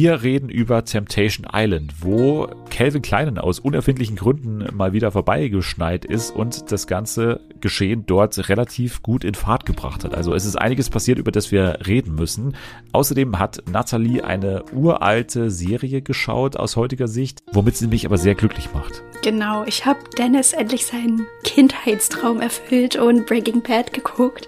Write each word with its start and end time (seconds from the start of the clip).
Wir 0.00 0.22
reden 0.22 0.48
über 0.48 0.84
Temptation 0.84 1.44
Island, 1.52 1.92
wo 2.02 2.46
Calvin 2.70 3.02
Kleinen 3.02 3.36
aus 3.36 3.58
unerfindlichen 3.58 4.14
Gründen 4.14 4.64
mal 4.72 4.92
wieder 4.92 5.10
vorbeigeschneit 5.10 6.04
ist 6.04 6.30
und 6.30 6.70
das 6.70 6.86
ganze 6.86 7.40
Geschehen 7.60 8.04
dort 8.06 8.48
relativ 8.48 9.02
gut 9.02 9.24
in 9.24 9.34
Fahrt 9.34 9.66
gebracht 9.66 10.04
hat. 10.04 10.14
Also 10.14 10.36
es 10.36 10.44
ist 10.44 10.54
einiges 10.54 10.88
passiert, 10.88 11.18
über 11.18 11.32
das 11.32 11.50
wir 11.50 11.80
reden 11.84 12.14
müssen. 12.14 12.54
Außerdem 12.92 13.40
hat 13.40 13.64
Natalie 13.72 14.22
eine 14.22 14.62
uralte 14.72 15.50
Serie 15.50 16.00
geschaut 16.00 16.56
aus 16.56 16.76
heutiger 16.76 17.08
Sicht, 17.08 17.42
womit 17.50 17.76
sie 17.76 17.88
mich 17.88 18.06
aber 18.06 18.18
sehr 18.18 18.36
glücklich 18.36 18.72
macht. 18.72 19.02
Genau, 19.24 19.64
ich 19.64 19.84
habe 19.84 19.98
Dennis 20.16 20.52
endlich 20.52 20.86
seinen 20.86 21.26
Kindheitstraum 21.42 22.40
erfüllt 22.40 22.94
und 22.94 23.26
Breaking 23.26 23.62
Bad 23.62 23.92
geguckt. 23.92 24.46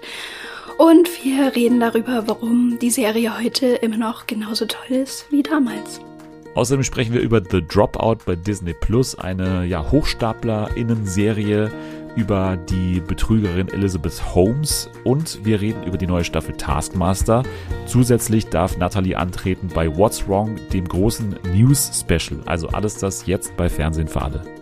Und 0.81 1.23
wir 1.23 1.55
reden 1.55 1.79
darüber, 1.79 2.23
warum 2.25 2.79
die 2.79 2.89
Serie 2.89 3.37
heute 3.39 3.67
immer 3.67 3.97
noch 3.97 4.25
genauso 4.25 4.65
toll 4.65 4.97
ist 4.97 5.31
wie 5.31 5.43
damals. 5.43 6.01
Außerdem 6.55 6.83
sprechen 6.83 7.13
wir 7.13 7.21
über 7.21 7.39
The 7.39 7.61
Dropout 7.61 8.25
bei 8.25 8.35
Disney 8.35 8.73
Plus, 8.73 9.13
eine 9.13 9.63
ja, 9.65 9.91
Hochstapler-Innen-Serie 9.91 11.71
über 12.15 12.57
die 12.57 12.99
Betrügerin 12.99 13.69
Elizabeth 13.69 14.33
Holmes 14.33 14.89
und 15.03 15.45
wir 15.45 15.61
reden 15.61 15.83
über 15.83 15.99
die 15.99 16.07
neue 16.07 16.23
Staffel 16.23 16.57
Taskmaster. 16.57 17.43
Zusätzlich 17.85 18.47
darf 18.47 18.75
Natalie 18.75 19.15
antreten 19.15 19.67
bei 19.71 19.95
What's 19.95 20.27
Wrong, 20.27 20.59
dem 20.73 20.87
großen 20.87 21.35
News 21.53 21.91
Special. 21.93 22.41
Also 22.47 22.69
alles 22.69 22.97
das 22.97 23.27
jetzt 23.27 23.55
bei 23.55 23.69
Fernsehen 23.69 24.07
für 24.07 24.23
alle. 24.23 24.60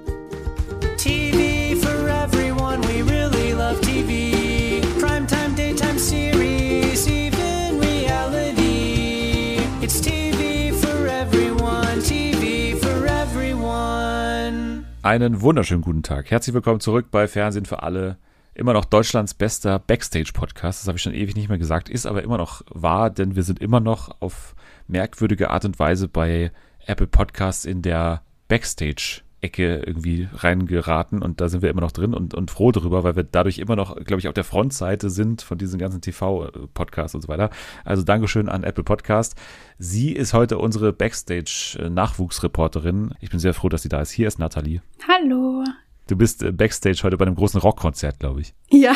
Einen 15.02 15.40
wunderschönen 15.40 15.82
guten 15.82 16.04
Tag. 16.04 16.30
Herzlich 16.30 16.54
willkommen 16.54 16.82
zurück 16.82 17.08
bei 17.10 17.30
Fernsehen 17.30 17.66
für 17.66 17.84
alle. 17.84 18.18
Immer 18.54 18.74
noch 18.74 18.84
Deutschlands 18.84 19.34
bester 19.34 19.80
Backstage-Podcast. 19.80 20.82
Das 20.82 20.88
habe 20.90 20.98
ich 20.98 21.02
schon 21.02 21.14
ewig 21.14 21.38
nicht 21.38 21.48
mehr 21.48 21.58
gesagt, 21.58 21.88
ist 21.88 22.06
aber 22.06 22.22
immer 22.22 22.38
noch 22.38 22.64
wahr, 22.70 23.10
denn 23.10 23.38
wir 23.38 23.44
sind 23.44 23.60
immer 23.60 23.80
noch 23.80 24.20
auf 24.20 24.56
merkwürdige 24.88 25.52
Art 25.52 25.64
und 25.64 25.80
Weise 25.80 26.10
bei 26.10 26.52
Apple 26.86 27.08
Podcasts 27.08 27.64
in 27.64 27.82
der 27.82 28.24
Backstage 28.50 29.22
Ecke 29.42 29.84
irgendwie 29.86 30.28
reingeraten 30.34 31.22
und 31.22 31.40
da 31.40 31.50
sind 31.50 31.62
wir 31.62 31.70
immer 31.70 31.82
noch 31.82 31.92
drin 31.92 32.14
und, 32.14 32.34
und 32.34 32.52
froh 32.52 32.72
darüber, 32.72 33.04
weil 33.04 33.16
wir 33.16 33.24
dadurch 33.24 33.60
immer 33.60 33.76
noch, 33.76 33.96
glaube 33.96 34.20
ich, 34.20 34.28
auf 34.28 34.34
der 34.34 34.44
Frontseite 34.44 35.10
sind 35.10 35.42
von 35.42 35.58
diesen 35.58 35.80
ganzen 35.80 36.02
TV-Podcasts 36.02 37.16
und 37.16 37.22
so 37.22 37.30
weiter. 37.30 37.50
Also 37.86 38.04
Dankeschön 38.04 38.50
an 38.50 38.64
Apple 38.64 38.84
Podcast. 38.84 39.36
Sie 39.78 40.12
ist 40.12 40.34
heute 40.34 40.58
unsere 40.58 40.92
Backstage-Nachwuchsreporterin. 40.92 43.14
Ich 43.22 43.30
bin 43.30 43.40
sehr 43.40 43.54
froh, 43.54 43.70
dass 43.70 43.84
sie 43.84 43.90
da 43.90 44.02
ist. 44.02 44.12
Hier 44.12 44.28
ist 44.28 44.40
Nathalie. 44.40 44.82
Hallo. 45.08 45.64
Du 46.08 46.18
bist 46.18 46.44
äh, 46.44 46.52
Backstage 46.52 47.00
heute 47.04 47.16
bei 47.18 47.26
einem 47.26 47.36
großen 47.36 47.62
Rockkonzert, 47.62 48.20
glaube 48.20 48.42
ich. 48.42 48.54
Ja. 48.70 48.94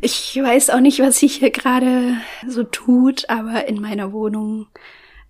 Ich 0.00 0.38
weiß 0.40 0.70
auch 0.70 0.80
nicht, 0.80 1.00
was 1.00 1.18
sich 1.18 1.36
hier 1.36 1.50
gerade 1.50 2.14
so 2.46 2.62
tut, 2.64 3.28
aber 3.28 3.66
in 3.66 3.80
meiner 3.80 4.12
Wohnung 4.12 4.66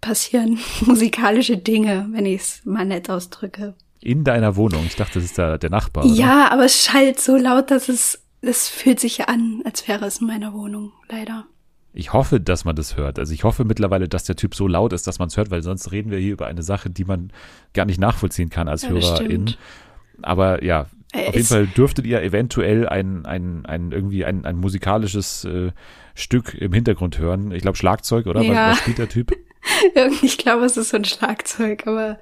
passieren 0.00 0.58
musikalische 0.80 1.56
Dinge, 1.56 2.08
wenn 2.10 2.26
ich 2.26 2.40
es 2.40 2.64
mal 2.64 2.84
nett 2.84 3.10
ausdrücke. 3.10 3.74
In 4.00 4.24
deiner 4.24 4.56
Wohnung. 4.56 4.84
Ich 4.86 4.96
dachte, 4.96 5.14
das 5.14 5.24
ist 5.24 5.38
da 5.38 5.58
der 5.58 5.70
Nachbar. 5.70 6.04
Oder? 6.04 6.14
Ja, 6.14 6.50
aber 6.50 6.64
es 6.64 6.84
schallt 6.84 7.20
so 7.20 7.36
laut, 7.36 7.70
dass 7.70 7.88
es, 7.88 8.22
es 8.40 8.68
fühlt 8.68 9.00
sich 9.00 9.28
an, 9.28 9.62
als 9.64 9.88
wäre 9.88 10.06
es 10.06 10.20
in 10.20 10.26
meiner 10.26 10.52
Wohnung, 10.52 10.92
leider. 11.08 11.46
Ich 11.94 12.12
hoffe, 12.12 12.38
dass 12.38 12.64
man 12.64 12.76
das 12.76 12.96
hört. 12.96 13.18
Also 13.18 13.32
ich 13.32 13.44
hoffe 13.44 13.64
mittlerweile, 13.64 14.08
dass 14.08 14.24
der 14.24 14.36
Typ 14.36 14.54
so 14.54 14.68
laut 14.68 14.92
ist, 14.92 15.06
dass 15.06 15.18
man 15.18 15.28
es 15.28 15.36
hört, 15.36 15.50
weil 15.50 15.62
sonst 15.62 15.90
reden 15.90 16.10
wir 16.10 16.18
hier 16.18 16.34
über 16.34 16.46
eine 16.46 16.62
Sache, 16.62 16.90
die 16.90 17.04
man 17.04 17.32
gar 17.74 17.86
nicht 17.86 17.98
nachvollziehen 17.98 18.50
kann 18.50 18.68
als 18.68 18.82
ja, 18.82 18.90
Hörerin. 18.90 19.54
Aber 20.22 20.62
ja, 20.62 20.86
äh, 21.12 21.28
auf 21.28 21.34
jeden 21.34 21.46
Fall 21.46 21.66
dürftet 21.66 22.06
ihr 22.06 22.22
eventuell 22.22 22.88
ein, 22.88 23.24
ein, 23.26 23.64
ein 23.66 23.92
irgendwie 23.92 24.24
ein, 24.24 24.44
ein 24.44 24.56
musikalisches 24.56 25.44
äh, 25.44 25.72
Stück 26.14 26.54
im 26.54 26.72
Hintergrund 26.72 27.18
hören. 27.18 27.52
Ich 27.52 27.62
glaube 27.62 27.78
Schlagzeug, 27.78 28.26
oder? 28.26 28.42
Ja. 28.42 28.52
Was, 28.52 28.70
was 28.72 28.78
spielt 28.78 28.98
der 28.98 29.08
Typ? 29.08 29.32
ich 30.22 30.38
glaube, 30.38 30.64
es 30.66 30.76
ist 30.76 30.90
so 30.90 30.98
ein 30.98 31.04
Schlagzeug, 31.04 31.86
aber 31.86 32.18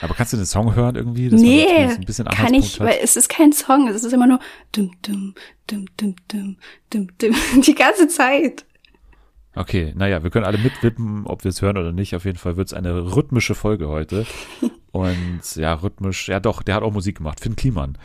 aber 0.00 0.14
kannst 0.14 0.32
du 0.32 0.36
den 0.36 0.46
Song 0.46 0.74
hören 0.74 0.96
irgendwie? 0.96 1.28
Dass 1.28 1.40
nee, 1.40 1.66
ein 1.66 2.00
bisschen 2.04 2.26
kann 2.26 2.54
ich, 2.54 2.80
hat? 2.80 2.86
weil 2.86 2.98
es 3.02 3.16
ist 3.16 3.28
kein 3.28 3.52
Song, 3.52 3.88
es 3.88 4.04
ist 4.04 4.12
immer 4.12 4.26
nur 4.26 4.40
dum 4.72 4.90
dum 5.02 5.34
dum 5.66 5.86
dum 5.96 6.16
dum 6.28 6.56
dum 6.90 7.08
dum 7.18 7.34
die 7.62 7.74
ganze 7.74 8.08
Zeit. 8.08 8.64
Okay, 9.56 9.92
naja, 9.96 10.22
wir 10.24 10.30
können 10.30 10.44
alle 10.44 10.58
mitwippen, 10.58 11.26
ob 11.26 11.44
wir 11.44 11.50
es 11.50 11.62
hören 11.62 11.78
oder 11.78 11.92
nicht. 11.92 12.16
Auf 12.16 12.24
jeden 12.24 12.38
Fall 12.38 12.56
wird 12.56 12.68
es 12.68 12.74
eine 12.74 13.14
rhythmische 13.14 13.54
Folge 13.54 13.88
heute. 13.88 14.26
Und 14.90 15.56
ja, 15.56 15.74
rhythmisch, 15.74 16.28
ja 16.28 16.40
doch, 16.40 16.62
der 16.62 16.74
hat 16.74 16.82
auch 16.82 16.92
Musik 16.92 17.18
gemacht. 17.18 17.40
Finn 17.40 17.56
Kliman. 17.56 17.96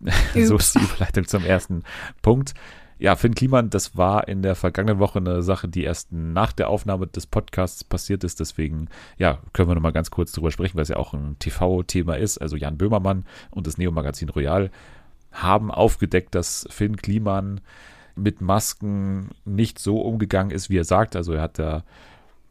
so 0.34 0.56
ist 0.56 0.74
die 0.74 0.80
Überleitung 0.80 1.26
zum 1.26 1.44
ersten 1.44 1.82
Punkt. 2.22 2.54
Ja, 3.02 3.16
Finn 3.16 3.34
Kliman, 3.34 3.68
das 3.68 3.96
war 3.96 4.28
in 4.28 4.42
der 4.42 4.54
vergangenen 4.54 5.00
Woche 5.00 5.18
eine 5.18 5.42
Sache, 5.42 5.66
die 5.66 5.82
erst 5.82 6.12
nach 6.12 6.52
der 6.52 6.68
Aufnahme 6.68 7.08
des 7.08 7.26
Podcasts 7.26 7.82
passiert 7.82 8.22
ist. 8.22 8.38
Deswegen, 8.38 8.86
ja, 9.18 9.40
können 9.52 9.68
wir 9.68 9.74
nochmal 9.74 9.90
ganz 9.90 10.12
kurz 10.12 10.30
drüber 10.30 10.52
sprechen, 10.52 10.76
weil 10.76 10.84
es 10.84 10.88
ja 10.88 10.98
auch 10.98 11.12
ein 11.12 11.34
TV-Thema 11.40 12.14
ist. 12.16 12.38
Also 12.38 12.54
Jan 12.54 12.78
Böhmermann 12.78 13.24
und 13.50 13.66
das 13.66 13.76
Neo-Magazin 13.76 14.28
Royal 14.28 14.70
haben 15.32 15.72
aufgedeckt, 15.72 16.36
dass 16.36 16.64
Finn 16.70 16.96
Kliman 16.96 17.60
mit 18.14 18.40
Masken 18.40 19.30
nicht 19.44 19.80
so 19.80 20.00
umgegangen 20.00 20.52
ist, 20.52 20.70
wie 20.70 20.78
er 20.78 20.84
sagt. 20.84 21.16
Also 21.16 21.32
er 21.32 21.42
hat 21.42 21.58
da 21.58 21.82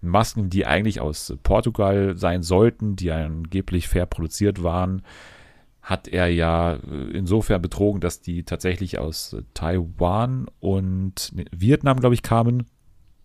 Masken, 0.01 0.50
die 0.50 0.66
eigentlich 0.66 1.00
aus 1.00 1.34
Portugal 1.44 2.17
sein 2.17 2.44
sollten, 2.44 2.97
die 2.97 3.09
angeblich 3.09 3.88
fair 3.88 4.06
produziert 4.06 4.61
waren, 4.61 5.01
hat 5.81 6.08
er 6.08 6.28
ja 6.28 6.75
äh, 6.75 7.12
insofern 7.14 7.62
betrogen, 7.62 8.02
dass 8.02 8.22
die 8.22 8.44
tatsächlich 8.44 9.00
aus 9.00 9.36
Taiwan 9.53 10.47
und 10.59 11.34
Vietnam, 11.52 12.00
glaube 12.00 12.16
ich, 12.16 12.22
kamen. 12.22 12.68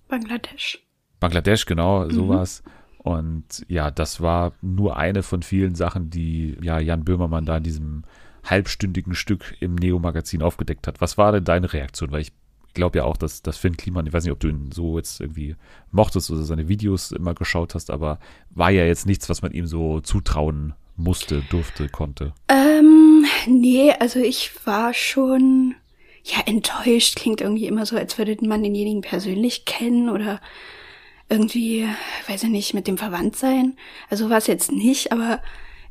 Bangladesch. 0.09 0.83
Bangladesch, 1.21 1.67
genau, 1.67 2.05
mhm. 2.05 2.11
sowas. 2.11 2.63
Und 2.99 3.65
ja, 3.69 3.91
das 3.91 4.21
war 4.21 4.53
nur 4.63 4.97
eine 4.97 5.23
von 5.23 5.43
vielen 5.43 5.75
Sachen, 5.75 6.11
die 6.11 6.57
ja 6.61 6.81
Jan 6.81 7.05
Böhmermann 7.05 7.47
da 7.47 7.59
in 7.59 7.63
diesem 7.63 8.05
halbstündigen 8.43 9.15
Stück 9.15 9.57
im 9.61 9.75
Neo-Magazin 9.75 10.43
aufgedeckt 10.43 10.87
hat. 10.87 11.01
Was 11.01 11.19
war 11.19 11.33
denn 11.33 11.45
deine 11.45 11.73
Reaktion? 11.73 12.11
Weil 12.11 12.23
ich 12.23 12.33
glaube 12.75 12.99
ja 12.99 13.05
auch, 13.05 13.17
dass, 13.17 13.43
dass 13.43 13.59
Finn 13.59 13.77
Kliman, 13.77 14.07
ich 14.07 14.13
weiß 14.13 14.25
nicht, 14.25 14.33
ob 14.33 14.41
du 14.41 14.49
ihn 14.49 14.71
so 14.73 14.99
jetzt 14.99 15.21
irgendwie 15.21 15.57
mochtest 15.91 16.31
oder 16.31 16.43
seine 16.43 16.69
Videos 16.69 17.13
immer 17.13 17.35
geschaut 17.35 17.75
hast, 17.75 17.91
aber 17.91 18.19
war 18.51 18.71
ja 18.71 18.85
jetzt 18.85 19.07
nichts, 19.07 19.29
was 19.29 19.43
man 19.43 19.53
ihm 19.53 19.67
so 19.67 20.01
zutrauen 20.01 20.75
musste, 20.97 21.43
durfte, 21.51 21.89
konnte? 21.89 22.33
Ähm, 22.49 23.25
nee, 23.47 23.93
also 23.93 24.19
ich 24.19 24.53
war 24.65 24.95
schon, 24.95 25.75
ja, 26.25 26.41
enttäuscht. 26.47 27.17
Klingt 27.17 27.41
irgendwie 27.41 27.67
immer 27.67 27.87
so, 27.87 27.97
als 27.97 28.19
würde 28.19 28.37
man 28.47 28.63
denjenigen 28.63 29.03
persönlich 29.03 29.65
kennen 29.65 30.11
oder 30.11 30.41
irgendwie, 31.29 31.89
weiß 32.29 32.45
ich 32.45 32.51
nicht, 32.51 32.75
mit 32.75 32.87
dem 32.87 32.99
verwandt 32.99 33.37
sein. 33.37 33.77
Also 34.11 34.31
war 34.31 34.39
es 34.39 34.47
jetzt 34.47 34.71
nicht, 34.71 35.13
aber 35.13 35.43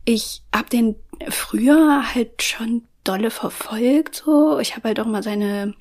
ich 0.06 0.44
hab 0.54 0.70
den 0.70 0.96
früher 1.30 2.14
halt 2.14 2.42
schon 2.42 2.84
dolle 3.04 3.32
verfolgt, 3.32 4.24
so. 4.26 4.60
Ich 4.60 4.76
habe 4.76 4.90
halt 4.90 5.00
auch 5.00 5.06
mal 5.06 5.24
seine, 5.24 5.74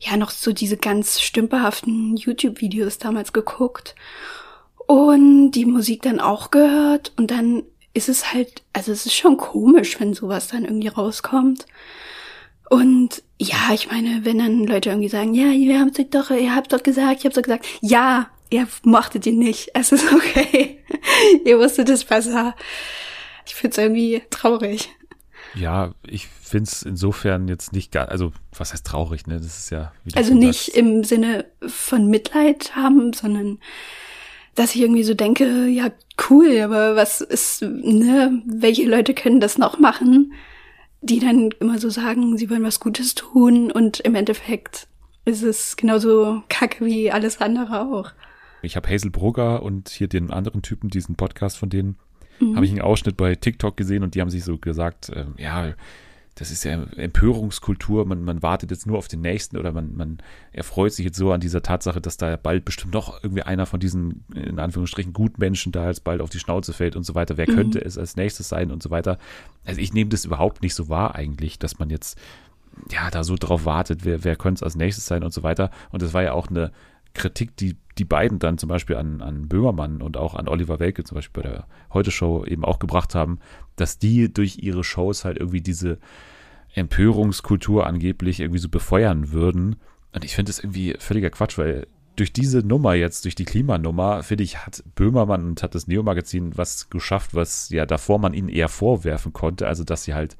ja, 0.00 0.16
noch 0.16 0.30
so 0.30 0.52
diese 0.52 0.76
ganz 0.76 1.20
stümperhaften 1.20 2.16
YouTube-Videos 2.16 2.98
damals 2.98 3.32
geguckt 3.32 3.94
und 4.86 5.52
die 5.52 5.66
Musik 5.66 6.02
dann 6.02 6.20
auch 6.20 6.50
gehört 6.50 7.12
und 7.16 7.30
dann 7.30 7.62
ist 7.94 8.08
es 8.08 8.32
halt, 8.32 8.62
also 8.72 8.92
es 8.92 9.06
ist 9.06 9.14
schon 9.14 9.36
komisch, 9.36 10.00
wenn 10.00 10.14
sowas 10.14 10.48
dann 10.48 10.64
irgendwie 10.64 10.88
rauskommt. 10.88 11.66
Und 12.70 13.22
ja, 13.38 13.70
ich 13.74 13.90
meine, 13.90 14.24
wenn 14.24 14.38
dann 14.38 14.66
Leute 14.66 14.90
irgendwie 14.90 15.08
sagen, 15.08 15.34
ja, 15.34 15.48
ihr 15.48 15.78
habt 15.80 15.98
doch, 16.14 16.30
ihr 16.30 16.54
habt 16.54 16.72
doch 16.72 16.82
gesagt, 16.82 17.18
ich 17.20 17.26
hab 17.26 17.34
doch 17.34 17.42
gesagt, 17.42 17.66
ja, 17.82 18.30
ihr 18.50 18.66
mochtet 18.82 19.26
ihn 19.26 19.38
nicht, 19.38 19.70
es 19.74 19.92
ist 19.92 20.12
okay. 20.12 20.82
ihr 21.44 21.58
wusstet 21.58 21.88
es 21.88 22.04
besser. 22.04 22.54
Ich 23.46 23.54
find's 23.54 23.78
irgendwie 23.78 24.22
traurig. 24.30 24.90
Ja, 25.54 25.92
ich 26.06 26.28
find's 26.28 26.82
insofern 26.82 27.48
jetzt 27.48 27.72
nicht 27.72 27.92
gar, 27.92 28.08
also 28.08 28.32
was 28.56 28.72
heißt 28.72 28.86
traurig, 28.86 29.26
ne? 29.26 29.36
Das 29.36 29.58
ist 29.58 29.70
ja. 29.70 29.92
also 30.14 30.32
nicht 30.32 30.68
im 30.68 31.04
Sinne 31.04 31.44
von 31.66 32.06
Mitleid 32.08 32.74
haben, 32.74 33.12
sondern 33.12 33.58
dass 34.54 34.74
ich 34.74 34.82
irgendwie 34.82 35.02
so 35.02 35.14
denke, 35.14 35.66
ja, 35.66 35.90
cool, 36.28 36.60
aber 36.60 36.96
was 36.96 37.20
ist, 37.20 37.62
ne, 37.62 38.42
welche 38.46 38.88
Leute 38.88 39.14
können 39.14 39.40
das 39.40 39.58
noch 39.58 39.78
machen, 39.78 40.32
die 41.00 41.18
dann 41.18 41.50
immer 41.60 41.78
so 41.78 41.90
sagen, 41.90 42.36
sie 42.36 42.50
wollen 42.50 42.62
was 42.62 42.80
Gutes 42.80 43.14
tun 43.14 43.72
und 43.72 44.00
im 44.00 44.14
Endeffekt 44.14 44.86
ist 45.24 45.42
es 45.42 45.76
genauso 45.76 46.42
kacke 46.48 46.84
wie 46.84 47.10
alles 47.10 47.40
andere 47.40 47.80
auch. 47.80 48.10
Ich 48.62 48.76
habe 48.76 48.88
Hazel 48.88 49.10
Brugger 49.10 49.62
und 49.62 49.88
hier 49.88 50.08
den 50.08 50.30
anderen 50.30 50.62
Typen, 50.62 50.90
diesen 50.90 51.16
Podcast 51.16 51.58
von 51.58 51.70
denen, 51.70 51.96
mhm. 52.38 52.54
habe 52.54 52.64
ich 52.64 52.72
einen 52.72 52.80
Ausschnitt 52.80 53.16
bei 53.16 53.34
TikTok 53.34 53.76
gesehen 53.76 54.02
und 54.02 54.14
die 54.14 54.20
haben 54.20 54.30
sich 54.30 54.44
so 54.44 54.58
gesagt, 54.58 55.08
äh, 55.08 55.24
ja, 55.38 55.74
das 56.34 56.50
ist 56.50 56.64
ja 56.64 56.82
Empörungskultur, 56.96 58.06
man, 58.06 58.24
man 58.24 58.42
wartet 58.42 58.70
jetzt 58.70 58.86
nur 58.86 58.96
auf 58.96 59.08
den 59.08 59.20
nächsten 59.20 59.58
oder 59.58 59.72
man, 59.72 59.94
man 59.94 60.18
erfreut 60.52 60.92
sich 60.92 61.04
jetzt 61.04 61.18
so 61.18 61.30
an 61.30 61.40
dieser 61.40 61.62
Tatsache, 61.62 62.00
dass 62.00 62.16
da 62.16 62.36
bald 62.36 62.64
bestimmt 62.64 62.94
noch 62.94 63.22
irgendwie 63.22 63.42
einer 63.42 63.66
von 63.66 63.80
diesen, 63.80 64.24
in 64.34 64.58
Anführungsstrichen, 64.58 65.12
Gutmenschen 65.12 65.72
da 65.72 65.88
jetzt 65.88 66.04
bald 66.04 66.22
auf 66.22 66.30
die 66.30 66.38
Schnauze 66.38 66.72
fällt 66.72 66.96
und 66.96 67.04
so 67.04 67.14
weiter. 67.14 67.36
Wer 67.36 67.50
mhm. 67.50 67.54
könnte 67.54 67.84
es 67.84 67.98
als 67.98 68.16
nächstes 68.16 68.48
sein 68.48 68.70
und 68.70 68.82
so 68.82 68.90
weiter. 68.90 69.18
Also 69.64 69.80
ich 69.80 69.92
nehme 69.92 70.08
das 70.08 70.24
überhaupt 70.24 70.62
nicht 70.62 70.74
so 70.74 70.88
wahr 70.88 71.14
eigentlich, 71.14 71.58
dass 71.58 71.78
man 71.78 71.90
jetzt 71.90 72.18
ja 72.90 73.10
da 73.10 73.24
so 73.24 73.36
drauf 73.36 73.66
wartet, 73.66 74.06
wer, 74.06 74.24
wer 74.24 74.36
könnte 74.36 74.60
es 74.60 74.62
als 74.62 74.76
nächstes 74.76 75.06
sein 75.06 75.24
und 75.24 75.34
so 75.34 75.42
weiter. 75.42 75.70
Und 75.90 76.00
das 76.00 76.14
war 76.14 76.22
ja 76.22 76.32
auch 76.32 76.48
eine 76.48 76.72
Kritik, 77.12 77.56
die 77.58 77.76
die 77.98 78.04
beiden 78.04 78.38
dann 78.38 78.58
zum 78.58 78.68
Beispiel 78.68 78.96
an, 78.96 79.20
an 79.20 79.48
Böhmermann 79.48 80.00
und 80.00 80.16
auch 80.16 80.34
an 80.34 80.48
Oliver 80.48 80.78
Welke 80.78 81.04
zum 81.04 81.16
Beispiel 81.16 81.42
bei 81.42 81.48
der 81.48 81.66
Heute-Show 81.92 82.44
eben 82.46 82.64
auch 82.64 82.78
gebracht 82.78 83.14
haben, 83.14 83.38
dass 83.76 83.98
die 83.98 84.32
durch 84.32 84.58
ihre 84.58 84.84
Shows 84.84 85.24
halt 85.24 85.38
irgendwie 85.38 85.60
diese 85.60 85.98
Empörungskultur 86.74 87.86
angeblich 87.86 88.40
irgendwie 88.40 88.60
so 88.60 88.68
befeuern 88.68 89.32
würden. 89.32 89.76
Und 90.12 90.24
ich 90.24 90.34
finde 90.34 90.50
das 90.50 90.60
irgendwie 90.60 90.94
völliger 90.98 91.30
Quatsch, 91.30 91.58
weil 91.58 91.86
durch 92.16 92.32
diese 92.32 92.58
Nummer 92.58 92.94
jetzt, 92.94 93.24
durch 93.24 93.34
die 93.34 93.44
Klimanummer, 93.44 94.22
finde 94.22 94.44
ich, 94.44 94.58
hat 94.58 94.84
Böhmermann 94.94 95.44
und 95.44 95.62
hat 95.62 95.74
das 95.74 95.86
Neo-Magazin 95.86 96.56
was 96.56 96.90
geschafft, 96.90 97.34
was 97.34 97.70
ja 97.70 97.86
davor 97.86 98.18
man 98.18 98.34
ihnen 98.34 98.48
eher 98.48 98.68
vorwerfen 98.68 99.32
konnte, 99.32 99.66
also 99.66 99.82
dass 99.84 100.04
sie 100.04 100.14
halt 100.14 100.36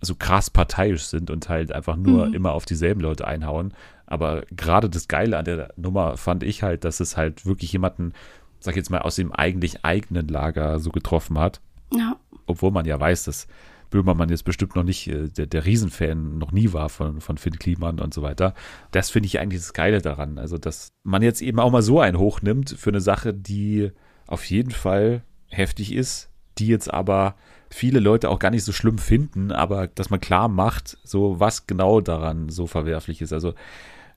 so 0.00 0.14
krass 0.14 0.50
parteiisch 0.50 1.04
sind 1.04 1.30
und 1.30 1.48
halt 1.48 1.72
einfach 1.72 1.96
nur 1.96 2.26
mhm. 2.26 2.34
immer 2.34 2.52
auf 2.52 2.64
dieselben 2.64 3.00
Leute 3.00 3.26
einhauen. 3.26 3.74
Aber 4.06 4.44
gerade 4.50 4.90
das 4.90 5.08
Geile 5.08 5.38
an 5.38 5.44
der 5.44 5.72
Nummer 5.76 6.16
fand 6.16 6.42
ich 6.42 6.62
halt, 6.62 6.84
dass 6.84 7.00
es 7.00 7.16
halt 7.16 7.46
wirklich 7.46 7.72
jemanden, 7.72 8.12
sag 8.60 8.72
ich 8.72 8.78
jetzt 8.78 8.90
mal, 8.90 9.00
aus 9.00 9.16
dem 9.16 9.32
eigentlich 9.32 9.84
eigenen 9.84 10.28
Lager 10.28 10.78
so 10.78 10.90
getroffen 10.90 11.38
hat. 11.38 11.60
Ja. 11.92 12.16
Obwohl 12.46 12.70
man 12.70 12.86
ja 12.86 12.98
weiß, 12.98 13.24
dass 13.24 13.46
Böhmermann 13.90 14.28
jetzt 14.28 14.44
bestimmt 14.44 14.74
noch 14.74 14.82
nicht 14.82 15.06
äh, 15.08 15.28
der, 15.28 15.46
der 15.46 15.64
Riesenfan 15.64 16.38
noch 16.38 16.52
nie 16.52 16.72
war 16.72 16.88
von, 16.88 17.20
von 17.20 17.38
Finn 17.38 17.58
Kliman 17.58 18.00
und 18.00 18.12
so 18.12 18.22
weiter. 18.22 18.54
Das 18.90 19.10
finde 19.10 19.26
ich 19.26 19.38
eigentlich 19.38 19.60
das 19.60 19.72
Geile 19.72 20.00
daran. 20.00 20.38
Also, 20.38 20.58
dass 20.58 20.88
man 21.04 21.22
jetzt 21.22 21.42
eben 21.42 21.60
auch 21.60 21.70
mal 21.70 21.82
so 21.82 22.00
einen 22.00 22.18
hochnimmt 22.18 22.70
für 22.70 22.90
eine 22.90 23.00
Sache, 23.00 23.32
die 23.32 23.92
auf 24.26 24.44
jeden 24.46 24.72
Fall 24.72 25.22
heftig 25.48 25.92
ist, 25.92 26.30
die 26.58 26.66
jetzt 26.66 26.92
aber 26.92 27.36
viele 27.70 28.00
Leute 28.00 28.30
auch 28.30 28.38
gar 28.38 28.50
nicht 28.50 28.64
so 28.64 28.72
schlimm 28.72 28.98
finden, 28.98 29.52
aber 29.52 29.88
dass 29.88 30.10
man 30.10 30.20
klar 30.20 30.48
macht, 30.48 30.98
so 31.04 31.40
was 31.40 31.66
genau 31.66 32.00
daran 32.00 32.48
so 32.48 32.66
verwerflich 32.66 33.20
ist. 33.20 33.32
Also 33.32 33.54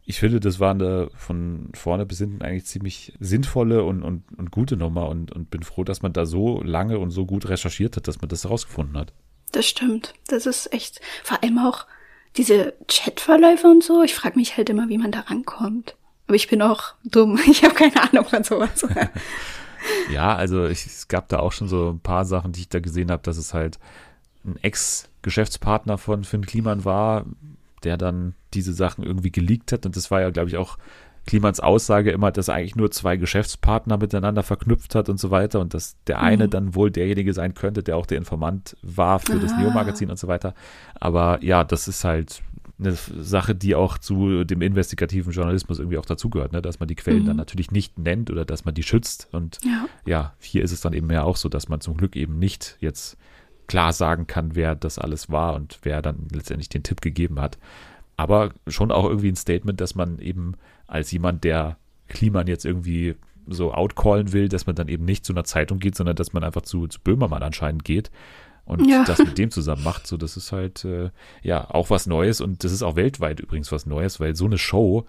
ich 0.09 0.21
finde, 0.21 0.39
das 0.39 0.61
war 0.61 0.71
eine 0.71 1.09
von 1.15 1.69
vorne 1.73 2.05
bis 2.05 2.19
hinten 2.19 2.41
eigentlich 2.41 2.65
ziemlich 2.65 3.11
sinnvolle 3.19 3.83
und, 3.83 4.03
und, 4.03 4.23
und 4.37 4.51
gute 4.51 4.77
Nummer 4.77 5.09
und, 5.09 5.33
und 5.33 5.51
bin 5.51 5.63
froh, 5.63 5.83
dass 5.83 6.01
man 6.01 6.13
da 6.13 6.25
so 6.25 6.61
lange 6.63 6.97
und 6.97 7.11
so 7.11 7.25
gut 7.25 7.49
recherchiert 7.49 7.97
hat, 7.97 8.07
dass 8.07 8.21
man 8.21 8.29
das 8.29 8.45
herausgefunden 8.45 8.97
hat. 8.97 9.11
Das 9.51 9.67
stimmt. 9.67 10.13
Das 10.27 10.45
ist 10.45 10.71
echt, 10.71 11.01
vor 11.25 11.43
allem 11.43 11.59
auch 11.59 11.85
diese 12.37 12.73
Chatverläufe 12.87 13.67
und 13.67 13.83
so. 13.83 14.01
Ich 14.01 14.15
frage 14.15 14.39
mich 14.39 14.55
halt 14.55 14.69
immer, 14.69 14.87
wie 14.87 14.97
man 14.97 15.11
da 15.11 15.19
rankommt. 15.19 15.97
Aber 16.25 16.35
ich 16.35 16.47
bin 16.47 16.61
auch 16.61 16.93
dumm. 17.03 17.37
Ich 17.51 17.65
habe 17.65 17.75
keine 17.75 18.01
Ahnung 18.01 18.23
von 18.23 18.45
sowas. 18.45 18.87
ja, 20.09 20.33
also 20.33 20.67
ich, 20.67 20.85
es 20.85 21.09
gab 21.09 21.27
da 21.27 21.39
auch 21.39 21.51
schon 21.51 21.67
so 21.67 21.89
ein 21.89 21.99
paar 21.99 22.23
Sachen, 22.23 22.53
die 22.53 22.61
ich 22.61 22.69
da 22.69 22.79
gesehen 22.79 23.11
habe, 23.11 23.23
dass 23.23 23.35
es 23.35 23.53
halt 23.53 23.77
ein 24.45 24.55
Ex-Geschäftspartner 24.61 25.97
von 25.97 26.23
Finn 26.23 26.45
Kliman 26.45 26.85
war, 26.85 27.25
der 27.83 27.97
dann 27.97 28.35
diese 28.53 28.73
Sachen 28.73 29.03
irgendwie 29.03 29.31
geleakt 29.31 29.71
hat. 29.71 29.85
Und 29.85 29.95
das 29.95 30.11
war 30.11 30.21
ja, 30.21 30.29
glaube 30.29 30.49
ich, 30.49 30.57
auch 30.57 30.77
Klimans 31.27 31.59
Aussage 31.59 32.11
immer, 32.11 32.31
dass 32.31 32.47
er 32.47 32.55
eigentlich 32.55 32.75
nur 32.75 32.89
zwei 32.89 33.17
Geschäftspartner 33.17 33.97
miteinander 33.97 34.43
verknüpft 34.43 34.95
hat 34.95 35.09
und 35.09 35.19
so 35.19 35.29
weiter 35.29 35.59
und 35.59 35.73
dass 35.73 35.97
der 36.07 36.21
eine 36.21 36.45
mhm. 36.45 36.51
dann 36.51 36.75
wohl 36.75 36.89
derjenige 36.89 37.33
sein 37.33 37.53
könnte, 37.53 37.83
der 37.83 37.97
auch 37.97 38.05
der 38.05 38.17
Informant 38.17 38.77
war 38.81 39.19
für 39.19 39.33
ah. 39.33 39.39
das 39.39 39.55
Neo-Magazin 39.57 40.09
und 40.09 40.17
so 40.17 40.27
weiter. 40.27 40.55
Aber 40.95 41.43
ja, 41.43 41.63
das 41.63 41.87
ist 41.87 42.03
halt 42.03 42.41
eine 42.79 42.93
Sache, 42.93 43.55
die 43.55 43.75
auch 43.75 43.97
zu 43.97 44.43
dem 44.43 44.61
investigativen 44.61 45.33
Journalismus 45.33 45.79
irgendwie 45.79 45.97
auch 45.97 46.05
dazugehört, 46.05 46.53
ne? 46.53 46.61
dass 46.61 46.79
man 46.79 46.87
die 46.87 46.95
Quellen 46.95 47.23
mhm. 47.23 47.27
dann 47.27 47.37
natürlich 47.37 47.71
nicht 47.71 47.97
nennt 47.99 48.31
oder 48.31 48.45
dass 48.45 48.65
man 48.65 48.73
die 48.73 48.83
schützt. 48.83 49.27
Und 49.31 49.59
ja. 49.65 49.85
ja, 50.05 50.33
hier 50.39 50.63
ist 50.63 50.71
es 50.71 50.81
dann 50.81 50.93
eben 50.93 51.09
ja 51.11 51.23
auch 51.23 51.37
so, 51.37 51.49
dass 51.49 51.69
man 51.69 51.81
zum 51.81 51.97
Glück 51.97 52.15
eben 52.15 52.39
nicht 52.39 52.77
jetzt 52.79 53.17
klar 53.67 53.93
sagen 53.93 54.27
kann, 54.27 54.55
wer 54.55 54.75
das 54.75 54.99
alles 54.99 55.29
war 55.29 55.55
und 55.55 55.79
wer 55.83 56.01
dann 56.01 56.27
letztendlich 56.31 56.69
den 56.69 56.83
Tipp 56.83 57.01
gegeben 57.01 57.39
hat. 57.39 57.57
Aber 58.15 58.51
schon 58.67 58.91
auch 58.91 59.05
irgendwie 59.05 59.29
ein 59.29 59.35
Statement, 59.35 59.79
dass 59.79 59.95
man 59.95 60.19
eben 60.19 60.55
als 60.87 61.11
jemand, 61.11 61.43
der 61.43 61.77
Kliman 62.07 62.47
jetzt 62.47 62.65
irgendwie 62.65 63.15
so 63.45 63.73
outcallen 63.73 64.33
will, 64.33 64.49
dass 64.49 64.65
man 64.65 64.75
dann 64.75 64.87
eben 64.87 65.05
nicht 65.05 65.25
zu 65.25 65.33
einer 65.33 65.43
Zeitung 65.43 65.79
geht, 65.79 65.95
sondern 65.95 66.15
dass 66.15 66.33
man 66.33 66.43
einfach 66.43 66.63
zu, 66.63 66.87
zu 66.87 66.99
Böhmermann 67.01 67.43
anscheinend 67.43 67.83
geht 67.83 68.11
und 68.65 68.85
ja. 68.85 69.03
das 69.05 69.19
mit 69.19 69.37
dem 69.37 69.51
zusammen 69.51 69.83
macht. 69.83 70.07
So, 70.07 70.17
das 70.17 70.37
ist 70.37 70.51
halt 70.51 70.83
äh, 70.85 71.09
ja 71.41 71.69
auch 71.69 71.89
was 71.89 72.07
Neues 72.07 72.41
und 72.41 72.63
das 72.63 72.71
ist 72.71 72.83
auch 72.83 72.95
weltweit 72.95 73.39
übrigens 73.39 73.71
was 73.71 73.85
Neues, 73.85 74.19
weil 74.19 74.35
so 74.35 74.45
eine 74.45 74.57
Show, 74.57 75.05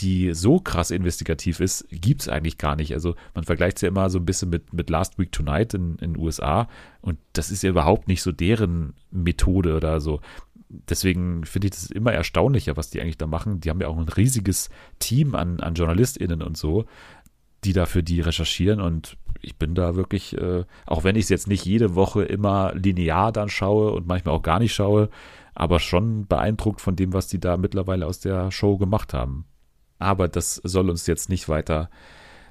die 0.00 0.34
so 0.34 0.60
krass 0.60 0.90
investigativ 0.90 1.60
ist, 1.60 1.86
gibt 1.90 2.22
es 2.22 2.28
eigentlich 2.28 2.58
gar 2.58 2.76
nicht. 2.76 2.92
Also 2.92 3.14
man 3.34 3.44
vergleicht 3.44 3.78
es 3.78 3.82
ja 3.82 3.88
immer 3.88 4.10
so 4.10 4.18
ein 4.18 4.26
bisschen 4.26 4.50
mit, 4.50 4.72
mit 4.72 4.90
Last 4.90 5.18
Week 5.18 5.32
Tonight 5.32 5.74
in 5.74 5.96
den 5.96 6.18
USA 6.18 6.68
und 7.00 7.18
das 7.32 7.50
ist 7.50 7.62
ja 7.62 7.70
überhaupt 7.70 8.08
nicht 8.08 8.22
so 8.22 8.32
deren 8.32 8.94
Methode 9.10 9.76
oder 9.76 10.00
so 10.00 10.20
deswegen 10.68 11.44
finde 11.44 11.68
ich 11.68 11.72
das 11.72 11.90
immer 11.90 12.12
erstaunlicher, 12.12 12.76
was 12.76 12.90
die 12.90 13.00
eigentlich 13.00 13.18
da 13.18 13.26
machen. 13.26 13.60
Die 13.60 13.70
haben 13.70 13.80
ja 13.80 13.88
auch 13.88 13.96
ein 13.96 14.08
riesiges 14.08 14.68
Team 14.98 15.34
an, 15.34 15.60
an 15.60 15.74
JournalistInnen 15.74 16.42
und 16.42 16.56
so, 16.56 16.86
die 17.64 17.72
da 17.72 17.86
für 17.86 18.02
die 18.02 18.20
recherchieren 18.20 18.80
und 18.80 19.16
ich 19.42 19.56
bin 19.56 19.74
da 19.74 19.96
wirklich, 19.96 20.36
äh, 20.36 20.64
auch 20.86 21.04
wenn 21.04 21.16
ich 21.16 21.24
es 21.24 21.28
jetzt 21.28 21.46
nicht 21.46 21.64
jede 21.64 21.94
Woche 21.94 22.24
immer 22.24 22.74
linear 22.74 23.32
dann 23.32 23.48
schaue 23.48 23.92
und 23.92 24.06
manchmal 24.06 24.34
auch 24.34 24.42
gar 24.42 24.58
nicht 24.58 24.74
schaue, 24.74 25.08
aber 25.54 25.78
schon 25.78 26.26
beeindruckt 26.26 26.80
von 26.80 26.96
dem, 26.96 27.12
was 27.12 27.28
die 27.28 27.40
da 27.40 27.56
mittlerweile 27.56 28.06
aus 28.06 28.20
der 28.20 28.50
Show 28.50 28.76
gemacht 28.76 29.14
haben. 29.14 29.44
Aber 29.98 30.28
das 30.28 30.56
soll 30.64 30.90
uns 30.90 31.06
jetzt 31.06 31.28
nicht 31.28 31.48
weiter 31.48 31.90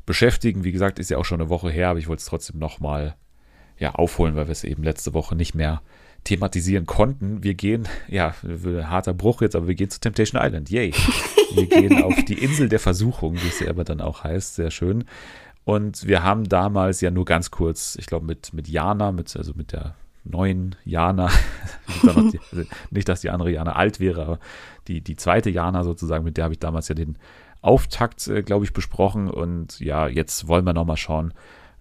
beschäftigen. 0.06 0.64
Wie 0.64 0.72
gesagt, 0.72 1.00
ist 1.00 1.10
ja 1.10 1.18
auch 1.18 1.26
schon 1.26 1.42
eine 1.42 1.50
Woche 1.50 1.70
her, 1.70 1.90
aber 1.90 2.00
ich 2.00 2.08
wollte 2.08 2.22
es 2.22 2.28
trotzdem 2.28 2.60
nochmal 2.60 3.16
ja, 3.78 3.94
aufholen, 3.94 4.36
weil 4.36 4.48
wir 4.48 4.52
es 4.52 4.64
eben 4.64 4.84
letzte 4.84 5.14
Woche 5.14 5.36
nicht 5.36 5.56
mehr 5.56 5.82
thematisieren 6.24 6.86
konnten. 6.86 7.44
Wir 7.44 7.54
gehen, 7.54 7.88
ja, 8.08 8.34
harter 8.84 9.14
Bruch 9.14 9.42
jetzt, 9.42 9.56
aber 9.56 9.68
wir 9.68 9.76
gehen 9.76 9.90
zu 9.90 10.00
Temptation 10.00 10.42
Island. 10.44 10.70
Yay. 10.70 10.94
Wir 11.54 11.68
gehen 11.68 12.04
auf 12.04 12.26
die 12.26 12.44
Insel 12.44 12.68
der 12.68 12.80
Versuchung, 12.82 13.36
wie 13.36 13.48
es 13.48 13.62
ja 13.62 13.70
aber 13.70 13.86
dann 13.86 14.02
auch 14.02 14.26
heißt. 14.26 14.56
Sehr 14.56 14.72
schön. 14.72 15.06
Und 15.64 16.06
wir 16.06 16.22
haben 16.22 16.50
damals 16.50 17.00
ja 17.00 17.12
nur 17.12 17.24
ganz 17.24 17.50
kurz, 17.50 17.96
ich 17.98 18.08
glaube, 18.08 18.26
mit, 18.26 18.54
mit 18.54 18.68
Jana, 18.68 19.14
mit, 19.14 19.34
also 19.38 19.54
mit 19.56 19.72
der 19.72 19.96
neuen 20.26 20.76
Jana, 20.84 21.30
also 22.04 22.32
nicht, 22.92 23.08
dass 23.08 23.22
die 23.22 23.30
andere 23.30 23.52
Jana 23.52 23.74
alt 23.74 24.00
wäre, 24.00 24.26
aber 24.26 24.40
die, 24.88 25.02
die 25.02 25.16
zweite 25.16 25.50
Jana 25.50 25.84
sozusagen, 25.84 26.24
mit 26.24 26.38
der 26.38 26.46
habe 26.46 26.54
ich 26.54 26.60
damals 26.60 26.88
ja 26.88 26.96
den 26.96 27.18
Auftakt, 27.62 28.28
äh, 28.28 28.44
glaube 28.44 28.66
ich, 28.66 28.74
besprochen. 28.74 29.30
Und 29.30 29.80
ja, 29.80 30.08
jetzt 30.08 30.48
wollen 30.48 30.66
wir 30.66 30.74
nochmal 30.74 30.98
schauen, 30.98 31.34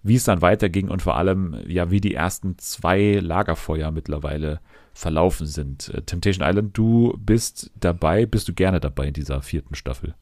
wie 0.03 0.15
es 0.15 0.23
dann 0.23 0.41
weiterging 0.41 0.89
und 0.89 1.01
vor 1.01 1.15
allem, 1.17 1.55
ja, 1.67 1.91
wie 1.91 2.01
die 2.01 2.15
ersten 2.15 2.57
zwei 2.57 3.19
Lagerfeuer 3.21 3.91
mittlerweile 3.91 4.59
verlaufen 4.93 5.45
sind. 5.45 5.89
Äh, 5.89 6.01
Temptation 6.01 6.47
Island, 6.47 6.77
du 6.77 7.15
bist 7.19 7.71
dabei, 7.79 8.25
bist 8.25 8.47
du 8.47 8.53
gerne 8.53 8.79
dabei 8.79 9.07
in 9.07 9.13
dieser 9.13 9.41
vierten 9.41 9.75
Staffel? 9.75 10.15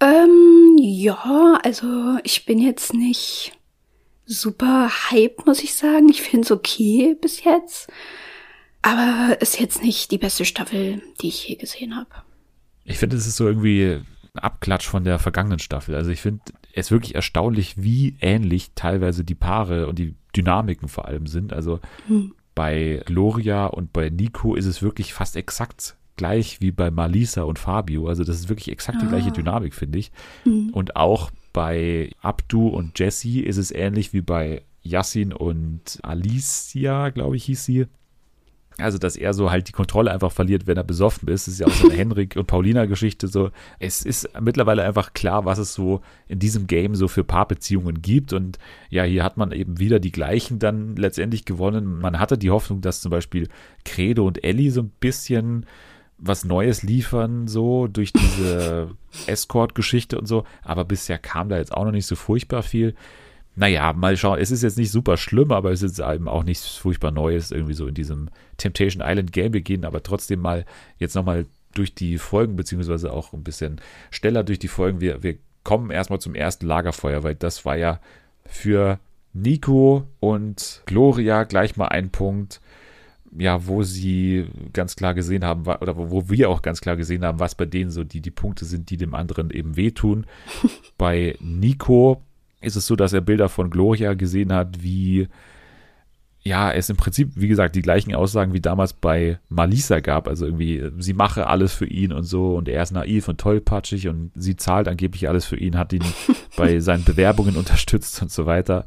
Ähm, 0.00 0.76
ja, 0.78 1.60
also 1.62 2.18
ich 2.24 2.44
bin 2.44 2.58
jetzt 2.58 2.94
nicht 2.94 3.52
super 4.26 4.90
hype, 5.10 5.46
muss 5.46 5.62
ich 5.62 5.74
sagen. 5.74 6.08
Ich 6.08 6.22
finde 6.22 6.44
es 6.44 6.50
okay 6.50 7.16
bis 7.20 7.44
jetzt. 7.44 7.90
Aber 8.82 9.36
ist 9.40 9.60
jetzt 9.60 9.82
nicht 9.82 10.10
die 10.10 10.18
beste 10.18 10.44
Staffel, 10.44 11.02
die 11.20 11.28
ich 11.28 11.48
je 11.48 11.54
gesehen 11.54 11.96
habe. 11.96 12.10
Ich 12.84 12.98
finde, 12.98 13.16
es 13.16 13.26
ist 13.26 13.36
so 13.36 13.46
irgendwie 13.46 14.00
ein 14.34 14.40
Abklatsch 14.40 14.88
von 14.88 15.04
der 15.04 15.18
vergangenen 15.20 15.60
Staffel. 15.60 15.94
Also 15.94 16.10
ich 16.10 16.20
finde, 16.20 16.40
es 16.72 16.90
wirklich 16.90 17.14
erstaunlich, 17.14 17.80
wie 17.80 18.16
ähnlich 18.20 18.72
teilweise 18.74 19.24
die 19.24 19.34
Paare 19.34 19.86
und 19.86 19.98
die 19.98 20.14
Dynamiken 20.34 20.88
vor 20.88 21.06
allem 21.06 21.26
sind. 21.26 21.52
Also 21.52 21.80
hm. 22.08 22.34
bei 22.54 23.02
Gloria 23.06 23.66
und 23.66 23.92
bei 23.92 24.10
Nico 24.10 24.54
ist 24.56 24.66
es 24.66 24.82
wirklich 24.82 25.14
fast 25.14 25.36
exakt 25.36 25.96
gleich 26.16 26.60
wie 26.60 26.72
bei 26.72 26.90
Malisa 26.90 27.42
und 27.42 27.58
Fabio. 27.58 28.08
Also 28.08 28.24
das 28.24 28.36
ist 28.36 28.48
wirklich 28.48 28.70
exakt 28.70 29.00
die 29.00 29.06
ah. 29.06 29.10
gleiche 29.10 29.30
Dynamik, 29.30 29.74
finde 29.74 29.98
ich. 29.98 30.10
Hm. 30.44 30.70
Und 30.72 30.96
auch 30.96 31.30
bei 31.52 32.10
Abdu 32.20 32.68
und 32.68 32.98
Jesse 32.98 33.40
ist 33.40 33.56
es 33.56 33.70
ähnlich 33.70 34.12
wie 34.12 34.22
bei 34.22 34.62
Yassin 34.82 35.32
und 35.32 35.98
Alicia, 36.02 37.10
glaube 37.10 37.36
ich, 37.36 37.44
hieß 37.44 37.64
sie. 37.64 37.86
Also, 38.78 38.98
dass 38.98 39.16
er 39.16 39.34
so 39.34 39.50
halt 39.50 39.68
die 39.68 39.72
Kontrolle 39.72 40.10
einfach 40.10 40.32
verliert, 40.32 40.66
wenn 40.66 40.76
er 40.76 40.84
besoffen 40.84 41.28
ist. 41.28 41.46
Das 41.46 41.54
ist 41.54 41.60
ja 41.60 41.66
auch 41.66 41.72
so 41.72 41.88
eine 41.88 41.96
Henrik 41.98 42.36
und 42.36 42.46
Paulina-Geschichte 42.46 43.28
so. 43.28 43.50
Es 43.78 44.02
ist 44.02 44.28
mittlerweile 44.40 44.82
einfach 44.82 45.12
klar, 45.12 45.44
was 45.44 45.58
es 45.58 45.74
so 45.74 46.00
in 46.26 46.38
diesem 46.38 46.66
Game 46.66 46.94
so 46.94 47.06
für 47.06 47.22
Paarbeziehungen 47.22 48.00
gibt. 48.00 48.32
Und 48.32 48.58
ja, 48.88 49.04
hier 49.04 49.24
hat 49.24 49.36
man 49.36 49.52
eben 49.52 49.78
wieder 49.78 50.00
die 50.00 50.12
gleichen 50.12 50.58
dann 50.58 50.96
letztendlich 50.96 51.44
gewonnen. 51.44 52.00
Man 52.00 52.18
hatte 52.18 52.38
die 52.38 52.50
Hoffnung, 52.50 52.80
dass 52.80 53.02
zum 53.02 53.10
Beispiel 53.10 53.48
Credo 53.84 54.26
und 54.26 54.42
Ellie 54.42 54.70
so 54.70 54.80
ein 54.80 54.92
bisschen 55.00 55.66
was 56.18 56.44
Neues 56.44 56.82
liefern, 56.82 57.48
so 57.48 57.88
durch 57.88 58.12
diese 58.12 58.90
Escort-Geschichte 59.26 60.18
und 60.18 60.26
so. 60.26 60.44
Aber 60.62 60.84
bisher 60.84 61.18
kam 61.18 61.48
da 61.48 61.58
jetzt 61.58 61.72
auch 61.72 61.84
noch 61.84 61.92
nicht 61.92 62.06
so 62.06 62.16
furchtbar 62.16 62.62
viel. 62.62 62.94
naja, 63.56 63.92
mal 63.92 64.16
schauen. 64.16 64.38
Es 64.38 64.50
ist 64.50 64.62
jetzt 64.62 64.78
nicht 64.78 64.90
super 64.90 65.16
schlimm, 65.16 65.52
aber 65.52 65.72
es 65.72 65.82
ist 65.82 65.98
eben 65.98 66.28
auch 66.28 66.44
nichts 66.44 66.68
furchtbar 66.76 67.10
Neues, 67.10 67.50
irgendwie 67.50 67.74
so 67.74 67.86
in 67.86 67.94
diesem 67.94 68.28
Temptation 68.56 69.02
Island 69.04 69.32
Game 69.32 69.52
gehen, 69.52 69.84
aber 69.84 70.02
trotzdem 70.02 70.40
mal 70.40 70.64
jetzt 70.98 71.14
nochmal 71.14 71.46
durch 71.74 71.94
die 71.94 72.18
Folgen, 72.18 72.56
beziehungsweise 72.56 73.12
auch 73.12 73.32
ein 73.32 73.44
bisschen 73.44 73.80
schneller 74.10 74.44
durch 74.44 74.58
die 74.58 74.68
Folgen. 74.68 75.00
Wir, 75.00 75.22
wir 75.22 75.36
kommen 75.64 75.90
erstmal 75.90 76.20
zum 76.20 76.34
ersten 76.34 76.66
Lagerfeuer, 76.66 77.22
weil 77.22 77.34
das 77.34 77.64
war 77.64 77.76
ja 77.76 78.00
für 78.46 78.98
Nico 79.32 80.06
und 80.20 80.82
Gloria 80.86 81.44
gleich 81.44 81.76
mal 81.76 81.88
ein 81.88 82.10
Punkt, 82.10 82.60
ja, 83.38 83.66
wo 83.66 83.82
sie 83.82 84.46
ganz 84.72 84.96
klar 84.96 85.14
gesehen 85.14 85.44
haben, 85.44 85.66
oder 85.66 85.96
wo 85.96 86.28
wir 86.28 86.50
auch 86.50 86.62
ganz 86.62 86.80
klar 86.80 86.96
gesehen 86.96 87.24
haben, 87.24 87.40
was 87.40 87.54
bei 87.54 87.66
denen 87.66 87.90
so 87.90 88.04
die, 88.04 88.20
die 88.20 88.30
Punkte 88.30 88.64
sind, 88.64 88.90
die 88.90 88.96
dem 88.96 89.14
anderen 89.14 89.50
eben 89.50 89.76
wehtun. 89.76 90.26
bei 90.98 91.36
Nico 91.40 92.22
ist 92.60 92.76
es 92.76 92.86
so, 92.86 92.96
dass 92.96 93.12
er 93.12 93.20
Bilder 93.20 93.48
von 93.48 93.70
Gloria 93.70 94.14
gesehen 94.14 94.52
hat, 94.52 94.82
wie 94.82 95.28
ja, 96.44 96.72
es 96.72 96.90
im 96.90 96.96
Prinzip, 96.96 97.30
wie 97.36 97.46
gesagt, 97.46 97.76
die 97.76 97.82
gleichen 97.82 98.14
Aussagen 98.16 98.52
wie 98.52 98.60
damals 98.60 98.94
bei 98.94 99.38
Malisa 99.48 100.00
gab. 100.00 100.26
Also 100.26 100.46
irgendwie, 100.46 100.90
sie 100.98 101.14
mache 101.14 101.46
alles 101.46 101.72
für 101.72 101.86
ihn 101.86 102.12
und 102.12 102.24
so 102.24 102.56
und 102.56 102.68
er 102.68 102.82
ist 102.82 102.90
naiv 102.90 103.28
und 103.28 103.40
tollpatschig 103.40 104.08
und 104.08 104.32
sie 104.34 104.56
zahlt 104.56 104.88
angeblich 104.88 105.28
alles 105.28 105.44
für 105.44 105.56
ihn, 105.56 105.78
hat 105.78 105.92
ihn 105.92 106.02
bei 106.56 106.80
seinen 106.80 107.04
Bewerbungen 107.04 107.56
unterstützt 107.56 108.20
und 108.22 108.32
so 108.32 108.46
weiter. 108.46 108.86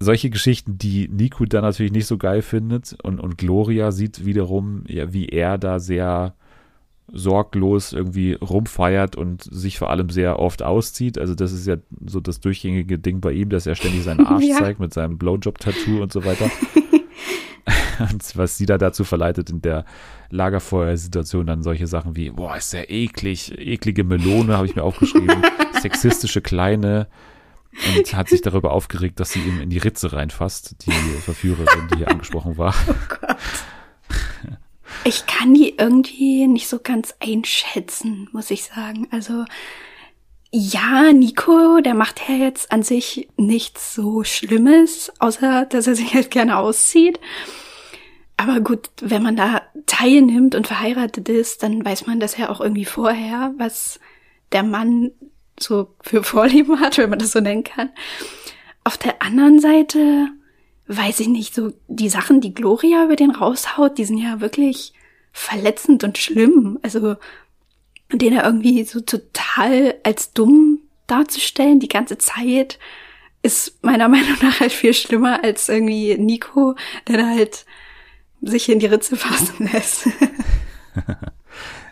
Solche 0.00 0.30
Geschichten, 0.30 0.78
die 0.78 1.08
Nico 1.08 1.44
dann 1.44 1.62
natürlich 1.62 1.92
nicht 1.92 2.06
so 2.06 2.18
geil 2.18 2.42
findet 2.42 2.96
und, 3.02 3.18
und 3.18 3.36
Gloria 3.36 3.90
sieht 3.90 4.24
wiederum, 4.24 4.84
ja, 4.86 5.12
wie 5.12 5.26
er 5.26 5.58
da 5.58 5.80
sehr 5.80 6.34
sorglos 7.10 7.92
irgendwie 7.92 8.34
rumfeiert 8.34 9.16
und 9.16 9.42
sich 9.42 9.78
vor 9.78 9.90
allem 9.90 10.10
sehr 10.10 10.38
oft 10.38 10.62
auszieht. 10.62 11.18
Also 11.18 11.34
das 11.34 11.52
ist 11.52 11.66
ja 11.66 11.76
so 12.06 12.20
das 12.20 12.40
durchgängige 12.40 12.98
Ding 12.98 13.20
bei 13.20 13.32
ihm, 13.32 13.48
dass 13.48 13.66
er 13.66 13.74
ständig 13.74 14.02
seinen 14.02 14.20
Arsch 14.26 14.44
ja. 14.44 14.58
zeigt 14.58 14.78
mit 14.78 14.92
seinem 14.92 15.18
Blowjob-Tattoo 15.18 16.02
und 16.02 16.12
so 16.12 16.24
weiter. 16.24 16.50
und 18.10 18.36
was 18.36 18.58
sie 18.58 18.66
da 18.66 18.78
dazu 18.78 19.04
verleitet 19.04 19.50
in 19.50 19.62
der 19.62 19.84
Lagerfeuersituation 20.30 21.46
dann 21.46 21.62
solche 21.62 21.86
Sachen 21.86 22.14
wie, 22.14 22.30
boah, 22.30 22.56
ist 22.56 22.72
der 22.72 22.90
eklig, 22.90 23.58
eklige 23.58 24.04
Melone, 24.04 24.56
habe 24.56 24.66
ich 24.66 24.76
mir 24.76 24.84
aufgeschrieben, 24.84 25.42
sexistische 25.80 26.42
Kleine 26.42 27.08
und 27.96 28.14
hat 28.14 28.28
sich 28.28 28.42
darüber 28.42 28.72
aufgeregt, 28.72 29.20
dass 29.20 29.30
sie 29.30 29.40
ihm 29.40 29.60
in 29.60 29.70
die 29.70 29.78
Ritze 29.78 30.12
reinfasst, 30.12 30.76
die 30.86 30.92
Verführerin, 30.92 31.88
die 31.92 31.98
hier 31.98 32.08
angesprochen 32.08 32.58
war. 32.58 32.74
Oh 32.88 32.94
Gott. 33.08 33.36
Ich 35.04 35.26
kann 35.26 35.54
die 35.54 35.76
irgendwie 35.76 36.46
nicht 36.46 36.68
so 36.68 36.78
ganz 36.82 37.14
einschätzen, 37.20 38.28
muss 38.32 38.50
ich 38.50 38.64
sagen. 38.64 39.08
Also 39.10 39.44
ja, 40.50 41.12
Nico, 41.12 41.80
der 41.80 41.94
macht 41.94 42.22
ja 42.28 42.34
jetzt 42.34 42.72
an 42.72 42.82
sich 42.82 43.28
nichts 43.36 43.94
so 43.94 44.24
Schlimmes, 44.24 45.12
außer 45.18 45.66
dass 45.66 45.86
er 45.86 45.94
sich 45.94 46.14
halt 46.14 46.30
gerne 46.30 46.56
auszieht. 46.56 47.20
Aber 48.38 48.60
gut, 48.60 48.88
wenn 49.02 49.22
man 49.22 49.36
da 49.36 49.62
teilnimmt 49.86 50.54
und 50.54 50.66
verheiratet 50.66 51.28
ist, 51.28 51.62
dann 51.62 51.84
weiß 51.84 52.06
man 52.06 52.20
das 52.20 52.36
ja 52.36 52.48
auch 52.48 52.60
irgendwie 52.60 52.84
vorher, 52.84 53.52
was 53.58 54.00
der 54.52 54.62
Mann 54.62 55.10
so 55.62 55.94
für 56.00 56.22
Vorlieben 56.22 56.80
hat, 56.80 56.98
wenn 56.98 57.10
man 57.10 57.18
das 57.18 57.32
so 57.32 57.40
nennen 57.40 57.64
kann. 57.64 57.90
Auf 58.84 58.96
der 58.96 59.22
anderen 59.22 59.60
Seite 59.60 60.28
weiß 60.86 61.20
ich 61.20 61.28
nicht, 61.28 61.54
so 61.54 61.72
die 61.86 62.08
Sachen, 62.08 62.40
die 62.40 62.54
Gloria 62.54 63.04
über 63.04 63.16
den 63.16 63.30
raushaut, 63.30 63.98
die 63.98 64.06
sind 64.06 64.18
ja 64.18 64.40
wirklich 64.40 64.94
verletzend 65.32 66.02
und 66.02 66.16
schlimm. 66.16 66.78
Also 66.82 67.16
den 68.12 68.32
er 68.32 68.44
irgendwie 68.44 68.84
so 68.84 69.00
total 69.00 69.96
als 70.02 70.32
dumm 70.32 70.80
darzustellen 71.06 71.80
die 71.80 71.88
ganze 71.88 72.18
Zeit, 72.18 72.78
ist 73.42 73.82
meiner 73.82 74.08
Meinung 74.08 74.36
nach 74.42 74.60
halt 74.60 74.72
viel 74.72 74.94
schlimmer 74.94 75.44
als 75.44 75.68
irgendwie 75.68 76.16
Nico, 76.16 76.74
der 77.06 77.18
da 77.18 77.26
halt 77.28 77.66
sich 78.40 78.68
in 78.68 78.78
die 78.78 78.86
Ritze 78.86 79.16
fassen 79.16 79.68
lässt. 79.72 80.08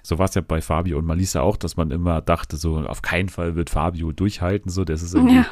so 0.06 0.18
war 0.18 0.26
es 0.26 0.36
ja 0.36 0.40
bei 0.40 0.60
Fabio 0.60 0.98
und 0.98 1.04
Malisa 1.04 1.40
auch, 1.40 1.56
dass 1.56 1.76
man 1.76 1.90
immer 1.90 2.20
dachte, 2.20 2.56
so 2.56 2.76
auf 2.78 3.02
keinen 3.02 3.28
Fall 3.28 3.56
wird 3.56 3.70
Fabio 3.70 4.12
durchhalten, 4.12 4.70
so 4.70 4.84
das 4.84 5.02
ist 5.02 5.14
irgendwie 5.14 5.36
ja. 5.36 5.46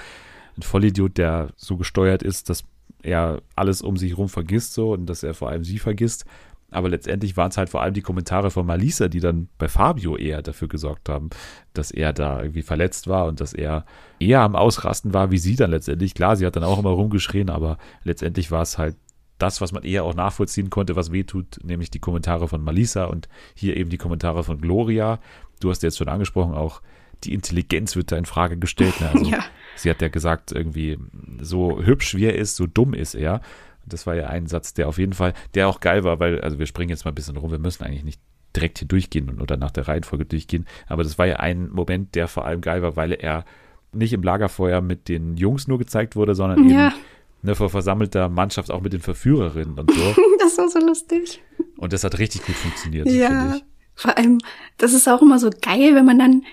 ein 0.56 0.62
Vollidiot, 0.62 1.18
der 1.18 1.49
so 1.56 1.76
gesteuert 1.76 2.23
ist, 2.23 2.50
dass 2.50 2.62
er 3.02 3.42
alles 3.56 3.82
um 3.82 3.96
sich 3.96 4.12
herum 4.12 4.28
vergisst 4.28 4.75
so 4.75 4.92
und 4.92 5.06
dass 5.06 5.25
er 5.25 5.34
vor 5.34 5.49
allem 5.49 5.64
sie 5.64 5.80
vergisst. 5.80 6.25
Aber 6.70 6.88
letztendlich 6.88 7.37
waren 7.37 7.50
es 7.50 7.56
halt 7.56 7.68
vor 7.68 7.82
allem 7.82 7.94
die 7.94 8.02
Kommentare 8.02 8.52
von 8.52 8.64
Malisa, 8.64 9.08
die 9.08 9.20
dann 9.20 9.49
bei 9.58 9.68
Fabio 9.68 10.16
eher 10.16 10.40
dafür 10.40 10.68
gesorgt 10.68 11.08
haben, 11.08 11.30
dass 11.73 11.90
er 11.90 12.12
da 12.12 12.40
irgendwie 12.40 12.62
verletzt 12.62 13.08
war 13.08 13.26
und 13.26 13.40
dass 13.40 13.54
er 13.54 13.84
eher 14.20 14.40
am 14.40 14.54
Ausrasten 14.54 15.12
war, 15.12 15.32
wie 15.32 15.38
sie 15.38 15.56
dann 15.56 15.73
letztendlich. 15.73 16.14
Klar, 16.14 16.37
sie 16.37 16.46
hat 16.46 16.54
dann 16.54 16.64
auch 16.64 16.78
immer 16.78 16.90
rumgeschrien, 16.90 17.50
aber 17.50 17.78
letztendlich 18.04 18.52
war 18.52 18.62
es 18.62 18.78
halt 18.78 18.96
das, 19.38 19.60
was 19.60 19.72
man 19.72 19.82
eher 19.82 20.04
auch 20.04 20.14
nachvollziehen 20.14 20.70
konnte, 20.70 20.96
was 20.96 21.12
wehtut, 21.12 21.58
nämlich 21.62 21.90
die 21.90 21.98
Kommentare 21.98 22.48
von 22.48 22.62
Malisa 22.62 23.04
und 23.04 23.28
hier 23.54 23.76
eben 23.76 23.90
die 23.90 23.98
Kommentare 23.98 24.44
von 24.44 24.60
Gloria. 24.60 25.18
Du 25.60 25.70
hast 25.70 25.82
jetzt 25.82 25.98
schon 25.98 26.08
angesprochen, 26.08 26.54
auch 26.54 26.82
die 27.24 27.34
Intelligenz 27.34 27.96
wird 27.96 28.12
da 28.12 28.16
in 28.16 28.26
Frage 28.26 28.56
gestellt. 28.56 29.00
Ne? 29.00 29.10
Also, 29.10 29.24
ja. 29.30 29.44
Sie 29.76 29.90
hat 29.90 30.02
ja 30.02 30.08
gesagt, 30.08 30.52
irgendwie, 30.52 30.98
so 31.40 31.82
hübsch 31.82 32.14
wie 32.14 32.26
er 32.26 32.36
ist, 32.36 32.56
so 32.56 32.66
dumm 32.66 32.94
ist 32.94 33.14
er. 33.14 33.40
Das 33.86 34.06
war 34.06 34.14
ja 34.14 34.28
ein 34.28 34.46
Satz, 34.46 34.74
der 34.74 34.88
auf 34.88 34.98
jeden 34.98 35.12
Fall, 35.12 35.34
der 35.54 35.68
auch 35.68 35.80
geil 35.80 36.04
war, 36.04 36.20
weil, 36.20 36.40
also 36.40 36.58
wir 36.58 36.66
springen 36.66 36.90
jetzt 36.90 37.04
mal 37.04 37.10
ein 37.10 37.16
bisschen 37.16 37.36
rum, 37.36 37.50
wir 37.50 37.58
müssen 37.58 37.84
eigentlich 37.84 38.04
nicht 38.04 38.20
direkt 38.56 38.78
hier 38.78 38.88
durchgehen 38.88 39.40
oder 39.40 39.56
nach 39.56 39.72
der 39.72 39.88
Reihenfolge 39.88 40.24
durchgehen, 40.24 40.64
aber 40.86 41.02
das 41.02 41.18
war 41.18 41.26
ja 41.26 41.36
ein 41.36 41.68
Moment, 41.70 42.14
der 42.14 42.28
vor 42.28 42.44
allem 42.44 42.60
geil 42.60 42.82
war, 42.82 42.96
weil 42.96 43.12
er 43.12 43.44
nicht 43.92 44.12
im 44.12 44.22
Lagerfeuer 44.22 44.80
mit 44.80 45.08
den 45.08 45.36
Jungs 45.36 45.68
nur 45.68 45.78
gezeigt 45.78 46.16
wurde, 46.16 46.34
sondern 46.34 46.68
ja. 46.68 46.88
eben 46.88 46.96
ne, 47.44 47.54
vor 47.54 47.70
versammelter 47.70 48.28
Mannschaft 48.28 48.70
auch 48.70 48.80
mit 48.80 48.92
den 48.92 49.00
Verführerinnen 49.00 49.78
und 49.78 49.90
so. 49.90 50.14
das 50.40 50.58
war 50.58 50.68
so 50.68 50.80
lustig. 50.80 51.42
Und 51.76 51.92
das 51.92 52.02
hat 52.02 52.18
richtig 52.18 52.44
gut 52.44 52.56
funktioniert. 52.56 53.08
Ja, 53.08 53.58
vor 53.94 54.16
allem, 54.16 54.40
das 54.78 54.92
ist 54.92 55.08
auch 55.08 55.22
immer 55.22 55.38
so 55.38 55.50
geil, 55.50 55.94
wenn 55.94 56.06
man 56.06 56.18
dann 56.18 56.44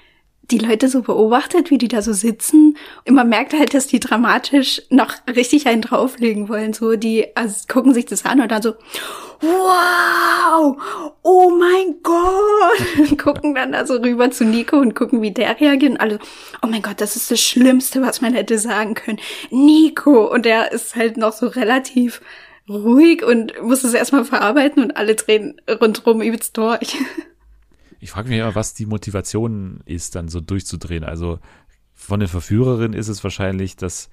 die 0.51 0.57
Leute 0.57 0.87
so 0.87 1.01
beobachtet, 1.01 1.71
wie 1.71 1.77
die 1.77 1.87
da 1.87 2.01
so 2.01 2.13
sitzen. 2.13 2.77
Und 3.07 3.15
man 3.15 3.29
merkt 3.29 3.53
halt, 3.53 3.73
dass 3.73 3.87
die 3.87 3.99
dramatisch 3.99 4.81
noch 4.89 5.13
richtig 5.27 5.67
einen 5.67 5.81
drauflegen 5.81 6.49
wollen. 6.49 6.73
So, 6.73 6.95
die 6.95 7.35
also, 7.35 7.65
gucken 7.67 7.93
sich 7.93 8.05
das 8.05 8.25
an 8.25 8.41
und 8.41 8.51
dann 8.51 8.61
so, 8.61 8.75
wow, 9.39 10.77
oh 11.23 11.49
mein 11.51 11.95
Gott. 12.03 13.17
Gucken 13.17 13.55
dann 13.55 13.71
da 13.71 13.85
so 13.85 13.95
rüber 13.95 14.31
zu 14.31 14.43
Nico 14.43 14.77
und 14.77 14.93
gucken, 14.93 15.21
wie 15.21 15.31
der 15.31 15.59
reagiert. 15.59 15.93
Und 15.93 16.01
alle, 16.01 16.19
oh 16.61 16.67
mein 16.67 16.81
Gott, 16.81 16.99
das 17.01 17.15
ist 17.15 17.31
das 17.31 17.39
Schlimmste, 17.39 18.01
was 18.01 18.21
man 18.21 18.33
hätte 18.33 18.59
sagen 18.59 18.93
können. 18.93 19.19
Nico. 19.49 20.31
Und 20.31 20.45
der 20.45 20.71
ist 20.71 20.95
halt 20.95 21.17
noch 21.17 21.33
so 21.33 21.47
relativ 21.47 22.21
ruhig 22.69 23.23
und 23.23 23.53
muss 23.61 23.83
es 23.83 23.93
erstmal 23.93 24.25
verarbeiten 24.25 24.83
und 24.83 24.97
alle 24.97 25.15
drehen 25.15 25.59
rundherum 25.69 26.21
übelst 26.21 26.57
durch. 26.57 26.97
Ich 28.01 28.11
frage 28.11 28.29
mich 28.29 28.39
immer, 28.39 28.55
was 28.55 28.73
die 28.73 28.85
Motivation 28.85 29.81
ist, 29.85 30.15
dann 30.15 30.27
so 30.27 30.41
durchzudrehen. 30.41 31.03
Also 31.03 31.39
von 31.93 32.19
den 32.19 32.27
Verführerinnen 32.27 32.93
ist 32.93 33.07
es 33.07 33.23
wahrscheinlich, 33.23 33.75
dass 33.75 34.09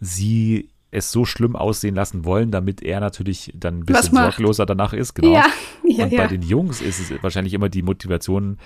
sie 0.00 0.70
es 0.90 1.12
so 1.12 1.24
schlimm 1.24 1.54
aussehen 1.54 1.94
lassen 1.94 2.24
wollen, 2.24 2.50
damit 2.50 2.82
er 2.82 2.98
natürlich 2.98 3.52
dann 3.54 3.78
ein 3.78 3.84
bisschen 3.86 4.16
sorgloser 4.16 4.66
danach 4.66 4.92
ist, 4.92 5.14
genau. 5.14 5.34
Ja, 5.34 5.46
ja, 5.84 6.04
und 6.04 6.10
bei 6.10 6.16
ja. 6.16 6.26
den 6.26 6.42
Jungs 6.42 6.80
ist 6.80 6.98
es 6.98 7.22
wahrscheinlich 7.22 7.54
immer 7.54 7.68
die 7.68 7.82
Motivation, 7.82 8.58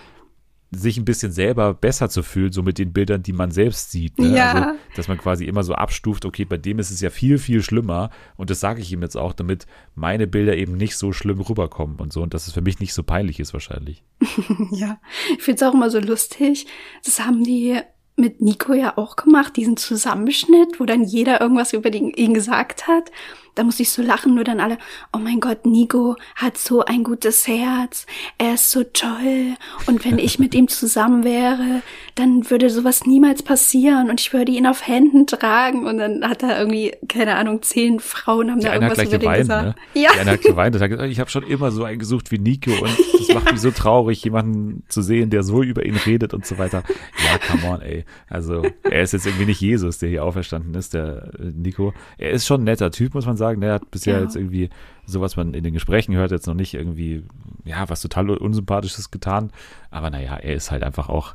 sich 0.78 0.96
ein 0.96 1.04
bisschen 1.04 1.32
selber 1.32 1.74
besser 1.74 2.08
zu 2.08 2.22
fühlen, 2.22 2.52
so 2.52 2.62
mit 2.62 2.78
den 2.78 2.92
Bildern, 2.92 3.22
die 3.22 3.32
man 3.32 3.50
selbst 3.50 3.90
sieht. 3.90 4.18
Ne? 4.18 4.36
Ja. 4.36 4.52
Also, 4.52 4.78
dass 4.96 5.08
man 5.08 5.18
quasi 5.18 5.44
immer 5.44 5.62
so 5.62 5.74
abstuft, 5.74 6.24
okay, 6.24 6.44
bei 6.44 6.56
dem 6.56 6.78
ist 6.78 6.90
es 6.90 7.00
ja 7.00 7.10
viel, 7.10 7.38
viel 7.38 7.62
schlimmer. 7.62 8.10
Und 8.36 8.50
das 8.50 8.60
sage 8.60 8.80
ich 8.80 8.92
ihm 8.92 9.02
jetzt 9.02 9.16
auch, 9.16 9.32
damit 9.32 9.66
meine 9.94 10.26
Bilder 10.26 10.56
eben 10.56 10.76
nicht 10.76 10.96
so 10.96 11.12
schlimm 11.12 11.40
rüberkommen 11.40 11.98
und 11.98 12.12
so. 12.12 12.22
Und 12.22 12.34
dass 12.34 12.46
es 12.46 12.52
für 12.52 12.62
mich 12.62 12.80
nicht 12.80 12.94
so 12.94 13.02
peinlich 13.02 13.40
ist 13.40 13.52
wahrscheinlich. 13.52 14.04
ja, 14.70 15.00
ich 15.36 15.42
finde 15.42 15.56
es 15.56 15.62
auch 15.62 15.74
immer 15.74 15.90
so 15.90 16.00
lustig. 16.00 16.66
Das 17.04 17.20
haben 17.20 17.44
die 17.44 17.78
mit 18.16 18.40
Nico 18.40 18.72
ja 18.74 18.96
auch 18.96 19.16
gemacht, 19.16 19.56
diesen 19.56 19.76
Zusammenschnitt, 19.76 20.78
wo 20.78 20.84
dann 20.84 21.02
jeder 21.02 21.40
irgendwas 21.40 21.72
über 21.72 21.92
ihn 21.92 22.34
gesagt 22.34 22.86
hat. 22.86 23.10
Da 23.54 23.64
musste 23.64 23.82
ich 23.82 23.90
so 23.90 24.02
lachen, 24.02 24.34
nur 24.34 24.44
dann 24.44 24.60
alle, 24.60 24.78
oh 25.12 25.18
mein 25.18 25.40
Gott, 25.40 25.66
Nico 25.66 26.16
hat 26.34 26.58
so 26.58 26.84
ein 26.84 27.04
gutes 27.04 27.46
Herz, 27.46 28.06
er 28.38 28.54
ist 28.54 28.70
so 28.70 28.84
toll 28.84 29.54
und 29.86 30.04
wenn 30.04 30.18
ich 30.18 30.38
mit 30.38 30.54
ihm 30.54 30.68
zusammen 30.68 31.24
wäre, 31.24 31.82
dann 32.14 32.50
würde 32.50 32.70
sowas 32.70 33.06
niemals 33.06 33.42
passieren 33.42 34.10
und 34.10 34.20
ich 34.20 34.32
würde 34.32 34.52
ihn 34.52 34.66
auf 34.66 34.86
Händen 34.86 35.26
tragen 35.26 35.86
und 35.86 35.98
dann 35.98 36.28
hat 36.28 36.42
er 36.42 36.58
irgendwie, 36.58 36.92
keine 37.08 37.36
Ahnung, 37.36 37.62
zehn 37.62 38.00
Frauen 38.00 38.50
haben 38.50 38.60
Die 38.60 38.66
da 38.66 38.74
irgendwas 38.74 38.98
über 38.98 39.18
geweint, 39.18 39.36
den 39.36 39.42
gesagt. 39.42 39.78
Ne? 39.94 40.02
Ja. 40.02 40.10
Die 40.12 40.20
eine 40.20 40.30
hat 40.32 40.42
geweint 40.42 40.74
und 40.74 40.82
hat 40.82 40.90
gesagt, 40.90 41.10
ich 41.10 41.20
habe 41.20 41.30
schon 41.30 41.44
immer 41.44 41.70
so 41.70 41.84
einen 41.84 41.98
gesucht 41.98 42.30
wie 42.30 42.38
Nico 42.38 42.70
und 42.70 42.98
das 43.18 43.28
ja. 43.28 43.34
macht 43.34 43.52
mich 43.52 43.60
so 43.60 43.70
traurig, 43.70 44.22
jemanden 44.24 44.84
zu 44.88 45.02
sehen, 45.02 45.30
der 45.30 45.42
so 45.42 45.62
über 45.62 45.84
ihn 45.84 45.96
redet 45.96 46.34
und 46.34 46.46
so 46.46 46.58
weiter. 46.58 46.82
Ja, 47.24 47.38
come 47.50 47.74
on, 47.74 47.80
ey. 47.82 48.04
Also 48.28 48.62
er 48.82 49.02
ist 49.02 49.12
jetzt 49.12 49.26
irgendwie 49.26 49.46
nicht 49.46 49.60
Jesus, 49.60 49.98
der 49.98 50.08
hier 50.08 50.24
auferstanden 50.24 50.74
ist, 50.74 50.94
der 50.94 51.30
äh, 51.38 51.52
Nico. 51.54 51.92
Er 52.18 52.30
ist 52.30 52.46
schon 52.46 52.62
ein 52.62 52.64
netter 52.64 52.90
Typ, 52.90 53.14
muss 53.14 53.26
man 53.26 53.36
sagen 53.36 53.43
sagen. 53.44 53.60
Der 53.60 53.74
hat 53.74 53.90
bisher 53.90 54.16
ja. 54.16 54.22
jetzt 54.22 54.36
irgendwie, 54.36 54.70
so 55.06 55.20
was 55.20 55.36
man 55.36 55.54
in 55.54 55.64
den 55.64 55.74
Gesprächen 55.74 56.14
hört, 56.14 56.30
jetzt 56.30 56.46
noch 56.46 56.54
nicht 56.54 56.74
irgendwie, 56.74 57.24
ja, 57.64 57.88
was 57.88 58.00
total 58.00 58.30
Unsympathisches 58.30 59.10
getan. 59.10 59.50
Aber 59.90 60.10
naja, 60.10 60.36
er 60.36 60.54
ist 60.54 60.70
halt 60.70 60.82
einfach 60.82 61.08
auch 61.08 61.34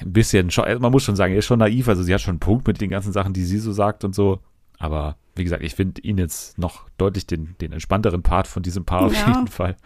ein 0.00 0.12
bisschen, 0.12 0.50
also 0.56 0.80
man 0.80 0.92
muss 0.92 1.04
schon 1.04 1.16
sagen, 1.16 1.32
er 1.32 1.40
ist 1.40 1.46
schon 1.46 1.58
naiv, 1.58 1.88
also 1.88 2.02
sie 2.02 2.14
hat 2.14 2.20
schon 2.20 2.32
einen 2.32 2.40
Punkt 2.40 2.66
mit 2.66 2.80
den 2.80 2.90
ganzen 2.90 3.12
Sachen, 3.12 3.32
die 3.32 3.44
sie 3.44 3.58
so 3.58 3.72
sagt 3.72 4.04
und 4.04 4.14
so. 4.14 4.40
Aber 4.78 5.16
wie 5.36 5.44
gesagt, 5.44 5.62
ich 5.62 5.74
finde 5.74 6.00
ihn 6.00 6.18
jetzt 6.18 6.58
noch 6.58 6.88
deutlich 6.96 7.26
den, 7.26 7.54
den 7.60 7.72
entspannteren 7.72 8.22
Part 8.22 8.46
von 8.46 8.62
diesem 8.62 8.84
Paar 8.84 9.02
auf 9.02 9.14
ja. 9.14 9.28
jeden 9.28 9.48
Fall. 9.48 9.76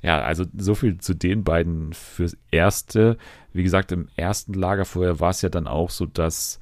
Ja, 0.00 0.20
also 0.20 0.44
so 0.56 0.74
viel 0.74 0.98
zu 0.98 1.14
den 1.14 1.44
beiden 1.44 1.92
fürs 1.92 2.36
Erste. 2.50 3.18
Wie 3.52 3.62
gesagt, 3.62 3.92
im 3.92 4.08
ersten 4.16 4.54
Lager 4.54 4.84
vorher 4.84 5.20
war 5.20 5.30
es 5.30 5.42
ja 5.42 5.48
dann 5.48 5.68
auch 5.68 5.90
so, 5.90 6.06
dass 6.06 6.58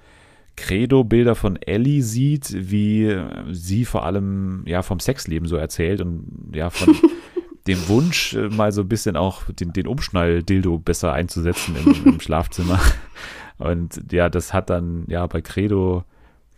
Credo 0.61 1.05
Bilder 1.05 1.35
von 1.35 1.57
Ellie 1.57 2.03
sieht, 2.03 2.55
wie 2.55 3.19
sie 3.51 3.87
vor 3.87 4.05
allem 4.05 4.63
ja 4.67 4.83
vom 4.83 5.01
Sexleben 5.01 5.49
so 5.49 5.57
erzählt 5.57 6.03
und 6.03 6.53
ja 6.53 6.69
von 6.69 6.95
dem 7.67 7.89
Wunsch, 7.89 8.35
äh, 8.35 8.49
mal 8.51 8.71
so 8.71 8.83
ein 8.83 8.89
bisschen 8.89 9.17
auch 9.17 9.45
den, 9.51 9.73
den 9.73 9.87
Umschnall-Dildo 9.87 10.79
besser 10.79 11.15
einzusetzen 11.15 11.77
im, 11.77 12.13
im 12.15 12.21
Schlafzimmer. 12.21 12.79
Und 13.59 14.01
ja, 14.11 14.31
das 14.31 14.55
hat 14.55 14.71
dann 14.71 15.05
ja 15.09 15.27
bei 15.27 15.43
Credo 15.43 16.05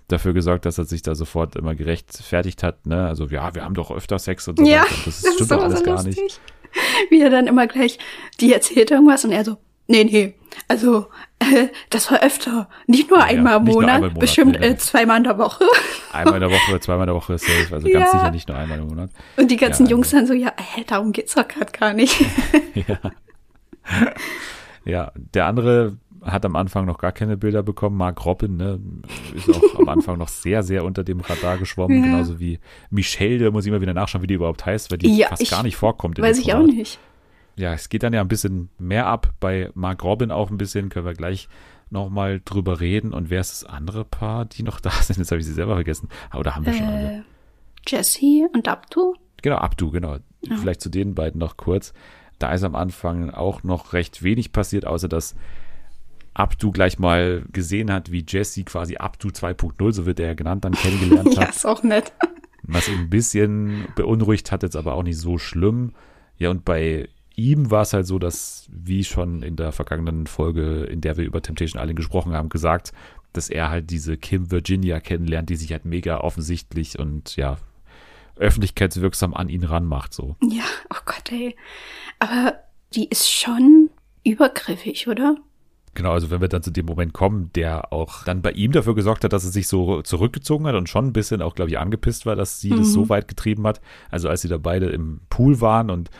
dafür 0.06 0.32
gesorgt, 0.32 0.66
dass 0.66 0.78
er 0.78 0.85
sich 0.85 1.02
da 1.02 1.16
sofort 1.16 1.56
immer 1.56 1.75
gerechtfertigt 1.75 2.62
hat. 2.62 2.87
Ne? 2.87 3.06
Also 3.06 3.26
ja, 3.26 3.54
wir 3.56 3.64
haben 3.64 3.75
doch 3.75 3.90
öfter 3.90 4.21
Sex 4.21 4.47
und 4.47 4.59
so 4.59 4.64
ja, 4.64 4.82
weiter. 4.82 4.94
Das, 5.04 5.23
das 5.23 5.35
stimmt 5.35 5.50
doch 5.50 5.62
alles 5.62 5.82
gar 5.82 6.02
nicht. 6.04 6.40
Wie 7.11 7.21
er 7.21 7.30
dann 7.30 7.49
immer 7.49 7.66
gleich, 7.66 7.99
die 8.40 8.52
erzählt 8.52 8.92
irgendwas 8.92 9.25
und 9.25 9.32
er 9.32 9.44
so, 9.44 9.59
nee, 9.93 10.05
nee, 10.05 10.35
also 10.69 11.07
äh, 11.39 11.69
das 11.91 12.11
war 12.11 12.23
öfter. 12.23 12.69
Nicht 12.87 13.11
nur, 13.11 13.19
ja, 13.19 13.27
einmal, 13.27 13.59
im 13.59 13.65
Monat, 13.65 13.77
einmal 13.91 13.97
im 13.97 14.15
Monat, 14.15 14.21
bestimmt 14.21 14.59
nee, 14.59 14.67
äh, 14.67 14.77
zweimal 14.77 15.19
in 15.19 15.25
der 15.25 15.39
Woche. 15.39 15.65
Einmal 16.13 16.35
in 16.35 16.41
der 16.41 16.51
Woche, 16.51 16.79
zweimal 16.81 17.05
in 17.05 17.07
der 17.07 17.15
Woche 17.15 17.35
ist 17.35 17.47
safe, 17.47 17.75
also 17.75 17.89
ganz 17.89 18.05
ja. 18.05 18.11
sicher 18.11 18.31
nicht 18.31 18.47
nur 18.47 18.59
einmal 18.59 18.79
im 18.79 18.89
Monat. 18.89 19.11
Und 19.39 19.51
die 19.51 19.57
ganzen 19.57 19.87
ja, 19.87 19.93
Jungs 19.93 20.11
dann 20.11 20.27
so, 20.27 20.35
ja, 20.35 20.49
äh, 20.49 20.85
darum 20.87 21.13
geht's 21.13 21.35
doch 21.35 21.49
gerade 21.49 21.73
gar 21.73 21.95
nicht. 21.95 22.21
ja. 22.75 22.99
ja, 24.85 25.13
der 25.15 25.47
andere 25.47 25.97
hat 26.23 26.45
am 26.45 26.55
Anfang 26.55 26.85
noch 26.85 26.99
gar 26.99 27.13
keine 27.13 27.39
Bilder 27.39 27.63
bekommen. 27.63 27.97
Mark 27.97 28.25
Robin 28.27 28.57
ne, 28.57 28.79
ist 29.35 29.49
auch 29.49 29.81
am 29.81 29.89
Anfang 29.89 30.19
noch 30.19 30.29
sehr, 30.29 30.63
sehr 30.63 30.85
unter 30.85 31.03
dem 31.03 31.21
Radar 31.21 31.57
geschwommen, 31.57 32.05
ja. 32.05 32.11
genauso 32.11 32.39
wie 32.39 32.61
Michelle, 32.91 33.39
da 33.39 33.51
muss 33.51 33.65
ich 33.65 33.71
immer 33.71 33.81
wieder 33.81 33.95
nachschauen, 33.95 34.23
wie 34.23 34.27
die 34.27 34.35
überhaupt 34.35 34.67
heißt, 34.67 34.91
weil 34.91 34.99
die 34.99 35.17
ja, 35.17 35.29
fast 35.29 35.51
gar 35.51 35.63
nicht 35.63 35.77
vorkommt. 35.77 36.21
weiß 36.21 36.39
ich 36.39 36.53
auch 36.55 36.67
nicht. 36.67 36.99
Ja, 37.56 37.75
es 37.75 37.88
geht 37.88 38.02
dann 38.02 38.12
ja 38.12 38.21
ein 38.21 38.28
bisschen 38.28 38.71
mehr 38.78 39.06
ab, 39.06 39.35
bei 39.40 39.71
Mark 39.75 40.02
Robin 40.04 40.30
auch 40.30 40.50
ein 40.50 40.59
bisschen, 40.59 40.88
können 40.88 41.06
wir 41.06 41.14
gleich 41.14 41.49
nochmal 41.90 42.40
drüber 42.44 42.80
reden. 42.80 43.12
Und 43.12 43.30
wer 43.30 43.40
ist 43.40 43.62
das 43.62 43.64
andere 43.64 44.04
Paar, 44.04 44.47
die 44.47 44.62
noch 44.62 44.80
da 44.80 44.90
sind? 44.90 45.18
Jetzt 45.18 45.30
habe 45.30 45.40
ich 45.40 45.47
sie 45.47 45.52
selber 45.52 45.75
vergessen. 45.75 46.09
Aber 46.30 46.44
da 46.44 46.54
haben 46.54 46.66
wir 46.66 46.73
äh, 46.73 46.76
schon 46.76 46.87
alle. 46.87 47.25
Jesse 47.87 48.49
und 48.54 48.68
Abdu? 48.68 49.14
Genau, 49.42 49.56
Abdu, 49.56 49.90
genau. 49.90 50.16
Ja. 50.42 50.56
Vielleicht 50.56 50.80
zu 50.80 50.88
den 50.88 51.14
beiden 51.14 51.38
noch 51.38 51.56
kurz. 51.56 51.92
Da 52.38 52.52
ist 52.52 52.64
am 52.64 52.75
Anfang 52.75 53.30
auch 53.30 53.62
noch 53.62 53.92
recht 53.92 54.23
wenig 54.23 54.52
passiert, 54.52 54.87
außer 54.87 55.09
dass 55.09 55.37
Abdu 56.35 56.73
gleich 56.73 56.99
mal 56.99 57.44
gesehen 57.52 57.92
hat, 57.92 58.11
wie 58.11 58.25
Jesse 58.26 58.64
quasi 58.64 58.97
Abdu 58.97 59.28
2.0, 59.28 59.92
so 59.92 60.06
wird 60.06 60.18
er 60.18 60.28
ja 60.28 60.35
genannt, 60.35 60.64
dann 60.64 60.73
kennengelernt 60.73 61.28
hat. 61.37 61.44
ja, 61.44 61.50
ist 61.50 61.66
auch 61.66 61.82
nett. 61.82 62.12
Was 62.62 62.88
ihn 62.88 63.00
ein 63.00 63.11
bisschen 63.11 63.87
beunruhigt 63.97 64.50
hat, 64.50 64.62
jetzt 64.62 64.76
aber 64.76 64.94
auch 64.94 65.02
nicht 65.02 65.18
so 65.18 65.37
schlimm. 65.38 65.92
Ja, 66.38 66.50
und 66.50 66.64
bei 66.64 67.09
ihm 67.37 67.71
war 67.71 67.83
es 67.83 67.93
halt 67.93 68.07
so, 68.07 68.19
dass, 68.19 68.69
wie 68.71 69.05
schon 69.05 69.43
in 69.43 69.57
der 69.57 69.73
vergangenen 69.73 70.27
Folge, 70.27 70.85
in 70.85 71.01
der 71.01 71.17
wir 71.17 71.25
über 71.25 71.43
Temptation 71.43 71.81
Island 71.81 71.97
gesprochen 71.97 72.33
haben, 72.33 72.49
gesagt, 72.49 72.93
dass 73.33 73.49
er 73.49 73.71
halt 73.71 73.91
diese 73.91 74.17
Kim 74.17 74.51
Virginia 74.51 75.01
kennenlernt, 75.01 75.49
die 75.49 75.57
sich 75.57 75.73
halt 75.73 75.85
mega 75.85 76.19
offensichtlich 76.21 76.99
und 76.99 77.37
ja, 77.37 77.57
öffentlichkeitswirksam 78.37 79.35
an 79.35 79.49
ihn 79.49 79.65
ranmacht, 79.65 80.12
so. 80.12 80.37
Ja, 80.43 80.65
oh 80.91 81.01
Gott, 81.05 81.31
ey. 81.31 81.57
Aber 82.19 82.55
die 82.95 83.09
ist 83.09 83.31
schon 83.31 83.91
übergriffig, 84.25 85.09
oder? 85.09 85.37
Genau, 85.95 86.12
also 86.12 86.31
wenn 86.31 86.41
wir 86.41 86.49
dann 86.49 86.62
zu 86.62 86.71
dem 86.71 86.87
Moment 86.87 87.12
kommen, 87.12 87.51
der 87.55 87.93
auch 87.93 88.25
dann 88.25 88.41
bei 88.41 88.53
ihm 88.53 88.73
dafür 88.73 88.95
gesorgt 88.95 89.25
hat, 89.25 89.35
dass 89.35 89.45
er 89.45 89.51
sich 89.51 89.69
so 89.69 90.01
zurückgezogen 90.01 90.67
hat 90.67 90.75
und 90.75 90.89
schon 90.89 91.09
ein 91.09 91.12
bisschen 91.12 91.43
auch, 91.43 91.55
glaube 91.55 91.71
ich, 91.71 91.79
angepisst 91.79 92.25
war, 92.25 92.35
dass 92.35 92.61
sie 92.61 92.71
mhm. 92.71 92.79
das 92.79 92.93
so 92.93 93.09
weit 93.11 93.29
getrieben 93.29 93.67
hat. 93.67 93.83
Also 94.11 94.29
als 94.31 94.41
sie 94.41 94.49
da 94.49 94.57
beide 94.57 94.87
im 94.87 95.21
Pool 95.29 95.61
waren 95.61 95.91
und 95.91 96.11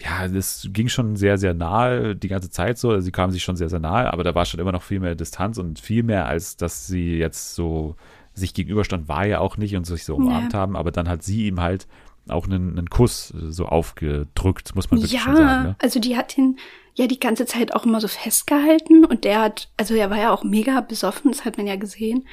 ja, 0.00 0.28
das 0.28 0.68
ging 0.72 0.88
schon 0.88 1.16
sehr, 1.16 1.38
sehr 1.38 1.54
nahe 1.54 2.16
die 2.16 2.28
ganze 2.28 2.50
Zeit 2.50 2.78
so. 2.78 2.90
Also 2.90 3.00
sie 3.02 3.12
kamen 3.12 3.32
sich 3.32 3.42
schon 3.42 3.56
sehr, 3.56 3.68
sehr 3.68 3.78
nahe, 3.78 4.12
aber 4.12 4.24
da 4.24 4.34
war 4.34 4.44
schon 4.44 4.60
immer 4.60 4.72
noch 4.72 4.82
viel 4.82 5.00
mehr 5.00 5.14
Distanz 5.14 5.58
und 5.58 5.78
viel 5.78 6.02
mehr, 6.02 6.26
als 6.26 6.56
dass 6.56 6.86
sie 6.86 7.16
jetzt 7.16 7.54
so 7.54 7.96
sich 8.34 8.52
gegenüberstand, 8.54 9.08
war 9.08 9.24
ja 9.26 9.38
auch 9.38 9.56
nicht 9.56 9.76
und 9.76 9.86
sich 9.86 10.04
so 10.04 10.16
umarmt 10.16 10.52
ja. 10.52 10.58
haben. 10.58 10.76
Aber 10.76 10.90
dann 10.90 11.08
hat 11.08 11.22
sie 11.22 11.46
ihm 11.46 11.60
halt 11.60 11.86
auch 12.28 12.46
einen, 12.46 12.76
einen 12.76 12.90
Kuss 12.90 13.28
so 13.28 13.66
aufgedrückt, 13.66 14.74
muss 14.74 14.90
man 14.90 15.00
wirklich 15.00 15.12
ja, 15.12 15.20
schon 15.20 15.36
sagen. 15.36 15.68
Ja, 15.68 15.76
also 15.78 16.00
die 16.00 16.16
hat 16.16 16.36
ihn 16.36 16.58
ja 16.94 17.06
die 17.06 17.20
ganze 17.20 17.46
Zeit 17.46 17.74
auch 17.74 17.84
immer 17.84 18.00
so 18.00 18.08
festgehalten 18.08 19.04
und 19.04 19.24
der 19.24 19.40
hat, 19.40 19.68
also 19.76 19.94
er 19.94 20.10
war 20.10 20.18
ja 20.18 20.32
auch 20.32 20.42
mega 20.42 20.80
besoffen, 20.80 21.32
das 21.32 21.44
hat 21.44 21.56
man 21.56 21.66
ja 21.66 21.76
gesehen. 21.76 22.26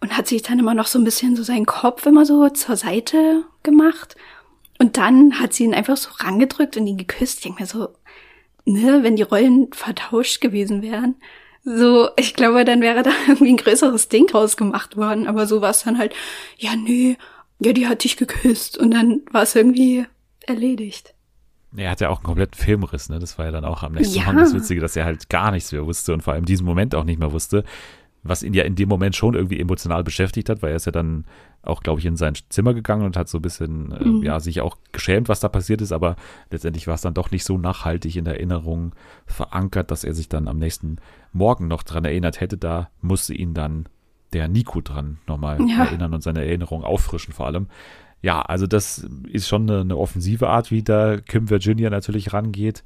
Und 0.00 0.16
hat 0.16 0.26
sich 0.26 0.42
dann 0.42 0.58
immer 0.58 0.74
noch 0.74 0.88
so 0.88 0.98
ein 0.98 1.04
bisschen 1.04 1.36
so 1.36 1.44
seinen 1.44 1.66
Kopf 1.66 2.06
immer 2.06 2.26
so 2.26 2.48
zur 2.48 2.74
Seite 2.74 3.44
gemacht. 3.62 4.16
Und 4.78 4.96
dann 4.96 5.38
hat 5.38 5.52
sie 5.52 5.64
ihn 5.64 5.74
einfach 5.74 5.96
so 5.96 6.10
rangedrückt 6.16 6.76
und 6.76 6.86
ihn 6.86 6.96
geküsst. 6.96 7.38
Ich 7.38 7.42
denke 7.44 7.62
mir 7.62 7.66
so, 7.66 7.88
ne, 8.64 9.02
wenn 9.02 9.16
die 9.16 9.22
Rollen 9.22 9.72
vertauscht 9.72 10.40
gewesen 10.40 10.82
wären, 10.82 11.16
so, 11.64 12.08
ich 12.16 12.34
glaube, 12.34 12.64
dann 12.64 12.80
wäre 12.80 13.02
da 13.02 13.10
irgendwie 13.28 13.52
ein 13.52 13.56
größeres 13.56 14.08
Ding 14.08 14.28
rausgemacht 14.30 14.96
worden. 14.96 15.26
Aber 15.26 15.46
so 15.46 15.60
war 15.60 15.70
es 15.70 15.84
dann 15.84 15.98
halt, 15.98 16.14
ja, 16.58 16.74
nee, 16.76 17.16
ja, 17.60 17.72
die 17.72 17.86
hat 17.86 18.04
dich 18.04 18.16
geküsst. 18.16 18.78
Und 18.78 18.92
dann 18.92 19.20
war 19.30 19.42
es 19.42 19.54
irgendwie 19.54 20.04
erledigt. 20.46 21.14
Er 21.74 21.90
hat 21.90 22.00
ja 22.00 22.10
auch 22.10 22.18
einen 22.18 22.24
kompletten 22.24 22.60
Filmriss, 22.60 23.08
ne? 23.08 23.18
Das 23.18 23.38
war 23.38 23.46
ja 23.46 23.50
dann 23.50 23.64
auch 23.64 23.82
am 23.82 23.92
nächsten 23.92 24.18
ja. 24.18 24.24
Mal 24.24 24.36
das 24.36 24.52
Witzige, 24.52 24.80
dass 24.80 24.94
er 24.94 25.04
halt 25.04 25.30
gar 25.30 25.52
nichts 25.52 25.72
mehr 25.72 25.86
wusste 25.86 26.12
und 26.12 26.22
vor 26.22 26.34
allem 26.34 26.44
diesen 26.44 26.66
Moment 26.66 26.94
auch 26.94 27.04
nicht 27.04 27.18
mehr 27.18 27.32
wusste, 27.32 27.64
was 28.22 28.42
ihn 28.42 28.54
ja 28.54 28.64
in 28.64 28.76
dem 28.76 28.88
Moment 28.88 29.16
schon 29.16 29.34
irgendwie 29.34 29.58
emotional 29.58 30.04
beschäftigt 30.04 30.48
hat, 30.48 30.62
weil 30.62 30.70
er 30.70 30.76
ist 30.76 30.86
ja 30.86 30.92
dann 30.92 31.24
auch, 31.62 31.82
glaube 31.82 32.00
ich, 32.00 32.06
in 32.06 32.16
sein 32.16 32.34
Zimmer 32.48 32.74
gegangen 32.74 33.04
und 33.04 33.16
hat 33.16 33.28
so 33.28 33.38
ein 33.38 33.42
bisschen, 33.42 33.92
äh, 33.92 34.04
mhm. 34.04 34.22
ja, 34.22 34.38
sich 34.40 34.60
auch 34.60 34.76
geschämt, 34.92 35.28
was 35.28 35.40
da 35.40 35.48
passiert 35.48 35.80
ist, 35.80 35.92
aber 35.92 36.16
letztendlich 36.50 36.86
war 36.86 36.94
es 36.94 37.02
dann 37.02 37.14
doch 37.14 37.30
nicht 37.30 37.44
so 37.44 37.58
nachhaltig 37.58 38.16
in 38.16 38.24
der 38.24 38.34
Erinnerung 38.34 38.94
verankert, 39.26 39.90
dass 39.90 40.04
er 40.04 40.14
sich 40.14 40.28
dann 40.28 40.48
am 40.48 40.58
nächsten 40.58 40.96
Morgen 41.32 41.68
noch 41.68 41.82
dran 41.82 42.04
erinnert 42.04 42.40
hätte. 42.40 42.56
Da 42.56 42.90
musste 43.00 43.34
ihn 43.34 43.54
dann 43.54 43.86
der 44.32 44.48
Nico 44.48 44.80
dran 44.80 45.18
nochmal 45.26 45.58
ja. 45.68 45.84
erinnern 45.84 46.14
und 46.14 46.22
seine 46.22 46.44
Erinnerung 46.44 46.84
auffrischen 46.84 47.34
vor 47.34 47.46
allem. 47.46 47.66
Ja, 48.22 48.40
also 48.40 48.68
das 48.68 49.06
ist 49.28 49.48
schon 49.48 49.68
eine, 49.68 49.80
eine 49.80 49.96
offensive 49.96 50.48
Art, 50.48 50.70
wie 50.70 50.82
da 50.82 51.18
Kim 51.18 51.50
Virginia 51.50 51.90
natürlich 51.90 52.32
rangeht. 52.32 52.84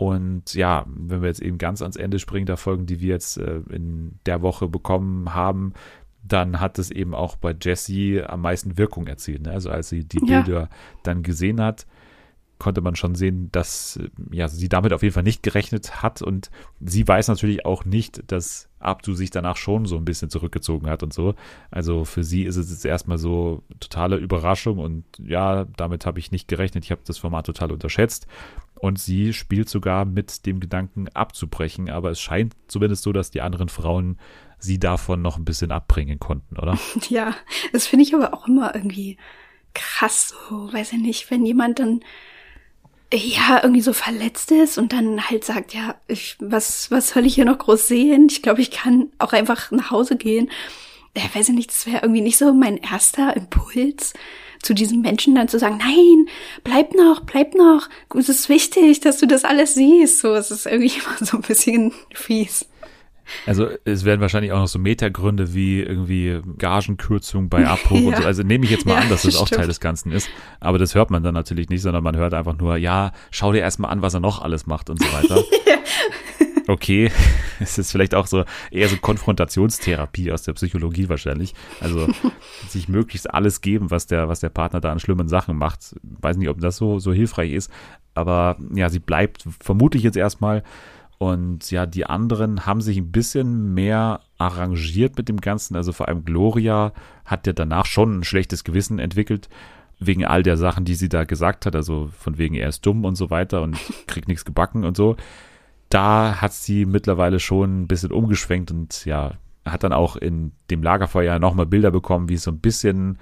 Und 0.00 0.54
ja, 0.54 0.86
wenn 0.86 1.20
wir 1.20 1.28
jetzt 1.28 1.42
eben 1.42 1.58
ganz 1.58 1.82
ans 1.82 1.96
Ende 1.96 2.18
springen 2.18 2.46
der 2.46 2.56
Folgen, 2.56 2.86
die 2.86 3.00
wir 3.00 3.10
jetzt 3.10 3.36
äh, 3.36 3.60
in 3.68 4.18
der 4.24 4.40
Woche 4.40 4.66
bekommen 4.66 5.34
haben, 5.34 5.74
dann 6.22 6.58
hat 6.58 6.78
es 6.78 6.90
eben 6.90 7.14
auch 7.14 7.36
bei 7.36 7.54
Jessie 7.60 8.22
am 8.22 8.40
meisten 8.40 8.78
Wirkung 8.78 9.06
erzielt. 9.06 9.42
Ne? 9.42 9.50
Also 9.50 9.68
als 9.68 9.90
sie 9.90 10.04
die 10.04 10.24
ja. 10.24 10.40
Bilder 10.40 10.70
dann 11.02 11.22
gesehen 11.22 11.60
hat, 11.60 11.86
konnte 12.58 12.80
man 12.80 12.96
schon 12.96 13.14
sehen, 13.14 13.50
dass 13.52 14.00
ja, 14.30 14.48
sie 14.48 14.70
damit 14.70 14.94
auf 14.94 15.02
jeden 15.02 15.12
Fall 15.12 15.22
nicht 15.22 15.42
gerechnet 15.42 16.02
hat 16.02 16.22
und 16.22 16.50
sie 16.80 17.06
weiß 17.06 17.28
natürlich 17.28 17.66
auch 17.66 17.84
nicht, 17.84 18.22
dass 18.32 18.70
Abdu 18.78 19.12
sich 19.12 19.28
danach 19.28 19.58
schon 19.58 19.84
so 19.84 19.96
ein 19.96 20.06
bisschen 20.06 20.30
zurückgezogen 20.30 20.88
hat 20.88 21.02
und 21.02 21.12
so. 21.12 21.34
Also 21.70 22.06
für 22.06 22.24
sie 22.24 22.44
ist 22.44 22.56
es 22.56 22.70
jetzt 22.70 22.86
erstmal 22.86 23.18
so 23.18 23.62
totale 23.80 24.16
Überraschung 24.16 24.78
und 24.78 25.04
ja, 25.18 25.66
damit 25.76 26.06
habe 26.06 26.18
ich 26.18 26.32
nicht 26.32 26.48
gerechnet. 26.48 26.84
Ich 26.84 26.90
habe 26.90 27.02
das 27.04 27.18
Format 27.18 27.44
total 27.44 27.70
unterschätzt 27.70 28.26
und 28.80 28.98
sie 28.98 29.32
spielt 29.32 29.68
sogar 29.68 30.04
mit 30.04 30.46
dem 30.46 30.60
Gedanken 30.60 31.08
abzubrechen, 31.08 31.90
aber 31.90 32.10
es 32.10 32.20
scheint 32.20 32.54
zumindest 32.66 33.02
so, 33.02 33.12
dass 33.12 33.30
die 33.30 33.42
anderen 33.42 33.68
Frauen 33.68 34.18
sie 34.58 34.78
davon 34.78 35.22
noch 35.22 35.36
ein 35.36 35.44
bisschen 35.44 35.72
abbringen 35.72 36.18
konnten, 36.18 36.58
oder? 36.58 36.78
Ja, 37.08 37.34
das 37.72 37.86
finde 37.86 38.04
ich 38.04 38.14
aber 38.14 38.34
auch 38.34 38.46
immer 38.48 38.74
irgendwie 38.74 39.16
krass, 39.74 40.34
so, 40.48 40.72
weiß 40.72 40.92
ich 40.92 40.98
nicht, 40.98 41.30
wenn 41.30 41.44
jemand 41.46 41.78
dann 41.78 42.00
ja 43.12 43.60
irgendwie 43.62 43.80
so 43.80 43.92
verletzt 43.92 44.52
ist 44.52 44.78
und 44.78 44.92
dann 44.92 45.28
halt 45.28 45.44
sagt, 45.44 45.74
ja, 45.74 45.96
ich, 46.06 46.36
was, 46.38 46.90
was 46.90 47.10
soll 47.10 47.26
ich 47.26 47.34
hier 47.34 47.44
noch 47.44 47.58
groß 47.58 47.88
sehen? 47.88 48.28
Ich 48.30 48.42
glaube, 48.42 48.60
ich 48.60 48.70
kann 48.70 49.08
auch 49.18 49.32
einfach 49.32 49.70
nach 49.72 49.90
Hause 49.90 50.16
gehen. 50.16 50.50
Ja, 51.16 51.24
weiß 51.34 51.48
ich 51.48 51.54
nicht, 51.54 51.70
das 51.70 51.86
wäre 51.86 52.02
irgendwie 52.02 52.20
nicht 52.20 52.38
so 52.38 52.52
mein 52.52 52.76
erster 52.76 53.36
Impuls 53.36 54.14
zu 54.62 54.74
diesem 54.74 55.00
Menschen 55.00 55.34
dann 55.34 55.48
zu 55.48 55.58
sagen, 55.58 55.78
nein, 55.78 56.26
bleib 56.64 56.94
noch, 56.94 57.20
bleib 57.20 57.54
noch, 57.54 57.88
es 58.16 58.28
ist 58.28 58.48
wichtig, 58.48 59.00
dass 59.00 59.18
du 59.18 59.26
das 59.26 59.44
alles 59.44 59.74
siehst. 59.74 60.20
So, 60.20 60.34
es 60.34 60.50
ist 60.50 60.66
irgendwie 60.66 60.92
immer 61.04 61.26
so 61.26 61.38
ein 61.38 61.42
bisschen 61.42 61.92
fies. 62.14 62.66
Also 63.46 63.68
es 63.84 64.04
werden 64.04 64.20
wahrscheinlich 64.20 64.52
auch 64.52 64.58
noch 64.58 64.68
so 64.68 64.78
Metagründe 64.78 65.54
wie 65.54 65.80
irgendwie 65.80 66.40
Gagenkürzung 66.58 67.48
bei 67.48 67.66
Abbruch 67.66 68.00
ja. 68.00 68.08
und 68.08 68.16
so. 68.16 68.24
Also 68.24 68.42
nehme 68.42 68.64
ich 68.64 68.70
jetzt 68.70 68.86
mal 68.86 68.94
ja, 68.94 69.00
an, 69.00 69.08
dass 69.08 69.22
das, 69.22 69.34
das 69.34 69.42
auch 69.42 69.48
Teil 69.48 69.66
des 69.66 69.80
Ganzen 69.80 70.12
ist. 70.12 70.28
Aber 70.58 70.78
das 70.78 70.94
hört 70.94 71.10
man 71.10 71.22
dann 71.22 71.34
natürlich 71.34 71.68
nicht, 71.68 71.82
sondern 71.82 72.02
man 72.02 72.16
hört 72.16 72.34
einfach 72.34 72.58
nur, 72.58 72.76
ja, 72.76 73.12
schau 73.30 73.52
dir 73.52 73.60
erstmal 73.60 73.90
an, 73.90 74.02
was 74.02 74.14
er 74.14 74.20
noch 74.20 74.42
alles 74.42 74.66
macht 74.66 74.90
und 74.90 75.00
so 75.00 75.12
weiter. 75.12 75.44
Okay, 76.70 77.10
es 77.58 77.78
ist 77.78 77.90
vielleicht 77.90 78.14
auch 78.14 78.28
so 78.28 78.44
eher 78.70 78.88
so 78.88 78.96
Konfrontationstherapie 78.96 80.30
aus 80.30 80.44
der 80.44 80.52
Psychologie 80.52 81.08
wahrscheinlich. 81.08 81.52
Also 81.80 82.06
sich 82.68 82.88
möglichst 82.88 83.28
alles 83.28 83.60
geben, 83.60 83.90
was 83.90 84.06
der, 84.06 84.28
was 84.28 84.38
der 84.38 84.50
Partner 84.50 84.80
da 84.80 84.92
an 84.92 85.00
schlimmen 85.00 85.26
Sachen 85.26 85.56
macht. 85.56 85.96
Weiß 86.02 86.36
nicht, 86.36 86.48
ob 86.48 86.60
das 86.60 86.76
so, 86.76 87.00
so 87.00 87.12
hilfreich 87.12 87.50
ist. 87.50 87.72
Aber 88.14 88.56
ja, 88.72 88.88
sie 88.88 89.00
bleibt 89.00 89.44
vermutlich 89.60 90.04
jetzt 90.04 90.16
erstmal 90.16 90.62
Und 91.18 91.72
ja, 91.72 91.86
die 91.86 92.06
anderen 92.06 92.66
haben 92.66 92.82
sich 92.82 92.98
ein 92.98 93.10
bisschen 93.10 93.74
mehr 93.74 94.20
arrangiert 94.38 95.16
mit 95.16 95.28
dem 95.28 95.40
Ganzen. 95.40 95.74
Also 95.74 95.90
vor 95.92 96.06
allem 96.06 96.24
Gloria 96.24 96.92
hat 97.24 97.48
ja 97.48 97.52
danach 97.52 97.86
schon 97.86 98.20
ein 98.20 98.24
schlechtes 98.24 98.62
Gewissen 98.62 99.00
entwickelt, 99.00 99.48
wegen 99.98 100.24
all 100.24 100.44
der 100.44 100.56
Sachen, 100.56 100.84
die 100.84 100.94
sie 100.94 101.08
da 101.08 101.24
gesagt 101.24 101.66
hat. 101.66 101.74
Also 101.74 102.10
von 102.16 102.38
wegen, 102.38 102.54
er 102.54 102.68
ist 102.68 102.86
dumm 102.86 103.04
und 103.04 103.16
so 103.16 103.28
weiter 103.28 103.60
und 103.62 103.76
kriegt 104.06 104.28
nichts 104.28 104.44
gebacken 104.44 104.84
und 104.84 104.96
so. 104.96 105.16
Da 105.90 106.40
hat 106.40 106.52
sie 106.52 106.86
mittlerweile 106.86 107.40
schon 107.40 107.82
ein 107.82 107.88
bisschen 107.88 108.12
umgeschwenkt 108.12 108.70
und 108.70 109.04
ja, 109.04 109.32
hat 109.64 109.84
dann 109.84 109.92
auch 109.92 110.16
in 110.16 110.52
dem 110.70 110.82
Lagerfeuer 110.82 111.38
nochmal 111.38 111.66
Bilder 111.66 111.90
bekommen, 111.90 112.28
wie 112.28 112.34
es 112.34 112.44
so 112.44 112.50
ein 112.50 112.60
bisschen 112.60 113.18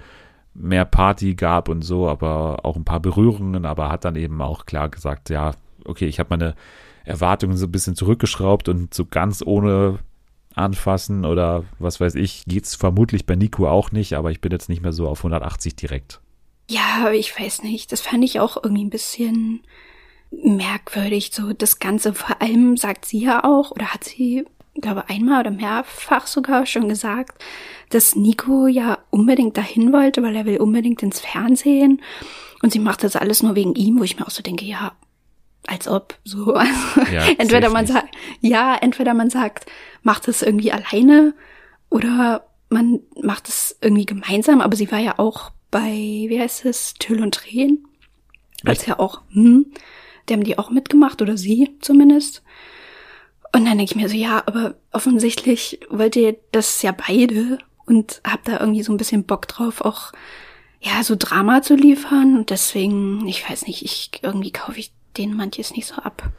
mehr 0.53 0.85
Party 0.85 1.35
gab 1.35 1.69
und 1.69 1.81
so, 1.81 2.07
aber 2.07 2.65
auch 2.65 2.75
ein 2.75 2.85
paar 2.85 2.99
Berührungen, 2.99 3.65
aber 3.65 3.89
hat 3.89 4.05
dann 4.05 4.15
eben 4.15 4.41
auch 4.41 4.65
klar 4.65 4.89
gesagt, 4.89 5.29
ja, 5.29 5.51
okay, 5.85 6.05
ich 6.05 6.19
habe 6.19 6.29
meine 6.31 6.55
Erwartungen 7.05 7.57
so 7.57 7.65
ein 7.65 7.71
bisschen 7.71 7.95
zurückgeschraubt 7.95 8.69
und 8.69 8.93
so 8.93 9.05
ganz 9.05 9.41
ohne 9.45 9.99
anfassen 10.55 11.25
oder 11.25 11.63
was 11.79 11.99
weiß 11.99 12.15
ich, 12.15 12.45
geht 12.45 12.65
es 12.65 12.75
vermutlich 12.75 13.25
bei 13.25 13.35
Nico 13.35 13.67
auch 13.67 13.91
nicht, 13.91 14.13
aber 14.13 14.31
ich 14.31 14.41
bin 14.41 14.51
jetzt 14.51 14.69
nicht 14.69 14.81
mehr 14.81 14.93
so 14.93 15.07
auf 15.07 15.19
180 15.19 15.75
direkt. 15.75 16.19
Ja, 16.69 17.09
ich 17.11 17.37
weiß 17.39 17.63
nicht. 17.63 17.91
Das 17.91 18.01
fand 18.01 18.23
ich 18.23 18.39
auch 18.39 18.57
irgendwie 18.61 18.83
ein 18.83 18.91
bisschen 18.91 19.61
merkwürdig. 20.31 21.31
So 21.33 21.53
das 21.53 21.79
Ganze, 21.79 22.13
vor 22.13 22.41
allem 22.41 22.77
sagt 22.77 23.05
sie 23.05 23.19
ja 23.19 23.43
auch, 23.43 23.71
oder 23.71 23.93
hat 23.93 24.03
sie, 24.03 24.45
glaube 24.75 25.09
einmal 25.09 25.41
oder 25.41 25.51
mehrfach 25.51 26.27
sogar 26.27 26.65
schon 26.65 26.89
gesagt, 26.89 27.43
dass 27.89 28.15
Nico 28.15 28.67
ja 28.67 28.99
unbedingt 29.09 29.57
dahin 29.57 29.91
wollte, 29.91 30.21
weil 30.23 30.35
er 30.35 30.45
will 30.45 30.57
unbedingt 30.57 31.03
ins 31.03 31.19
Fernsehen. 31.19 32.01
Und 32.61 32.71
sie 32.71 32.79
macht 32.79 33.03
das 33.03 33.15
alles 33.15 33.41
nur 33.41 33.55
wegen 33.55 33.75
ihm, 33.75 33.99
wo 33.99 34.03
ich 34.03 34.19
mir 34.19 34.25
auch 34.25 34.31
so 34.31 34.43
denke, 34.43 34.65
ja, 34.65 34.93
als 35.67 35.87
ob 35.87 36.17
so. 36.23 36.55
Also, 36.55 37.11
ja, 37.11 37.27
entweder 37.37 37.69
man 37.69 37.87
sagt, 37.87 38.15
ja, 38.41 38.75
entweder 38.75 39.13
man 39.13 39.29
sagt, 39.29 39.65
macht 40.03 40.27
es 40.27 40.41
irgendwie 40.41 40.71
alleine 40.71 41.33
oder 41.89 42.45
man 42.69 42.99
macht 43.21 43.49
es 43.49 43.77
irgendwie 43.81 44.05
gemeinsam. 44.05 44.61
Aber 44.61 44.75
sie 44.75 44.91
war 44.91 44.99
ja 44.99 45.17
auch 45.17 45.51
bei, 45.71 45.91
wie 45.91 46.39
heißt 46.39 46.65
es, 46.65 46.93
Tüll 46.95 47.21
und 47.21 47.33
Tränen. 47.35 47.85
Als 48.65 48.85
ja 48.85 48.99
auch, 48.99 49.21
hm, 49.31 49.67
die 50.29 50.33
haben 50.33 50.43
die 50.43 50.57
auch 50.57 50.69
mitgemacht 50.69 51.21
oder 51.21 51.37
sie 51.37 51.77
zumindest. 51.81 52.43
Und 53.53 53.65
dann 53.65 53.77
denke 53.77 53.91
ich 53.91 53.95
mir 53.95 54.09
so, 54.09 54.15
ja, 54.15 54.43
aber 54.45 54.75
offensichtlich 54.91 55.79
wollt 55.89 56.15
ihr 56.15 56.37
das 56.51 56.81
ja 56.81 56.91
beide 56.91 57.57
und 57.85 58.21
habt 58.23 58.47
da 58.47 58.59
irgendwie 58.59 58.83
so 58.83 58.93
ein 58.93 58.97
bisschen 58.97 59.23
Bock 59.23 59.47
drauf, 59.47 59.81
auch 59.81 60.11
ja, 60.79 61.03
so 61.03 61.15
Drama 61.17 61.61
zu 61.61 61.75
liefern. 61.75 62.37
Und 62.37 62.51
deswegen, 62.51 63.27
ich 63.27 63.49
weiß 63.49 63.65
nicht, 63.65 63.83
ich 63.83 64.11
irgendwie 64.21 64.51
kaufe 64.51 64.79
ich 64.79 64.91
denen 65.17 65.35
manches 65.35 65.75
nicht 65.75 65.87
so 65.87 65.95
ab. 65.95 66.29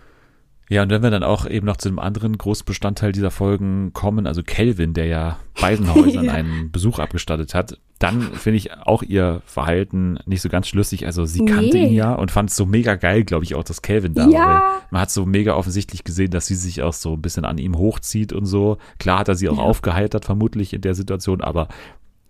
Ja, 0.71 0.85
und 0.85 0.91
wenn 0.91 1.03
wir 1.03 1.11
dann 1.11 1.25
auch 1.25 1.47
eben 1.47 1.67
noch 1.67 1.79
zu 1.79 1.89
einem 1.89 1.99
anderen 1.99 2.39
Großbestandteil 2.39 3.11
dieser 3.11 3.33
Folgen 3.33 3.93
kommen, 3.93 4.29
also 4.29 4.45
Kelvin, 4.45 4.95
der 4.95 5.07
ja 5.07 5.37
Waisenhäusern 5.57 6.25
ja. 6.27 6.33
einen 6.33 6.71
Besuch 6.71 7.01
abgestattet 7.01 7.55
hat, 7.55 7.81
dann 7.99 8.23
finde 8.23 8.59
ich 8.59 8.73
auch 8.73 9.03
ihr 9.03 9.43
Verhalten 9.47 10.21
nicht 10.27 10.41
so 10.41 10.49
ganz 10.49 10.69
schlüssig. 10.69 11.07
Also 11.07 11.27
sie 11.27 11.45
kannte 11.45 11.77
nee. 11.77 11.89
ihn 11.89 11.93
ja 11.93 12.15
und 12.15 12.31
fand 12.31 12.51
es 12.51 12.57
so 12.57 12.67
mega 12.67 12.95
geil, 12.95 13.25
glaube 13.25 13.45
ich, 13.45 13.57
auch, 13.57 13.65
dass 13.65 13.83
Kelvin 13.83 14.15
da 14.15 14.29
ja. 14.29 14.39
war. 14.39 14.63
Man 14.93 15.01
hat 15.03 15.11
so 15.11 15.27
mega 15.27 15.57
offensichtlich 15.57 16.05
gesehen, 16.05 16.31
dass 16.31 16.47
sie 16.47 16.55
sich 16.55 16.83
auch 16.83 16.93
so 16.93 17.15
ein 17.15 17.21
bisschen 17.21 17.45
an 17.45 17.59
ihm 17.59 17.77
hochzieht 17.77 18.33
und 18.33 18.47
so. 18.47 18.79
Klar 19.01 19.19
hat 19.19 19.29
er 19.29 19.35
sie 19.35 19.49
auch 19.49 19.59
ja. 19.59 19.65
aufgeheitert, 19.65 20.25
vermutlich 20.25 20.73
in 20.73 20.83
der 20.83 20.95
Situation, 20.95 21.41
aber 21.41 21.67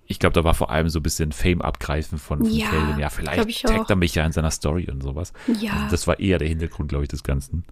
ich 0.06 0.18
glaube, 0.18 0.32
da 0.32 0.44
war 0.44 0.54
vor 0.54 0.70
allem 0.70 0.88
so 0.88 1.00
ein 1.00 1.02
bisschen 1.02 1.30
Fame 1.32 1.60
abgreifen 1.60 2.16
von, 2.16 2.38
von 2.38 2.50
ja, 2.50 2.70
Calvin. 2.70 2.98
Ja, 2.98 3.10
vielleicht 3.10 3.66
taggt 3.66 3.90
er 3.90 3.96
mich 3.96 4.14
ja 4.14 4.24
in 4.24 4.32
seiner 4.32 4.50
Story 4.50 4.88
und 4.90 5.02
sowas. 5.02 5.34
Ja. 5.60 5.74
Also 5.74 5.90
das 5.90 6.06
war 6.06 6.18
eher 6.18 6.38
der 6.38 6.48
Hintergrund, 6.48 6.88
glaube 6.88 7.04
ich, 7.04 7.10
des 7.10 7.22
Ganzen. 7.22 7.64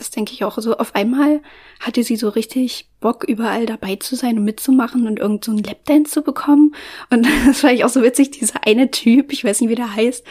Das 0.00 0.10
denke 0.10 0.32
ich 0.32 0.44
auch. 0.44 0.56
So 0.56 0.78
auf 0.78 0.94
einmal 0.94 1.42
hatte 1.78 2.02
sie 2.02 2.16
so 2.16 2.30
richtig 2.30 2.88
Bock, 3.00 3.22
überall 3.22 3.66
dabei 3.66 3.96
zu 3.96 4.16
sein 4.16 4.38
und 4.38 4.44
mitzumachen 4.44 5.06
und 5.06 5.18
irgend 5.18 5.44
so 5.44 5.50
einen 5.50 5.62
Lapdance 5.62 6.10
zu 6.10 6.22
bekommen. 6.22 6.74
Und 7.10 7.26
das 7.46 7.62
war 7.62 7.70
ich 7.70 7.84
auch 7.84 7.90
so 7.90 8.02
witzig, 8.02 8.30
dieser 8.30 8.66
eine 8.66 8.90
Typ, 8.90 9.30
ich 9.30 9.44
weiß 9.44 9.60
nicht, 9.60 9.68
wie 9.68 9.74
der 9.74 9.94
heißt, 9.94 10.24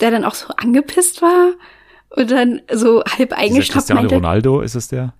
der 0.00 0.10
dann 0.10 0.24
auch 0.24 0.32
so 0.32 0.54
angepisst 0.56 1.20
war 1.20 1.52
und 2.16 2.30
dann 2.30 2.62
so 2.72 3.04
halb 3.04 3.34
Cristiano 3.74 4.00
meinte, 4.00 4.14
Ronaldo, 4.14 4.62
ist 4.62 4.74
es 4.74 4.88
der? 4.88 5.12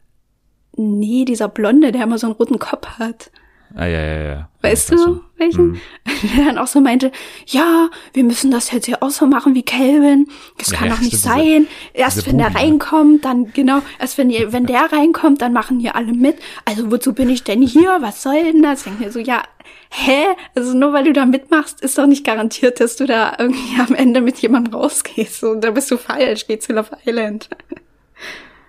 Nee, 0.77 1.27
dieser 1.27 1.49
Blonde, 1.49 1.93
der 1.93 2.05
immer 2.05 2.17
so 2.17 2.27
einen 2.27 2.37
roten 2.37 2.59
Kopf 2.59 2.87
hat. 2.99 3.31
Ah, 3.75 3.87
ja, 3.87 4.01
ja, 4.01 4.23
ja. 4.23 4.49
Weißt 4.63 4.91
ja, 4.91 4.97
du, 4.97 5.23
welchen? 5.37 5.75
Hm. 5.75 5.81
Der 6.37 6.45
dann 6.47 6.59
auch 6.59 6.67
so 6.67 6.81
meinte, 6.81 7.13
ja, 7.47 7.89
wir 8.13 8.25
müssen 8.25 8.51
das 8.51 8.71
jetzt 8.73 8.87
hier 8.87 9.03
auch 9.03 9.11
so 9.11 9.27
machen 9.27 9.55
wie 9.55 9.63
Calvin. 9.63 10.27
Das 10.59 10.71
ja, 10.71 10.79
kann 10.79 10.91
doch 10.91 11.01
nicht 11.01 11.19
sein. 11.19 11.67
Diese, 11.93 12.03
erst 12.03 12.17
diese 12.17 12.27
wenn 12.27 12.39
Buben, 12.39 12.53
der 12.53 12.61
reinkommt, 12.61 13.25
dann, 13.25 13.53
genau, 13.53 13.81
erst 13.99 14.19
wenn, 14.19 14.29
ihr, 14.29 14.53
wenn 14.53 14.67
der 14.67 14.93
reinkommt, 14.93 15.41
dann 15.41 15.53
machen 15.53 15.79
hier 15.79 15.95
alle 15.95 16.13
mit. 16.13 16.37
Also 16.65 16.91
wozu 16.91 17.15
bin 17.15 17.31
ich 17.31 17.45
denn 17.45 17.63
hier? 17.63 17.99
Was 18.01 18.23
soll 18.23 18.43
denn 18.43 18.63
das? 18.63 18.81
Ich 18.81 18.85
denke 18.85 19.05
mir 19.05 19.13
so, 19.13 19.21
ja, 19.21 19.43
hä? 19.91 20.25
Also 20.55 20.77
nur 20.77 20.93
weil 20.93 21.05
du 21.05 21.13
da 21.13 21.25
mitmachst, 21.27 21.81
ist 21.81 21.97
doch 21.97 22.07
nicht 22.07 22.25
garantiert, 22.25 22.81
dass 22.81 22.97
du 22.97 23.07
da 23.07 23.35
irgendwie 23.39 23.81
am 23.81 23.95
Ende 23.95 24.21
mit 24.21 24.39
jemandem 24.39 24.75
rausgehst. 24.75 25.41
So, 25.41 25.55
da 25.55 25.71
bist 25.71 25.91
du 25.91 25.97
falsch, 25.97 26.47
geh 26.49 26.59
zu 26.59 26.73
Love 26.73 26.91
Island. 27.07 27.49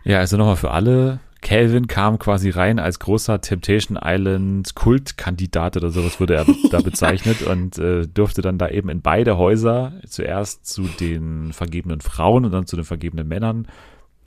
Ja, 0.04 0.20
also 0.20 0.38
nochmal 0.38 0.56
für 0.56 0.72
alle 0.72 1.20
Calvin 1.42 1.88
kam 1.88 2.20
quasi 2.20 2.52
rein 2.52 2.78
als 2.78 3.00
großer 3.00 3.42
Temptation 3.42 3.98
Island 4.02 4.76
Kultkandidat 4.76 5.76
oder 5.76 5.90
sowas 5.90 6.20
wurde 6.20 6.36
er 6.36 6.46
da 6.70 6.82
bezeichnet 6.84 7.42
und 7.42 7.80
äh, 7.80 8.08
durfte 8.08 8.42
dann 8.42 8.60
da 8.60 8.70
eben 8.70 8.90
in 8.90 9.02
beide 9.02 9.38
Häuser 9.38 9.94
zuerst 10.08 10.68
zu 10.68 10.84
den 10.84 11.52
vergebenen 11.52 12.02
Frauen 12.02 12.46
und 12.46 12.52
dann 12.52 12.68
zu 12.68 12.76
den 12.76 12.86
vergebenen 12.86 13.28
Männern 13.28 13.68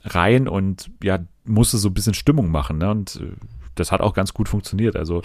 rein 0.03 0.47
und 0.47 0.91
ja, 1.01 1.19
musste 1.45 1.77
so 1.77 1.89
ein 1.89 1.93
bisschen 1.93 2.13
Stimmung 2.13 2.51
machen, 2.51 2.77
ne? 2.77 2.91
Und 2.91 3.15
äh, 3.15 3.31
das 3.75 3.91
hat 3.91 4.01
auch 4.01 4.13
ganz 4.13 4.33
gut 4.33 4.49
funktioniert. 4.49 4.95
Also 4.95 5.21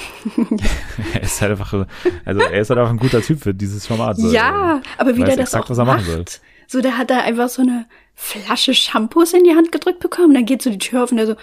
er 1.14 1.22
ist 1.22 1.40
halt 1.40 1.52
einfach, 1.52 1.86
also 2.24 2.40
er 2.40 2.60
ist 2.60 2.70
halt 2.70 2.80
auch 2.80 2.90
ein 2.90 2.98
guter 2.98 3.22
Typ 3.22 3.40
für 3.40 3.54
dieses 3.54 3.86
Format. 3.86 4.16
So. 4.16 4.32
Ja, 4.32 4.80
aber 4.98 5.16
wie 5.16 5.24
der 5.24 5.36
das 5.36 5.54
exakt, 5.54 5.70
auch 5.70 5.84
macht. 5.84 6.40
So, 6.66 6.80
der 6.80 6.98
hat 6.98 7.10
da 7.10 7.20
einfach 7.20 7.48
so 7.48 7.62
eine 7.62 7.86
Flasche 8.14 8.74
Shampoos 8.74 9.32
in 9.32 9.44
die 9.44 9.54
Hand 9.54 9.72
gedrückt 9.72 10.00
bekommen. 10.00 10.34
Dann 10.34 10.44
geht 10.44 10.62
so 10.62 10.70
die 10.70 10.78
Tür 10.78 11.04
auf 11.04 11.10
und 11.10 11.16
der 11.16 11.26
so, 11.26 11.36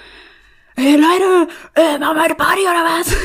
hey 0.77 0.95
Leute, 0.95 1.51
äh, 1.75 1.97
machen 1.97 2.15
wir 2.15 2.23
eine 2.23 2.35
Party 2.35 2.61
oder 2.61 2.85
was? 2.85 3.15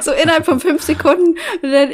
so 0.04 0.12
innerhalb 0.12 0.44
von 0.44 0.60
fünf 0.60 0.82
Sekunden. 0.82 1.36
Oder, 1.62 1.88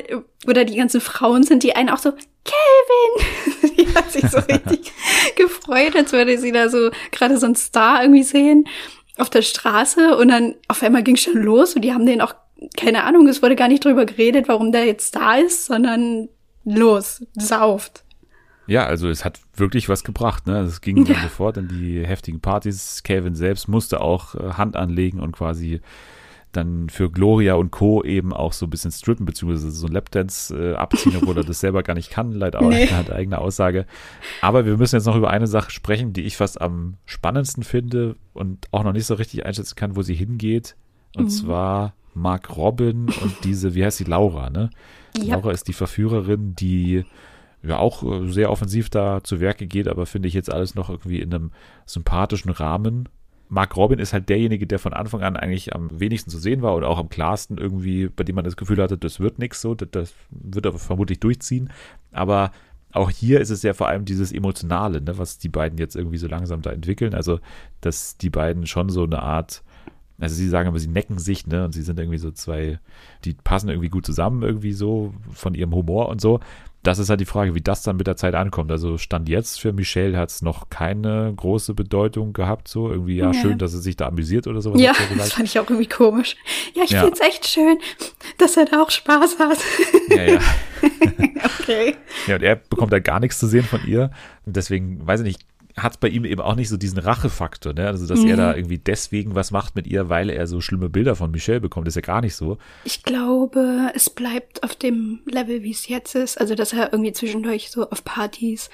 oder 0.46 0.64
die 0.64 0.76
ganzen 0.76 1.00
Frauen 1.00 1.42
sind 1.42 1.62
die 1.62 1.74
einen 1.74 1.88
auch 1.88 1.98
so, 1.98 2.12
Kelvin! 2.44 3.74
die 3.76 3.94
hat 3.94 4.12
sich 4.12 4.28
so 4.30 4.38
richtig 4.38 4.92
gefreut, 5.36 5.96
als 5.96 6.12
würde 6.12 6.38
sie 6.38 6.52
da 6.52 6.68
so 6.68 6.90
gerade 7.10 7.38
so 7.38 7.46
einen 7.46 7.56
Star 7.56 8.02
irgendwie 8.02 8.22
sehen 8.22 8.68
auf 9.18 9.30
der 9.30 9.42
Straße 9.42 10.16
und 10.16 10.28
dann 10.28 10.56
auf 10.68 10.82
einmal 10.82 11.02
ging 11.02 11.16
schon 11.16 11.42
los 11.42 11.74
und 11.74 11.82
die 11.82 11.94
haben 11.94 12.04
den 12.04 12.20
auch, 12.20 12.34
keine 12.76 13.04
Ahnung, 13.04 13.26
es 13.28 13.42
wurde 13.42 13.56
gar 13.56 13.68
nicht 13.68 13.84
drüber 13.84 14.04
geredet, 14.04 14.46
warum 14.46 14.72
der 14.72 14.84
jetzt 14.84 15.16
da 15.16 15.36
ist, 15.36 15.66
sondern 15.66 16.28
los, 16.64 17.24
sauft. 17.34 18.04
Ja, 18.66 18.86
also 18.86 19.08
es 19.08 19.24
hat 19.24 19.40
wirklich 19.54 19.88
was 19.88 20.04
gebracht. 20.04 20.46
Ne? 20.46 20.60
Es 20.60 20.80
ging 20.80 21.04
dann 21.04 21.22
sofort 21.22 21.56
in 21.56 21.68
die 21.68 22.04
heftigen 22.04 22.40
Partys. 22.40 23.02
Calvin 23.02 23.34
selbst 23.34 23.68
musste 23.68 24.00
auch 24.00 24.34
äh, 24.34 24.52
Hand 24.54 24.76
anlegen 24.76 25.20
und 25.20 25.32
quasi 25.32 25.80
dann 26.56 26.88
für 26.88 27.10
Gloria 27.10 27.54
und 27.54 27.70
Co. 27.70 28.02
eben 28.02 28.32
auch 28.32 28.52
so 28.52 28.66
ein 28.66 28.70
bisschen 28.70 28.90
strippen, 28.90 29.26
beziehungsweise 29.26 29.70
so 29.70 29.86
ein 29.86 29.92
Lapdance 29.92 30.54
äh, 30.56 30.74
abziehen, 30.74 31.16
obwohl 31.20 31.36
er 31.36 31.44
das 31.44 31.60
selber 31.60 31.82
gar 31.82 31.94
nicht 31.94 32.10
kann, 32.10 32.32
leider 32.32 32.62
auch 32.62 32.70
nee. 32.70 32.86
hat 32.86 33.10
eigene 33.10 33.38
Aussage. 33.38 33.86
Aber 34.40 34.64
wir 34.64 34.76
müssen 34.76 34.96
jetzt 34.96 35.06
noch 35.06 35.16
über 35.16 35.30
eine 35.30 35.46
Sache 35.46 35.70
sprechen, 35.70 36.12
die 36.12 36.22
ich 36.22 36.36
fast 36.36 36.60
am 36.60 36.94
spannendsten 37.04 37.62
finde 37.62 38.16
und 38.32 38.68
auch 38.72 38.84
noch 38.84 38.92
nicht 38.92 39.06
so 39.06 39.14
richtig 39.14 39.44
einschätzen 39.44 39.76
kann, 39.76 39.96
wo 39.96 40.02
sie 40.02 40.14
hingeht. 40.14 40.76
Und 41.14 41.24
mhm. 41.24 41.30
zwar 41.30 41.94
Mark 42.14 42.56
Robin 42.56 43.08
und 43.08 43.44
diese, 43.44 43.74
wie 43.74 43.84
heißt 43.84 43.98
sie, 43.98 44.04
Laura, 44.04 44.50
ne? 44.50 44.70
Ja. 45.16 45.36
Laura 45.36 45.52
ist 45.52 45.68
die 45.68 45.72
Verführerin, 45.72 46.54
die 46.54 47.04
ja 47.68 47.78
auch 47.78 48.02
äh, 48.02 48.30
sehr 48.30 48.50
offensiv 48.50 48.90
da 48.90 49.22
zu 49.22 49.40
Werke 49.40 49.66
geht, 49.66 49.88
aber 49.88 50.06
finde 50.06 50.28
ich 50.28 50.34
jetzt 50.34 50.52
alles 50.52 50.74
noch 50.74 50.90
irgendwie 50.90 51.20
in 51.20 51.32
einem 51.32 51.50
sympathischen 51.84 52.50
Rahmen. 52.50 53.08
Mark 53.48 53.76
Robin 53.76 53.98
ist 53.98 54.12
halt 54.12 54.28
derjenige, 54.28 54.66
der 54.66 54.78
von 54.78 54.92
Anfang 54.92 55.22
an 55.22 55.36
eigentlich 55.36 55.74
am 55.74 56.00
wenigsten 56.00 56.30
zu 56.30 56.38
sehen 56.38 56.62
war 56.62 56.74
und 56.74 56.84
auch 56.84 56.98
am 56.98 57.08
klarsten 57.08 57.58
irgendwie, 57.58 58.08
bei 58.08 58.24
dem 58.24 58.34
man 58.34 58.44
das 58.44 58.56
Gefühl 58.56 58.82
hatte, 58.82 58.98
das 58.98 59.20
wird 59.20 59.38
nichts 59.38 59.60
so, 59.60 59.74
das, 59.74 59.88
das 59.90 60.14
wird 60.30 60.66
er 60.66 60.72
vermutlich 60.72 61.20
durchziehen. 61.20 61.70
Aber 62.12 62.50
auch 62.92 63.10
hier 63.10 63.40
ist 63.40 63.50
es 63.50 63.62
ja 63.62 63.74
vor 63.74 63.88
allem 63.88 64.04
dieses 64.04 64.32
Emotionale, 64.32 65.00
ne, 65.00 65.18
was 65.18 65.38
die 65.38 65.48
beiden 65.48 65.78
jetzt 65.78 65.96
irgendwie 65.96 66.16
so 66.16 66.26
langsam 66.26 66.62
da 66.62 66.70
entwickeln. 66.70 67.14
Also, 67.14 67.40
dass 67.80 68.16
die 68.16 68.30
beiden 68.30 68.66
schon 68.66 68.88
so 68.88 69.04
eine 69.04 69.22
Art, 69.22 69.62
also 70.18 70.34
sie 70.34 70.48
sagen 70.48 70.68
aber, 70.68 70.78
sie 70.78 70.88
necken 70.88 71.18
sich, 71.18 71.46
ne, 71.46 71.64
und 71.64 71.72
sie 71.72 71.82
sind 71.82 72.00
irgendwie 72.00 72.18
so 72.18 72.30
zwei, 72.30 72.80
die 73.24 73.34
passen 73.34 73.68
irgendwie 73.68 73.90
gut 73.90 74.06
zusammen, 74.06 74.42
irgendwie 74.42 74.72
so 74.72 75.14
von 75.30 75.54
ihrem 75.54 75.74
Humor 75.74 76.08
und 76.08 76.20
so 76.20 76.40
das 76.86 77.00
ist 77.00 77.10
halt 77.10 77.20
die 77.20 77.26
Frage, 77.26 77.54
wie 77.54 77.60
das 77.60 77.82
dann 77.82 77.96
mit 77.96 78.06
der 78.06 78.16
Zeit 78.16 78.34
ankommt. 78.34 78.70
Also 78.70 78.96
Stand 78.96 79.28
jetzt 79.28 79.60
für 79.60 79.72
Michelle 79.72 80.16
hat 80.16 80.30
es 80.30 80.42
noch 80.42 80.70
keine 80.70 81.32
große 81.36 81.74
Bedeutung 81.74 82.32
gehabt, 82.32 82.68
so 82.68 82.88
irgendwie, 82.88 83.16
ja, 83.16 83.32
ja. 83.32 83.34
schön, 83.34 83.58
dass 83.58 83.74
er 83.74 83.80
sich 83.80 83.96
da 83.96 84.06
amüsiert 84.06 84.46
oder 84.46 84.60
sowas. 84.60 84.80
Ja, 84.80 84.92
das 85.18 85.32
fand 85.32 85.48
ich 85.48 85.58
auch 85.58 85.68
irgendwie 85.68 85.88
komisch. 85.88 86.36
Ja, 86.74 86.84
ich 86.84 86.90
ja. 86.90 87.00
finde 87.00 87.14
es 87.14 87.20
echt 87.20 87.46
schön, 87.46 87.78
dass 88.38 88.56
er 88.56 88.66
da 88.66 88.82
auch 88.82 88.90
Spaß 88.90 89.38
hat. 89.38 89.58
Ja, 90.10 90.22
ja. 90.22 90.40
okay. 91.60 91.96
Ja, 92.28 92.36
und 92.36 92.42
er 92.42 92.56
bekommt 92.56 92.92
da 92.92 93.00
gar 93.00 93.18
nichts 93.18 93.38
zu 93.38 93.48
sehen 93.48 93.64
von 93.64 93.84
ihr. 93.86 94.10
Und 94.44 94.54
deswegen, 94.54 95.04
weiß 95.04 95.20
ich 95.20 95.26
nicht, 95.26 95.46
hat 95.76 96.00
bei 96.00 96.08
ihm 96.08 96.24
eben 96.24 96.40
auch 96.40 96.54
nicht 96.54 96.70
so 96.70 96.78
diesen 96.78 96.98
Rachefaktor, 96.98 97.74
ne? 97.74 97.86
Also, 97.86 98.06
dass 98.06 98.20
mhm. 98.20 98.28
er 98.28 98.36
da 98.36 98.56
irgendwie 98.56 98.78
deswegen 98.78 99.34
was 99.34 99.50
macht 99.50 99.76
mit 99.76 99.86
ihr, 99.86 100.08
weil 100.08 100.30
er 100.30 100.46
so 100.46 100.62
schlimme 100.62 100.88
Bilder 100.88 101.16
von 101.16 101.30
Michelle 101.30 101.60
bekommt, 101.60 101.86
ist 101.86 101.96
ja 101.96 102.00
gar 102.00 102.22
nicht 102.22 102.34
so. 102.34 102.56
Ich 102.84 103.02
glaube, 103.02 103.92
es 103.94 104.08
bleibt 104.08 104.62
auf 104.62 104.74
dem 104.74 105.20
Level, 105.26 105.62
wie 105.62 105.72
es 105.72 105.86
jetzt 105.88 106.14
ist. 106.14 106.40
Also, 106.40 106.54
dass 106.54 106.72
er 106.72 106.92
irgendwie 106.92 107.12
zwischendurch 107.12 107.70
so 107.70 107.90
auf 107.90 108.04
Partys, 108.04 108.70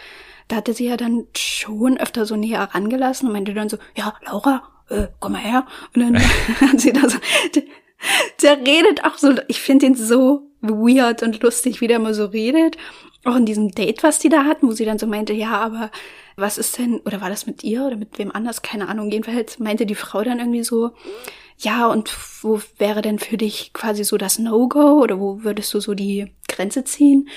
da 0.46 0.56
hatte 0.56 0.74
sie 0.74 0.86
ja 0.86 0.96
dann 0.96 1.24
schon 1.36 1.98
öfter 1.98 2.24
so 2.24 2.36
näher 2.36 2.68
rangelassen 2.72 3.26
und 3.26 3.32
meinte 3.32 3.52
dann 3.52 3.68
so, 3.68 3.78
ja, 3.96 4.14
Laura, 4.24 4.62
äh, 4.88 5.08
komm 5.18 5.32
mal 5.32 5.40
her. 5.40 5.66
Und 5.94 6.02
dann 6.02 6.18
hat 6.60 6.80
sie 6.80 6.92
da 6.92 7.08
so, 7.08 7.18
der, 7.54 7.62
der 8.42 8.58
redet 8.58 9.04
auch 9.04 9.18
so, 9.18 9.34
ich 9.48 9.60
finde 9.60 9.86
ihn 9.86 9.96
so 9.96 10.48
weird 10.60 11.24
und 11.24 11.42
lustig, 11.42 11.80
wie 11.80 11.88
der 11.88 11.96
immer 11.96 12.14
so 12.14 12.26
redet. 12.26 12.76
Auch 13.24 13.36
in 13.36 13.46
diesem 13.46 13.72
Date, 13.72 14.04
was 14.04 14.20
die 14.20 14.28
da 14.28 14.44
hatten, 14.44 14.68
wo 14.68 14.72
sie 14.72 14.84
dann 14.84 14.98
so 14.98 15.06
meinte, 15.08 15.32
ja, 15.32 15.52
aber 15.52 15.90
was 16.36 16.58
ist 16.58 16.78
denn, 16.78 17.00
oder 17.00 17.20
war 17.20 17.30
das 17.30 17.46
mit 17.46 17.62
ihr 17.64 17.84
oder 17.84 17.96
mit 17.96 18.18
wem 18.18 18.32
anders? 18.32 18.62
Keine 18.62 18.88
Ahnung. 18.88 19.10
Jedenfalls 19.10 19.58
meinte 19.58 19.86
die 19.86 19.94
Frau 19.94 20.22
dann 20.22 20.38
irgendwie 20.38 20.64
so, 20.64 20.92
ja, 21.58 21.86
und 21.86 22.14
wo 22.42 22.60
wäre 22.78 23.02
denn 23.02 23.18
für 23.18 23.36
dich 23.36 23.72
quasi 23.72 24.04
so 24.04 24.16
das 24.16 24.38
No-Go 24.38 25.00
oder 25.00 25.20
wo 25.20 25.44
würdest 25.44 25.72
du 25.74 25.80
so 25.80 25.94
die 25.94 26.32
Grenze 26.48 26.84
ziehen? 26.84 27.28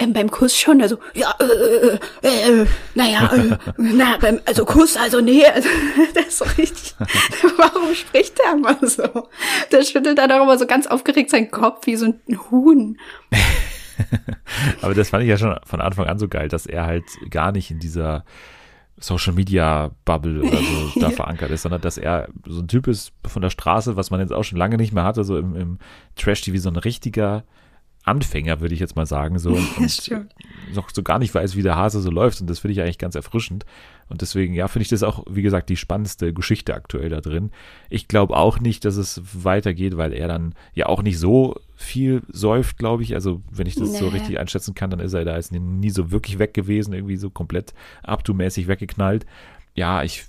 Ähm, 0.00 0.12
beim 0.12 0.30
Kuss 0.30 0.56
schon, 0.56 0.80
also, 0.80 0.98
ja, 1.14 1.34
äh, 1.40 1.98
äh, 2.26 2.62
äh, 2.62 2.66
naja, 2.94 3.32
äh, 3.34 3.56
na, 3.76 4.16
beim, 4.16 4.40
also 4.44 4.64
Kuss, 4.64 4.96
also 4.96 5.20
nee, 5.20 5.44
also, 5.44 5.68
der 6.14 6.26
ist 6.26 6.38
so 6.38 6.44
richtig, 6.56 6.94
warum 7.56 7.94
spricht 7.94 8.38
der 8.38 8.52
immer 8.52 8.78
so? 8.82 9.28
Der 9.72 9.82
schüttelt 9.82 10.18
dann 10.18 10.30
auch 10.30 10.42
immer 10.42 10.56
so 10.56 10.66
ganz 10.66 10.86
aufgeregt 10.86 11.30
seinen 11.30 11.50
Kopf 11.50 11.86
wie 11.86 11.96
so 11.96 12.06
ein 12.06 12.50
Huhn. 12.50 12.98
Aber 14.82 14.94
das 14.94 15.10
fand 15.10 15.22
ich 15.22 15.28
ja 15.28 15.38
schon 15.38 15.58
von 15.64 15.80
Anfang 15.80 16.06
an 16.06 16.18
so 16.18 16.28
geil, 16.28 16.48
dass 16.48 16.66
er 16.66 16.86
halt 16.86 17.04
gar 17.30 17.52
nicht 17.52 17.70
in 17.70 17.78
dieser 17.78 18.24
Social 19.00 19.32
Media 19.32 19.90
Bubble 20.04 20.42
oder 20.42 20.58
so 20.58 21.00
da 21.00 21.10
verankert 21.10 21.50
ist, 21.50 21.62
sondern 21.62 21.80
dass 21.80 21.98
er 21.98 22.28
so 22.46 22.60
ein 22.60 22.68
Typ 22.68 22.86
ist 22.86 23.12
von 23.24 23.42
der 23.42 23.50
Straße, 23.50 23.96
was 23.96 24.10
man 24.10 24.20
jetzt 24.20 24.32
auch 24.32 24.44
schon 24.44 24.58
lange 24.58 24.76
nicht 24.76 24.92
mehr 24.92 25.04
hatte, 25.04 25.24
so 25.24 25.38
im, 25.38 25.54
im 25.54 25.78
Trash-TV, 26.16 26.58
so 26.58 26.68
ein 26.68 26.76
richtiger 26.76 27.44
Anfänger, 28.04 28.60
würde 28.60 28.74
ich 28.74 28.80
jetzt 28.80 28.96
mal 28.96 29.06
sagen, 29.06 29.38
so. 29.38 29.50
Und 29.76 30.10
noch 30.74 30.90
so 30.90 31.02
gar 31.02 31.18
nicht 31.18 31.34
weiß, 31.34 31.56
wie 31.56 31.62
der 31.62 31.76
Hase 31.76 32.00
so 32.00 32.10
läuft 32.10 32.40
und 32.40 32.48
das 32.48 32.60
finde 32.60 32.72
ich 32.72 32.80
eigentlich 32.80 32.98
ganz 32.98 33.14
erfrischend 33.14 33.64
und 34.08 34.22
deswegen, 34.22 34.54
ja, 34.54 34.68
finde 34.68 34.82
ich 34.82 34.88
das 34.88 35.02
auch, 35.02 35.24
wie 35.28 35.42
gesagt, 35.42 35.68
die 35.68 35.76
spannendste 35.76 36.32
Geschichte 36.32 36.74
aktuell 36.74 37.10
da 37.10 37.20
drin. 37.20 37.50
Ich 37.90 38.08
glaube 38.08 38.36
auch 38.36 38.58
nicht, 38.58 38.84
dass 38.84 38.96
es 38.96 39.20
weitergeht, 39.34 39.96
weil 39.96 40.12
er 40.14 40.28
dann 40.28 40.54
ja 40.72 40.86
auch 40.86 41.02
nicht 41.02 41.18
so 41.18 41.56
viel 41.76 42.22
säuft, 42.28 42.78
glaube 42.78 43.02
ich. 43.02 43.14
Also, 43.14 43.42
wenn 43.50 43.66
ich 43.66 43.74
das 43.74 43.90
nee. 43.90 43.98
so 43.98 44.08
richtig 44.08 44.38
einschätzen 44.38 44.74
kann, 44.74 44.90
dann 44.90 45.00
ist 45.00 45.12
er 45.12 45.24
da 45.24 45.36
jetzt 45.36 45.52
nie 45.52 45.90
so 45.90 46.10
wirklich 46.10 46.38
weg 46.38 46.54
gewesen, 46.54 46.94
irgendwie 46.94 47.16
so 47.16 47.28
komplett 47.28 47.74
abdu-mäßig 48.02 48.66
weggeknallt. 48.66 49.26
Ja, 49.74 50.02
ich 50.02 50.24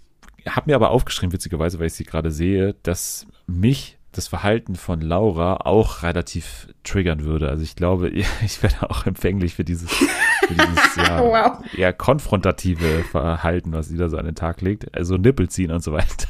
habe 0.47 0.69
mir 0.69 0.75
aber 0.75 0.91
aufgeschrieben, 0.91 1.31
witzigerweise, 1.33 1.79
weil 1.79 1.87
ich 1.87 1.93
sie 1.93 2.03
gerade 2.03 2.31
sehe, 2.31 2.75
dass 2.83 3.27
mich 3.47 3.97
das 4.11 4.27
Verhalten 4.27 4.75
von 4.75 5.01
Laura 5.01 5.57
auch 5.65 6.03
relativ 6.03 6.67
triggern 6.83 7.23
würde. 7.23 7.49
Also 7.49 7.63
ich 7.63 7.75
glaube, 7.75 8.09
ich 8.43 8.63
werde 8.63 8.89
auch 8.89 9.05
empfänglich 9.05 9.55
für 9.55 9.63
dieses, 9.63 9.91
für 9.91 10.53
dieses 10.53 10.95
ja, 10.97 11.21
wow. 11.21 11.63
eher 11.75 11.93
konfrontative 11.93 13.03
Verhalten, 13.03 13.71
was 13.71 13.87
sie 13.87 13.97
da 13.97 14.09
so 14.09 14.17
an 14.17 14.25
den 14.25 14.35
Tag 14.35 14.61
legt. 14.61 14.95
Also 14.95 15.17
Nippel 15.17 15.49
ziehen 15.49 15.71
und 15.71 15.83
so 15.83 15.93
weiter. 15.93 16.27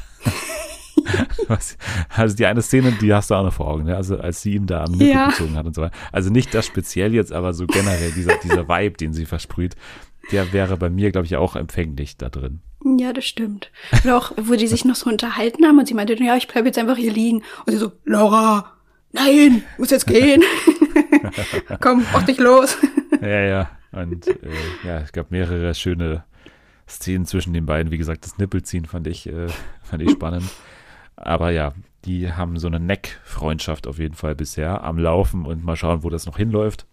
also 2.16 2.36
die 2.36 2.46
eine 2.46 2.62
Szene, 2.62 2.92
die 2.92 3.12
hast 3.12 3.30
du 3.30 3.34
auch 3.34 3.42
noch 3.42 3.52
vor 3.52 3.68
Augen, 3.68 3.84
ne? 3.84 3.96
also 3.96 4.18
als 4.18 4.42
sie 4.42 4.54
ihn 4.54 4.66
da 4.66 4.84
am 4.84 4.92
Nippel 4.92 5.08
ja. 5.08 5.28
gezogen 5.28 5.56
hat 5.56 5.66
und 5.66 5.74
so 5.74 5.82
weiter. 5.82 5.96
Also 6.12 6.30
nicht 6.30 6.54
das 6.54 6.66
speziell 6.66 7.14
jetzt, 7.14 7.32
aber 7.32 7.54
so 7.54 7.66
generell 7.66 8.12
dieser, 8.12 8.36
dieser 8.36 8.68
Vibe, 8.68 8.96
den 8.96 9.12
sie 9.12 9.26
versprüht, 9.26 9.74
der 10.32 10.52
wäre 10.52 10.76
bei 10.76 10.90
mir, 10.90 11.10
glaube 11.12 11.26
ich, 11.26 11.36
auch 11.36 11.56
empfänglich 11.56 12.16
da 12.16 12.28
drin. 12.28 12.60
Ja, 12.98 13.12
das 13.12 13.26
stimmt. 13.26 13.70
Und 14.04 14.10
auch, 14.10 14.32
wo 14.36 14.54
die 14.54 14.66
sich 14.66 14.84
noch 14.84 14.94
so 14.94 15.10
unterhalten 15.10 15.64
haben 15.66 15.78
und 15.78 15.86
sie 15.86 15.94
meinte, 15.94 16.14
ja, 16.14 16.36
ich 16.36 16.48
bleibe 16.48 16.68
jetzt 16.68 16.78
einfach 16.78 16.96
hier 16.96 17.12
liegen. 17.12 17.42
Und 17.66 17.72
sie 17.72 17.76
so, 17.76 17.92
Laura, 18.04 18.72
nein, 19.12 19.62
muss 19.78 19.90
jetzt 19.90 20.06
gehen. 20.06 20.42
Komm, 21.80 22.04
mach 22.12 22.22
dich 22.22 22.38
los. 22.38 22.78
ja, 23.20 23.40
ja. 23.40 23.70
Und 23.92 24.28
äh, 24.28 24.36
ja, 24.84 24.98
es 25.00 25.12
gab 25.12 25.30
mehrere 25.30 25.74
schöne 25.74 26.24
Szenen 26.88 27.26
zwischen 27.26 27.52
den 27.52 27.66
beiden. 27.66 27.92
Wie 27.92 27.98
gesagt, 27.98 28.24
das 28.24 28.38
Nippelziehen 28.38 28.86
fand 28.86 29.06
ich, 29.06 29.26
äh, 29.26 29.48
fand 29.82 30.02
ich 30.02 30.10
spannend. 30.10 30.48
Aber 31.16 31.50
ja, 31.50 31.74
die 32.04 32.32
haben 32.32 32.58
so 32.58 32.66
eine 32.66 32.80
Neck-Freundschaft 32.80 33.86
auf 33.86 33.98
jeden 33.98 34.14
Fall 34.14 34.34
bisher 34.34 34.84
am 34.84 34.98
Laufen 34.98 35.44
und 35.44 35.64
mal 35.64 35.76
schauen, 35.76 36.02
wo 36.02 36.08
das 36.08 36.24
noch 36.24 36.38
hinläuft. 36.38 36.86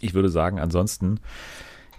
Ich 0.00 0.14
würde 0.14 0.28
sagen, 0.28 0.58
ansonsten 0.58 1.20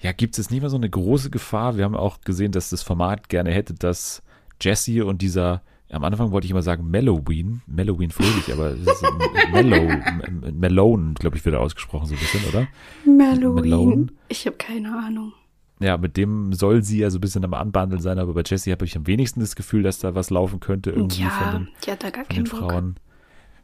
ja, 0.02 0.12
gibt 0.12 0.38
es 0.38 0.50
nicht 0.50 0.62
mehr 0.62 0.70
so 0.70 0.78
eine 0.78 0.90
große 0.90 1.30
Gefahr. 1.30 1.78
Wir 1.78 1.86
haben 1.86 1.96
auch 1.96 2.22
gesehen, 2.22 2.52
dass 2.52 2.72
das 2.72 2.82
Format 2.84 3.30
gerne 3.30 3.52
hätte, 3.52 3.74
dass 3.76 4.24
Jesse 4.60 5.06
und 5.06 5.22
dieser, 5.22 5.62
am 5.92 6.04
Anfang 6.04 6.32
wollte 6.32 6.46
ich 6.46 6.52
immer 6.52 6.64
sagen 6.64 6.90
Melloween, 6.90 7.62
Melloween 7.68 8.10
fröhlich, 8.10 8.48
aber 8.52 8.72
es 8.72 8.82
ist 8.82 9.04
Mellow, 9.52 9.92
Melone, 10.54 11.14
glaube 11.14 11.38
ich, 11.38 11.46
wird 11.46 11.56
ausgesprochen 11.56 12.08
so 12.08 12.16
ein 12.16 12.20
bisschen, 12.20 12.42
oder? 12.50 12.68
Melloween. 13.06 14.12
Ich 14.28 14.46
habe 14.48 14.58
keine 14.58 14.92
Ahnung. 14.98 15.34
Ja, 15.80 15.98
mit 15.98 16.16
dem 16.16 16.54
soll 16.54 16.84
sie 16.84 17.00
ja 17.00 17.10
so 17.10 17.18
ein 17.18 17.22
bisschen 17.22 17.44
am 17.44 17.56
Anbandeln 17.56 18.02
sein, 18.02 18.20
aber 18.20 18.34
bei 18.34 18.44
Jessie 18.46 18.72
habe 18.72 18.86
ich 18.86 18.96
am 18.96 19.08
wenigsten 19.08 19.40
das 19.40 19.56
Gefühl, 19.56 19.82
dass 19.82 20.00
da 20.00 20.14
was 20.14 20.30
laufen 20.30 20.60
könnte 20.60 20.92
irgendwie 20.92 21.24
ja, 21.24 21.30
von 21.30 21.52
den, 21.52 21.70
die 21.84 21.92
hat 21.92 22.04
da 22.04 22.10
gar 22.12 22.26
von 22.26 22.36
den 22.36 22.46
Frauen. 22.46 22.96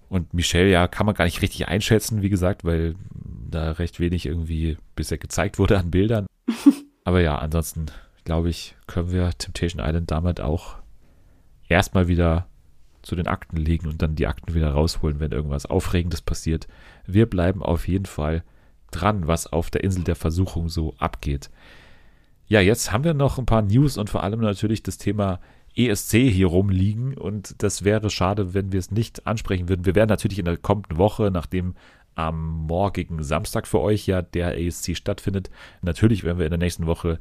Und 0.10 0.34
Michelle, 0.34 0.70
ja, 0.70 0.88
kann 0.88 1.06
man 1.06 1.16
gar 1.16 1.26
nicht 1.26 1.42
richtig 1.42 1.68
einschätzen, 1.68 2.22
wie 2.22 2.30
gesagt, 2.30 2.64
weil 2.64 2.96
da 3.50 3.72
recht 3.72 4.00
wenig 4.00 4.26
irgendwie 4.26 4.78
bisher 4.96 5.18
gezeigt 5.18 5.60
wurde 5.60 5.78
an 5.78 5.92
Bildern. 5.92 6.28
Aber 7.04 7.22
ja, 7.22 7.38
ansonsten 7.38 7.88
glaube 8.24 8.50
ich, 8.50 8.76
können 8.88 9.12
wir 9.12 9.32
Temptation 9.38 9.84
Island 9.84 10.12
damit 10.12 10.42
auch 10.42 10.76
erstmal 11.70 12.08
wieder 12.08 12.48
zu 13.02 13.16
den 13.16 13.28
Akten 13.28 13.56
legen 13.56 13.88
und 13.88 14.02
dann 14.02 14.16
die 14.16 14.28
Akten 14.28 14.54
wieder 14.54 14.72
rausholen, 14.72 15.20
wenn 15.20 15.32
irgendwas 15.32 15.66
Aufregendes 15.66 16.22
passiert. 16.22 16.68
Wir 17.06 17.26
bleiben 17.26 17.64
auf 17.64 17.88
jeden 17.88 18.06
Fall 18.06 18.44
dran, 18.92 19.28
was 19.28 19.48
auf 19.48 19.70
der 19.70 19.84
Insel 19.84 20.04
der 20.04 20.18
Versuchung 20.18 20.68
so 20.68 20.94
abgeht. 20.98 21.50
Ja, 22.48 22.60
jetzt 22.60 22.92
haben 22.92 23.04
wir 23.04 23.14
noch 23.14 23.38
ein 23.38 23.46
paar 23.46 23.62
News 23.62 23.98
und 23.98 24.10
vor 24.10 24.24
allem 24.24 24.42
natürlich 24.42 24.84
das 24.84 24.98
Thema 24.98 25.40
ESC 25.78 26.30
hier 26.30 26.48
rumliegen 26.48 27.18
und 27.18 27.62
das 27.62 27.84
wäre 27.84 28.10
schade, 28.10 28.54
wenn 28.54 28.72
wir 28.72 28.80
es 28.80 28.92
nicht 28.92 29.28
ansprechen 29.28 29.70
würden. 29.70 29.86
Wir 29.86 29.96
werden 29.96 30.10
natürlich 30.10 30.40
in 30.40 30.46
der 30.46 30.58
kommenden 30.58 30.98
Woche, 30.98 31.30
nachdem 31.32 31.76
am 32.16 32.66
morgigen 32.66 33.22
Samstag 33.24 33.68
für 33.68 33.80
euch 33.80 34.08
ja 34.08 34.22
der 34.22 34.60
ESC 34.60 34.98
stattfindet. 34.98 35.52
Natürlich 35.82 36.24
werden 36.24 36.40
wir 36.40 36.46
in 36.48 36.52
der 36.52 36.58
nächsten 36.58 36.88
Woche 36.88 37.20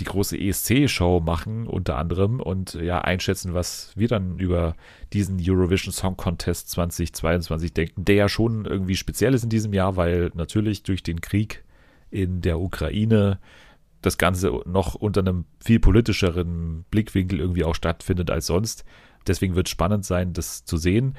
die 0.00 0.04
große 0.04 0.36
ESC-Show 0.38 1.20
machen, 1.20 1.66
unter 1.66 1.96
anderem, 1.96 2.40
und 2.40 2.74
ja, 2.74 3.00
einschätzen, 3.00 3.54
was 3.54 3.92
wir 3.94 4.08
dann 4.08 4.38
über 4.38 4.74
diesen 5.12 5.38
Eurovision 5.40 5.92
Song 5.92 6.16
Contest 6.16 6.70
2022 6.70 7.72
denken, 7.72 8.04
der 8.04 8.16
ja 8.16 8.28
schon 8.28 8.64
irgendwie 8.64 8.96
speziell 8.96 9.34
ist 9.34 9.44
in 9.44 9.50
diesem 9.50 9.72
Jahr, 9.72 9.96
weil 9.96 10.32
natürlich 10.34 10.82
durch 10.82 11.02
den 11.02 11.20
Krieg 11.20 11.64
in 12.10 12.40
der 12.40 12.60
Ukraine 12.60 13.38
das 14.04 14.18
Ganze 14.18 14.60
noch 14.66 14.94
unter 14.94 15.20
einem 15.20 15.44
viel 15.62 15.80
politischeren 15.80 16.84
Blickwinkel 16.90 17.40
irgendwie 17.40 17.64
auch 17.64 17.74
stattfindet 17.74 18.30
als 18.30 18.46
sonst. 18.46 18.84
Deswegen 19.26 19.54
wird 19.54 19.66
es 19.66 19.70
spannend 19.70 20.04
sein, 20.04 20.32
das 20.32 20.64
zu 20.64 20.76
sehen. 20.76 21.14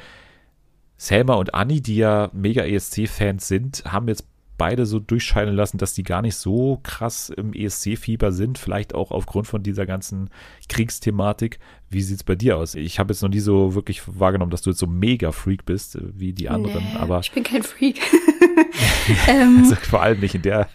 Selma 0.98 1.34
und 1.36 1.54
Anni, 1.54 1.82
die 1.82 1.98
ja 1.98 2.30
mega 2.34 2.64
ESC-Fans 2.64 3.48
sind, 3.48 3.84
haben 3.86 4.08
jetzt 4.08 4.28
beide 4.58 4.86
so 4.86 5.00
durchscheinen 5.00 5.56
lassen, 5.56 5.78
dass 5.78 5.94
die 5.94 6.04
gar 6.04 6.22
nicht 6.22 6.36
so 6.36 6.80
krass 6.84 7.30
im 7.30 7.54
ESC-Fieber 7.54 8.32
sind, 8.32 8.58
vielleicht 8.58 8.96
auch 8.96 9.12
aufgrund 9.12 9.48
von 9.48 9.64
dieser 9.64 9.86
ganzen 9.86 10.30
Kriegsthematik. 10.70 11.60
Wie 11.90 12.02
sieht 12.02 12.18
es 12.18 12.24
bei 12.24 12.36
dir 12.36 12.58
aus? 12.58 12.76
Ich 12.76 13.00
habe 13.00 13.14
jetzt 13.14 13.22
noch 13.22 13.30
nie 13.30 13.40
so 13.40 13.76
wirklich 13.76 14.02
wahrgenommen, 14.06 14.52
dass 14.52 14.62
du 14.62 14.70
jetzt 14.70 14.80
so 14.80 14.88
mega 14.88 15.32
Freak 15.32 15.66
bist 15.66 15.96
äh, 15.96 16.02
wie 16.14 16.34
die 16.34 16.50
anderen, 16.50 16.84
nee, 16.84 17.00
aber 17.00 17.20
ich 17.20 17.32
bin 17.32 17.44
kein 17.44 17.64
Freak. 17.64 18.00
Ähm. 19.28 19.60
also 19.60 19.76
vor 19.76 20.02
allem 20.02 20.20
nicht 20.20 20.36
in 20.36 20.42
der 20.42 20.68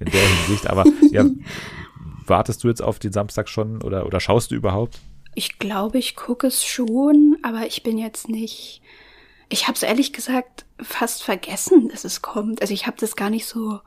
in 0.00 0.10
der 0.10 0.20
Hinsicht, 0.20 0.66
aber 0.66 0.84
ja, 1.10 1.26
wartest 2.26 2.64
du 2.64 2.68
jetzt 2.68 2.82
auf 2.82 2.98
den 2.98 3.12
Samstag 3.12 3.48
schon 3.48 3.82
oder 3.82 4.06
oder 4.06 4.20
schaust 4.20 4.50
du 4.50 4.54
überhaupt? 4.54 4.98
Ich 5.34 5.58
glaube, 5.58 5.98
ich 5.98 6.16
gucke 6.16 6.46
es 6.46 6.64
schon, 6.64 7.36
aber 7.42 7.66
ich 7.66 7.82
bin 7.82 7.98
jetzt 7.98 8.28
nicht 8.28 8.80
ich 9.48 9.68
habe 9.68 9.74
es 9.74 9.82
ehrlich 9.82 10.12
gesagt 10.12 10.64
fast 10.80 11.22
vergessen, 11.22 11.88
dass 11.88 12.04
es 12.04 12.22
kommt. 12.22 12.60
Also 12.60 12.74
ich 12.74 12.86
habe 12.86 12.96
das 12.98 13.16
gar 13.16 13.30
nicht 13.30 13.46
so 13.46 13.80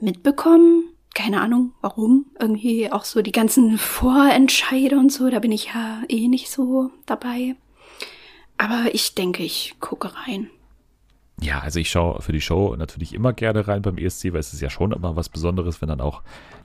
mitbekommen. 0.00 0.84
Keine 1.14 1.40
Ahnung, 1.40 1.72
warum. 1.80 2.26
Irgendwie 2.40 2.90
auch 2.90 3.04
so 3.04 3.22
die 3.22 3.32
ganzen 3.32 3.78
Vorentscheide 3.78 4.98
und 4.98 5.12
so, 5.12 5.30
da 5.30 5.38
bin 5.38 5.52
ich 5.52 5.66
ja 5.66 6.02
eh 6.08 6.28
nicht 6.28 6.50
so 6.50 6.90
dabei. 7.06 7.54
Aber 8.56 8.86
ich 8.92 9.14
denke, 9.14 9.42
ich 9.42 9.76
gucke 9.80 10.12
rein. 10.26 10.50
Ja, 11.40 11.58
also 11.60 11.80
ich 11.80 11.90
schaue 11.90 12.22
für 12.22 12.32
die 12.32 12.40
Show 12.40 12.76
natürlich 12.76 13.12
immer 13.12 13.32
gerne 13.32 13.66
rein 13.66 13.82
beim 13.82 13.98
ESC, 13.98 14.32
weil 14.32 14.40
es 14.40 14.52
ist 14.54 14.60
ja 14.60 14.70
schon 14.70 14.92
immer 14.92 15.16
was 15.16 15.28
Besonderes, 15.28 15.80
wenn 15.82 15.88
dann 15.88 16.00
auch 16.00 16.22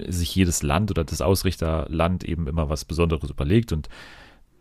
sich 0.07 0.35
jedes 0.35 0.61
Land 0.63 0.91
oder 0.91 1.03
das 1.03 1.21
Ausrichterland 1.21 2.23
eben 2.23 2.47
immer 2.47 2.69
was 2.69 2.85
Besonderes 2.85 3.29
überlegt 3.29 3.71
und 3.71 3.89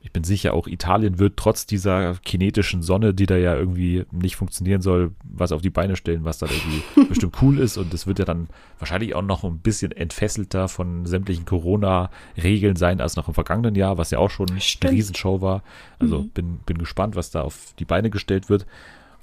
ich 0.00 0.12
bin 0.12 0.22
sicher, 0.22 0.54
auch 0.54 0.68
Italien 0.68 1.18
wird 1.18 1.36
trotz 1.36 1.66
dieser 1.66 2.14
kinetischen 2.24 2.82
Sonne, 2.82 3.12
die 3.14 3.26
da 3.26 3.36
ja 3.36 3.56
irgendwie 3.56 4.06
nicht 4.12 4.36
funktionieren 4.36 4.80
soll, 4.80 5.10
was 5.24 5.50
auf 5.50 5.60
die 5.60 5.70
Beine 5.70 5.96
stellen, 5.96 6.24
was 6.24 6.38
dann 6.38 6.48
irgendwie 6.50 7.04
bestimmt 7.08 7.36
cool 7.42 7.58
ist. 7.58 7.76
Und 7.76 7.92
es 7.92 8.06
wird 8.06 8.20
ja 8.20 8.24
dann 8.24 8.46
wahrscheinlich 8.78 9.16
auch 9.16 9.22
noch 9.22 9.42
ein 9.42 9.58
bisschen 9.58 9.90
entfesselter 9.90 10.68
von 10.68 11.04
sämtlichen 11.04 11.46
Corona-Regeln 11.46 12.76
sein 12.76 13.00
als 13.00 13.16
noch 13.16 13.26
im 13.26 13.34
vergangenen 13.34 13.74
Jahr, 13.74 13.98
was 13.98 14.12
ja 14.12 14.18
auch 14.20 14.30
schon 14.30 14.48
Stimmt. 14.60 14.84
eine 14.90 14.96
Riesenshow 14.98 15.40
war. 15.40 15.62
Also 15.98 16.20
Mhm. 16.20 16.28
bin, 16.30 16.58
bin 16.64 16.78
gespannt, 16.78 17.16
was 17.16 17.32
da 17.32 17.42
auf 17.42 17.74
die 17.80 17.84
Beine 17.84 18.08
gestellt 18.08 18.48
wird. 18.48 18.66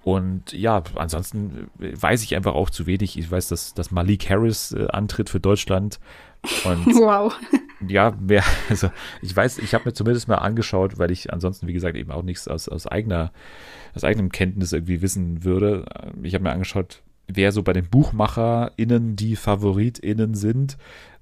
Und 0.05 0.53
ja, 0.53 0.83
ansonsten 0.93 1.67
weiß 1.79 2.21
ich 2.21 2.35
einfach 2.35 2.53
auch 2.53 2.69
zu 2.69 2.85
wenig. 2.85 3.17
Ich 3.17 3.31
weiß, 3.31 3.47
dass, 3.47 3.73
dass 3.73 3.89
Malik 3.89 4.29
Harris 4.29 4.71
äh, 4.71 4.85
antritt 4.89 5.31
für 5.31 5.39
Deutschland. 5.39 5.99
Und 6.63 6.85
Wow. 6.95 7.33
ja, 7.87 8.11
mehr, 8.21 8.43
also 8.69 8.91
ich 9.23 9.35
weiß, 9.35 9.57
ich 9.57 9.73
habe 9.73 9.85
mir 9.85 9.93
zumindest 9.93 10.27
mal 10.27 10.35
angeschaut, 10.35 10.99
weil 10.99 11.09
ich 11.09 11.33
ansonsten, 11.33 11.65
wie 11.65 11.73
gesagt, 11.73 11.97
eben 11.97 12.11
auch 12.11 12.21
nichts 12.21 12.47
aus, 12.47 12.69
aus 12.69 12.85
eigener, 12.85 13.31
aus 13.95 14.03
eigenem 14.03 14.31
Kenntnis 14.31 14.73
irgendwie 14.73 15.01
wissen 15.01 15.43
würde. 15.43 15.85
Ich 16.21 16.35
habe 16.35 16.43
mir 16.43 16.51
angeschaut, 16.51 17.01
wer 17.27 17.51
so 17.51 17.63
bei 17.63 17.73
den 17.73 17.89
BuchmacherInnen 17.89 19.15
die 19.15 19.35
FavoritInnen 19.35 20.35
sind 20.35 20.77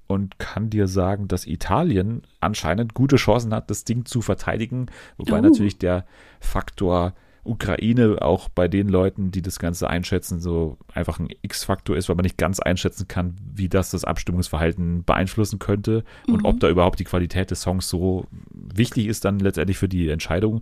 und 0.08 0.40
kann 0.40 0.70
dir 0.70 0.90
sagen, 0.90 1.30
dass 1.30 1.48
Italien 1.48 2.24
anscheinend 2.42 2.94
gute 2.94 3.16
Chancen 3.16 3.54
hat, 3.54 3.70
das 3.70 3.86
Ding 3.86 4.04
zu 4.04 4.22
verteidigen, 4.22 4.88
wobei 5.16 5.40
Oh. 5.40 5.42
natürlich 5.42 5.78
der 5.78 6.06
Faktor 6.42 7.14
Ukraine 7.46 8.22
auch 8.22 8.48
bei 8.50 8.68
den 8.68 8.88
Leuten, 8.88 9.32
die 9.32 9.42
das 9.42 9.60
Ganze 9.60 9.90
einschätzen, 9.90 10.40
so 10.40 10.78
einfach 10.94 11.20
ein 11.20 11.28
X-Faktor 11.42 11.98
ist, 11.98 12.08
weil 12.08 12.16
man 12.16 12.24
nicht 12.24 12.38
ganz 12.38 12.60
einschätzen 12.60 13.08
kann, 13.08 13.36
wie 13.54 13.70
das 13.70 13.92
das 13.92 14.06
Abstimmungsverhalten 14.06 15.04
beeinflussen 15.04 15.60
könnte 15.60 16.04
und 16.28 16.46
ob 16.46 16.60
da 16.60 16.70
überhaupt 16.70 17.00
die 17.00 17.04
Qualität 17.04 17.52
des 17.52 17.62
Songs 17.62 17.90
so 17.90 18.28
wichtig 18.52 19.08
ist 19.08 19.26
dann 19.26 19.40
letztendlich 19.40 19.78
für 19.78 19.90
die 19.90 20.10
Entscheidung. 20.10 20.62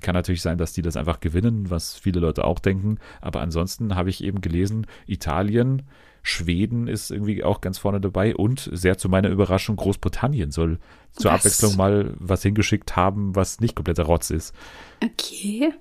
Kann 0.00 0.14
natürlich 0.14 0.42
sein, 0.42 0.56
dass 0.56 0.72
die 0.72 0.82
das 0.82 0.96
einfach 0.96 1.20
gewinnen, 1.20 1.68
was 1.70 1.96
viele 1.96 2.20
Leute 2.20 2.44
auch 2.44 2.58
denken. 2.58 2.98
Aber 3.20 3.40
ansonsten 3.42 3.94
habe 3.94 4.08
ich 4.08 4.24
eben 4.24 4.40
gelesen, 4.40 4.86
Italien, 5.06 5.82
Schweden 6.22 6.88
ist 6.88 7.10
irgendwie 7.10 7.42
auch 7.44 7.60
ganz 7.60 7.78
vorne 7.78 8.00
dabei 8.00 8.34
und 8.34 8.70
sehr 8.72 8.96
zu 8.96 9.08
meiner 9.08 9.28
Überraschung, 9.28 9.76
Großbritannien 9.76 10.50
soll 10.50 10.78
zur 11.12 11.32
Was? 11.32 11.40
Abwechslung 11.40 11.76
mal 11.76 12.14
was 12.18 12.42
hingeschickt 12.42 12.96
haben, 12.96 13.34
was 13.34 13.60
nicht 13.60 13.74
kompletter 13.74 14.04
Rotz 14.04 14.30
ist. 14.30 14.54
Okay. 15.02 15.74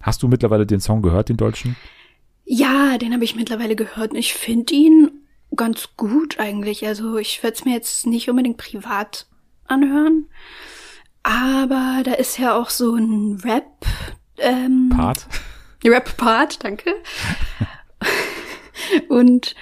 Hast 0.00 0.22
du 0.22 0.28
mittlerweile 0.28 0.66
den 0.66 0.80
Song 0.80 1.02
gehört, 1.02 1.28
den 1.28 1.36
deutschen? 1.36 1.76
Ja, 2.44 2.98
den 2.98 3.12
habe 3.12 3.24
ich 3.24 3.36
mittlerweile 3.36 3.76
gehört 3.76 4.12
und 4.12 4.16
ich 4.16 4.32
finde 4.32 4.74
ihn 4.74 5.10
ganz 5.54 5.90
gut 5.96 6.38
eigentlich. 6.38 6.86
Also 6.86 7.16
ich 7.16 7.42
werde 7.42 7.56
es 7.56 7.64
mir 7.64 7.74
jetzt 7.74 8.06
nicht 8.06 8.30
unbedingt 8.30 8.56
privat 8.56 9.26
anhören, 9.66 10.26
aber 11.22 12.02
da 12.04 12.12
ist 12.12 12.38
ja 12.38 12.56
auch 12.56 12.70
so 12.70 12.94
ein 12.94 13.40
Rap. 13.44 13.84
Ähm, 14.38 14.90
Part? 14.94 15.26
Rap-Part, 15.84 16.64
danke. 16.64 16.94
und 19.08 19.54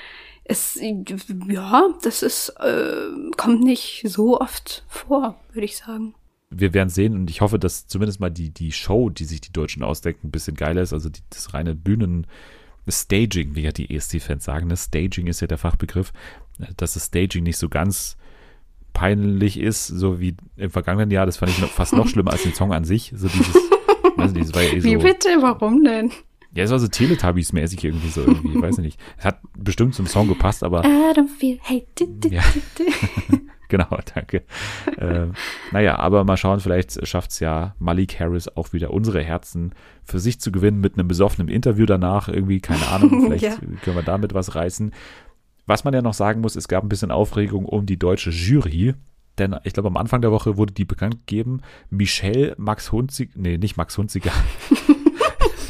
es, 0.44 0.78
ja, 0.80 1.88
das 2.02 2.22
ist, 2.22 2.50
äh, 2.60 3.08
kommt 3.36 3.62
nicht 3.62 4.04
so 4.06 4.40
oft 4.40 4.84
vor, 4.88 5.40
würde 5.52 5.64
ich 5.64 5.76
sagen. 5.76 6.14
Wir 6.50 6.74
werden 6.74 6.88
sehen 6.88 7.14
und 7.14 7.30
ich 7.30 7.40
hoffe, 7.40 7.58
dass 7.58 7.86
zumindest 7.86 8.20
mal 8.20 8.30
die, 8.30 8.50
die 8.50 8.72
Show, 8.72 9.10
die 9.10 9.24
sich 9.24 9.40
die 9.40 9.52
Deutschen 9.52 9.82
ausdenken, 9.82 10.28
ein 10.28 10.30
bisschen 10.30 10.56
geiler 10.56 10.82
ist. 10.82 10.92
Also 10.92 11.08
die, 11.08 11.20
das 11.30 11.54
reine 11.54 11.74
Bühnen, 11.74 12.26
Staging, 12.88 13.56
wie 13.56 13.62
ja 13.62 13.72
die 13.72 13.94
ESC-Fans 13.94 14.44
sagen. 14.44 14.68
Das 14.68 14.84
Staging 14.84 15.26
ist 15.26 15.40
ja 15.40 15.48
der 15.48 15.58
Fachbegriff, 15.58 16.12
dass 16.76 16.94
das 16.94 17.06
Staging 17.06 17.42
nicht 17.42 17.58
so 17.58 17.68
ganz 17.68 18.16
peinlich 18.92 19.58
ist, 19.58 19.88
so 19.88 20.20
wie 20.20 20.36
im 20.56 20.70
vergangenen 20.70 21.10
Jahr. 21.10 21.26
Das 21.26 21.38
fand 21.38 21.50
ich 21.50 21.58
noch, 21.58 21.68
fast 21.68 21.94
noch 21.94 22.08
schlimmer 22.08 22.32
als 22.32 22.44
den 22.44 22.54
Song 22.54 22.72
an 22.72 22.84
sich. 22.84 23.12
So 23.14 23.26
dieses, 23.28 23.54
weiß 24.16 24.32
nicht, 24.32 24.48
das 24.48 24.54
war 24.54 24.62
ja 24.62 24.72
eh 24.72 24.80
so. 24.80 24.88
Wie 24.88 24.96
bitte? 24.96 25.28
Warum 25.40 25.82
denn? 25.82 26.12
Ja, 26.54 26.64
es 26.64 26.70
war 26.70 26.78
so 26.78 26.86
Teletubbies-mäßig 26.86 27.84
irgendwie 27.84 28.08
so 28.08 28.22
irgendwie, 28.22 28.62
weiß 28.62 28.78
ich 28.78 28.84
nicht. 28.84 29.00
Es 29.18 29.24
hat 29.24 29.40
bestimmt 29.58 29.94
zum 29.94 30.06
Song 30.06 30.28
gepasst, 30.28 30.62
aber 30.62 30.84
I 30.84 31.12
don't 31.12 31.28
feel 31.28 31.58
hate. 31.60 32.08
Ja. 32.30 32.42
Genau, 33.76 33.98
danke. 34.14 34.42
äh, 34.96 35.26
naja, 35.72 35.96
aber 35.98 36.24
mal 36.24 36.36
schauen, 36.36 36.60
vielleicht 36.60 37.06
schafft 37.06 37.30
es 37.32 37.40
ja 37.40 37.74
Malik 37.78 38.18
Harris 38.18 38.48
auch 38.48 38.72
wieder 38.72 38.90
unsere 38.90 39.22
Herzen 39.22 39.74
für 40.02 40.18
sich 40.18 40.40
zu 40.40 40.50
gewinnen 40.50 40.80
mit 40.80 40.98
einem 40.98 41.08
besoffenen 41.08 41.48
Interview 41.48 41.84
danach. 41.86 42.28
Irgendwie, 42.28 42.60
keine 42.60 42.86
Ahnung, 42.92 43.22
vielleicht 43.26 43.42
Ja. 43.44 43.56
können 43.82 43.96
wir 43.96 44.02
damit 44.02 44.32
was 44.34 44.54
reißen. 44.54 44.92
Was 45.66 45.84
man 45.84 45.92
ja 45.94 46.00
noch 46.00 46.14
sagen 46.14 46.40
muss, 46.40 46.56
es 46.56 46.68
gab 46.68 46.84
ein 46.84 46.88
bisschen 46.88 47.10
Aufregung 47.10 47.64
um 47.66 47.86
die 47.86 47.98
deutsche 47.98 48.30
Jury. 48.30 48.94
Denn 49.38 49.54
ich 49.64 49.74
glaube, 49.74 49.88
am 49.88 49.98
Anfang 49.98 50.22
der 50.22 50.30
Woche 50.32 50.56
wurde 50.56 50.72
die 50.72 50.86
bekannt 50.86 51.26
gegeben. 51.26 51.60
Michelle 51.90 52.54
Max 52.56 52.90
Hunziger, 52.92 53.32
nee, 53.34 53.58
nicht 53.58 53.76
Max 53.76 53.98
Hunziger. 53.98 54.30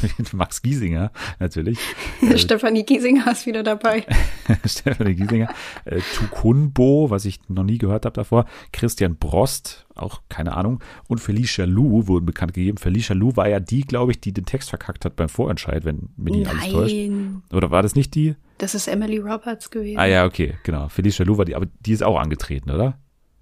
Max 0.33 0.61
Giesinger, 0.61 1.11
natürlich. 1.39 1.77
Äh, 2.21 2.37
Stefanie 2.37 2.83
Giesinger 2.83 3.31
ist 3.31 3.45
wieder 3.45 3.63
dabei. 3.63 4.05
Stefanie 4.65 5.13
Giesinger, 5.15 5.49
äh, 5.85 5.99
Tukunbo, 6.15 7.09
was 7.09 7.25
ich 7.25 7.39
noch 7.47 7.63
nie 7.63 7.77
gehört 7.77 8.05
habe 8.05 8.13
davor, 8.13 8.45
Christian 8.73 9.15
Brost, 9.17 9.85
auch 9.95 10.21
keine 10.29 10.55
Ahnung, 10.55 10.83
und 11.07 11.19
Felicia 11.19 11.65
Lou 11.65 12.07
wurden 12.07 12.25
bekannt 12.25 12.53
gegeben. 12.53 12.77
Felicia 12.77 13.15
Lou 13.15 13.35
war 13.35 13.47
ja 13.47 13.59
die, 13.59 13.81
glaube 13.81 14.11
ich, 14.11 14.19
die 14.19 14.33
den 14.33 14.45
Text 14.45 14.69
verkackt 14.69 15.05
hat 15.05 15.15
beim 15.15 15.29
Vorentscheid, 15.29 15.85
wenn 15.85 16.09
mir 16.17 16.31
nicht 16.31 16.49
alles 16.49 16.69
täuscht. 16.71 16.95
Nein, 16.95 17.43
Oder 17.51 17.71
war 17.71 17.83
das 17.83 17.95
nicht 17.95 18.15
die? 18.15 18.35
das 18.59 18.73
ist 18.73 18.87
Emily 18.87 19.19
Roberts 19.19 19.69
gewesen. 19.69 19.99
Ah 19.99 20.05
ja, 20.05 20.25
okay, 20.25 20.55
genau. 20.63 20.89
Felicia 20.89 21.23
Lou 21.25 21.37
war 21.37 21.45
die, 21.45 21.53
aber 21.55 21.67
die 21.81 21.91
ist 21.91 22.01
auch 22.03 22.17
angetreten, 22.19 22.71
oder? 22.71 22.97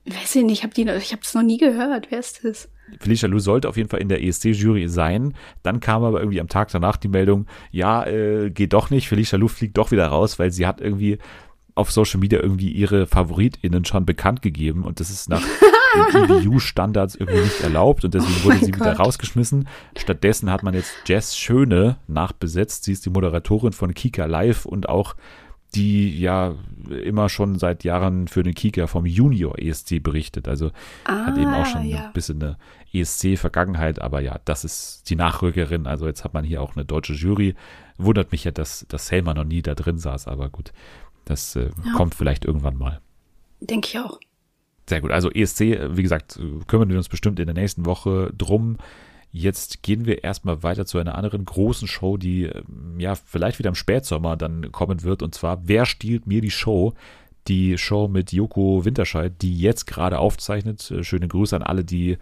Weiß 0.06 0.36
ich 0.36 0.44
nicht, 0.44 0.58
ich 0.60 0.64
habe 0.64 0.74
die, 0.74 0.84
noch- 0.86 0.94
ich 0.96 1.14
habe 1.14 1.22
es 1.24 1.34
noch 1.34 1.42
nie 1.42 1.58
gehört. 1.58 2.08
Wer 2.10 2.20
ist 2.20 2.44
das? 2.44 2.70
Felicia 3.00 3.28
Lou 3.28 3.40
sollte 3.40 3.68
auf 3.68 3.78
jeden 3.78 3.90
Fall 3.90 4.02
in 4.02 4.10
der 4.10 4.24
ESC-Jury 4.24 4.88
sein. 4.88 5.34
Dann 5.64 5.80
kam 5.80 6.04
aber 6.04 6.20
irgendwie 6.20 6.42
am 6.42 6.48
Tag 6.48 6.70
danach 6.72 6.98
die 6.98 7.08
Meldung, 7.08 7.48
ja, 7.72 8.06
äh, 8.06 8.50
geht 8.50 8.74
doch 8.74 8.90
nicht. 8.90 9.08
Felicia 9.08 9.38
Lou 9.38 9.48
fliegt 9.48 9.78
doch 9.78 9.92
wieder 9.92 10.08
raus, 10.08 10.40
weil 10.40 10.52
sie 10.52 10.68
hat 10.68 10.82
irgendwie 10.82 11.18
auf 11.76 11.92
Social 11.92 12.20
Media 12.20 12.40
irgendwie 12.40 12.72
ihre 12.72 13.06
FavoritInnen 13.06 13.84
schon 13.86 14.06
bekannt 14.06 14.42
gegeben 14.42 14.84
und 14.84 15.02
das 15.02 15.10
ist 15.10 15.30
nach 15.30 15.42
den 16.14 16.24
EBU-Standards 16.24 17.16
irgendwie 17.16 17.42
nicht 17.42 17.62
erlaubt 17.62 18.06
und 18.06 18.14
deswegen 18.14 18.44
wurde 18.44 18.56
Mein 18.58 18.66
sie 18.66 18.74
wieder 18.74 18.96
Gott. 18.96 19.00
rausgeschmissen. 19.00 19.68
Stattdessen 19.98 20.52
hat 20.52 20.64
man 20.64 20.74
jetzt 20.74 20.94
Jess 21.06 21.38
Schöne 21.38 21.98
nachbesetzt. 22.08 22.86
Sie 22.86 22.94
ist 22.94 23.06
die 23.06 23.10
Moderatorin 23.10 23.74
von 23.74 23.94
Kika 23.94 24.26
Live 24.26 24.66
und 24.66 24.88
auch 24.88 25.16
die 25.76 26.20
ja 26.20 26.56
immer 27.04 27.30
schon 27.30 27.60
seit 27.60 27.84
Jahren 27.84 28.28
für 28.28 28.44
den 28.44 28.54
Kika 28.56 28.88
vom 28.88 29.06
Junior 29.06 29.58
ESC 29.60 30.02
berichtet. 30.02 30.48
Also 30.48 30.72
hat 31.06 31.38
eben 31.38 31.54
auch 31.54 31.66
schon 31.66 31.82
Ah, 31.82 31.86
ja. 31.86 32.06
ein 32.08 32.14
bisschen 32.14 32.42
eine 32.42 32.58
ESC-Vergangenheit, 32.94 34.00
aber 34.02 34.22
ja, 34.22 34.40
das 34.46 34.64
ist 34.64 35.10
die 35.10 35.16
Nachrückerin. 35.16 35.88
Also 35.88 36.08
jetzt 36.08 36.24
hat 36.24 36.34
man 36.34 36.44
hier 36.44 36.62
auch 36.62 36.76
eine 36.76 36.86
deutsche 36.86 37.14
Jury. 37.14 37.56
Wundert 37.98 38.32
mich 38.32 38.44
ja, 38.44 38.52
dass, 38.52 38.86
dass 38.90 39.08
Selma 39.08 39.34
noch 39.34 39.44
nie 39.46 39.62
da 39.62 39.76
drin 39.76 39.98
saß, 39.98 40.28
aber 40.28 40.50
gut, 40.50 40.72
das 41.26 41.56
äh, 41.56 41.70
Ja. 41.86 41.94
kommt 41.96 42.16
vielleicht 42.16 42.46
irgendwann 42.46 42.78
mal. 42.78 43.00
Denke 43.62 43.88
ich 43.88 44.00
auch. 44.00 44.20
Sehr 44.88 45.02
gut. 45.02 45.12
Also 45.12 45.32
ESC, 45.32 45.60
wie 45.92 46.04
gesagt, 46.04 46.40
kümmern 46.68 46.90
wir 46.90 46.98
uns 46.98 47.10
bestimmt 47.10 47.40
in 47.40 47.48
der 47.48 47.56
nächsten 47.56 47.86
Woche 47.86 48.32
drum. 48.38 48.78
Jetzt 49.38 49.84
gehen 49.84 50.06
wir 50.06 50.24
erstmal 50.24 50.64
weiter 50.64 50.86
zu 50.86 50.98
einer 50.98 51.16
anderen 51.16 51.44
großen 51.44 51.90
Show, 51.90 52.16
die 52.16 52.44
ähm, 52.44 52.98
ja 52.98 53.16
vielleicht 53.16 53.60
wieder 53.60 53.68
im 53.68 53.76
Spätsommer 53.76 54.38
dann 54.38 54.72
kommen 54.72 55.04
wird. 55.04 55.22
Und 55.22 55.36
zwar, 55.36 55.68
wer 55.68 55.86
stiehlt 55.86 56.26
mir 56.26 56.40
die 56.40 56.52
Show? 56.52 56.94
Die 57.50 57.78
Show 57.78 58.08
mit 58.08 58.32
Joko 58.32 58.86
Winterscheid, 58.86 59.34
die 59.42 59.60
jetzt 59.60 59.88
gerade 59.88 60.20
aufzeichnet. 60.20 60.90
Äh, 60.90 61.04
Schöne 61.04 61.28
Grüße 61.28 61.54
an 61.54 61.64
alle, 61.64 61.84
die 61.84 62.18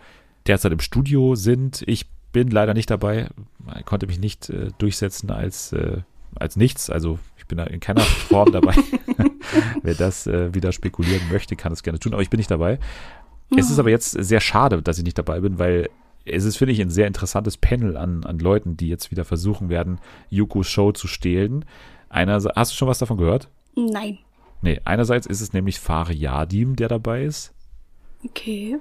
derzeit 0.47 0.71
im 0.71 0.79
Studio 0.79 1.35
sind. 1.35 1.83
Ich 1.85 2.07
bin 2.31 2.49
leider 2.49 2.73
nicht 2.73 2.89
dabei, 2.89 3.29
Ich 3.77 3.85
konnte 3.85 4.07
mich 4.07 4.17
nicht 4.17 4.49
äh, 4.49 4.71
durchsetzen 4.79 5.29
als, 5.29 5.71
äh, 5.71 5.97
als 6.33 6.55
nichts. 6.55 6.89
Also 6.89 7.19
ich 7.37 7.45
bin 7.45 7.59
da 7.59 7.65
in 7.65 7.79
keiner 7.79 8.01
Form 8.01 8.51
dabei. 8.51 8.73
Wer 9.83 9.93
das 9.93 10.25
äh, 10.25 10.51
wieder 10.55 10.71
spekulieren 10.71 11.21
möchte, 11.31 11.55
kann 11.55 11.73
es 11.73 11.83
gerne 11.83 11.99
tun, 11.99 12.13
aber 12.13 12.23
ich 12.23 12.31
bin 12.31 12.39
nicht 12.39 12.49
dabei. 12.49 12.79
Es 13.55 13.69
ist 13.69 13.77
aber 13.77 13.91
jetzt 13.91 14.09
sehr 14.11 14.39
schade, 14.39 14.81
dass 14.81 14.97
ich 14.97 15.03
nicht 15.03 15.19
dabei 15.19 15.39
bin, 15.39 15.59
weil 15.59 15.91
es 16.25 16.45
ist, 16.45 16.57
finde 16.57 16.73
ich, 16.73 16.81
ein 16.81 16.89
sehr 16.89 17.07
interessantes 17.07 17.57
Panel 17.57 17.97
an, 17.97 18.23
an 18.23 18.39
Leuten, 18.39 18.77
die 18.77 18.87
jetzt 18.87 19.11
wieder 19.11 19.25
versuchen 19.25 19.69
werden, 19.69 19.99
Yukos 20.29 20.67
Show 20.67 20.91
zu 20.91 21.07
stehlen. 21.07 21.65
Einer, 22.09 22.35
hast 22.55 22.71
du 22.71 22.75
schon 22.75 22.87
was 22.87 22.99
davon 22.99 23.17
gehört? 23.17 23.49
Nein. 23.75 24.19
Nee, 24.61 24.79
einerseits 24.85 25.27
ist 25.27 25.41
es 25.41 25.51
nämlich 25.51 25.79
Fariadim, 25.79 26.75
der 26.75 26.87
dabei 26.87 27.23
ist. 27.23 27.53
Okay. 28.23 28.77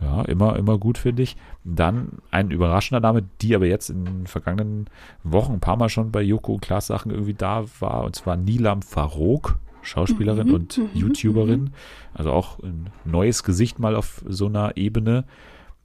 Ja, 0.00 0.22
immer, 0.22 0.56
immer 0.56 0.76
gut, 0.76 0.98
finde 0.98 1.22
ich. 1.22 1.36
Dann 1.64 2.18
ein 2.30 2.50
überraschender 2.50 3.00
Name, 3.00 3.24
die 3.40 3.54
aber 3.54 3.66
jetzt 3.66 3.88
in 3.88 4.04
den 4.04 4.26
vergangenen 4.26 4.90
Wochen 5.22 5.54
ein 5.54 5.60
paar 5.60 5.76
Mal 5.76 5.88
schon 5.88 6.12
bei 6.12 6.20
Joko 6.20 6.54
und 6.54 6.60
Klaas 6.60 6.88
Sachen 6.88 7.10
irgendwie 7.10 7.34
da 7.34 7.64
war, 7.80 8.04
und 8.04 8.14
zwar 8.16 8.36
Nilam 8.36 8.82
Farouk, 8.82 9.58
Schauspielerin 9.82 10.48
Mhm, 10.48 10.54
und 10.54 10.78
mhm, 10.78 10.88
YouTuberin. 10.92 11.70
Also 12.12 12.32
auch 12.32 12.58
ein 12.58 12.90
neues 13.04 13.44
Gesicht 13.44 13.78
mal 13.78 13.94
auf 13.94 14.22
so 14.28 14.46
einer 14.46 14.76
Ebene. 14.76 15.24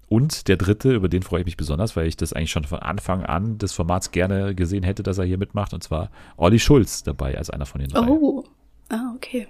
Und 0.09 0.47
der 0.47 0.57
dritte, 0.57 0.93
über 0.93 1.07
den 1.07 1.21
freue 1.21 1.41
ich 1.41 1.45
mich 1.45 1.57
besonders, 1.57 1.95
weil 1.95 2.07
ich 2.07 2.17
das 2.17 2.33
eigentlich 2.33 2.51
schon 2.51 2.63
von 2.63 2.79
Anfang 2.79 3.23
an 3.23 3.59
des 3.59 3.73
Formats 3.73 4.11
gerne 4.11 4.55
gesehen 4.55 4.83
hätte, 4.83 5.03
dass 5.03 5.19
er 5.19 5.25
hier 5.25 5.37
mitmacht, 5.37 5.73
und 5.73 5.83
zwar 5.83 6.09
Olli 6.35 6.57
Schulz 6.57 7.03
dabei 7.03 7.37
als 7.37 7.51
einer 7.51 7.67
von 7.67 7.79
den 7.79 7.91
drei. 7.91 8.07
Oh. 8.07 8.43
Ah, 8.89 9.13
okay. 9.15 9.47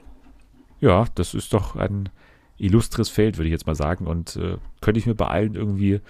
Ja, 0.82 1.06
das 1.16 1.34
ist 1.34 1.54
doch 1.54 1.78
ein 1.78 2.10
illustres 2.58 3.08
Feld, 3.08 3.38
würde 3.38 3.48
ich 3.48 3.54
jetzt 3.54 3.68
mal 3.68 3.76
sagen. 3.76 4.06
Und 4.06 4.36
äh, 4.36 4.58
könnte 4.82 5.00
ich 5.00 5.06
mir 5.06 5.16
bei 5.16 5.28
allen 5.28 5.56
irgendwie 5.56 6.02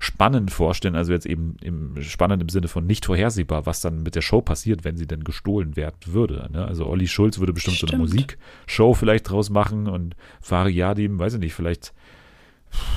spannend 0.00 0.50
vorstellen, 0.50 0.96
also 0.96 1.12
jetzt 1.12 1.24
eben 1.24 1.56
im 1.62 2.02
spannend 2.02 2.42
im 2.42 2.48
Sinne 2.48 2.66
von 2.68 2.84
nicht 2.84 3.06
vorhersehbar, 3.06 3.64
was 3.64 3.80
dann 3.80 4.02
mit 4.02 4.16
der 4.16 4.22
Show 4.22 4.42
passiert, 4.42 4.84
wenn 4.84 4.96
sie 4.96 5.06
denn 5.06 5.22
gestohlen 5.22 5.76
werden 5.76 5.96
würde. 6.06 6.48
Ne? 6.52 6.64
Also 6.66 6.86
Olli 6.86 7.06
Schulz 7.06 7.38
würde 7.38 7.52
bestimmt 7.52 7.76
Stimmt. 7.76 7.90
so 7.90 7.94
eine 7.94 8.02
Musikshow 8.02 8.92
vielleicht 8.92 9.30
draus 9.30 9.50
machen 9.50 9.86
und 9.86 10.16
Fari 10.40 10.72
Yadim, 10.72 11.18
weiß 11.18 11.34
ich 11.34 11.40
nicht, 11.40 11.54
vielleicht 11.54 11.94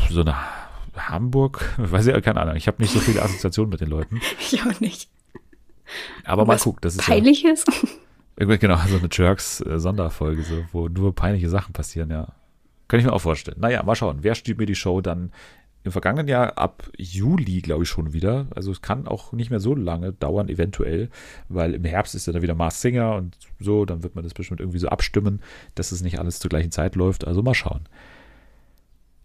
so 0.10 0.22
eine 0.22 0.36
Hamburg, 0.98 1.74
weiß 1.78 2.08
ich, 2.08 2.24
keine 2.24 2.42
Ahnung, 2.42 2.56
ich 2.56 2.68
habe 2.68 2.82
nicht 2.82 2.92
so 2.92 3.00
viele 3.00 3.22
Assoziationen 3.22 3.70
mit 3.70 3.82
den 3.82 3.90
Leuten. 3.90 4.20
Ich 4.40 4.62
auch 4.64 4.80
nicht. 4.80 5.10
Aber 6.24 6.46
mal 6.46 6.58
gucken, 6.58 6.80
das 6.82 6.96
ist 6.96 7.06
Peinliches? 7.06 7.66
Ja, 8.40 8.46
genau, 8.58 8.78
so 8.88 8.98
eine 8.98 9.10
Jerks-Sonderfolge, 9.12 10.44
so, 10.44 10.66
wo 10.72 10.88
nur 10.88 11.16
peinliche 11.16 11.50
Sachen 11.50 11.74
passieren, 11.74 12.10
ja. 12.10 12.28
Kann 12.88 13.00
ich 13.00 13.06
mir 13.06 13.14
auch 13.14 13.22
vorstellen. 13.22 13.60
Naja, 13.60 13.84
mal 13.84 13.96
schauen. 13.96 14.20
Wer 14.22 14.36
stiehlt 14.36 14.58
mir 14.58 14.66
die 14.66 14.76
Show 14.76 15.02
dann 15.02 15.32
im 15.84 15.92
vergangenen 15.92 16.28
Jahr 16.28 16.58
ab 16.58 16.90
Juli, 16.98 17.62
glaube 17.62 17.84
ich, 17.84 17.90
schon 17.90 18.14
wieder. 18.14 18.48
Also 18.56 18.72
es 18.72 18.82
kann 18.82 19.08
auch 19.08 19.32
nicht 19.34 19.50
mehr 19.50 19.60
so 19.60 19.74
lange 19.76 20.14
dauern, 20.14 20.50
eventuell, 20.50 21.10
weil 21.50 21.74
im 21.74 21.86
Herbst 21.86 22.16
ist 22.16 22.28
ja 22.28 22.34
dann 22.34 22.42
wieder 22.42 22.56
Mars 22.56 22.82
Singer 22.82 23.16
und 23.16 23.38
so, 23.60 23.86
dann 23.86 24.04
wird 24.04 24.16
man 24.16 24.24
das 24.24 24.34
bestimmt 24.34 24.60
irgendwie 24.60 24.80
so 24.80 24.90
abstimmen, 24.90 25.42
dass 25.76 25.92
es 25.92 26.02
nicht 26.02 26.20
alles 26.20 26.40
zur 26.40 26.50
gleichen 26.50 26.72
Zeit 26.72 26.96
läuft. 26.96 27.26
Also 27.26 27.42
mal 27.42 27.56
schauen. 27.56 27.88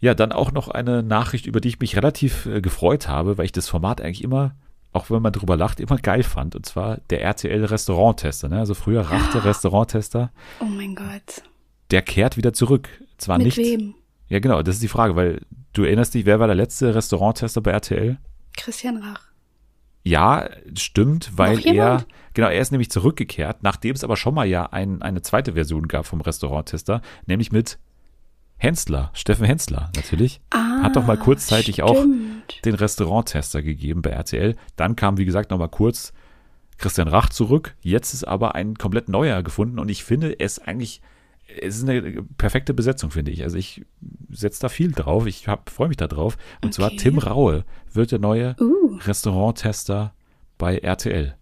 Ja, 0.02 0.14
dann 0.14 0.32
auch 0.32 0.50
noch 0.50 0.66
eine 0.66 1.04
Nachricht, 1.04 1.46
über 1.46 1.60
die 1.60 1.68
ich 1.68 1.78
mich 1.78 1.96
relativ 1.96 2.46
äh, 2.46 2.60
gefreut 2.60 3.06
habe, 3.06 3.38
weil 3.38 3.44
ich 3.44 3.52
das 3.52 3.68
Format 3.68 4.00
eigentlich 4.00 4.24
immer, 4.24 4.56
auch 4.92 5.10
wenn 5.10 5.22
man 5.22 5.32
drüber 5.32 5.56
lacht, 5.56 5.78
immer 5.78 5.96
geil 5.96 6.24
fand. 6.24 6.56
Und 6.56 6.66
zwar 6.66 6.98
der 7.10 7.22
RTL 7.22 7.64
Restauranttester. 7.64 8.48
Ne? 8.48 8.58
Also 8.58 8.74
früher 8.74 9.02
Rachte 9.02 9.44
Restauranttester. 9.44 10.32
Oh 10.58 10.64
mein 10.64 10.96
Gott. 10.96 11.42
Der 11.92 12.02
kehrt 12.02 12.36
wieder 12.36 12.52
zurück. 12.52 12.88
Zwar 13.16 13.38
Mit 13.38 13.46
nicht. 13.46 13.58
Wem? 13.58 13.94
Ja, 14.26 14.40
genau, 14.40 14.60
das 14.62 14.74
ist 14.74 14.82
die 14.82 14.88
Frage, 14.88 15.14
weil 15.14 15.42
du 15.72 15.84
erinnerst 15.84 16.14
dich, 16.14 16.26
wer 16.26 16.40
war 16.40 16.48
der 16.48 16.56
letzte 16.56 16.96
Restauranttester 16.96 17.60
bei 17.60 17.70
RTL? 17.70 18.18
Christian 18.56 18.96
Rach. 18.96 19.28
Ja, 20.02 20.48
stimmt, 20.76 21.30
weil 21.36 21.64
er, 21.64 22.04
genau, 22.34 22.48
er 22.48 22.60
ist 22.60 22.72
nämlich 22.72 22.90
zurückgekehrt, 22.90 23.62
nachdem 23.62 23.94
es 23.94 24.02
aber 24.02 24.16
schon 24.16 24.34
mal 24.34 24.46
ja 24.46 24.66
ein, 24.66 25.00
eine 25.00 25.22
zweite 25.22 25.52
Version 25.52 25.86
gab 25.86 26.06
vom 26.06 26.20
Restauranttester, 26.20 27.02
nämlich 27.26 27.52
mit 27.52 27.78
Hensler, 28.62 29.10
Steffen 29.12 29.44
Hensler 29.44 29.90
natürlich. 29.96 30.40
Ah, 30.50 30.82
Hat 30.82 30.94
doch 30.94 31.04
mal 31.04 31.16
kurzzeitig 31.16 31.76
stimmt. 31.76 31.90
auch 31.90 32.06
den 32.64 32.74
Restauranttester 32.76 33.60
gegeben 33.60 34.02
bei 34.02 34.10
RTL. 34.10 34.54
Dann 34.76 34.94
kam, 34.94 35.18
wie 35.18 35.24
gesagt, 35.24 35.50
noch 35.50 35.58
mal 35.58 35.66
kurz 35.66 36.12
Christian 36.78 37.08
Rach 37.08 37.28
zurück. 37.28 37.74
Jetzt 37.80 38.14
ist 38.14 38.22
aber 38.22 38.54
ein 38.54 38.76
komplett 38.76 39.08
neuer 39.08 39.42
gefunden 39.42 39.80
und 39.80 39.88
ich 39.88 40.04
finde 40.04 40.38
es 40.38 40.60
eigentlich 40.60 41.02
es 41.60 41.78
ist 41.78 41.88
eine 41.88 42.22
perfekte 42.38 42.72
Besetzung, 42.72 43.10
finde 43.10 43.32
ich. 43.32 43.42
Also 43.42 43.58
ich 43.58 43.84
setze 44.30 44.60
da 44.60 44.68
viel 44.68 44.92
drauf. 44.92 45.26
Ich 45.26 45.46
freue 45.66 45.88
mich 45.88 45.96
da 45.96 46.06
drauf. 46.06 46.38
Und 46.62 46.68
okay. 46.68 46.74
zwar 46.76 46.90
Tim 46.90 47.18
Raue 47.18 47.64
wird 47.92 48.12
der 48.12 48.20
neue 48.20 48.54
uh. 48.60 48.96
Restauranttester 49.00 50.14
bei 50.56 50.78
RTL. 50.78 51.36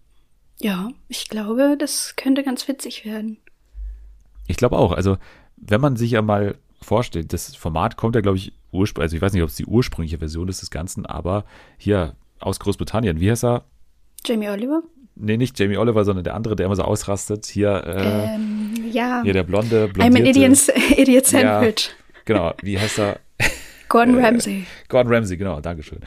Ja, 0.59 0.89
ich 1.07 1.29
glaube, 1.29 1.77
das 1.77 2.15
könnte 2.15 2.43
ganz 2.43 2.67
witzig 2.67 3.05
werden. 3.05 3.37
Ich 4.47 4.57
glaube 4.57 4.77
auch. 4.77 4.91
Also 4.91 5.17
wenn 5.55 5.79
man 5.79 5.95
sich 5.95 6.11
ja 6.11 6.21
mal 6.23 6.55
vorstellt, 6.81 7.33
das 7.33 7.55
Format 7.55 7.97
kommt 7.97 8.15
ja, 8.15 8.21
glaube 8.21 8.37
ich, 8.37 8.53
ursprünglich, 8.71 9.03
also 9.03 9.15
ich 9.15 9.21
weiß 9.21 9.33
nicht, 9.33 9.43
ob 9.43 9.49
es 9.49 9.55
die 9.55 9.65
ursprüngliche 9.65 10.17
Version 10.17 10.47
ist 10.47 10.61
des 10.61 10.71
Ganzen, 10.71 11.05
aber 11.05 11.45
hier 11.77 12.15
aus 12.39 12.59
Großbritannien, 12.59 13.19
wie 13.19 13.29
heißt 13.29 13.43
er? 13.43 13.63
Jamie 14.25 14.49
Oliver? 14.49 14.83
Nee, 15.15 15.37
nicht 15.37 15.59
Jamie 15.59 15.77
Oliver, 15.77 16.05
sondern 16.05 16.23
der 16.23 16.35
andere, 16.35 16.55
der 16.55 16.65
immer 16.65 16.75
so 16.75 16.83
ausrastet. 16.83 17.45
Hier, 17.45 17.83
äh, 17.85 18.35
ähm, 18.35 18.73
ja. 18.91 19.21
Hier 19.23 19.33
der 19.33 19.43
blonde, 19.43 19.87
blondierte. 19.87 20.01
I'm 20.01 20.19
an 20.19 20.25
idiot, 20.25 20.97
idiot 20.97 21.25
sandwich. 21.25 21.89
Ja, 21.89 22.21
genau, 22.25 22.53
wie 22.61 22.79
heißt 22.79 22.99
er? 22.99 23.19
Gordon 23.89 24.17
Ramsay. 24.23 24.65
Gordon 24.87 25.13
Ramsay, 25.13 25.37
genau, 25.37 25.59
Dankeschön. 25.59 25.99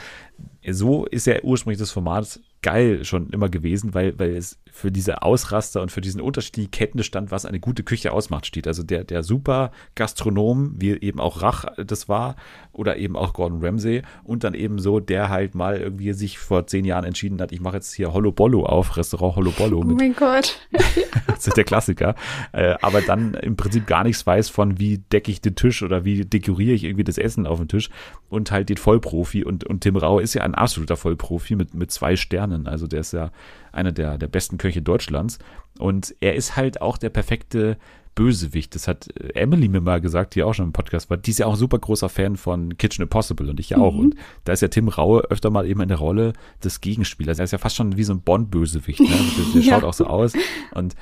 So 0.69 1.05
ist 1.07 1.27
ja 1.27 1.43
ursprünglich 1.43 1.79
das 1.79 1.91
Format 1.91 2.41
geil 2.65 3.05
schon 3.05 3.29
immer 3.29 3.51
gewesen, 3.51 3.93
weil, 3.93 4.19
weil 4.19 4.35
es 4.35 4.59
für 4.73 4.91
diese 4.91 5.23
Ausraster 5.23 5.83
und 5.83 5.93
für 5.93 6.01
diesen 6.01 6.23
unterschiedlichen 6.23 6.71
Ketten 6.71 7.03
stand, 7.05 7.31
was 7.31 7.45
eine 7.45 7.61
gute 7.61 7.83
Küche 7.83 8.11
ausmacht, 8.11 8.47
steht. 8.47 8.67
Also 8.67 8.83
der, 8.83 9.05
der 9.05 9.23
super 9.23 9.71
Gastronom, 9.95 10.73
wie 10.79 10.93
eben 10.93 11.21
auch 11.21 11.43
Rach 11.43 11.67
das 11.77 12.09
war, 12.09 12.37
oder 12.73 12.97
eben 12.97 13.17
auch 13.17 13.35
Gordon 13.35 13.63
Ramsay 13.63 14.03
und 14.25 14.45
dann 14.45 14.55
eben 14.55 14.79
so, 14.79 14.99
der 14.99 15.29
halt 15.29 15.55
mal 15.55 15.77
irgendwie 15.77 16.15
sich 16.15 16.39
vor 16.39 16.67
zehn 16.67 16.87
Jahren 16.87 17.05
entschieden 17.05 17.41
hat, 17.41 17.53
ich 17.53 17.61
mache 17.61 17.77
jetzt 17.77 17.93
hier 17.93 18.15
Hollow 18.15 18.33
Bollo 18.33 18.65
auf, 18.65 18.97
Restaurant 18.97 19.37
Hollow 19.37 19.53
Bollo. 19.53 19.81
Oh 19.81 19.85
mein 19.85 20.17
Gott. 20.17 20.59
das 21.27 21.47
ist 21.47 21.57
der 21.59 21.65
Klassiker. 21.65 22.15
Äh, 22.53 22.77
aber 22.81 23.03
dann 23.03 23.35
im 23.35 23.57
Prinzip 23.57 23.87
gar 23.87 24.05
nichts 24.05 24.27
weiß 24.27 24.49
von, 24.49 24.81
wie 24.81 24.99
decke 24.99 25.31
ich 25.31 25.43
den 25.43 25.55
Tisch 25.55 25.83
oder 25.83 26.07
wie 26.07 26.25
dekoriere 26.25 26.73
ich 26.73 26.85
irgendwie 26.85 27.05
das 27.05 27.19
Essen 27.19 27.47
auf 27.47 27.59
dem 27.59 27.69
Tisch 27.69 27.91
und 28.31 28.51
halt 28.51 28.71
den 28.71 28.79
Vollprofi. 28.79 29.45
Und, 29.45 29.65
und 29.65 29.83
Tim 29.83 29.97
Rau 29.97 30.19
ist 30.19 30.33
ja 30.33 30.43
ein 30.43 30.55
absoluter 30.55 30.97
Vollprofi 30.97 31.57
mit, 31.57 31.75
mit 31.75 31.91
zwei 31.91 32.17
Sternen. 32.17 32.54
Also 32.67 32.87
der 32.87 33.01
ist 33.01 33.13
ja 33.13 33.31
einer 33.73 33.93
der, 33.93 34.19
der 34.19 34.29
besten 34.29 34.59
Köche 34.59 34.83
Deutschlands. 34.83 35.39
Und 35.79 36.15
er 36.21 36.35
ist 36.35 36.57
halt 36.57 36.81
auch 36.81 36.99
der 36.99 37.11
perfekte 37.11 37.77
Bösewicht. 38.15 38.75
Das 38.75 38.89
hat 38.89 39.09
äh, 39.19 39.35
Emily 39.35 39.69
mir 39.69 39.81
mal 39.81 40.01
gesagt, 40.01 40.35
die 40.35 40.43
auch 40.43 40.55
schon 40.55 40.67
im 40.67 40.73
Podcast 40.73 41.11
war. 41.11 41.17
Die 41.17 41.31
ist 41.31 41.39
ja 41.39 41.47
auch 41.47 41.55
ein 41.55 41.59
super 41.59 41.79
großer 41.79 42.09
Fan 42.09 42.37
von 42.37 42.77
Kitchen 42.79 43.03
Impossible 43.03 43.51
und 43.51 43.61
ich 43.61 43.71
ja 43.71 43.79
auch. 43.79 43.95
Mhm. 43.95 44.01
Und 44.01 44.17
da 44.45 44.53
ist 44.53 44.61
ja 44.61 44.69
Tim 44.69 44.89
Raue 44.89 45.23
öfter 45.23 45.51
mal 45.51 45.67
eben 45.67 45.81
in 45.81 45.89
der 45.89 45.99
Rolle 45.99 46.33
des 46.63 46.81
Gegenspielers. 46.81 47.39
Er 47.39 47.45
ist 47.45 47.51
ja 47.53 47.59
fast 47.59 47.77
schon 47.77 47.97
wie 47.97 48.05
so 48.05 48.13
ein 48.13 48.21
Bond-Bösewicht. 48.21 49.01
Ne? 49.01 49.07
Der, 49.09 49.45
der 49.55 49.63
ja. 49.63 49.75
schaut 49.75 49.85
auch 49.85 49.95
so 49.95 50.07
aus. 50.07 50.33
Und 50.73 50.95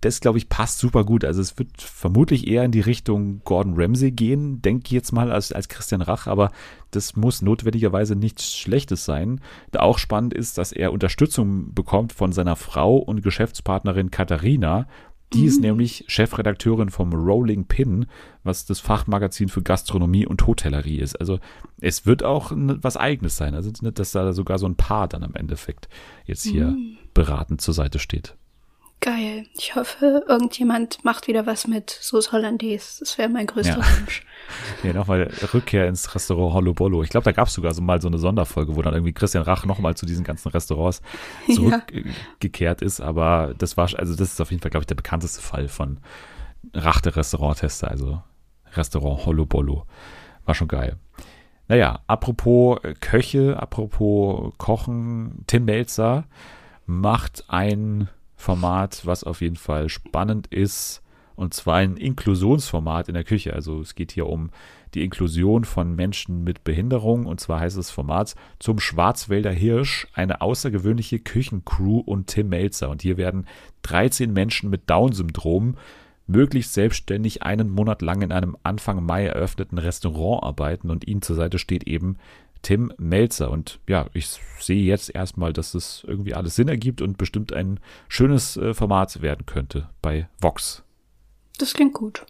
das, 0.00 0.20
glaube 0.20 0.38
ich, 0.38 0.48
passt 0.48 0.78
super 0.78 1.04
gut. 1.04 1.24
Also 1.24 1.42
es 1.42 1.58
wird 1.58 1.80
vermutlich 1.80 2.48
eher 2.48 2.64
in 2.64 2.72
die 2.72 2.80
Richtung 2.80 3.42
Gordon 3.44 3.74
Ramsay 3.76 4.10
gehen, 4.10 4.62
denke 4.62 4.86
ich 4.86 4.92
jetzt 4.92 5.12
mal, 5.12 5.30
als, 5.30 5.52
als 5.52 5.68
Christian 5.68 6.00
Rach, 6.00 6.26
aber 6.26 6.50
das 6.90 7.16
muss 7.16 7.42
notwendigerweise 7.42 8.16
nichts 8.16 8.56
Schlechtes 8.56 9.04
sein. 9.04 9.40
Da 9.72 9.80
auch 9.80 9.98
spannend 9.98 10.32
ist, 10.32 10.56
dass 10.56 10.72
er 10.72 10.92
Unterstützung 10.92 11.74
bekommt 11.74 12.12
von 12.12 12.32
seiner 12.32 12.56
Frau 12.56 12.96
und 12.96 13.22
Geschäftspartnerin 13.22 14.10
Katharina. 14.10 14.86
Die 15.34 15.42
mhm. 15.42 15.46
ist 15.46 15.60
nämlich 15.60 16.04
Chefredakteurin 16.08 16.88
vom 16.88 17.12
Rolling 17.12 17.66
Pin, 17.66 18.06
was 18.42 18.64
das 18.64 18.80
Fachmagazin 18.80 19.48
für 19.48 19.62
Gastronomie 19.62 20.26
und 20.26 20.46
Hotellerie 20.46 20.98
ist. 20.98 21.20
Also 21.20 21.38
es 21.80 22.06
wird 22.06 22.24
auch 22.24 22.52
was 22.54 22.96
Eigenes 22.96 23.36
sein. 23.36 23.54
Also 23.54 23.70
nicht, 23.82 23.98
dass 23.98 24.12
da 24.12 24.32
sogar 24.32 24.58
so 24.58 24.66
ein 24.66 24.76
Paar 24.76 25.08
dann 25.08 25.22
am 25.22 25.34
Endeffekt 25.34 25.88
jetzt 26.24 26.44
hier 26.44 26.68
mhm. 26.68 26.96
beratend 27.12 27.60
zur 27.60 27.74
Seite 27.74 27.98
steht. 27.98 28.34
Geil. 29.00 29.46
Ich 29.54 29.74
hoffe, 29.74 30.24
irgendjemand 30.28 31.02
macht 31.04 31.26
wieder 31.26 31.46
was 31.46 31.66
mit 31.66 31.88
Sauce 31.88 32.32
Hollandaise. 32.32 33.00
Das 33.00 33.16
wäre 33.16 33.30
mein 33.30 33.46
größter 33.46 33.78
ja. 33.78 33.98
Wunsch. 33.98 34.24
Ja, 34.82 34.92
nochmal 34.92 35.30
Rückkehr 35.54 35.86
ins 35.86 36.12
Restaurant 36.12 36.54
Hollow 36.54 36.74
Bollo. 36.74 37.04
Ich 37.04 37.10
glaube, 37.10 37.24
da 37.24 37.30
gab 37.30 37.46
es 37.46 37.54
sogar 37.54 37.72
so 37.72 37.82
mal 37.82 38.00
so 38.02 38.08
eine 38.08 38.18
Sonderfolge, 38.18 38.74
wo 38.74 38.82
dann 38.82 38.94
irgendwie 38.94 39.12
Christian 39.12 39.44
Rach 39.44 39.64
nochmal 39.64 39.96
zu 39.96 40.06
diesen 40.06 40.24
ganzen 40.24 40.48
Restaurants 40.48 41.02
zurückgekehrt 41.54 42.80
ja. 42.80 42.86
ist. 42.86 43.00
Aber 43.00 43.54
das 43.56 43.76
war, 43.76 43.88
also 43.96 44.16
das 44.16 44.32
ist 44.32 44.40
auf 44.40 44.50
jeden 44.50 44.60
Fall, 44.60 44.72
glaube 44.72 44.82
ich, 44.82 44.88
der 44.88 44.96
bekannteste 44.96 45.40
Fall 45.40 45.68
von 45.68 46.00
Rach 46.74 47.00
der 47.00 47.14
Restauranttester, 47.14 47.88
also 47.88 48.22
Restaurant 48.74 49.24
Hollow 49.24 49.46
Bollo. 49.46 49.86
War 50.46 50.54
schon 50.54 50.68
geil. 50.68 50.96
Naja, 51.68 52.00
apropos 52.08 52.80
Köche, 52.98 53.56
apropos 53.56 54.52
Kochen, 54.58 55.44
Tim 55.46 55.66
Melzer 55.66 56.24
macht 56.86 57.44
ein 57.46 58.08
Format, 58.40 59.02
was 59.04 59.22
auf 59.22 59.40
jeden 59.40 59.56
Fall 59.56 59.88
spannend 59.88 60.46
ist. 60.48 61.02
Und 61.36 61.54
zwar 61.54 61.76
ein 61.76 61.96
Inklusionsformat 61.96 63.08
in 63.08 63.14
der 63.14 63.24
Küche. 63.24 63.54
Also 63.54 63.80
es 63.80 63.94
geht 63.94 64.12
hier 64.12 64.26
um 64.26 64.50
die 64.94 65.04
Inklusion 65.04 65.64
von 65.64 65.94
Menschen 65.94 66.44
mit 66.44 66.64
Behinderung. 66.64 67.26
Und 67.26 67.40
zwar 67.40 67.60
heißt 67.60 67.78
das 67.78 67.90
Format 67.90 68.34
zum 68.58 68.78
Schwarzwälder 68.78 69.52
Hirsch, 69.52 70.06
eine 70.14 70.40
außergewöhnliche 70.40 71.18
Küchencrew 71.18 72.00
und 72.00 72.26
Tim 72.26 72.48
Melzer. 72.48 72.90
Und 72.90 73.02
hier 73.02 73.16
werden 73.16 73.46
13 73.82 74.32
Menschen 74.32 74.68
mit 74.68 74.90
Down-Syndrom 74.90 75.76
möglichst 76.26 76.74
selbstständig 76.74 77.42
einen 77.42 77.70
Monat 77.70 78.02
lang 78.02 78.22
in 78.22 78.32
einem 78.32 78.56
Anfang 78.62 79.04
Mai 79.04 79.26
eröffneten 79.26 79.78
Restaurant 79.78 80.42
arbeiten 80.44 80.90
und 80.90 81.06
ihnen 81.06 81.22
zur 81.22 81.36
Seite 81.36 81.58
steht 81.58 81.84
eben 81.84 82.16
Tim 82.62 82.92
Melzer. 82.98 83.50
Und 83.50 83.80
ja, 83.88 84.06
ich 84.12 84.28
sehe 84.58 84.82
jetzt 84.82 85.14
erstmal, 85.14 85.52
dass 85.52 85.74
es 85.74 86.04
irgendwie 86.06 86.34
alles 86.34 86.56
Sinn 86.56 86.68
ergibt 86.68 87.02
und 87.02 87.18
bestimmt 87.18 87.52
ein 87.52 87.80
schönes 88.08 88.56
äh, 88.56 88.74
Format 88.74 89.22
werden 89.22 89.46
könnte 89.46 89.88
bei 90.02 90.28
Vox. 90.40 90.82
Das 91.58 91.74
klingt 91.74 91.94
gut. 91.94 92.24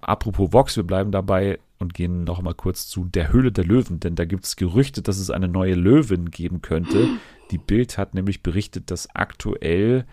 Apropos 0.00 0.52
Vox, 0.52 0.76
wir 0.76 0.84
bleiben 0.84 1.10
dabei 1.10 1.58
und 1.78 1.94
gehen 1.94 2.24
noch 2.24 2.40
mal 2.40 2.54
kurz 2.54 2.86
zu 2.88 3.04
der 3.04 3.32
Höhle 3.32 3.52
der 3.52 3.64
Löwen, 3.64 4.00
denn 4.00 4.14
da 4.14 4.24
gibt 4.24 4.44
es 4.44 4.56
Gerüchte, 4.56 5.02
dass 5.02 5.18
es 5.18 5.30
eine 5.30 5.48
neue 5.48 5.74
Löwin 5.74 6.30
geben 6.30 6.62
könnte. 6.62 7.08
Die 7.50 7.58
Bild 7.58 7.98
hat 7.98 8.14
nämlich 8.14 8.42
berichtet, 8.42 8.90
dass 8.90 9.14
aktuell 9.14 10.06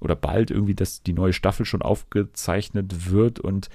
oder 0.00 0.16
bald 0.16 0.50
irgendwie 0.50 0.74
dass 0.74 1.02
die 1.02 1.12
neue 1.12 1.32
Staffel 1.32 1.66
schon 1.66 1.82
aufgezeichnet 1.82 3.10
wird 3.10 3.38
und 3.38 3.68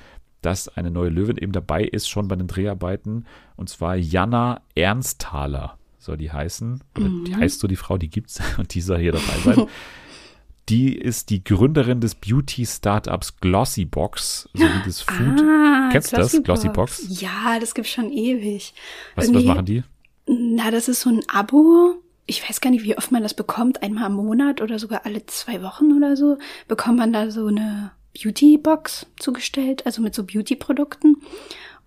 dass 0.45 0.67
eine 0.67 0.91
neue 0.91 1.09
Löwin 1.09 1.37
eben 1.37 1.51
dabei 1.51 1.83
ist, 1.83 2.07
schon 2.07 2.27
bei 2.27 2.35
den 2.35 2.47
Dreharbeiten. 2.47 3.25
Und 3.55 3.69
zwar 3.69 3.95
Jana 3.95 4.61
Ernsthaler 4.75 5.77
soll 5.97 6.17
die 6.17 6.31
heißen. 6.31 6.83
Mhm. 6.97 7.25
die 7.25 7.35
heißt 7.35 7.59
so 7.59 7.67
die 7.67 7.75
Frau, 7.75 7.97
die 7.97 8.09
gibt's 8.09 8.39
und 8.57 8.73
die 8.73 8.81
soll 8.81 8.99
hier 8.99 9.13
dabei 9.13 9.37
sein. 9.43 9.67
die 10.69 10.95
ist 10.95 11.31
die 11.31 11.43
Gründerin 11.43 11.99
des 11.99 12.15
Beauty-Startups 12.15 13.37
Glossybox, 13.37 14.49
sowie 14.53 14.83
des 14.85 15.01
Food. 15.01 15.41
Ah, 15.41 15.89
Kennst 15.91 16.11
du 16.11 16.17
das? 16.17 16.43
Glossybox? 16.43 17.21
Ja, 17.21 17.59
das 17.59 17.73
gibt's 17.73 17.91
schon 17.91 18.11
ewig. 18.11 18.73
Was, 19.15 19.33
was 19.33 19.43
machen 19.43 19.65
die? 19.65 19.83
Na, 20.27 20.69
das 20.69 20.87
ist 20.87 21.01
so 21.01 21.09
ein 21.09 21.21
Abo. 21.27 21.95
Ich 22.27 22.47
weiß 22.47 22.61
gar 22.61 22.69
nicht, 22.69 22.83
wie 22.83 22.97
oft 22.97 23.11
man 23.11 23.21
das 23.23 23.33
bekommt. 23.33 23.83
Einmal 23.83 24.09
im 24.09 24.15
Monat 24.15 24.61
oder 24.61 24.79
sogar 24.79 25.05
alle 25.05 25.25
zwei 25.27 25.61
Wochen 25.61 25.91
oder 25.95 26.15
so 26.15 26.37
bekommt 26.67 26.97
man 26.97 27.13
da 27.13 27.29
so 27.29 27.47
eine 27.47 27.91
Beauty-Box 28.21 29.07
zugestellt, 29.19 29.85
also 29.85 30.01
mit 30.01 30.15
so 30.15 30.23
Beauty-Produkten. 30.23 31.17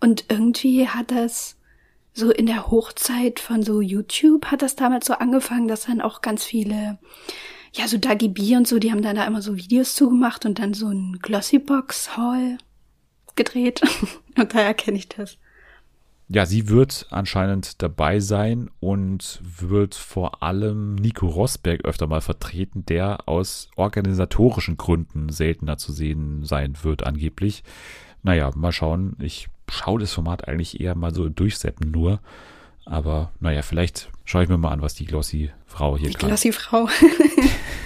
Und 0.01 0.27
irgendwie 0.29 0.89
hat 0.89 1.11
das 1.11 1.57
so 2.13 2.31
in 2.31 2.47
der 2.47 2.71
Hochzeit 2.71 3.41
von 3.41 3.63
so 3.63 3.81
YouTube 3.81 4.47
hat 4.47 4.63
das 4.63 4.77
damals 4.77 5.07
so 5.07 5.15
angefangen, 5.15 5.69
dass 5.69 5.87
dann 5.87 6.01
auch 6.01 6.21
ganz 6.21 6.45
viele, 6.45 6.99
ja, 7.73 7.87
so 7.87 7.97
Dagi 7.97 8.29
B 8.29 8.57
und 8.57 8.67
so, 8.67 8.79
die 8.79 8.91
haben 8.91 9.03
dann 9.03 9.17
da 9.17 9.25
immer 9.25 9.43
so 9.43 9.57
Videos 9.57 9.95
zugemacht 9.95 10.45
und 10.45 10.59
dann 10.59 10.75
so 10.75 10.89
ein 10.89 11.19
Glossybox-Haul 11.23 12.59
gedreht. 13.37 13.83
und 14.37 14.55
daher 14.55 14.75
kenne 14.75 14.99
ich 14.99 15.09
das. 15.09 15.39
Ja, 16.31 16.45
sie 16.45 16.69
wird 16.69 17.07
anscheinend 17.11 17.83
dabei 17.83 18.21
sein 18.21 18.71
und 18.81 19.41
wird 19.41 19.95
vor 19.95 20.43
allem 20.43 20.95
Nico 20.97 21.27
Rosberg 21.27 21.87
öfter 21.87 22.07
mal 22.07 22.21
vertreten, 22.21 22.85
der 22.85 23.27
aus 23.27 23.71
organisatorischen 23.77 24.77
Gründen 24.77 25.31
seltener 25.31 25.79
zu 25.79 25.91
sehen 25.91 26.45
sein 26.45 26.77
wird, 26.83 27.05
angeblich. 27.05 27.65
Naja, 28.23 28.51
mal 28.55 28.73
schauen. 28.73 29.17
Ich 29.21 29.49
schaue 29.71 30.01
das 30.01 30.13
Format 30.13 30.47
eigentlich 30.47 30.81
eher 30.81 30.95
mal 30.95 31.15
so 31.15 31.31
durchseppen 31.31 31.91
nur. 31.91 32.21
Aber 32.85 33.33
naja, 33.41 33.63
vielleicht 33.63 34.11
schaue 34.27 34.43
ich 34.43 34.49
mir 34.51 34.59
mal 34.59 34.73
an, 34.73 34.83
was 34.83 34.95
die 34.95 35.07
Glossy-Frau 35.07 35.97
hier 35.97 36.11
kann. 36.11 36.21
Die 36.21 36.27
Glossy-Frau. 36.27 36.89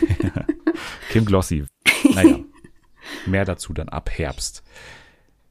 Kim 1.11 1.25
Glossy. 1.25 1.65
Naja, 2.13 2.41
mehr 3.27 3.45
dazu 3.45 3.73
dann 3.73 3.89
ab 3.89 4.11
Herbst. 4.11 4.65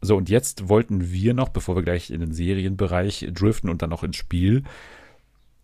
So, 0.01 0.17
und 0.17 0.29
jetzt 0.29 0.67
wollten 0.67 1.11
wir 1.11 1.33
noch, 1.33 1.49
bevor 1.49 1.75
wir 1.75 1.83
gleich 1.83 2.09
in 2.09 2.19
den 2.19 2.33
Serienbereich 2.33 3.29
driften 3.33 3.69
und 3.69 3.81
dann 3.81 3.91
noch 3.91 4.03
ins 4.03 4.15
Spiel, 4.15 4.63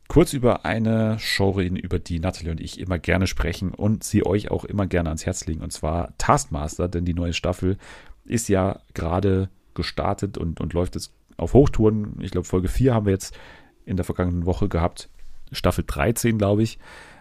kurz 0.07 0.33
über 0.33 0.65
eine 0.65 1.19
Show 1.19 1.51
reden, 1.51 1.75
über 1.75 1.99
die 1.99 2.19
Natalie 2.19 2.51
und 2.51 2.61
ich 2.61 2.79
immer 2.79 2.99
gerne 2.99 3.27
sprechen 3.27 3.73
und 3.73 4.03
sie 4.03 4.25
euch 4.25 4.51
auch 4.51 4.63
immer 4.63 4.87
gerne 4.87 5.09
ans 5.09 5.25
Herz 5.25 5.45
legen, 5.45 5.61
und 5.61 5.73
zwar 5.73 6.17
Taskmaster, 6.17 6.87
denn 6.87 7.03
die 7.03 7.13
neue 7.13 7.33
Staffel 7.33 7.77
ist 8.25 8.47
ja 8.47 8.79
gerade 8.93 9.49
gestartet 9.73 10.37
und, 10.37 10.59
und 10.59 10.73
läuft 10.73 10.95
jetzt 10.95 11.11
auf 11.37 11.53
Hochtouren. 11.53 12.19
Ich 12.21 12.31
glaube, 12.31 12.47
Folge 12.47 12.67
4 12.67 12.93
haben 12.93 13.05
wir 13.05 13.13
jetzt 13.13 13.37
in 13.85 13.95
der 13.95 14.05
vergangenen 14.05 14.45
Woche 14.45 14.69
gehabt. 14.69 15.09
Staffel 15.51 15.83
13, 15.85 16.37
glaube 16.37 16.63
ich, 16.63 16.77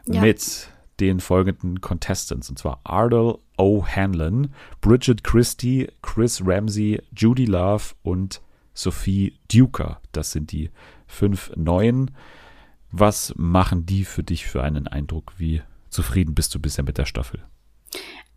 ja. 0.07 0.21
mit 0.21 0.69
den 1.01 1.21
folgenden 1.21 1.81
Contestants, 1.81 2.49
und 2.51 2.59
zwar 2.59 2.81
Ardell 2.85 3.39
O'Hanlon, 3.59 4.49
Bridget 4.81 5.25
Christie, 5.25 5.89
Chris 6.03 6.43
Ramsey, 6.45 7.03
Judy 7.15 7.47
Love 7.47 7.95
und 8.03 8.41
Sophie 8.75 9.35
Duker. 9.51 10.01
Das 10.13 10.33
sind 10.33 10.53
die 10.53 10.71
fünf 11.07 11.51
neuen. 11.57 12.13
Was 12.91 13.35
machen 13.37 13.87
die 13.87 14.05
für 14.05 14.23
dich 14.23 14.47
für 14.47 14.63
einen 14.63 14.87
Eindruck? 14.87 15.35
Wie 15.39 15.63
zufrieden 15.89 16.35
bist 16.35 16.55
du 16.55 16.61
bisher 16.61 16.85
mit 16.85 16.99
der 16.99 17.07
Staffel? 17.07 17.43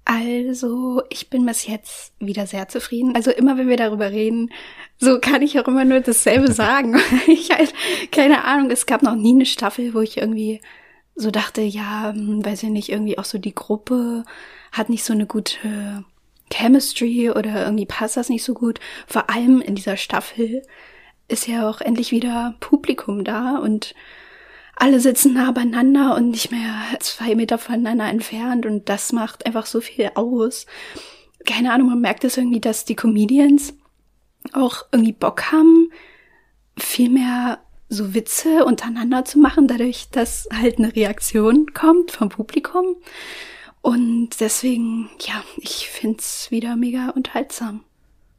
Also, 0.06 1.04
ich 1.10 1.30
bin 1.30 1.46
bis 1.46 1.68
jetzt 1.68 2.14
wieder 2.20 2.48
sehr 2.48 2.68
zufrieden. 2.68 3.16
Also 3.16 3.30
immer, 3.30 3.58
wenn 3.58 3.70
wir 3.70 3.78
darüber 3.78 4.10
reden, 4.10 4.50
so 4.98 5.20
kann 5.20 5.44
ich 5.44 5.60
auch 5.60 5.68
immer 5.68 5.86
nur 5.86 6.00
dasselbe 6.00 6.52
sagen. 6.52 7.00
ich 7.28 7.52
halt, 7.52 7.74
keine 8.12 8.44
Ahnung, 8.44 8.72
es 8.72 8.86
gab 8.86 9.04
noch 9.04 9.16
nie 9.16 9.36
eine 9.36 9.46
Staffel, 9.46 9.94
wo 9.94 10.02
ich 10.02 10.18
irgendwie 10.18 10.62
so 11.20 11.32
dachte, 11.32 11.62
ja, 11.62 12.14
hm, 12.14 12.44
weiß 12.46 12.64
ich 12.64 12.70
nicht, 12.70 12.90
irgendwie 12.90 13.18
auch 13.18 13.26
so 13.26 13.38
die 13.38 13.54
Gruppe 13.54 14.24
hat 14.72 14.90
nicht 14.90 15.04
so 15.04 15.14
eine 15.14 15.26
gute 15.26 16.06
Chemistry 16.52 17.30
oder 17.30 17.66
irgendwie 17.66 17.86
passt 17.86 18.18
das 18.18 18.30
nicht 18.30 18.44
so 18.44 18.54
gut. 18.54 18.80
Vor 19.06 19.30
allem 19.30 19.62
in 19.62 19.76
dieser 19.76 19.98
Staffel 19.98 20.64
ist 21.28 21.48
ja 21.48 21.70
auch 21.70 21.82
endlich 21.82 22.12
wieder 22.12 22.56
Publikum 22.60 23.24
da 23.24 23.58
und 23.58 23.94
alle 24.76 25.02
sitzen 25.02 25.34
nah 25.34 25.52
beieinander 25.52 26.16
und 26.16 26.30
nicht 26.32 26.52
mehr 26.52 26.74
zwei 27.02 27.36
Meter 27.36 27.58
voneinander 27.58 28.08
entfernt 28.08 28.66
und 28.66 28.88
das 28.88 29.12
macht 29.12 29.46
einfach 29.46 29.66
so 29.66 29.82
viel 29.82 30.12
aus. 30.16 30.66
Keine 31.46 31.74
Ahnung, 31.74 31.90
man 31.90 32.02
merkt 32.02 32.24
es 32.24 32.38
irgendwie, 32.38 32.62
dass 32.62 32.86
die 32.86 32.96
Comedians 32.96 33.74
auch 34.54 34.86
irgendwie 34.94 35.12
Bock 35.12 35.52
haben, 35.52 35.92
viel 36.78 37.10
mehr 37.10 37.60
so 37.90 38.14
Witze 38.14 38.66
untereinander 38.66 39.26
zu 39.26 39.40
machen, 39.40 39.68
dadurch, 39.68 40.10
dass 40.12 40.48
halt 40.54 40.78
eine 40.78 40.96
Reaktion 40.96 41.74
kommt 41.74 42.12
vom 42.12 42.30
Publikum. 42.30 42.96
Und 43.82 44.30
deswegen, 44.40 45.10
ja, 45.20 45.44
ich 45.58 45.90
find's 45.90 46.52
wieder 46.52 46.76
mega 46.76 47.10
unterhaltsam. 47.10 47.82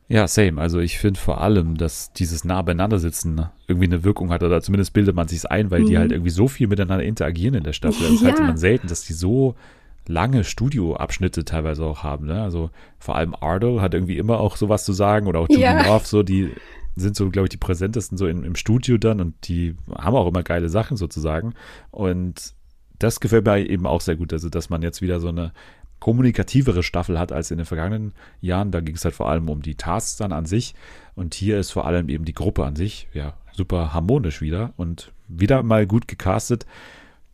Ja, 0.08 0.26
same. 0.26 0.60
Also 0.60 0.80
ich 0.80 0.98
finde 0.98 1.20
vor 1.20 1.40
allem, 1.40 1.76
dass 1.76 2.12
dieses 2.12 2.44
nah 2.44 2.62
beieinander 2.62 2.98
sitzen 2.98 3.46
irgendwie 3.68 3.86
eine 3.86 4.02
Wirkung 4.02 4.30
hat 4.30 4.42
oder 4.42 4.60
zumindest 4.60 4.92
bildet 4.92 5.14
man 5.14 5.28
sich 5.28 5.48
ein, 5.48 5.70
weil 5.70 5.82
mhm. 5.82 5.86
die 5.86 5.98
halt 5.98 6.12
irgendwie 6.12 6.30
so 6.30 6.48
viel 6.48 6.66
miteinander 6.66 7.04
interagieren 7.04 7.54
in 7.54 7.62
der 7.62 7.72
Staffel. 7.72 8.08
Das 8.10 8.20
ja. 8.22 8.28
hatte 8.28 8.42
man 8.42 8.56
selten, 8.56 8.88
dass 8.88 9.04
die 9.04 9.12
so 9.12 9.54
lange 10.08 10.42
Studioabschnitte 10.42 11.44
teilweise 11.44 11.84
auch 11.84 12.02
haben. 12.02 12.26
Ne? 12.26 12.42
Also 12.42 12.70
vor 12.98 13.14
allem 13.14 13.36
Ardo 13.38 13.80
hat 13.80 13.94
irgendwie 13.94 14.18
immer 14.18 14.40
auch 14.40 14.56
sowas 14.56 14.84
zu 14.84 14.92
sagen 14.92 15.28
oder 15.28 15.38
auch 15.38 15.48
Judy 15.48 15.62
ja. 15.62 15.84
North, 15.84 16.06
so 16.06 16.24
die 16.24 16.50
sind 17.00 17.16
so, 17.16 17.30
glaube 17.30 17.46
ich, 17.46 17.50
die 17.50 17.56
präsentesten 17.56 18.16
so 18.16 18.26
in, 18.26 18.44
im 18.44 18.54
Studio 18.54 18.98
dann 18.98 19.20
und 19.20 19.48
die 19.48 19.76
haben 19.92 20.16
auch 20.16 20.26
immer 20.26 20.42
geile 20.42 20.68
Sachen 20.68 20.96
sozusagen. 20.96 21.54
Und 21.90 22.54
das 22.98 23.20
gefällt 23.20 23.46
mir 23.46 23.58
eben 23.68 23.86
auch 23.86 24.00
sehr 24.00 24.16
gut, 24.16 24.32
also 24.32 24.48
dass 24.48 24.70
man 24.70 24.82
jetzt 24.82 25.02
wieder 25.02 25.20
so 25.20 25.28
eine 25.28 25.52
kommunikativere 26.00 26.82
Staffel 26.82 27.18
hat 27.18 27.30
als 27.30 27.50
in 27.50 27.58
den 27.58 27.66
vergangenen 27.66 28.12
Jahren. 28.40 28.70
Da 28.70 28.80
ging 28.80 28.96
es 28.96 29.04
halt 29.04 29.14
vor 29.14 29.28
allem 29.28 29.48
um 29.48 29.62
die 29.62 29.74
Tasks 29.74 30.16
dann 30.16 30.32
an 30.32 30.46
sich 30.46 30.74
und 31.14 31.34
hier 31.34 31.58
ist 31.58 31.70
vor 31.70 31.86
allem 31.86 32.08
eben 32.08 32.24
die 32.24 32.34
Gruppe 32.34 32.64
an 32.64 32.76
sich, 32.76 33.08
ja, 33.12 33.34
super 33.52 33.92
harmonisch 33.92 34.40
wieder 34.40 34.72
und 34.76 35.12
wieder 35.28 35.62
mal 35.62 35.86
gut 35.86 36.08
gecastet. 36.08 36.66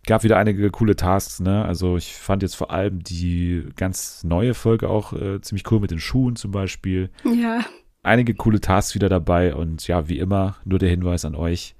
Gab 0.06 0.22
wieder 0.22 0.36
einige 0.36 0.70
coole 0.70 0.94
Tasks, 0.94 1.40
ne? 1.40 1.64
Also 1.64 1.96
ich 1.96 2.14
fand 2.14 2.42
jetzt 2.42 2.54
vor 2.54 2.70
allem 2.70 3.02
die 3.02 3.66
ganz 3.74 4.22
neue 4.22 4.54
Folge 4.54 4.88
auch 4.88 5.12
äh, 5.12 5.40
ziemlich 5.40 5.70
cool 5.70 5.80
mit 5.80 5.90
den 5.90 5.98
Schuhen 5.98 6.36
zum 6.36 6.52
Beispiel. 6.52 7.10
Ja. 7.24 7.64
Einige 8.06 8.34
coole 8.34 8.60
Tasks 8.60 8.94
wieder 8.94 9.08
dabei 9.08 9.54
und 9.54 9.86
ja, 9.88 10.08
wie 10.08 10.18
immer, 10.18 10.56
nur 10.64 10.78
der 10.78 10.90
Hinweis 10.90 11.24
an 11.24 11.34
euch 11.34 11.76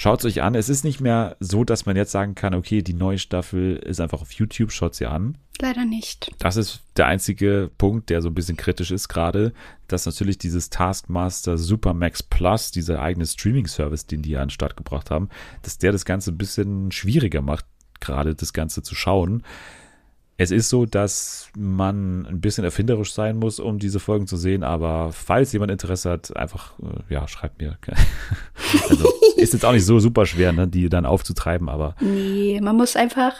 Schaut 0.00 0.20
es 0.20 0.24
euch 0.24 0.40
an. 0.40 0.54
Es 0.54 0.70
ist 0.70 0.82
nicht 0.82 1.02
mehr 1.02 1.36
so, 1.40 1.62
dass 1.62 1.84
man 1.84 1.94
jetzt 1.94 2.12
sagen 2.12 2.34
kann, 2.34 2.54
okay, 2.54 2.80
die 2.80 2.94
neue 2.94 3.18
Staffel 3.18 3.76
ist 3.76 4.00
einfach 4.00 4.22
auf 4.22 4.32
YouTube, 4.32 4.72
schaut 4.72 4.94
sie 4.94 5.04
an. 5.04 5.36
Leider 5.60 5.84
nicht. 5.84 6.32
Das 6.38 6.56
ist 6.56 6.80
der 6.96 7.06
einzige 7.06 7.70
Punkt, 7.76 8.08
der 8.08 8.22
so 8.22 8.30
ein 8.30 8.34
bisschen 8.34 8.56
kritisch 8.56 8.92
ist 8.92 9.08
gerade, 9.08 9.52
dass 9.88 10.06
natürlich 10.06 10.38
dieses 10.38 10.70
Taskmaster 10.70 11.58
Supermax 11.58 12.22
Plus, 12.22 12.70
dieser 12.70 13.02
eigene 13.02 13.26
Streaming-Service, 13.26 14.06
den 14.06 14.22
die 14.22 14.38
an 14.38 14.44
den 14.44 14.50
Start 14.50 14.74
gebracht 14.74 15.10
haben, 15.10 15.28
dass 15.60 15.76
der 15.76 15.92
das 15.92 16.06
Ganze 16.06 16.30
ein 16.30 16.38
bisschen 16.38 16.90
schwieriger 16.92 17.42
macht, 17.42 17.66
gerade 18.00 18.34
das 18.34 18.54
Ganze 18.54 18.82
zu 18.82 18.94
schauen. 18.94 19.42
Es 20.40 20.50
ist 20.50 20.70
so, 20.70 20.86
dass 20.86 21.50
man 21.54 22.24
ein 22.24 22.40
bisschen 22.40 22.64
erfinderisch 22.64 23.12
sein 23.12 23.36
muss, 23.36 23.60
um 23.60 23.78
diese 23.78 24.00
Folgen 24.00 24.26
zu 24.26 24.38
sehen, 24.38 24.64
aber 24.64 25.12
falls 25.12 25.52
jemand 25.52 25.70
Interesse 25.70 26.08
hat, 26.08 26.34
einfach, 26.34 26.78
äh, 26.78 27.12
ja, 27.12 27.28
schreibt 27.28 27.60
mir. 27.60 27.76
also, 28.88 29.06
ist 29.36 29.52
jetzt 29.52 29.66
auch 29.66 29.72
nicht 29.72 29.84
so 29.84 30.00
super 30.00 30.24
schwer, 30.24 30.54
ne, 30.54 30.66
die 30.66 30.88
dann 30.88 31.04
aufzutreiben, 31.04 31.68
aber. 31.68 31.94
Nee, 32.00 32.58
man 32.62 32.74
muss 32.74 32.96
einfach 32.96 33.34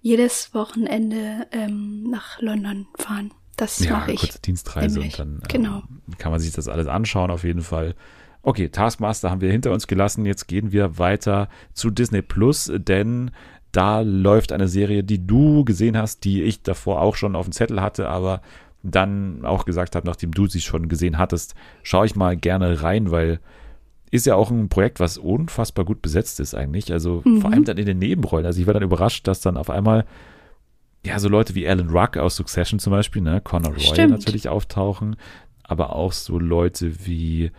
jedes 0.00 0.54
Wochenende 0.54 1.48
ähm, 1.50 2.08
nach 2.08 2.40
London 2.40 2.86
fahren. 2.98 3.32
Das 3.56 3.80
ja, 3.80 3.90
mache 3.90 4.12
ich. 4.12 4.20
kurze 4.20 4.40
Dienstreise 4.40 5.00
nämlich. 5.00 5.18
und 5.18 5.40
dann 5.40 5.42
äh, 5.42 5.52
genau. 5.52 5.82
kann 6.18 6.30
man 6.30 6.38
sich 6.38 6.52
das 6.52 6.68
alles 6.68 6.86
anschauen, 6.86 7.32
auf 7.32 7.42
jeden 7.42 7.62
Fall. 7.62 7.96
Okay, 8.46 8.68
Taskmaster 8.68 9.30
haben 9.30 9.40
wir 9.40 9.50
hinter 9.50 9.72
uns 9.72 9.86
gelassen. 9.86 10.26
Jetzt 10.26 10.46
gehen 10.46 10.70
wir 10.70 10.98
weiter 10.98 11.48
zu 11.72 11.90
Disney 11.90 12.20
Plus, 12.22 12.70
denn 12.72 13.30
da 13.74 14.00
läuft 14.00 14.52
eine 14.52 14.68
Serie, 14.68 15.02
die 15.02 15.26
du 15.26 15.64
gesehen 15.64 15.96
hast, 15.96 16.24
die 16.24 16.42
ich 16.42 16.62
davor 16.62 17.02
auch 17.02 17.16
schon 17.16 17.34
auf 17.34 17.46
dem 17.46 17.52
Zettel 17.52 17.82
hatte, 17.82 18.08
aber 18.08 18.40
dann 18.84 19.44
auch 19.44 19.64
gesagt 19.64 19.96
habe, 19.96 20.06
nachdem 20.06 20.30
du 20.30 20.46
sie 20.46 20.60
schon 20.60 20.88
gesehen 20.88 21.18
hattest, 21.18 21.54
schaue 21.82 22.06
ich 22.06 22.14
mal 22.14 22.36
gerne 22.36 22.82
rein, 22.82 23.10
weil 23.10 23.40
ist 24.10 24.26
ja 24.26 24.36
auch 24.36 24.50
ein 24.52 24.68
Projekt, 24.68 25.00
was 25.00 25.18
unfassbar 25.18 25.84
gut 25.84 26.00
besetzt 26.00 26.38
ist 26.38 26.54
eigentlich. 26.54 26.92
Also 26.92 27.22
mhm. 27.24 27.40
vor 27.40 27.50
allem 27.50 27.64
dann 27.64 27.78
in 27.78 27.86
den 27.86 27.98
Nebenrollen. 27.98 28.46
Also 28.46 28.60
ich 28.60 28.66
war 28.66 28.74
dann 28.74 28.84
überrascht, 28.84 29.26
dass 29.26 29.40
dann 29.40 29.56
auf 29.56 29.70
einmal 29.70 30.04
ja 31.04 31.18
so 31.18 31.28
Leute 31.28 31.56
wie 31.56 31.66
Alan 31.66 31.90
Ruck 31.90 32.16
aus 32.16 32.36
Succession 32.36 32.78
zum 32.78 32.92
Beispiel, 32.92 33.22
ne, 33.22 33.40
Conor 33.40 33.72
Roy 33.72 33.80
Stimmt. 33.80 34.12
natürlich 34.12 34.48
auftauchen, 34.48 35.16
aber 35.64 35.96
auch 35.96 36.12
so 36.12 36.38
Leute 36.38 37.06
wie 37.06 37.50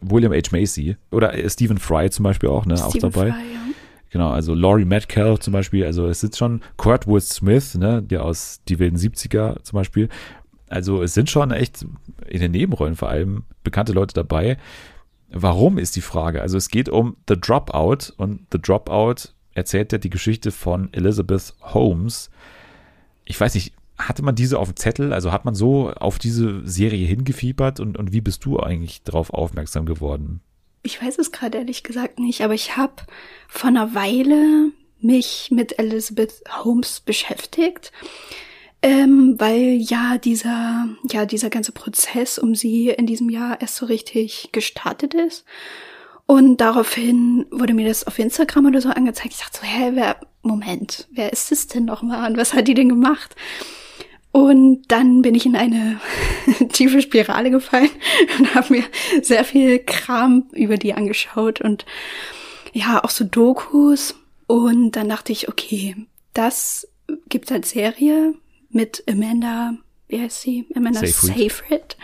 William 0.00 0.32
H. 0.32 0.50
Macy 0.50 0.96
oder 1.12 1.32
Stephen 1.48 1.78
Fry 1.78 2.10
zum 2.10 2.24
Beispiel 2.24 2.48
auch, 2.48 2.66
ne, 2.66 2.76
Stephen 2.76 2.88
auch 2.88 3.12
dabei. 3.12 3.30
Fry, 3.30 3.52
ja. 3.54 3.66
Genau, 4.10 4.30
also 4.30 4.54
Laurie 4.54 4.84
Metcalf 4.84 5.40
zum 5.40 5.52
Beispiel, 5.52 5.84
also 5.84 6.06
es 6.06 6.20
sind 6.20 6.36
schon 6.36 6.62
Kurtwood 6.76 7.22
Smith, 7.22 7.74
ne, 7.74 8.02
der 8.02 8.24
aus 8.24 8.60
die 8.68 8.78
wilden 8.78 8.96
70er 8.96 9.62
zum 9.62 9.76
Beispiel. 9.76 10.08
Also 10.68 11.02
es 11.02 11.14
sind 11.14 11.30
schon 11.30 11.50
echt 11.50 11.86
in 12.26 12.40
den 12.40 12.52
Nebenrollen 12.52 12.96
vor 12.96 13.08
allem 13.08 13.44
bekannte 13.62 13.92
Leute 13.92 14.14
dabei. 14.14 14.58
Warum 15.30 15.78
ist 15.78 15.96
die 15.96 16.00
Frage? 16.00 16.40
Also 16.40 16.56
es 16.56 16.68
geht 16.68 16.88
um 16.88 17.16
The 17.28 17.38
Dropout 17.38 18.12
und 18.16 18.46
The 18.52 18.60
Dropout 18.60 19.30
erzählt 19.54 19.92
ja 19.92 19.98
die 19.98 20.10
Geschichte 20.10 20.52
von 20.52 20.92
Elizabeth 20.92 21.54
Holmes. 21.60 22.30
Ich 23.24 23.40
weiß 23.40 23.54
nicht, 23.54 23.72
hatte 23.98 24.22
man 24.22 24.34
diese 24.34 24.58
auf 24.58 24.68
dem 24.68 24.76
Zettel? 24.76 25.12
Also 25.12 25.32
hat 25.32 25.44
man 25.44 25.54
so 25.54 25.90
auf 25.90 26.18
diese 26.18 26.66
Serie 26.66 27.06
hingefiebert 27.06 27.80
und, 27.80 27.96
und 27.96 28.12
wie 28.12 28.20
bist 28.20 28.44
du 28.44 28.60
eigentlich 28.60 29.02
darauf 29.02 29.32
aufmerksam 29.32 29.86
geworden? 29.86 30.40
Ich 30.86 31.02
weiß 31.02 31.18
es 31.18 31.32
gerade 31.32 31.58
ehrlich 31.58 31.82
gesagt 31.82 32.18
nicht, 32.18 32.40
aber 32.40 32.54
ich 32.54 32.76
habe 32.76 32.94
vor 33.48 33.68
einer 33.68 33.94
Weile 33.94 34.72
mich 35.00 35.48
mit 35.50 35.78
Elizabeth 35.78 36.42
Holmes 36.64 37.00
beschäftigt, 37.00 37.92
ähm, 38.82 39.34
weil 39.38 39.76
ja 39.80 40.16
dieser, 40.18 40.88
ja 41.10 41.26
dieser 41.26 41.50
ganze 41.50 41.72
Prozess 41.72 42.38
um 42.38 42.54
sie 42.54 42.88
in 42.88 43.06
diesem 43.06 43.28
Jahr 43.28 43.60
erst 43.60 43.76
so 43.76 43.86
richtig 43.86 44.50
gestartet 44.52 45.14
ist. 45.14 45.44
Und 46.26 46.60
daraufhin 46.60 47.46
wurde 47.50 47.74
mir 47.74 47.86
das 47.86 48.06
auf 48.06 48.18
Instagram 48.18 48.66
oder 48.66 48.80
so 48.80 48.88
angezeigt. 48.88 49.34
Ich 49.34 49.40
dachte 49.40 49.60
so, 49.60 49.66
hä, 49.66 49.90
wer, 49.94 50.16
Moment, 50.42 51.06
wer 51.12 51.32
ist 51.32 51.52
es 51.52 51.68
denn 51.68 51.84
nochmal 51.84 52.30
und 52.30 52.36
was 52.36 52.52
hat 52.52 52.66
die 52.66 52.74
denn 52.74 52.88
gemacht? 52.88 53.36
Und 54.36 54.82
dann 54.88 55.22
bin 55.22 55.34
ich 55.34 55.46
in 55.46 55.56
eine 55.56 55.98
tiefe 56.74 57.00
Spirale 57.00 57.50
gefallen 57.50 57.88
und 58.38 58.54
habe 58.54 58.74
mir 58.74 58.84
sehr 59.22 59.44
viel 59.44 59.78
Kram 59.78 60.50
über 60.52 60.76
die 60.76 60.92
angeschaut 60.92 61.62
und 61.62 61.86
ja, 62.74 63.02
auch 63.02 63.08
so 63.08 63.24
Dokus. 63.24 64.14
Und 64.46 64.92
dann 64.92 65.08
dachte 65.08 65.32
ich, 65.32 65.48
okay, 65.48 65.96
das 66.34 66.86
gibt's 67.30 67.50
als 67.50 67.70
Serie 67.70 68.34
mit 68.68 69.04
Amanda, 69.08 69.78
wie 70.08 70.20
heißt 70.20 70.42
sie? 70.42 70.66
Amanda 70.74 71.00
Seyfried. 71.00 71.34
Seyfried. 71.34 71.96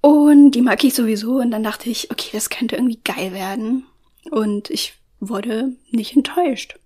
Und 0.00 0.52
die 0.52 0.62
mag 0.62 0.82
ich 0.82 0.94
sowieso. 0.94 1.40
Und 1.40 1.50
dann 1.50 1.62
dachte 1.62 1.90
ich, 1.90 2.10
okay, 2.10 2.30
das 2.32 2.48
könnte 2.48 2.76
irgendwie 2.76 3.00
geil 3.04 3.34
werden. 3.34 3.84
Und 4.30 4.70
ich 4.70 4.94
wurde 5.20 5.74
nicht 5.90 6.16
enttäuscht. 6.16 6.76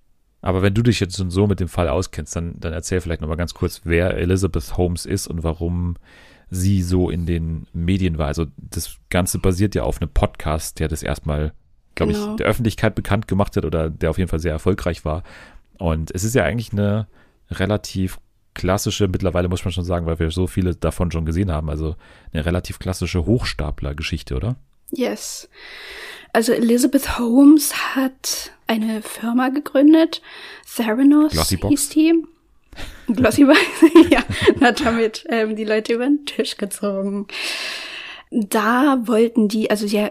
Aber 0.40 0.62
wenn 0.62 0.74
du 0.74 0.82
dich 0.82 1.00
jetzt 1.00 1.16
so 1.16 1.46
mit 1.46 1.60
dem 1.60 1.68
Fall 1.68 1.88
auskennst, 1.88 2.36
dann, 2.36 2.54
dann 2.58 2.72
erzähl 2.72 3.00
vielleicht 3.00 3.20
nochmal 3.20 3.36
ganz 3.36 3.54
kurz, 3.54 3.82
wer 3.84 4.16
Elizabeth 4.16 4.76
Holmes 4.76 5.04
ist 5.04 5.26
und 5.26 5.42
warum 5.42 5.96
sie 6.50 6.82
so 6.82 7.10
in 7.10 7.26
den 7.26 7.66
Medien 7.72 8.18
war. 8.18 8.28
Also 8.28 8.46
das 8.56 8.98
Ganze 9.10 9.38
basiert 9.38 9.74
ja 9.74 9.82
auf 9.82 10.00
einem 10.00 10.10
Podcast, 10.10 10.78
der 10.78 10.88
das 10.88 11.02
erstmal, 11.02 11.52
glaube 11.94 12.12
genau. 12.12 12.30
ich, 12.30 12.36
der 12.36 12.46
Öffentlichkeit 12.46 12.94
bekannt 12.94 13.28
gemacht 13.28 13.56
hat 13.56 13.64
oder 13.64 13.90
der 13.90 14.10
auf 14.10 14.18
jeden 14.18 14.30
Fall 14.30 14.38
sehr 14.38 14.52
erfolgreich 14.52 15.04
war. 15.04 15.24
Und 15.78 16.10
es 16.14 16.24
ist 16.24 16.34
ja 16.34 16.44
eigentlich 16.44 16.72
eine 16.72 17.06
relativ 17.50 18.18
klassische, 18.54 19.08
mittlerweile 19.08 19.48
muss 19.48 19.64
man 19.64 19.72
schon 19.72 19.84
sagen, 19.84 20.06
weil 20.06 20.18
wir 20.18 20.30
so 20.30 20.46
viele 20.46 20.74
davon 20.74 21.10
schon 21.10 21.26
gesehen 21.26 21.52
haben, 21.52 21.70
also 21.70 21.96
eine 22.32 22.44
relativ 22.44 22.78
klassische 22.78 23.24
Hochstapler-Geschichte, 23.24 24.36
oder? 24.36 24.56
Yes. 24.90 25.48
Also 26.32 26.52
Elizabeth 26.52 27.18
Holmes 27.18 27.74
hat 27.94 28.52
eine 28.66 29.02
Firma 29.02 29.48
gegründet, 29.48 30.22
Theranos 30.74 31.32
hieß 31.50 31.88
die. 31.90 32.22
Glossybox, 33.08 33.58
ja, 34.10 34.22
hat 34.60 34.84
damit 34.84 35.24
ähm, 35.28 35.56
die 35.56 35.64
Leute 35.64 35.94
über 35.94 36.04
den 36.04 36.26
Tisch 36.26 36.56
gezogen. 36.56 37.26
Da 38.30 39.02
wollten 39.06 39.48
die, 39.48 39.70
also 39.70 39.86
sie 39.86 40.08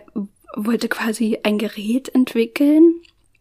wollte 0.56 0.90
quasi 0.90 1.40
ein 1.44 1.60
Gerät 1.60 2.10
entwickeln, 2.10 2.96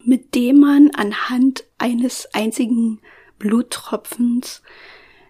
mit 0.04 0.34
dem 0.34 0.60
man 0.60 0.90
anhand 0.90 1.64
eines 1.78 2.28
einzigen 2.34 3.00
Bluttropfens 3.38 4.62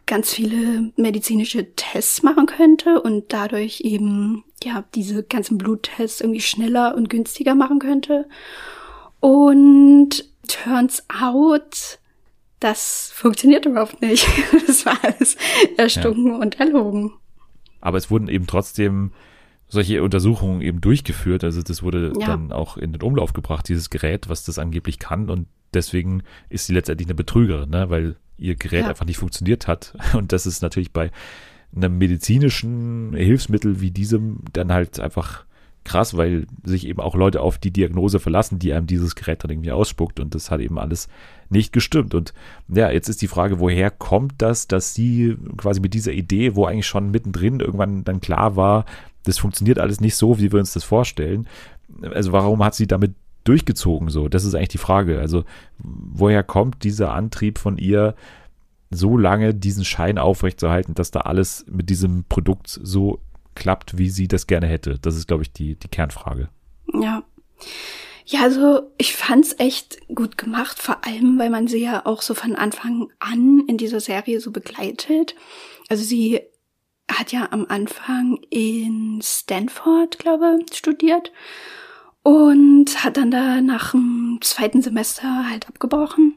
ganz 0.07 0.33
viele 0.33 0.93
medizinische 0.97 1.75
Tests 1.75 2.23
machen 2.23 2.47
könnte 2.47 3.03
und 3.03 3.33
dadurch 3.33 3.81
eben 3.81 4.45
ja 4.63 4.85
diese 4.95 5.25
ganzen 5.25 5.59
Bluttests 5.59 6.21
irgendwie 6.21 6.41
schneller 6.41 6.95
und 6.95 7.11
günstiger 7.11 7.55
machen 7.55 7.81
könnte. 7.81 8.29
Und 9.21 10.25
turns 10.47 11.05
out, 11.09 11.99
das 12.61 13.11
funktioniert 13.15 13.67
überhaupt 13.67 14.01
nicht. 14.01 14.27
Das 14.67 14.85
war 14.85 14.99
alles 15.03 15.37
erstunken 15.77 16.33
ja. 16.33 16.37
und 16.37 16.61
erlogen. 16.61 17.13
Aber 17.81 17.99
es 17.99 18.11
wurden 18.11 18.29
eben 18.29 18.47
trotzdem 18.47 19.13
solche 19.69 20.03
Untersuchungen 20.03 20.61
eben 20.61 20.81
durchgeführt. 20.81 21.45
Also 21.45 21.63
das 21.63 21.83
wurde 21.83 22.13
ja. 22.19 22.27
dann 22.27 22.53
auch 22.53 22.77
in 22.77 22.93
den 22.93 23.03
Umlauf 23.03 23.33
gebracht, 23.33 23.69
dieses 23.69 23.91
Gerät, 23.91 24.29
was 24.29 24.45
das 24.45 24.59
angeblich 24.59 24.99
kann. 24.99 25.31
Und 25.31 25.49
deswegen 25.75 26.23
ist 26.49 26.67
sie 26.67 26.75
letztendlich 26.75 27.09
eine 27.09 27.15
Betrügerin, 27.15 27.71
ne? 27.71 27.91
weil 27.91 28.17
ihr 28.39 28.55
Gerät 28.55 28.83
ja. 28.83 28.89
einfach 28.89 29.07
nicht 29.07 29.19
funktioniert 29.19 29.67
hat. 29.67 29.95
Und 30.15 30.33
das 30.33 30.47
ist 30.47 30.63
natürlich 30.63 30.93
bei 30.93 31.11
einem 31.75 31.99
medizinischen 31.99 33.15
Hilfsmittel 33.15 33.81
wie 33.81 33.91
diesem 33.91 34.41
dann 34.53 34.73
halt 34.73 35.01
einfach 35.01 35.45
krass, 35.87 36.17
weil 36.17 36.47
sich 36.65 36.87
eben 36.87 37.01
auch 37.01 37.15
Leute 37.15 37.41
auf 37.41 37.59
die 37.59 37.71
Diagnose 37.71 38.19
verlassen, 38.19 38.59
die 38.59 38.73
einem 38.73 38.87
dieses 38.87 39.15
Gerät 39.15 39.45
dann 39.45 39.51
irgendwie 39.51 39.73
ausspuckt 39.73 40.21
und 40.21 40.35
das 40.35 40.51
hat 40.51 40.61
eben 40.61 40.79
alles 40.79 41.09
nicht 41.49 41.73
gestimmt. 41.73 42.15
Und 42.15 42.35
ja, 42.69 42.91
jetzt 42.91 43.09
ist 43.09 43.23
die 43.23 43.29
Frage, 43.29 43.61
woher 43.61 43.91
kommt 43.91 44.35
das, 44.39 44.67
dass 44.67 44.95
sie 44.95 45.37
quasi 45.57 45.81
mit 45.81 45.95
dieser 45.95 46.13
Idee, 46.13 46.57
wo 46.57 46.67
eigentlich 46.67 46.87
schon 46.87 47.11
mittendrin 47.11 47.61
irgendwann 47.61 48.05
dann 48.05 48.21
klar 48.21 48.57
war, 48.57 48.85
das 49.23 49.39
funktioniert 49.39 49.79
alles 49.79 50.01
nicht 50.01 50.17
so, 50.17 50.39
wie 50.39 50.53
wir 50.53 50.59
uns 50.59 50.73
das 50.73 50.85
vorstellen. 50.85 51.47
Also 52.03 52.33
warum 52.33 52.65
hat 52.65 52.75
sie 52.75 52.87
damit 52.87 53.15
durchgezogen 53.49 54.09
so? 54.09 54.29
Das 54.29 54.45
ist 54.45 54.55
eigentlich 54.55 54.69
die 54.69 54.79
Frage. 54.79 55.21
Also 55.21 55.45
woher 55.79 56.43
kommt 56.43 56.85
dieser 56.85 57.13
Antrieb 57.13 57.59
von 57.59 57.79
ihr, 57.79 58.15
so 58.91 59.17
lange 59.17 59.55
diesen 59.55 59.85
Schein 59.85 60.19
aufrechtzuerhalten, 60.19 60.95
dass 60.95 61.11
da 61.11 61.21
alles 61.21 61.65
mit 61.69 61.91
diesem 61.91 62.25
Produkt 62.25 62.69
so 62.69 63.21
klappt, 63.55 63.99
wie 63.99 64.11
sie 64.11 64.29
das 64.29 64.47
gerne 64.47 64.67
hätte? 64.67 64.99
Das 65.01 65.17
ist, 65.17 65.27
glaube 65.27 65.43
ich, 65.43 65.53
die, 65.53 65.75
die 65.75 65.89
Kernfrage. 65.89 66.49
Ja. 66.93 67.25
Ja, 68.29 68.43
also 68.43 68.91
ich 68.99 69.15
fand's 69.15 69.55
echt 69.59 69.99
gut 70.09 70.37
gemacht, 70.37 70.81
vor 70.81 71.05
allem, 71.07 71.39
weil 71.39 71.49
man 71.49 71.69
sie 71.69 71.83
ja 71.83 72.05
auch 72.07 72.23
so 72.23 72.35
von 72.35 72.57
Anfang 72.57 73.09
an 73.21 73.63
in 73.69 73.77
dieser 73.77 74.01
Serie 74.01 74.41
so 74.41 74.51
begleitet. 74.51 75.37
Also 75.89 76.03
sie 76.03 76.41
hat 77.09 77.31
ja 77.31 77.49
am 77.53 77.67
Anfang 77.69 78.41
in 78.51 79.21
Stanford, 79.23 80.19
glaube 80.19 80.59
studiert 80.73 81.31
und 82.27 83.05
hat 83.05 83.19
dann 83.19 83.31
da 83.31 83.61
nach 83.61 83.93
dem 83.93 84.39
zweiten 84.41 84.83
Semester 84.83 85.49
halt 85.49 85.69
abgebrochen. 85.69 86.35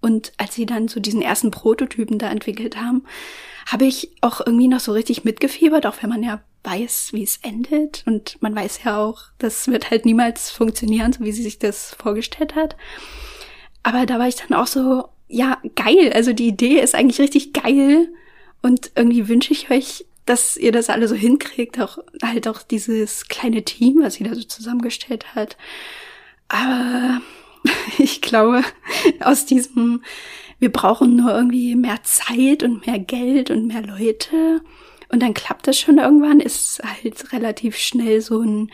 Und 0.00 0.32
als 0.38 0.54
sie 0.54 0.64
dann 0.64 0.88
so 0.88 0.98
diesen 0.98 1.20
ersten 1.20 1.50
Prototypen 1.50 2.18
da 2.18 2.30
entwickelt 2.30 2.78
haben, 2.78 3.04
habe 3.66 3.84
ich 3.84 4.12
auch 4.22 4.40
irgendwie 4.40 4.66
noch 4.66 4.80
so 4.80 4.92
richtig 4.92 5.24
mitgefiebert, 5.24 5.84
auch 5.84 5.96
wenn 6.00 6.08
man 6.08 6.22
ja 6.22 6.40
weiß, 6.64 7.10
wie 7.12 7.22
es 7.22 7.36
endet. 7.42 8.02
Und 8.06 8.40
man 8.40 8.56
weiß 8.56 8.80
ja 8.84 8.96
auch, 8.96 9.24
das 9.36 9.68
wird 9.68 9.90
halt 9.90 10.06
niemals 10.06 10.50
funktionieren, 10.50 11.12
so 11.12 11.22
wie 11.22 11.32
sie 11.32 11.42
sich 11.42 11.58
das 11.58 11.94
vorgestellt 11.94 12.54
hat. 12.54 12.74
Aber 13.82 14.06
da 14.06 14.18
war 14.18 14.28
ich 14.28 14.36
dann 14.36 14.56
auch 14.56 14.66
so, 14.66 15.10
ja, 15.28 15.58
geil. 15.74 16.14
Also 16.14 16.32
die 16.32 16.48
Idee 16.48 16.80
ist 16.80 16.94
eigentlich 16.94 17.20
richtig 17.20 17.52
geil. 17.52 18.08
Und 18.62 18.90
irgendwie 18.94 19.28
wünsche 19.28 19.52
ich 19.52 19.70
euch 19.70 20.06
dass 20.26 20.56
ihr 20.56 20.72
das 20.72 20.90
alle 20.90 21.08
so 21.08 21.14
hinkriegt, 21.14 21.80
auch 21.80 21.98
halt 22.22 22.48
auch 22.48 22.62
dieses 22.62 23.28
kleine 23.28 23.64
Team, 23.64 24.00
was 24.02 24.14
sie 24.14 24.24
da 24.24 24.34
so 24.34 24.42
zusammengestellt 24.42 25.34
hat. 25.34 25.56
Aber 26.48 27.20
ich 27.98 28.20
glaube, 28.20 28.62
aus 29.20 29.46
diesem, 29.46 30.02
wir 30.58 30.70
brauchen 30.70 31.16
nur 31.16 31.32
irgendwie 31.34 31.76
mehr 31.76 32.02
Zeit 32.02 32.62
und 32.62 32.86
mehr 32.86 32.98
Geld 32.98 33.50
und 33.50 33.66
mehr 33.66 33.82
Leute 33.82 34.60
und 35.08 35.22
dann 35.22 35.34
klappt 35.34 35.68
das 35.68 35.78
schon 35.78 35.98
irgendwann, 35.98 36.40
ist 36.40 36.80
halt 36.84 37.32
relativ 37.32 37.76
schnell 37.76 38.20
so 38.20 38.40
ein, 38.40 38.70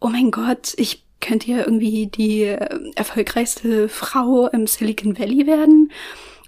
oh 0.00 0.08
mein 0.08 0.30
Gott, 0.30 0.74
ich 0.76 1.04
könnte 1.20 1.50
ja 1.50 1.58
irgendwie 1.58 2.08
die 2.08 2.44
erfolgreichste 2.96 3.88
Frau 3.88 4.48
im 4.48 4.66
Silicon 4.66 5.18
Valley 5.18 5.46
werden 5.46 5.92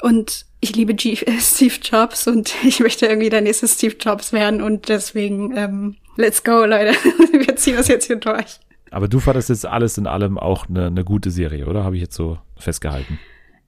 und 0.03 0.47
ich 0.65 0.75
liebe 0.75 0.95
G 0.95 1.17
Steve 1.39 1.75
Jobs 1.81 2.27
und 2.27 2.55
ich 2.65 2.81
möchte 2.81 3.07
irgendwie 3.07 3.31
der 3.31 3.43
nächste 3.43 3.69
Steve 3.69 3.97
Jobs 4.01 4.33
werden 4.33 4.61
und 4.63 4.89
deswegen, 4.89 5.57
ähm, 5.57 5.97
let's 6.17 6.43
go, 6.43 6.65
Leute. 6.65 6.93
Wir 7.33 7.55
ziehen 7.57 7.77
das 7.77 7.89
jetzt 7.89 8.07
hier 8.07 8.17
durch. 8.17 8.59
Aber 8.91 9.09
du 9.09 9.21
fandest 9.21 9.49
jetzt 9.49 9.67
alles 9.67 9.99
in 9.99 10.07
allem 10.07 10.39
auch 10.39 10.69
eine, 10.69 10.87
eine 10.87 11.05
gute 11.05 11.31
Serie, 11.31 11.67
oder? 11.67 11.85
Habe 11.85 11.97
ich 11.97 12.03
jetzt 12.03 12.15
so 12.15 12.39
festgehalten? 12.57 13.19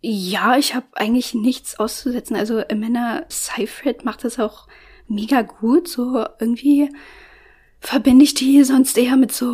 Ja, 0.01 0.57
ich 0.57 0.75
habe 0.75 0.87
eigentlich 0.95 1.35
nichts 1.35 1.79
auszusetzen. 1.79 2.37
Also 2.37 2.63
Amanda 2.71 3.25
Seyfried 3.29 4.05
macht 4.05 4.25
das 4.25 4.39
auch 4.39 4.69
mega 5.09 5.43
gut. 5.43 5.89
So 5.89 6.25
irgendwie 6.39 6.91
verbinde 7.81 8.25
ich 8.25 8.35
die 8.35 8.63
sonst 8.63 8.97
eher 8.97 9.17
mit 9.17 9.33
so 9.33 9.53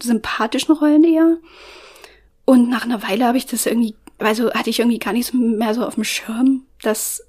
sympathischen 0.00 0.74
Rollen 0.74 1.04
eher. 1.04 1.36
Und 2.44 2.68
nach 2.68 2.84
einer 2.84 3.02
Weile 3.02 3.26
habe 3.26 3.38
ich 3.38 3.46
das 3.46 3.66
irgendwie 3.66 3.94
also 4.18 4.52
hatte 4.52 4.70
ich 4.70 4.80
irgendwie 4.80 4.98
gar 4.98 5.12
nichts 5.12 5.32
mehr 5.32 5.74
so 5.74 5.84
auf 5.84 5.94
dem 5.94 6.04
Schirm, 6.04 6.66
dass 6.82 7.22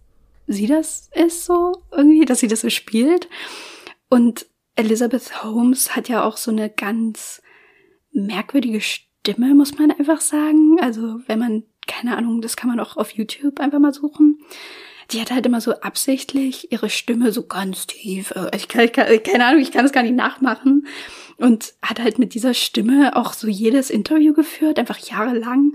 sie 0.48 0.68
das 0.68 1.10
ist 1.14 1.46
so 1.46 1.84
irgendwie, 1.92 2.26
dass 2.26 2.40
sie 2.40 2.48
das 2.48 2.62
so 2.62 2.70
spielt. 2.70 3.30
Und 4.10 4.48
Elizabeth 4.76 5.44
Holmes 5.44 5.96
hat 5.96 6.10
ja 6.10 6.24
auch 6.24 6.38
so 6.38 6.52
eine 6.52 6.70
ganz 6.70 7.42
merkwürdige 8.12 8.82
Stimme, 8.82 9.54
muss 9.54 9.78
man 9.78 9.92
einfach 9.92 10.22
sagen. 10.22 10.80
Also 10.82 11.20
wenn 11.28 11.40
man, 11.40 11.64
keine 11.88 12.18
Ahnung, 12.18 12.42
das 12.42 12.56
kann 12.56 12.70
man 12.70 12.80
auch 12.80 12.98
auf 12.98 13.12
YouTube 13.12 13.60
einfach 13.60 13.80
mal 13.80 13.94
suchen. 13.94 14.40
Die 15.12 15.22
hat 15.22 15.32
halt 15.32 15.46
immer 15.46 15.60
so 15.60 15.74
absichtlich 15.74 16.72
ihre 16.72 16.90
Stimme 16.90 17.32
so 17.32 17.46
ganz 17.46 17.88
tief. 17.88 18.32
Äh, 18.32 18.56
ich 18.56 18.68
kann, 18.68 18.86
ich 18.86 18.94
kann, 18.94 19.08
keine 19.24 19.46
Ahnung, 19.46 19.62
ich 19.62 19.72
kann 19.72 19.84
das 19.84 19.92
gar 19.92 20.04
nicht 20.04 20.16
nachmachen. 20.16 20.88
Und 21.38 21.74
hat 21.82 22.00
halt 22.00 22.20
mit 22.20 22.34
dieser 22.34 22.54
Stimme 22.54 23.16
auch 23.16 23.34
so 23.34 23.48
jedes 23.48 23.90
Interview 23.90 24.34
geführt, 24.34 24.78
einfach 24.78 25.00
jahrelang. 25.00 25.74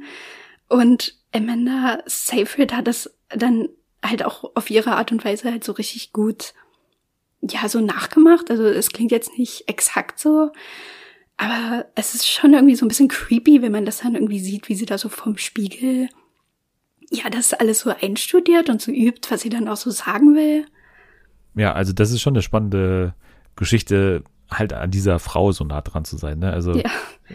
Und 0.75 1.15
Amanda 1.31 2.03
Seyfried 2.05 2.73
hat 2.73 2.89
das 2.89 3.09
dann 3.29 3.69
halt 4.05 4.25
auch 4.25 4.57
auf 4.57 4.71
ihre 4.71 4.97
Art 4.97 5.13
und 5.13 5.25
Weise 5.25 5.49
halt 5.49 5.63
so 5.63 5.71
richtig 5.71 6.13
gut, 6.13 6.53
ja, 7.41 7.69
so 7.69 7.81
nachgemacht. 7.81 8.51
Also 8.51 8.65
es 8.65 8.91
klingt 8.91 9.13
jetzt 9.13 9.39
nicht 9.39 9.69
exakt 9.69 10.19
so, 10.19 10.51
Aber 11.37 11.87
es 11.95 12.15
ist 12.15 12.29
schon 12.29 12.55
irgendwie 12.55 12.77
so 12.77 12.85
ein 12.85 12.89
bisschen 12.89 13.09
creepy, 13.09 13.61
wenn 13.63 13.73
man 13.73 13.85
das 13.85 13.99
dann 13.99 14.15
irgendwie 14.15 14.39
sieht, 14.39 14.69
wie 14.69 14.75
sie 14.75 14.87
da 14.87 14.99
so 14.99 15.09
vom 15.09 15.37
Spiegel, 15.37 16.09
ja, 17.11 17.29
das 17.29 17.55
alles 17.55 17.81
so 17.81 17.91
einstudiert 17.91 18.69
und 18.71 18.81
so 18.81 18.93
übt, 18.93 19.31
was 19.31 19.41
sie 19.41 19.49
dann 19.49 19.69
auch 19.69 19.77
so 19.77 19.91
sagen 19.91 20.35
will. 20.35 20.67
Ja, 21.57 21.73
also 21.73 21.93
das 21.93 22.11
ist 22.11 22.21
schon 22.21 22.35
eine 22.35 22.43
spannende 22.43 23.15
Geschichte, 23.57 24.23
halt 24.51 24.73
an 24.73 24.91
dieser 24.91 25.19
Frau 25.19 25.53
so 25.53 25.65
nah 25.65 25.81
dran 25.81 26.05
zu 26.05 26.17
sein. 26.17 26.39
Ne? 26.39 26.53
Also 26.53 26.77
ja. 26.77 26.91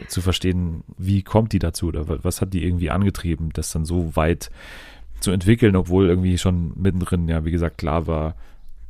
zu 0.08 0.22
verstehen, 0.22 0.84
wie 0.98 1.24
kommt 1.24 1.54
die 1.54 1.60
dazu 1.60 1.88
oder 1.88 2.24
was 2.24 2.42
hat 2.42 2.54
die 2.54 2.64
irgendwie 2.64 2.92
angetrieben, 2.92 3.50
das 3.54 3.72
dann 3.72 3.86
so 3.86 4.16
weit 4.16 4.52
zu 5.20 5.32
entwickeln, 5.32 5.76
obwohl 5.76 6.08
irgendwie 6.08 6.38
schon 6.38 6.72
mittendrin, 6.76 7.28
ja, 7.28 7.44
wie 7.46 7.52
gesagt, 7.52 7.78
klar 7.78 8.08
war, 8.08 8.36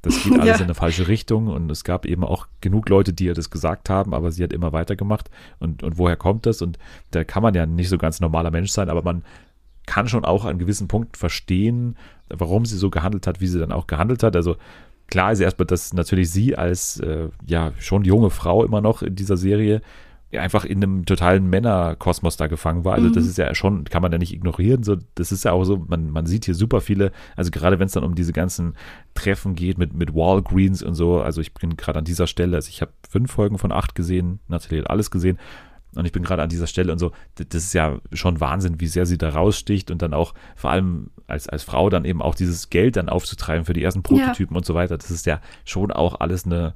das 0.01 0.23
geht 0.23 0.33
alles 0.39 0.47
ja. 0.47 0.55
in 0.57 0.63
eine 0.63 0.75
falsche 0.75 1.07
Richtung 1.07 1.47
und 1.47 1.69
es 1.71 1.83
gab 1.83 2.05
eben 2.05 2.23
auch 2.23 2.47
genug 2.61 2.89
Leute, 2.89 3.13
die 3.13 3.25
ihr 3.25 3.33
das 3.33 3.49
gesagt 3.49 3.89
haben, 3.89 4.13
aber 4.13 4.31
sie 4.31 4.43
hat 4.43 4.53
immer 4.53 4.71
weitergemacht. 4.71 5.29
Und, 5.59 5.83
und 5.83 5.97
woher 5.97 6.15
kommt 6.15 6.45
das? 6.45 6.61
Und 6.61 6.77
da 7.11 7.23
kann 7.23 7.43
man 7.43 7.53
ja 7.53 7.65
nicht 7.65 7.89
so 7.89 7.97
ganz 7.97 8.19
normaler 8.19 8.51
Mensch 8.51 8.71
sein, 8.71 8.89
aber 8.89 9.01
man 9.01 9.23
kann 9.85 10.07
schon 10.07 10.23
auch 10.23 10.45
an 10.45 10.59
gewissen 10.59 10.87
Punkten 10.87 11.15
verstehen, 11.15 11.97
warum 12.29 12.65
sie 12.65 12.77
so 12.77 12.91
gehandelt 12.91 13.25
hat, 13.25 13.41
wie 13.41 13.47
sie 13.47 13.59
dann 13.59 13.71
auch 13.71 13.87
gehandelt 13.87 14.21
hat. 14.21 14.35
Also 14.35 14.55
klar 15.09 15.31
ist 15.31 15.39
erstmal, 15.39 15.65
dass 15.65 15.93
natürlich 15.93 16.31
sie 16.31 16.55
als 16.55 16.99
äh, 16.99 17.29
ja 17.45 17.73
schon 17.79 18.03
junge 18.03 18.29
Frau 18.29 18.63
immer 18.63 18.81
noch 18.81 19.01
in 19.01 19.15
dieser 19.15 19.37
Serie 19.37 19.81
einfach 20.37 20.63
in 20.63 20.83
einem 20.83 21.05
totalen 21.05 21.49
Männerkosmos 21.49 22.37
da 22.37 22.45
gefangen 22.45 22.85
war. 22.85 22.93
Also 22.93 23.07
mhm. 23.07 23.13
das 23.13 23.25
ist 23.25 23.37
ja 23.39 23.55
schon, 23.55 23.85
kann 23.85 24.03
man 24.03 24.11
ja 24.11 24.19
nicht 24.19 24.33
ignorieren. 24.33 24.83
So, 24.83 24.97
das 25.15 25.31
ist 25.31 25.43
ja 25.43 25.53
auch 25.53 25.63
so, 25.63 25.77
man, 25.87 26.11
man 26.11 26.27
sieht 26.27 26.45
hier 26.45 26.53
super 26.53 26.81
viele, 26.81 27.11
also 27.35 27.49
gerade 27.49 27.79
wenn 27.79 27.87
es 27.87 27.93
dann 27.93 28.03
um 28.03 28.13
diese 28.13 28.31
ganzen 28.31 28.75
Treffen 29.15 29.55
geht 29.55 29.79
mit, 29.79 29.93
mit 29.95 30.13
Walgreens 30.13 30.83
und 30.83 30.93
so, 30.93 31.19
also 31.19 31.41
ich 31.41 31.53
bin 31.55 31.77
gerade 31.77 31.97
an 31.97 32.05
dieser 32.05 32.27
Stelle, 32.27 32.57
also 32.57 32.69
ich 32.69 32.81
habe 32.81 32.91
fünf 33.09 33.31
Folgen 33.31 33.57
von 33.57 33.71
acht 33.71 33.95
gesehen, 33.95 34.39
Nathalie 34.47 34.83
hat 34.83 34.91
alles 34.91 35.09
gesehen 35.09 35.39
und 35.95 36.05
ich 36.05 36.11
bin 36.11 36.23
gerade 36.23 36.43
an 36.43 36.49
dieser 36.49 36.67
Stelle 36.67 36.91
und 36.91 36.99
so, 36.99 37.11
das 37.35 37.63
ist 37.63 37.73
ja 37.73 37.99
schon 38.13 38.39
Wahnsinn, 38.39 38.79
wie 38.79 38.87
sehr 38.87 39.05
sie 39.05 39.17
da 39.17 39.29
raussticht 39.29 39.89
und 39.91 40.01
dann 40.01 40.13
auch 40.13 40.33
vor 40.55 40.69
allem 40.69 41.09
als, 41.27 41.49
als 41.49 41.63
Frau 41.63 41.89
dann 41.89 42.05
eben 42.05 42.21
auch 42.21 42.35
dieses 42.35 42.69
Geld 42.69 42.95
dann 42.95 43.09
aufzutreiben 43.09 43.65
für 43.65 43.73
die 43.73 43.83
ersten 43.83 44.03
Prototypen 44.03 44.55
ja. 44.55 44.57
und 44.57 44.65
so 44.65 44.75
weiter. 44.75 44.97
Das 44.97 45.11
ist 45.11 45.25
ja 45.25 45.41
schon 45.65 45.91
auch 45.91 46.19
alles 46.19 46.45
eine, 46.45 46.73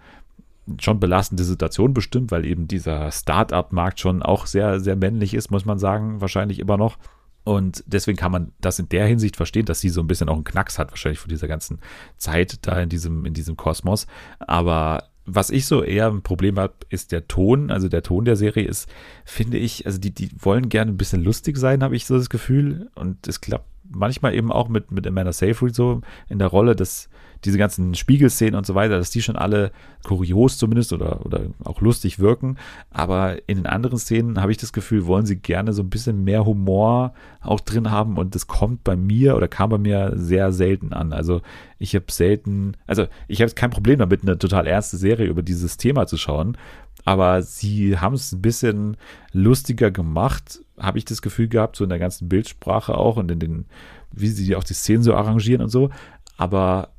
schon 0.80 1.00
belastende 1.00 1.44
Situation 1.44 1.94
bestimmt, 1.94 2.32
weil 2.32 2.46
eben 2.46 2.68
dieser 2.68 3.12
Start-up-Markt 3.12 4.00
schon 4.00 4.24
auch 4.24 4.46
sehr, 4.46 4.80
sehr 4.80 4.96
männlich 4.96 5.34
ist, 5.34 5.52
muss 5.52 5.66
man 5.66 5.80
sagen, 5.80 6.22
wahrscheinlich 6.22 6.60
immer 6.60 6.78
noch. 6.78 6.98
Und 7.44 7.84
deswegen 7.86 8.18
kann 8.18 8.32
man 8.32 8.54
das 8.62 8.80
in 8.80 8.88
der 8.88 9.06
Hinsicht 9.06 9.36
verstehen, 9.36 9.66
dass 9.66 9.82
sie 9.82 9.90
so 9.90 10.00
ein 10.00 10.08
bisschen 10.08 10.30
auch 10.30 10.36
einen 10.36 10.46
Knacks 10.46 10.80
hat, 10.80 10.92
wahrscheinlich 10.92 11.20
von 11.20 11.30
dieser 11.30 11.50
ganzen 11.50 11.80
Zeit 12.18 12.66
da 12.66 12.80
in 12.80 12.88
diesem, 12.88 13.26
in 13.26 13.34
diesem 13.34 13.58
Kosmos. 13.58 14.08
Aber 14.40 15.10
was 15.26 15.50
ich 15.50 15.66
so 15.66 15.84
eher 15.84 16.08
ein 16.08 16.22
Problem 16.22 16.60
habe, 16.60 16.74
ist 16.90 17.12
der 17.12 17.28
Ton. 17.28 17.72
Also 17.72 17.88
der 17.88 18.04
Ton 18.04 18.26
der 18.26 18.36
Serie 18.36 18.66
ist, 18.66 18.90
finde 19.26 19.58
ich, 19.58 19.86
also 19.86 20.00
die, 20.00 20.12
die 20.12 20.30
wollen 20.40 20.70
gerne 20.70 20.92
ein 20.92 20.98
bisschen 20.98 21.24
lustig 21.24 21.58
sein, 21.58 21.84
habe 21.84 21.96
ich 21.96 22.06
so 22.06 22.18
das 22.18 22.30
Gefühl. 22.30 22.90
Und 22.96 23.28
es 23.28 23.42
klappt 23.42 23.68
manchmal 23.90 24.34
eben 24.34 24.52
auch 24.52 24.70
mit, 24.70 24.92
mit 24.92 25.08
Amanda 25.08 25.32
Seyfried 25.32 25.76
so 25.76 26.02
in 26.30 26.40
der 26.40 26.48
Rolle, 26.48 26.76
dass 26.76 27.10
diese 27.46 27.58
ganzen 27.58 27.96
Spiegelszenen 27.96 28.56
und 28.56 28.66
so 28.66 28.76
weiter, 28.76 28.98
dass 28.98 29.10
die 29.10 29.22
schon 29.22 29.36
alle 29.36 29.72
kurios 30.04 30.58
zumindest 30.58 30.94
oder, 30.94 31.26
oder 31.26 31.42
auch 31.64 31.82
lustig 31.82 32.20
wirken. 32.20 32.58
Aber 32.90 33.38
in 33.48 33.58
den 33.58 33.66
anderen 33.66 33.98
Szenen 33.98 34.42
habe 34.42 34.52
ich 34.52 34.58
das 34.58 34.74
Gefühl, 34.74 35.06
wollen 35.06 35.26
sie 35.26 35.38
gerne 35.38 35.74
so 35.74 35.82
ein 35.82 35.90
bisschen 35.90 36.24
mehr 36.24 36.46
Humor 36.46 37.14
auch 37.42 37.60
drin 37.60 37.92
haben 37.92 38.18
und 38.18 38.36
das 38.36 38.48
kommt 38.48 38.84
bei 38.84 38.96
mir 38.96 39.36
oder 39.36 39.48
kam 39.48 39.70
bei 39.70 39.78
mir 39.78 40.14
sehr 40.16 40.52
selten 40.52 40.94
an. 40.94 41.14
Also 41.14 41.42
ich 41.80 41.96
habe 41.96 42.06
selten, 42.10 42.78
also 42.88 43.08
ich 43.28 43.42
habe 43.42 43.52
kein 43.52 43.72
Problem 43.72 44.00
damit, 44.00 44.24
eine 44.24 44.38
total 44.38 44.68
ernste 44.68 44.98
Serie 44.98 45.28
über 45.28 45.42
dieses 45.42 45.78
Thema 45.78 46.08
zu 46.08 46.18
schauen. 46.18 46.58
Aber 47.06 47.42
sie 47.42 47.98
haben 47.98 48.14
es 48.16 48.32
ein 48.32 48.42
bisschen 48.42 48.98
lustiger 49.34 49.92
gemacht, 49.92 50.62
habe 50.80 50.98
ich 50.98 51.06
das 51.06 51.22
Gefühl 51.22 51.50
gehabt, 51.50 51.76
so 51.76 51.84
in 51.84 51.90
der 51.90 52.00
ganzen 52.00 52.30
Bildsprache 52.30 52.96
auch 52.98 53.18
und 53.18 53.30
in 53.30 53.40
den, 53.40 53.66
wie 54.12 54.28
sie 54.30 54.56
auch 54.56 54.64
die 54.64 54.74
Szenen 54.74 55.04
so 55.04 55.14
arrangieren 55.14 55.62
und 55.62 55.70
so. 55.70 55.90
Aber 56.38 56.90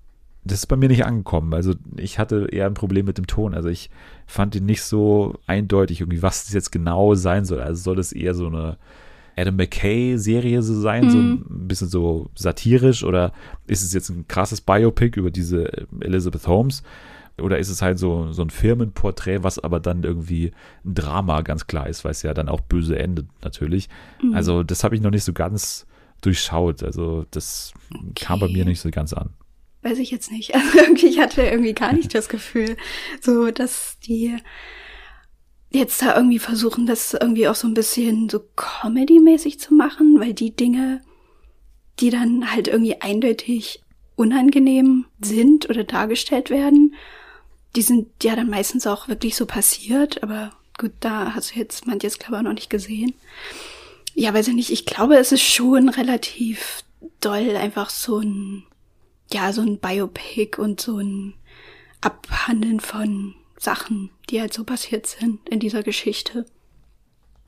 das 0.44 0.60
ist 0.60 0.66
bei 0.66 0.76
mir 0.76 0.88
nicht 0.88 1.06
angekommen. 1.06 1.54
Also 1.54 1.74
ich 1.96 2.18
hatte 2.18 2.48
eher 2.50 2.66
ein 2.66 2.74
Problem 2.74 3.06
mit 3.06 3.16
dem 3.16 3.26
Ton. 3.26 3.54
Also 3.54 3.68
ich 3.68 3.90
fand 4.26 4.54
ihn 4.54 4.66
nicht 4.66 4.82
so 4.82 5.38
eindeutig, 5.46 6.00
irgendwie, 6.00 6.22
was 6.22 6.44
das 6.44 6.52
jetzt 6.52 6.70
genau 6.70 7.14
sein 7.14 7.44
soll. 7.44 7.60
Also 7.60 7.82
soll 7.82 7.96
das 7.96 8.12
eher 8.12 8.34
so 8.34 8.46
eine 8.46 8.76
Adam 9.36 9.56
McKay-Serie 9.56 10.62
so 10.62 10.78
sein, 10.78 11.06
mhm. 11.06 11.10
so 11.10 11.18
ein 11.18 11.68
bisschen 11.68 11.88
so 11.88 12.30
satirisch, 12.34 13.02
oder 13.04 13.32
ist 13.66 13.82
es 13.82 13.92
jetzt 13.92 14.10
ein 14.10 14.28
krasses 14.28 14.60
Biopic 14.60 15.18
über 15.18 15.30
diese 15.30 15.86
Elizabeth 16.00 16.46
Holmes? 16.46 16.82
Oder 17.40 17.58
ist 17.58 17.70
es 17.70 17.82
halt 17.82 17.98
so, 17.98 18.30
so 18.30 18.42
ein 18.42 18.50
Firmenporträt, 18.50 19.42
was 19.42 19.58
aber 19.58 19.80
dann 19.80 20.04
irgendwie 20.04 20.52
ein 20.84 20.94
Drama 20.94 21.40
ganz 21.40 21.66
klar 21.66 21.88
ist, 21.88 22.04
weil 22.04 22.12
es 22.12 22.22
ja 22.22 22.32
dann 22.32 22.48
auch 22.48 22.60
böse 22.60 22.96
endet 22.96 23.26
natürlich. 23.42 23.88
Mhm. 24.22 24.34
Also 24.34 24.62
das 24.62 24.84
habe 24.84 24.94
ich 24.94 25.00
noch 25.00 25.10
nicht 25.10 25.24
so 25.24 25.32
ganz 25.32 25.86
durchschaut. 26.20 26.84
Also 26.84 27.24
das 27.32 27.72
okay. 27.92 28.12
kam 28.14 28.38
bei 28.38 28.48
mir 28.48 28.64
nicht 28.64 28.80
so 28.80 28.90
ganz 28.90 29.12
an 29.14 29.30
weiß 29.84 29.98
ich 29.98 30.10
jetzt 30.10 30.32
nicht. 30.32 30.54
Also 30.54 30.78
irgendwie, 30.78 31.06
ich 31.06 31.20
hatte 31.20 31.42
irgendwie 31.42 31.74
gar 31.74 31.92
nicht 31.92 32.14
das 32.14 32.28
Gefühl, 32.28 32.76
so, 33.20 33.50
dass 33.50 33.98
die 34.00 34.36
jetzt 35.70 36.02
da 36.02 36.16
irgendwie 36.16 36.38
versuchen, 36.38 36.86
das 36.86 37.14
irgendwie 37.14 37.48
auch 37.48 37.54
so 37.54 37.66
ein 37.66 37.74
bisschen 37.74 38.28
so 38.28 38.40
Comedy-mäßig 38.56 39.58
zu 39.58 39.74
machen, 39.74 40.18
weil 40.20 40.32
die 40.32 40.54
Dinge, 40.54 41.00
die 42.00 42.10
dann 42.10 42.52
halt 42.52 42.68
irgendwie 42.68 43.00
eindeutig 43.00 43.82
unangenehm 44.16 45.06
sind 45.20 45.68
oder 45.68 45.84
dargestellt 45.84 46.50
werden, 46.50 46.94
die 47.74 47.82
sind 47.82 48.08
ja 48.22 48.36
dann 48.36 48.48
meistens 48.48 48.86
auch 48.86 49.08
wirklich 49.08 49.34
so 49.34 49.46
passiert, 49.46 50.22
aber 50.22 50.52
gut, 50.78 50.92
da 51.00 51.34
hast 51.34 51.54
du 51.54 51.58
jetzt 51.58 51.86
manches, 51.86 52.18
glaube 52.18 52.36
ich, 52.36 52.42
noch 52.42 52.52
nicht 52.52 52.70
gesehen. 52.70 53.14
Ja, 54.14 54.32
weiß 54.32 54.48
ich 54.48 54.54
nicht, 54.54 54.70
ich 54.70 54.86
glaube, 54.86 55.16
es 55.16 55.32
ist 55.32 55.42
schon 55.42 55.88
relativ 55.88 56.84
doll 57.20 57.56
einfach 57.56 57.90
so 57.90 58.20
ein 58.20 58.64
ja, 59.32 59.52
so 59.52 59.62
ein 59.62 59.78
Biopic 59.78 60.60
und 60.60 60.80
so 60.80 60.98
ein 60.98 61.34
Abhandeln 62.00 62.80
von 62.80 63.34
Sachen, 63.58 64.10
die 64.30 64.40
halt 64.40 64.52
so 64.52 64.64
passiert 64.64 65.06
sind 65.06 65.48
in 65.48 65.60
dieser 65.60 65.82
Geschichte. 65.82 66.46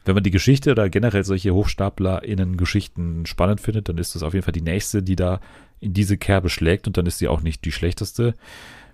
Wenn 0.05 0.15
man 0.15 0.25
die 0.25 0.31
Geschichte 0.31 0.71
oder 0.71 0.89
generell 0.89 1.25
solche 1.25 1.53
HochstaplerInnen-Geschichten 1.53 3.27
spannend 3.27 3.61
findet, 3.61 3.89
dann 3.89 3.99
ist 3.99 4.15
das 4.15 4.23
auf 4.23 4.35
jeden 4.35 4.45
Fall 4.45 4.53
die 4.53 4.63
nächste, 4.63 5.03
die 5.03 5.17
da 5.17 5.41
in 5.81 5.93
diese 5.93 6.17
Kerbe 6.17 6.49
schlägt 6.49 6.87
und 6.87 6.97
dann 6.97 7.07
ist 7.07 7.19
sie 7.19 7.29
auch 7.29 7.43
nicht 7.43 7.65
die 7.65 7.73
schlechteste. 7.73 8.35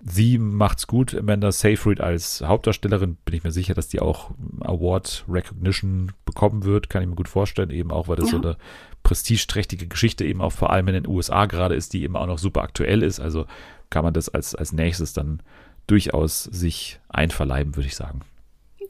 Sie 0.04 0.38
macht's 0.38 0.86
gut. 0.86 1.14
Amanda 1.14 1.52
Seyfried 1.52 2.00
als 2.00 2.42
Hauptdarstellerin 2.44 3.18
bin 3.24 3.36
ich 3.36 3.44
mir 3.44 3.52
sicher, 3.52 3.74
dass 3.74 3.88
die 3.88 4.00
auch 4.00 4.30
Award 4.60 5.24
Recognition 5.28 6.12
bekommen 6.24 6.64
wird. 6.64 6.90
Kann 6.90 7.02
ich 7.02 7.08
mir 7.08 7.14
gut 7.14 7.28
vorstellen, 7.28 7.70
eben 7.70 7.92
auch, 7.92 8.08
weil 8.08 8.16
das 8.16 8.32
ja. 8.32 8.38
so 8.38 8.42
eine 8.42 8.56
prestigeträchtige 9.02 9.86
Geschichte 9.86 10.24
eben 10.24 10.40
auch 10.40 10.52
vor 10.52 10.70
allem 10.70 10.88
in 10.88 10.94
den 10.94 11.08
USA 11.08 11.46
gerade 11.46 11.74
ist, 11.74 11.92
die 11.92 12.02
eben 12.02 12.16
auch 12.16 12.26
noch 12.26 12.38
super 12.38 12.62
aktuell 12.62 13.02
ist. 13.02 13.20
Also 13.20 13.46
kann 13.90 14.04
man 14.04 14.14
das 14.14 14.28
als, 14.28 14.54
als 14.54 14.72
nächstes 14.72 15.12
dann 15.12 15.42
durchaus 15.86 16.44
sich 16.44 17.00
einverleiben, 17.08 17.76
würde 17.76 17.88
ich 17.88 17.96
sagen. 17.96 18.20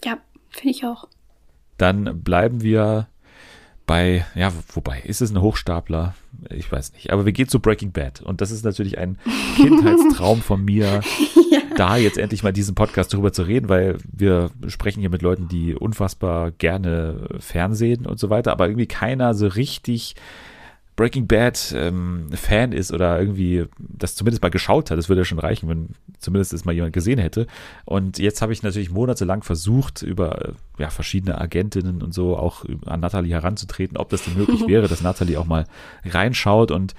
Ja, 0.05 0.19
finde 0.51 0.71
ich 0.71 0.85
auch. 0.85 1.09
Dann 1.79 2.23
bleiben 2.23 2.63
wir 2.63 3.09
bei, 3.87 4.25
ja, 4.35 4.53
wobei, 4.75 5.01
ist 5.01 5.21
es 5.21 5.31
ein 5.31 5.41
Hochstapler? 5.41 6.15
Ich 6.51 6.71
weiß 6.71 6.93
nicht. 6.93 7.13
Aber 7.13 7.27
wir 7.27 7.33
gehen 7.33 7.49
zu 7.49 7.61
Breaking 7.61 7.93
Bad. 7.93 8.21
Und 8.21 8.41
das 8.41 8.51
ist 8.51 8.65
natürlich 8.65 8.99
ein 8.99 9.19
Kindheitstraum 9.57 10.41
von 10.41 10.65
mir. 10.65 11.03
Da 11.73 11.97
jetzt 11.97 12.19
endlich 12.19 12.43
mal 12.43 12.53
diesen 12.53 12.75
Podcast 12.75 13.13
darüber 13.13 13.33
zu 13.33 13.43
reden, 13.43 13.69
weil 13.69 13.99
wir 14.11 14.51
sprechen 14.69 15.01
hier 15.01 15.11
mit 15.11 15.23
Leuten, 15.23 15.49
die 15.49 15.75
unfassbar 15.75 16.51
gerne 16.51 17.29
Fernsehen 17.39 18.07
und 18.07 18.19
so 18.19 18.31
weiter, 18.31 18.53
aber 18.53 18.67
irgendwie 18.67 18.87
keiner 18.87 19.35
so 19.35 19.47
richtig 19.47 20.15
Breaking 20.95 21.27
Bad 21.27 21.75
ähm, 21.77 22.27
Fan 22.33 22.73
ist 22.73 22.93
oder 22.93 23.19
irgendwie 23.19 23.65
das 23.79 24.15
zumindest 24.15 24.43
mal 24.43 24.51
geschaut 24.51 24.91
hat, 24.91 24.99
das 24.99 25.09
würde 25.09 25.23
ja 25.23 25.25
schon 25.25 25.39
reichen, 25.39 25.69
wenn 25.69 25.89
zumindest 26.19 26.53
es 26.53 26.67
mal 26.67 26.73
jemand 26.73 26.93
gesehen 26.93 27.19
hätte. 27.19 27.47
Und 27.87 28.19
jetzt 28.19 28.43
habe 28.43 28.53
ich 28.53 28.63
natürlich 28.63 28.91
monatelang 28.91 29.43
versucht, 29.43 30.03
über 30.03 30.53
ja, 30.79 30.91
verschiedene 30.91 31.41
Agentinnen 31.41 32.03
und 32.03 32.13
so 32.13 32.37
auch 32.37 32.67
an 32.85 33.01
Natalie 33.01 33.33
heranzutreten, 33.33 33.97
ob 33.97 34.11
das 34.11 34.25
denn 34.25 34.37
möglich 34.37 34.61
wäre, 34.67 34.87
dass 34.87 35.03
Natalie 35.03 35.39
auch 35.41 35.47
mal 35.47 35.65
reinschaut. 36.05 36.71
Und 36.71 36.95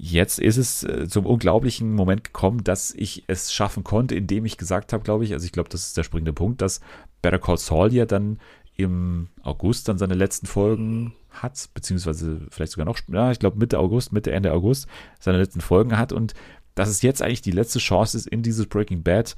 jetzt 0.00 0.38
ist 0.38 0.56
es 0.56 0.82
äh, 0.82 1.06
zum 1.08 1.26
unglaublichen 1.26 1.94
Moment 1.94 2.24
gekommen, 2.24 2.64
dass 2.64 2.92
ich 2.94 3.24
es 3.26 3.52
schaffen 3.52 3.84
konnte, 3.84 4.14
indem 4.14 4.46
ich 4.46 4.56
gesagt 4.56 4.92
habe, 4.92 5.04
glaube 5.04 5.24
ich, 5.24 5.32
also 5.34 5.44
ich 5.44 5.52
glaube, 5.52 5.68
das 5.68 5.88
ist 5.88 5.96
der 5.96 6.04
springende 6.04 6.32
Punkt, 6.32 6.62
dass 6.62 6.80
Better 7.20 7.38
Call 7.38 7.58
Saul 7.58 7.92
ja 7.92 8.06
dann 8.06 8.38
im 8.76 9.28
August 9.42 9.88
dann 9.88 9.98
seine 9.98 10.14
letzten 10.14 10.46
Folgen 10.46 11.12
hat, 11.28 11.68
beziehungsweise 11.74 12.40
vielleicht 12.50 12.72
sogar 12.72 12.86
noch, 12.86 12.98
ja, 13.08 13.30
ich 13.30 13.38
glaube 13.38 13.58
Mitte 13.58 13.78
August, 13.78 14.12
Mitte, 14.12 14.32
Ende 14.32 14.52
August 14.52 14.88
seine 15.18 15.38
letzten 15.38 15.60
Folgen 15.60 15.98
hat 15.98 16.12
und 16.12 16.32
dass 16.74 16.88
es 16.88 17.02
jetzt 17.02 17.20
eigentlich 17.20 17.42
die 17.42 17.50
letzte 17.50 17.78
Chance 17.78 18.16
ist, 18.16 18.26
in 18.26 18.42
dieses 18.42 18.66
Breaking 18.66 19.02
Bad 19.02 19.36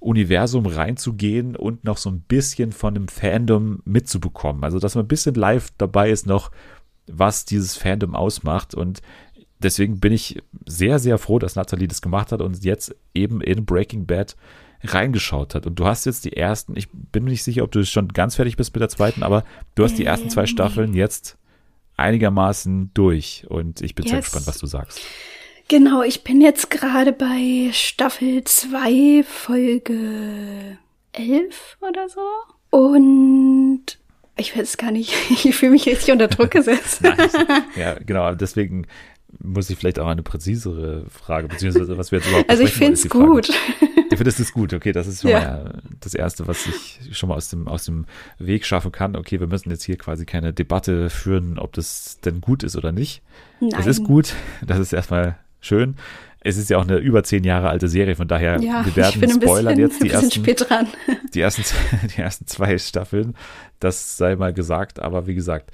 Universum 0.00 0.66
reinzugehen 0.66 1.56
und 1.56 1.84
noch 1.84 1.96
so 1.96 2.10
ein 2.10 2.20
bisschen 2.20 2.72
von 2.72 2.92
dem 2.92 3.08
Fandom 3.08 3.80
mitzubekommen. 3.86 4.62
Also, 4.64 4.78
dass 4.78 4.96
man 4.96 5.06
ein 5.06 5.08
bisschen 5.08 5.34
live 5.34 5.70
dabei 5.78 6.10
ist 6.10 6.26
noch, 6.26 6.50
was 7.06 7.46
dieses 7.46 7.76
Fandom 7.76 8.14
ausmacht 8.14 8.74
und 8.74 9.00
deswegen 9.64 9.98
bin 9.98 10.12
ich 10.12 10.42
sehr, 10.66 10.98
sehr 10.98 11.18
froh, 11.18 11.38
dass 11.38 11.56
Nathalie 11.56 11.88
das 11.88 12.02
gemacht 12.02 12.30
hat 12.30 12.40
und 12.40 12.62
jetzt 12.64 12.94
eben 13.14 13.40
in 13.40 13.64
Breaking 13.64 14.06
Bad 14.06 14.36
reingeschaut 14.84 15.54
hat. 15.54 15.66
Und 15.66 15.78
du 15.78 15.86
hast 15.86 16.04
jetzt 16.04 16.24
die 16.24 16.36
ersten, 16.36 16.76
ich 16.76 16.88
bin 16.90 17.24
mir 17.24 17.30
nicht 17.30 17.42
sicher, 17.42 17.64
ob 17.64 17.72
du 17.72 17.84
schon 17.84 18.08
ganz 18.08 18.36
fertig 18.36 18.56
bist 18.56 18.74
mit 18.74 18.82
der 18.82 18.88
zweiten, 18.88 19.22
aber 19.22 19.44
du 19.74 19.84
hast 19.84 19.98
die 19.98 20.04
ersten 20.04 20.30
zwei 20.30 20.46
Staffeln 20.46 20.94
jetzt 20.94 21.38
einigermaßen 21.96 22.90
durch. 22.92 23.46
Und 23.48 23.80
ich 23.80 23.94
bin 23.94 24.04
yes. 24.04 24.10
sehr 24.10 24.20
gespannt, 24.20 24.46
was 24.46 24.58
du 24.58 24.66
sagst. 24.66 25.00
Genau, 25.68 26.02
ich 26.02 26.22
bin 26.22 26.42
jetzt 26.42 26.70
gerade 26.70 27.12
bei 27.12 27.70
Staffel 27.72 28.44
2, 28.44 29.24
Folge 29.26 30.76
11 31.12 31.78
oder 31.80 32.08
so. 32.08 32.20
Und 32.70 33.98
ich 34.36 34.56
weiß 34.56 34.76
gar 34.76 34.90
nicht, 34.90 35.14
ich 35.44 35.54
fühle 35.54 35.72
mich 35.72 35.86
richtig 35.86 36.12
unter 36.12 36.28
Druck 36.28 36.50
gesetzt. 36.52 37.00
ja, 37.76 37.94
genau, 38.04 38.34
deswegen 38.34 38.86
muss 39.42 39.70
ich 39.70 39.78
vielleicht 39.78 39.98
auch 39.98 40.06
eine 40.06 40.22
präzisere 40.22 41.04
Frage, 41.08 41.48
beziehungsweise 41.48 41.96
was 41.98 42.12
wir 42.12 42.18
jetzt 42.18 42.28
überhaupt 42.28 42.50
Also 42.50 42.62
ich 42.62 42.72
finde 42.72 42.94
es 42.94 43.08
gut. 43.08 43.50
Du 44.10 44.16
findest 44.16 44.38
es 44.38 44.52
gut, 44.52 44.72
okay, 44.72 44.92
das 44.92 45.06
ist 45.06 45.22
schon 45.22 45.30
ja. 45.30 45.40
mal 45.40 45.82
das 46.00 46.14
Erste, 46.14 46.46
was 46.46 46.66
ich 46.66 47.00
schon 47.16 47.30
mal 47.30 47.34
aus 47.34 47.48
dem, 47.48 47.66
aus 47.66 47.84
dem 47.84 48.06
Weg 48.38 48.64
schaffen 48.64 48.92
kann. 48.92 49.16
Okay, 49.16 49.40
wir 49.40 49.46
müssen 49.46 49.70
jetzt 49.70 49.82
hier 49.82 49.96
quasi 49.96 50.24
keine 50.24 50.52
Debatte 50.52 51.10
führen, 51.10 51.58
ob 51.58 51.72
das 51.72 52.20
denn 52.24 52.40
gut 52.40 52.62
ist 52.62 52.76
oder 52.76 52.92
nicht. 52.92 53.22
Nein. 53.60 53.72
Es 53.78 53.86
ist 53.86 54.04
gut, 54.04 54.34
das 54.64 54.78
ist 54.78 54.92
erstmal 54.92 55.38
schön. 55.60 55.96
Es 56.40 56.58
ist 56.58 56.68
ja 56.68 56.76
auch 56.76 56.82
eine 56.82 56.98
über 56.98 57.24
zehn 57.24 57.42
Jahre 57.42 57.70
alte 57.70 57.88
Serie, 57.88 58.16
von 58.16 58.28
daher 58.28 58.60
ja, 58.60 58.84
wir 58.84 58.94
werden 58.94 59.30
spoilern 59.30 59.76
bisschen, 59.76 59.78
jetzt 59.78 60.02
die 60.02 60.10
ersten, 60.10 60.42
die 61.32 61.40
ersten, 61.40 61.64
die 62.14 62.20
ersten 62.20 62.46
zwei 62.46 62.76
Staffeln. 62.76 63.34
Das 63.80 64.16
sei 64.18 64.36
mal 64.36 64.52
gesagt, 64.52 65.00
aber 65.00 65.26
wie 65.26 65.34
gesagt, 65.34 65.70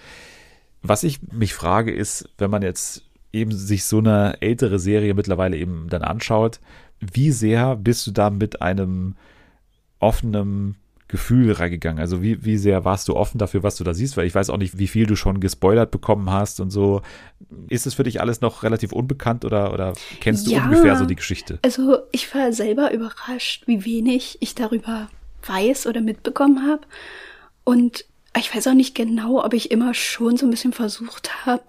was 0.82 1.02
ich 1.02 1.20
mich 1.32 1.54
frage 1.54 1.92
ist, 1.92 2.28
wenn 2.38 2.50
man 2.50 2.62
jetzt 2.62 3.09
eben 3.32 3.52
sich 3.52 3.84
so 3.84 3.98
eine 3.98 4.40
ältere 4.40 4.78
Serie 4.78 5.14
mittlerweile 5.14 5.56
eben 5.56 5.88
dann 5.88 6.02
anschaut, 6.02 6.60
wie 7.00 7.30
sehr 7.30 7.76
bist 7.76 8.06
du 8.06 8.10
da 8.10 8.30
mit 8.30 8.60
einem 8.62 9.16
offenen 9.98 10.76
Gefühl 11.08 11.52
reingegangen? 11.52 12.00
Also 12.00 12.22
wie, 12.22 12.44
wie 12.44 12.56
sehr 12.56 12.84
warst 12.84 13.08
du 13.08 13.16
offen 13.16 13.38
dafür, 13.38 13.62
was 13.62 13.76
du 13.76 13.84
da 13.84 13.94
siehst? 13.94 14.16
Weil 14.16 14.26
ich 14.26 14.34
weiß 14.34 14.50
auch 14.50 14.56
nicht, 14.56 14.78
wie 14.78 14.86
viel 14.86 15.06
du 15.06 15.16
schon 15.16 15.40
gespoilert 15.40 15.90
bekommen 15.90 16.30
hast 16.30 16.60
und 16.60 16.70
so. 16.70 17.02
Ist 17.68 17.86
es 17.86 17.94
für 17.94 18.04
dich 18.04 18.20
alles 18.20 18.40
noch 18.40 18.62
relativ 18.62 18.92
unbekannt 18.92 19.44
oder, 19.44 19.72
oder 19.72 19.92
kennst 20.20 20.46
du 20.46 20.52
ja, 20.52 20.64
ungefähr 20.64 20.96
so 20.96 21.06
die 21.06 21.16
Geschichte? 21.16 21.58
Also 21.62 21.98
ich 22.12 22.32
war 22.34 22.52
selber 22.52 22.92
überrascht, 22.92 23.66
wie 23.66 23.84
wenig 23.84 24.38
ich 24.40 24.54
darüber 24.54 25.08
weiß 25.44 25.86
oder 25.86 26.00
mitbekommen 26.00 26.66
habe. 26.68 26.82
Und 27.64 28.04
ich 28.38 28.54
weiß 28.54 28.68
auch 28.68 28.74
nicht 28.74 28.94
genau, 28.94 29.44
ob 29.44 29.54
ich 29.54 29.70
immer 29.70 29.94
schon 29.94 30.36
so 30.36 30.46
ein 30.46 30.50
bisschen 30.50 30.72
versucht 30.72 31.44
habe, 31.44 31.64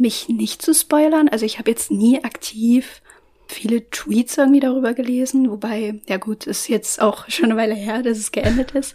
mich 0.00 0.28
nicht 0.28 0.62
zu 0.62 0.74
spoilern. 0.74 1.28
Also 1.28 1.46
ich 1.46 1.58
habe 1.58 1.70
jetzt 1.70 1.90
nie 1.90 2.24
aktiv 2.24 3.02
viele 3.46 3.88
Tweets 3.90 4.38
irgendwie 4.38 4.60
darüber 4.60 4.94
gelesen, 4.94 5.50
wobei, 5.50 6.00
ja 6.08 6.16
gut, 6.16 6.46
ist 6.46 6.68
jetzt 6.68 7.00
auch 7.00 7.24
schon 7.28 7.46
eine 7.46 7.56
Weile 7.56 7.74
her, 7.74 8.02
dass 8.02 8.18
es 8.18 8.32
geendet 8.32 8.72
ist. 8.72 8.94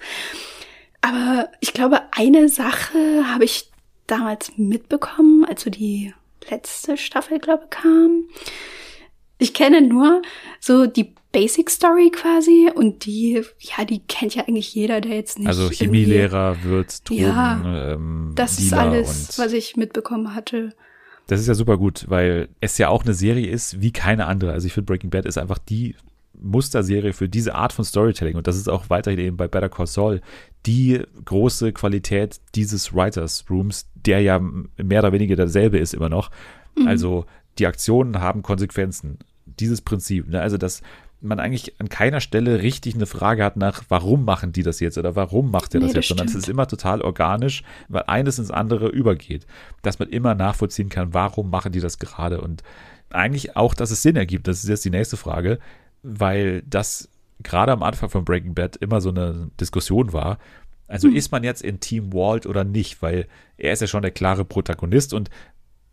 Aber 1.02 1.50
ich 1.62 1.74
glaube, 1.74 2.02
eine 2.12 2.50
Sache 2.50 2.98
habe 3.28 3.44
ich 3.44 3.70
damals 4.08 4.52
mitbekommen, 4.58 5.46
als 5.46 5.64
so 5.64 5.70
die 5.70 6.14
letzte 6.50 6.98
Staffel, 6.98 7.40
glaube 7.40 7.68
kam. 7.70 8.26
Ich 9.38 9.54
kenne 9.54 9.82
nur 9.82 10.22
so 10.60 10.86
die 10.86 11.14
Basic 11.32 11.70
Story 11.70 12.12
quasi 12.12 12.72
und 12.74 13.06
die, 13.06 13.44
ja, 13.60 13.84
die 13.84 14.00
kennt 14.00 14.36
ja 14.36 14.44
eigentlich 14.44 14.74
jeder, 14.74 15.02
der 15.02 15.16
jetzt 15.16 15.38
nicht. 15.38 15.48
Also 15.48 15.70
Chemielehrer 15.70 16.64
wird 16.64 17.08
Drogen, 17.10 17.22
ja, 17.22 17.94
ähm, 17.94 18.32
das 18.36 18.56
Dealer 18.56 18.68
ist 18.68 18.74
alles, 18.74 19.40
was 19.40 19.52
ich 19.52 19.76
mitbekommen 19.76 20.34
hatte. 20.34 20.74
Das 21.28 21.40
ist 21.40 21.48
ja 21.48 21.56
super 21.56 21.78
gut, 21.78 22.06
weil 22.08 22.50
es 22.62 22.78
ja 22.78 22.90
auch 22.90 23.04
eine 23.04 23.14
Serie 23.14 23.48
ist 23.48 23.82
wie 23.82 23.92
keine 23.92 24.28
andere. 24.28 24.52
Also 24.52 24.68
ich 24.68 24.74
finde 24.74 24.86
Breaking 24.86 25.10
Bad 25.10 25.26
ist 25.26 25.38
einfach 25.38 25.58
die 25.58 25.96
Musterserie 26.40 27.14
für 27.14 27.30
diese 27.30 27.56
Art 27.56 27.74
von 27.74 27.86
Storytelling 27.86 28.36
und 28.36 28.48
das 28.48 28.58
ist 28.58 28.70
auch 28.70 28.90
weiterhin 28.90 29.20
eben 29.20 29.38
bei 29.38 29.48
Better 29.48 29.70
Call 29.70 29.88
Saul 29.88 30.22
die 30.66 31.02
große 31.24 31.72
Qualität 31.74 32.40
dieses 32.56 32.94
Writers 32.94 33.46
Rooms, 33.50 33.88
der 33.96 34.22
ja 34.22 34.40
mehr 34.40 35.00
oder 35.00 35.12
weniger 35.12 35.36
derselbe 35.36 35.78
ist 35.78 35.94
immer 35.94 36.10
noch. 36.10 36.32
Mhm. 36.78 36.88
Also 36.88 37.26
die 37.58 37.68
Aktionen 37.68 38.20
haben 38.20 38.42
Konsequenzen. 38.42 39.20
Dieses 39.46 39.82
Prinzip, 39.82 40.28
ne? 40.28 40.42
also 40.42 40.58
das 40.58 40.82
man 41.22 41.40
eigentlich 41.40 41.80
an 41.80 41.90
keiner 41.90 42.22
Stelle 42.22 42.62
richtig 42.62 42.96
eine 42.96 43.06
Frage 43.06 43.44
hat 43.44 43.58
nach, 43.58 43.84
warum 43.90 44.26
machen 44.26 44.52
die 44.52 44.64
das 44.64 44.80
jetzt 44.80 44.98
oder 44.98 45.16
warum 45.16 45.52
macht 45.52 45.74
der 45.74 45.82
nee, 45.82 45.88
das 45.88 45.96
jetzt, 45.96 46.04
das 46.04 46.08
sondern 46.10 46.28
es 46.28 46.36
ist 46.36 46.50
immer 46.50 46.68
total 46.68 47.02
organisch, 47.02 47.64
weil 47.88 48.04
eines 48.08 48.38
ins 48.40 48.52
andere 48.52 48.88
übergeht, 48.88 49.48
dass 49.82 50.00
man 50.00 50.10
immer 50.10 50.36
nachvollziehen 50.36 50.90
kann, 50.90 51.14
warum 51.14 51.50
machen 51.50 51.72
die 51.72 51.80
das 51.80 52.00
gerade 52.00 52.42
und 52.42 52.64
eigentlich 53.12 53.56
auch, 53.56 53.74
dass 53.74 53.92
es 53.92 54.02
Sinn 54.02 54.16
ergibt. 54.16 54.48
Das 54.48 54.64
ist 54.64 54.70
jetzt 54.70 54.86
die 54.86 54.90
nächste 54.90 55.18
Frage, 55.18 55.60
weil 56.04 56.62
das 56.64 57.10
gerade 57.42 57.72
am 57.72 57.84
Anfang 57.84 58.10
von 58.10 58.26
Breaking 58.26 58.54
Bad 58.54 58.76
immer 58.78 59.02
so 59.02 59.10
eine 59.10 59.50
Diskussion 59.60 60.14
war. 60.14 60.38
Also 60.88 61.08
hm. 61.08 61.16
ist 61.16 61.32
man 61.32 61.44
jetzt 61.44 61.62
in 61.62 61.80
Team 61.80 62.14
Walt 62.14 62.46
oder 62.46 62.64
nicht, 62.64 63.02
weil 63.02 63.28
er 63.58 63.74
ist 63.74 63.82
ja 63.82 63.88
schon 63.88 64.02
der 64.02 64.12
klare 64.12 64.46
Protagonist 64.46 65.14
und 65.14 65.30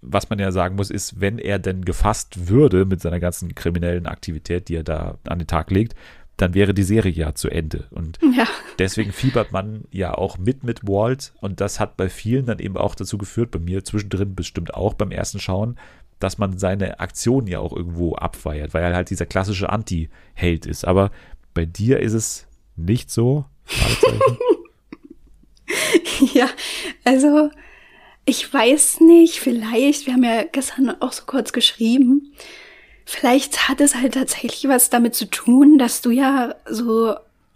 was 0.02 0.28
man 0.28 0.38
ja 0.38 0.52
sagen 0.52 0.76
muss, 0.76 0.90
ist, 0.90 1.20
wenn 1.20 1.38
er 1.38 1.58
denn 1.58 1.84
gefasst 1.84 2.48
würde 2.48 2.84
mit 2.84 3.00
seiner 3.00 3.20
ganzen 3.20 3.54
kriminellen 3.54 4.06
Aktivität, 4.06 4.68
die 4.68 4.76
er 4.76 4.82
da 4.82 5.18
an 5.24 5.38
den 5.38 5.46
Tag 5.46 5.70
legt, 5.70 5.94
dann 6.36 6.54
wäre 6.54 6.74
die 6.74 6.82
Serie 6.82 7.12
ja 7.12 7.34
zu 7.34 7.48
Ende. 7.48 7.86
Und 7.90 8.18
ja. 8.36 8.46
deswegen 8.78 9.12
fiebert 9.12 9.52
man 9.52 9.84
ja 9.90 10.14
auch 10.14 10.38
mit 10.38 10.64
mit 10.64 10.86
Walt. 10.86 11.32
Und 11.40 11.60
das 11.60 11.78
hat 11.78 11.96
bei 11.96 12.08
vielen 12.08 12.46
dann 12.46 12.58
eben 12.58 12.76
auch 12.76 12.94
dazu 12.94 13.16
geführt, 13.16 13.52
bei 13.52 13.60
mir 13.60 13.84
zwischendrin 13.84 14.34
bestimmt 14.34 14.74
auch 14.74 14.94
beim 14.94 15.12
ersten 15.12 15.38
Schauen, 15.38 15.78
dass 16.18 16.38
man 16.38 16.58
seine 16.58 17.00
Aktion 17.00 17.46
ja 17.46 17.60
auch 17.60 17.74
irgendwo 17.74 18.14
abfeiert, 18.14 18.74
weil 18.74 18.82
er 18.82 18.94
halt 18.94 19.10
dieser 19.10 19.26
klassische 19.26 19.70
Anti-Held 19.70 20.66
ist. 20.66 20.84
Aber 20.84 21.10
bei 21.54 21.64
dir 21.64 22.00
ist 22.00 22.14
es 22.14 22.46
nicht 22.76 23.10
so. 23.10 23.44
ja, 26.34 26.48
also 27.04 27.50
ich 28.24 28.52
weiß 28.52 29.00
nicht, 29.00 29.40
vielleicht, 29.40 30.06
wir 30.06 30.14
haben 30.14 30.24
ja 30.24 30.44
gestern 30.44 30.90
auch 31.00 31.12
so 31.12 31.24
kurz 31.26 31.52
geschrieben, 31.52 32.32
vielleicht 33.04 33.68
hat 33.68 33.80
es 33.80 33.94
halt 33.94 34.14
tatsächlich 34.14 34.68
was 34.68 34.90
damit 34.90 35.14
zu 35.14 35.28
tun, 35.28 35.78
dass 35.78 36.02
du 36.02 36.10
ja 36.10 36.54
so 36.68 37.14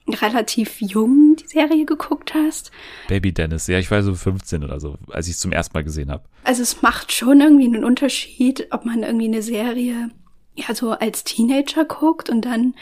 relativ 0.08 0.80
jung 0.80 1.36
die 1.36 1.48
Serie 1.48 1.84
geguckt 1.84 2.34
hast. 2.34 2.70
Baby 3.08 3.32
Dennis, 3.32 3.66
ja, 3.66 3.78
ich 3.78 3.90
war 3.90 4.02
so 4.02 4.14
15 4.14 4.62
oder 4.62 4.78
so, 4.78 4.96
als 5.10 5.26
ich 5.26 5.34
es 5.34 5.40
zum 5.40 5.52
ersten 5.52 5.76
Mal 5.76 5.84
gesehen 5.84 6.10
habe. 6.10 6.24
Also 6.44 6.62
es 6.62 6.82
macht 6.82 7.12
schon 7.12 7.40
irgendwie 7.40 7.66
einen 7.66 7.84
Unterschied, 7.84 8.68
ob 8.70 8.84
man 8.84 9.02
irgendwie 9.02 9.26
eine 9.26 9.42
Serie 9.42 10.10
ja 10.54 10.74
so 10.74 10.92
als 10.92 11.24
Teenager 11.24 11.84
guckt 11.84 12.30
und 12.30 12.44
dann 12.44 12.74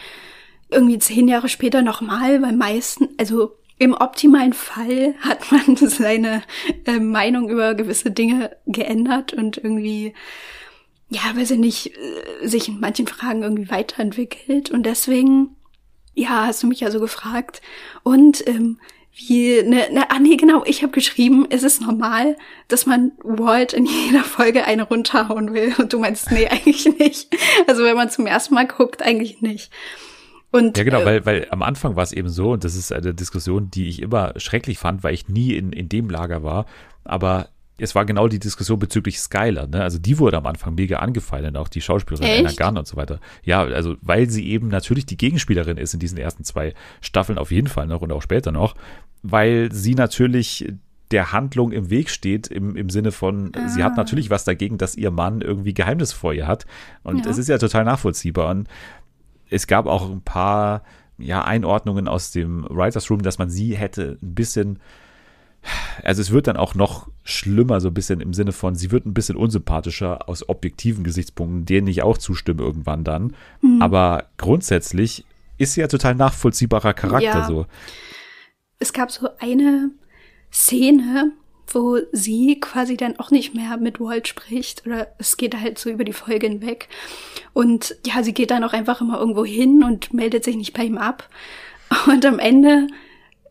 irgendwie 0.70 0.98
zehn 0.98 1.28
Jahre 1.28 1.48
später 1.48 1.82
nochmal, 1.82 2.42
weil 2.42 2.54
meisten, 2.54 3.08
also 3.18 3.56
im 3.84 3.94
optimalen 3.94 4.52
Fall 4.52 5.14
hat 5.20 5.52
man 5.52 5.76
seine 5.76 6.42
äh, 6.86 6.98
Meinung 6.98 7.48
über 7.48 7.74
gewisse 7.74 8.10
Dinge 8.10 8.56
geändert 8.66 9.32
und 9.32 9.58
irgendwie, 9.58 10.14
ja, 11.10 11.20
weiß 11.34 11.52
ich 11.52 11.58
nicht, 11.58 11.92
äh, 11.96 12.46
sich 12.46 12.68
in 12.68 12.80
manchen 12.80 13.06
Fragen 13.06 13.42
irgendwie 13.42 13.70
weiterentwickelt. 13.70 14.70
Und 14.70 14.84
deswegen, 14.84 15.56
ja, 16.14 16.46
hast 16.46 16.62
du 16.62 16.66
mich 16.66 16.80
ja 16.80 16.90
so 16.90 16.98
gefragt. 16.98 17.60
Und 18.02 18.46
ähm, 18.48 18.78
wie, 19.16 19.62
ne, 19.62 19.88
ne, 19.92 20.10
ah 20.10 20.18
nee, 20.18 20.36
genau, 20.36 20.64
ich 20.64 20.82
habe 20.82 20.92
geschrieben, 20.92 21.46
es 21.50 21.62
ist 21.62 21.80
normal, 21.80 22.36
dass 22.66 22.86
man 22.86 23.12
Walt 23.22 23.72
in 23.72 23.86
jeder 23.86 24.24
Folge 24.24 24.64
eine 24.64 24.82
runterhauen 24.84 25.52
will. 25.52 25.74
Und 25.78 25.92
du 25.92 25.98
meinst, 25.98 26.32
nee, 26.32 26.48
eigentlich 26.50 26.86
nicht. 26.98 27.28
Also 27.66 27.84
wenn 27.84 27.96
man 27.96 28.10
zum 28.10 28.26
ersten 28.26 28.54
Mal 28.54 28.66
guckt, 28.66 29.02
eigentlich 29.02 29.42
nicht. 29.42 29.70
Und, 30.54 30.78
ja, 30.78 30.84
genau, 30.84 31.00
äh, 31.00 31.04
weil, 31.04 31.26
weil 31.26 31.46
am 31.50 31.62
Anfang 31.62 31.96
war 31.96 32.04
es 32.04 32.12
eben 32.12 32.28
so, 32.28 32.52
und 32.52 32.62
das 32.62 32.76
ist 32.76 32.92
eine 32.92 33.12
Diskussion, 33.12 33.72
die 33.72 33.88
ich 33.88 34.00
immer 34.00 34.34
schrecklich 34.36 34.78
fand, 34.78 35.02
weil 35.02 35.12
ich 35.12 35.28
nie 35.28 35.54
in, 35.54 35.72
in 35.72 35.88
dem 35.88 36.08
Lager 36.08 36.44
war, 36.44 36.66
aber 37.02 37.48
es 37.76 37.96
war 37.96 38.04
genau 38.04 38.28
die 38.28 38.38
Diskussion 38.38 38.78
bezüglich 38.78 39.18
Skyler, 39.18 39.66
ne? 39.66 39.82
Also 39.82 39.98
die 39.98 40.16
wurde 40.20 40.36
am 40.36 40.46
Anfang 40.46 40.76
mega 40.76 40.98
angefallen, 41.00 41.56
auch 41.56 41.66
die 41.66 41.80
Schauspielerin 41.80 42.46
Echt? 42.46 42.60
Anna 42.60 42.68
Gunn 42.68 42.78
und 42.78 42.86
so 42.86 42.96
weiter. 42.96 43.18
Ja, 43.42 43.64
also 43.64 43.96
weil 44.00 44.30
sie 44.30 44.48
eben 44.48 44.68
natürlich 44.68 45.06
die 45.06 45.16
Gegenspielerin 45.16 45.76
ist 45.76 45.92
in 45.92 45.98
diesen 45.98 46.18
ersten 46.18 46.44
zwei 46.44 46.72
Staffeln 47.00 47.36
auf 47.36 47.50
jeden 47.50 47.66
Fall 47.66 47.88
noch 47.88 48.02
und 48.02 48.12
auch 48.12 48.22
später 48.22 48.52
noch, 48.52 48.76
weil 49.24 49.72
sie 49.72 49.96
natürlich 49.96 50.72
der 51.10 51.32
Handlung 51.32 51.72
im 51.72 51.90
Weg 51.90 52.10
steht, 52.10 52.46
im, 52.46 52.76
im 52.76 52.90
Sinne 52.90 53.10
von, 53.10 53.50
ah. 53.56 53.68
sie 53.68 53.82
hat 53.82 53.94
ah. 53.94 53.96
natürlich 53.96 54.30
was 54.30 54.44
dagegen, 54.44 54.78
dass 54.78 54.94
ihr 54.94 55.10
Mann 55.10 55.40
irgendwie 55.40 55.74
Geheimnis 55.74 56.12
vor 56.12 56.32
ihr 56.32 56.46
hat. 56.46 56.64
Und 57.02 57.24
ja. 57.24 57.30
es 57.32 57.38
ist 57.38 57.48
ja 57.48 57.58
total 57.58 57.84
nachvollziehbar. 57.84 58.50
Und 58.50 58.68
es 59.50 59.66
gab 59.66 59.86
auch 59.86 60.10
ein 60.10 60.22
paar 60.22 60.82
ja, 61.18 61.44
Einordnungen 61.44 62.08
aus 62.08 62.30
dem 62.32 62.66
Writers 62.68 63.10
Room, 63.10 63.22
dass 63.22 63.38
man 63.38 63.50
sie 63.50 63.76
hätte 63.76 64.18
ein 64.22 64.34
bisschen, 64.34 64.80
also 66.02 66.20
es 66.20 66.30
wird 66.30 66.46
dann 66.46 66.56
auch 66.56 66.74
noch 66.74 67.08
schlimmer, 67.22 67.80
so 67.80 67.88
ein 67.88 67.94
bisschen 67.94 68.20
im 68.20 68.34
Sinne 68.34 68.52
von, 68.52 68.74
sie 68.74 68.90
wird 68.90 69.06
ein 69.06 69.14
bisschen 69.14 69.36
unsympathischer 69.36 70.28
aus 70.28 70.48
objektiven 70.48 71.04
Gesichtspunkten, 71.04 71.66
denen 71.66 71.86
ich 71.86 72.02
auch 72.02 72.18
zustimme 72.18 72.62
irgendwann 72.62 73.04
dann. 73.04 73.34
Mhm. 73.62 73.80
Aber 73.80 74.26
grundsätzlich 74.36 75.24
ist 75.56 75.74
sie 75.74 75.80
ja 75.80 75.88
total 75.88 76.14
nachvollziehbarer 76.14 76.94
Charakter 76.94 77.38
ja. 77.38 77.46
so. 77.46 77.66
Es 78.78 78.92
gab 78.92 79.10
so 79.10 79.28
eine 79.38 79.90
Szene, 80.52 81.32
wo 81.68 81.98
sie 82.12 82.58
quasi 82.60 82.96
dann 82.96 83.18
auch 83.18 83.30
nicht 83.30 83.54
mehr 83.54 83.76
mit 83.76 84.00
Walt 84.00 84.28
spricht 84.28 84.86
oder 84.86 85.08
es 85.18 85.36
geht 85.36 85.58
halt 85.58 85.78
so 85.78 85.90
über 85.90 86.04
die 86.04 86.12
Folge 86.12 86.46
hinweg. 86.46 86.88
Und 87.52 87.96
ja, 88.06 88.22
sie 88.22 88.34
geht 88.34 88.50
dann 88.50 88.64
auch 88.64 88.72
einfach 88.72 89.00
immer 89.00 89.18
irgendwo 89.18 89.44
hin 89.44 89.82
und 89.82 90.12
meldet 90.12 90.44
sich 90.44 90.56
nicht 90.56 90.74
bei 90.74 90.84
ihm 90.84 90.98
ab. 90.98 91.28
Und 92.06 92.24
am 92.26 92.38
Ende 92.38 92.88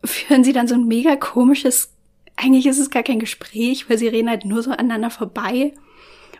führen 0.04 0.44
sie 0.44 0.52
dann 0.52 0.68
so 0.68 0.74
ein 0.74 0.86
mega 0.86 1.16
komisches, 1.16 1.90
eigentlich 2.36 2.66
ist 2.66 2.78
es 2.78 2.90
gar 2.90 3.02
kein 3.02 3.20
Gespräch, 3.20 3.88
weil 3.88 3.96
sie 3.96 4.08
reden 4.08 4.28
halt 4.28 4.44
nur 4.44 4.62
so 4.62 4.70
aneinander 4.70 5.10
vorbei. 5.10 5.72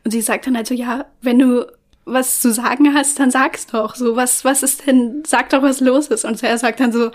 Und 0.05 0.11
sie 0.11 0.20
sagt 0.20 0.47
dann 0.47 0.57
halt 0.57 0.66
so, 0.66 0.75
ja, 0.75 1.07
wenn 1.22 1.39
du 1.39 1.66
was 2.05 2.41
zu 2.41 2.53
sagen 2.53 2.95
hast, 2.95 3.18
dann 3.18 3.31
sag's 3.31 3.66
doch. 3.66 3.95
So, 3.95 4.16
was, 4.16 4.45
was 4.45 4.62
ist 4.62 4.87
denn, 4.87 5.22
sag 5.27 5.51
doch, 5.51 5.62
was 5.62 5.81
los 5.81 6.09
ist. 6.09 6.25
Und 6.25 6.43
er 6.43 6.59
sagt 6.59 6.81
dann 6.81 6.93
so, 6.93 7.11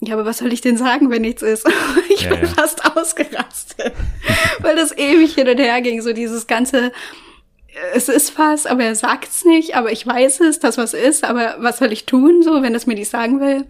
ja, 0.00 0.14
aber 0.14 0.24
was 0.24 0.38
soll 0.38 0.52
ich 0.52 0.60
denn 0.60 0.76
sagen, 0.76 1.10
wenn 1.10 1.22
nichts 1.22 1.42
ist? 1.42 1.66
ich 2.10 2.22
ja, 2.22 2.30
bin 2.30 2.42
ja. 2.42 2.46
fast 2.48 2.96
ausgerastet, 2.96 3.92
weil 4.60 4.76
das 4.76 4.96
ewig 4.96 5.34
hin 5.34 5.48
und 5.48 5.58
her 5.58 5.80
ging, 5.80 6.02
so 6.02 6.12
dieses 6.12 6.46
ganze, 6.46 6.92
es 7.94 8.08
ist 8.08 8.38
was, 8.38 8.66
aber 8.66 8.84
er 8.84 8.94
sagt's 8.94 9.44
nicht, 9.44 9.76
aber 9.76 9.92
ich 9.92 10.06
weiß 10.06 10.40
es, 10.40 10.58
dass 10.58 10.78
was 10.78 10.94
ist, 10.94 11.24
aber 11.24 11.56
was 11.58 11.78
soll 11.78 11.92
ich 11.92 12.06
tun, 12.06 12.42
so, 12.42 12.62
wenn 12.62 12.74
es 12.74 12.86
mir 12.86 12.94
nicht 12.94 13.10
sagen 13.10 13.40
will? 13.40 13.66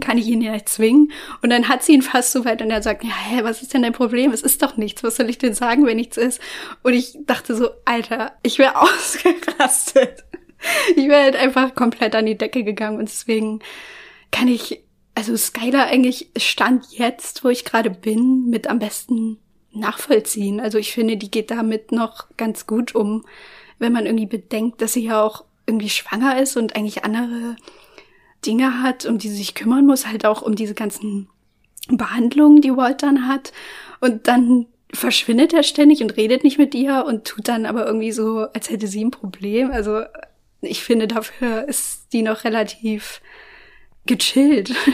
kann 0.00 0.18
ich 0.18 0.26
ihn 0.26 0.42
ja 0.42 0.52
nicht 0.52 0.68
zwingen. 0.68 1.12
Und 1.42 1.50
dann 1.50 1.68
hat 1.68 1.82
sie 1.82 1.94
ihn 1.94 2.02
fast 2.02 2.32
so 2.32 2.44
weit 2.44 2.60
und 2.60 2.70
er 2.70 2.82
sagt, 2.82 3.04
ja, 3.04 3.10
hä, 3.10 3.40
was 3.42 3.62
ist 3.62 3.72
denn 3.72 3.82
dein 3.82 3.92
Problem? 3.92 4.32
Es 4.32 4.42
ist 4.42 4.62
doch 4.62 4.76
nichts. 4.76 5.02
Was 5.02 5.16
soll 5.16 5.30
ich 5.30 5.38
denn 5.38 5.54
sagen, 5.54 5.86
wenn 5.86 5.96
nichts 5.96 6.16
ist? 6.16 6.40
Und 6.82 6.92
ich 6.92 7.16
dachte 7.26 7.56
so, 7.56 7.70
Alter, 7.84 8.32
ich 8.42 8.58
wäre 8.58 8.76
ausgerastet. 8.80 10.24
Ich 10.94 11.08
wäre 11.08 11.22
halt 11.22 11.36
einfach 11.36 11.74
komplett 11.74 12.14
an 12.14 12.26
die 12.26 12.36
Decke 12.36 12.64
gegangen 12.64 12.98
und 12.98 13.08
deswegen 13.08 13.60
kann 14.30 14.48
ich 14.48 14.82
also 15.18 15.36
Skylar 15.36 15.86
eigentlich 15.86 16.30
stand 16.36 16.92
jetzt, 16.92 17.42
wo 17.42 17.48
ich 17.48 17.64
gerade 17.64 17.90
bin, 17.90 18.48
mit 18.50 18.68
am 18.68 18.78
besten 18.78 19.38
nachvollziehen. 19.72 20.60
Also 20.60 20.78
ich 20.78 20.92
finde, 20.92 21.16
die 21.16 21.28
geht 21.28 21.50
damit 21.50 21.90
noch 21.90 22.28
ganz 22.36 22.68
gut 22.68 22.94
um, 22.94 23.24
wenn 23.80 23.92
man 23.92 24.06
irgendwie 24.06 24.26
bedenkt, 24.26 24.80
dass 24.80 24.92
sie 24.92 25.06
ja 25.06 25.20
auch 25.20 25.44
irgendwie 25.66 25.88
schwanger 25.88 26.40
ist 26.40 26.56
und 26.56 26.76
eigentlich 26.76 27.02
andere 27.02 27.56
Dinge 28.46 28.80
hat, 28.84 29.06
um 29.06 29.18
die 29.18 29.28
sie 29.28 29.38
sich 29.38 29.56
kümmern 29.56 29.86
muss, 29.86 30.06
halt 30.06 30.24
auch 30.24 30.40
um 30.40 30.54
diese 30.54 30.74
ganzen 30.74 31.28
Behandlungen, 31.88 32.60
die 32.60 32.76
Walt 32.76 33.02
dann 33.02 33.26
hat. 33.26 33.52
Und 34.00 34.28
dann 34.28 34.66
verschwindet 34.94 35.52
er 35.52 35.64
ständig 35.64 36.00
und 36.00 36.16
redet 36.16 36.44
nicht 36.44 36.58
mit 36.58 36.76
ihr 36.76 37.04
und 37.04 37.24
tut 37.24 37.48
dann 37.48 37.66
aber 37.66 37.86
irgendwie 37.86 38.12
so, 38.12 38.46
als 38.54 38.70
hätte 38.70 38.86
sie 38.86 39.04
ein 39.04 39.10
Problem. 39.10 39.72
Also 39.72 40.02
ich 40.60 40.84
finde, 40.84 41.08
dafür 41.08 41.66
ist 41.66 42.12
die 42.12 42.22
noch 42.22 42.44
relativ 42.44 43.20
gechillt. 44.08 44.72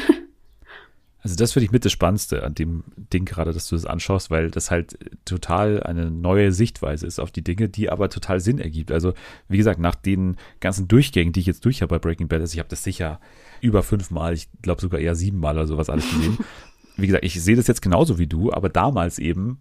Also 1.25 1.37
das 1.37 1.55
finde 1.55 1.65
ich 1.65 1.73
mit 1.73 1.87
das 1.87 1.93
Spannendste 1.93 2.45
an 2.45 2.55
dem 2.55 2.85
Ding 2.99 3.25
gerade, 3.25 3.55
dass 3.55 3.67
du 3.67 3.77
das 3.77 3.87
anschaust, 3.87 4.31
weil 4.31 4.51
das 4.51 4.71
halt 4.71 4.99
total 5.25 5.83
eine 5.83 6.11
neue 6.11 6.53
Sichtweise 6.53 7.07
ist 7.07 7.19
auf 7.19 7.31
die 7.31 7.43
Dinge, 7.43 7.71
die 7.71 7.89
aber 7.89 8.11
total 8.11 8.41
Sinn 8.41 8.59
ergibt. 8.59 8.93
Also 8.93 9.15
wie 9.49 9.57
gesagt, 9.57 9.81
nach 9.81 9.95
den 9.95 10.37
ganzen 10.61 10.87
Durchgängen, 10.87 11.33
die 11.33 11.41
ich 11.41 11.47
jetzt 11.47 11.65
durch 11.65 11.81
habe 11.81 11.95
bei 11.95 11.99
Breaking 11.99 12.29
Bad, 12.29 12.43
also 12.43 12.53
ich 12.53 12.59
habe 12.59 12.69
das 12.69 12.85
sicher 12.85 13.21
über 13.63 13.83
fünfmal, 13.83 14.35
ich 14.35 14.51
glaube 14.61 14.83
sogar 14.83 15.01
eher 15.01 15.15
siebenmal 15.15 15.57
oder 15.57 15.67
sowas 15.67 15.89
alles 15.89 16.07
gesehen. 16.11 16.37
wie 16.99 17.07
gesagt, 17.07 17.25
ich 17.25 17.43
sehe 17.43 17.57
das 17.57 17.69
jetzt 17.69 17.81
genauso 17.81 18.19
wie 18.19 18.27
du, 18.27 18.53
aber 18.53 18.69
damals 18.69 19.19
eben 19.19 19.61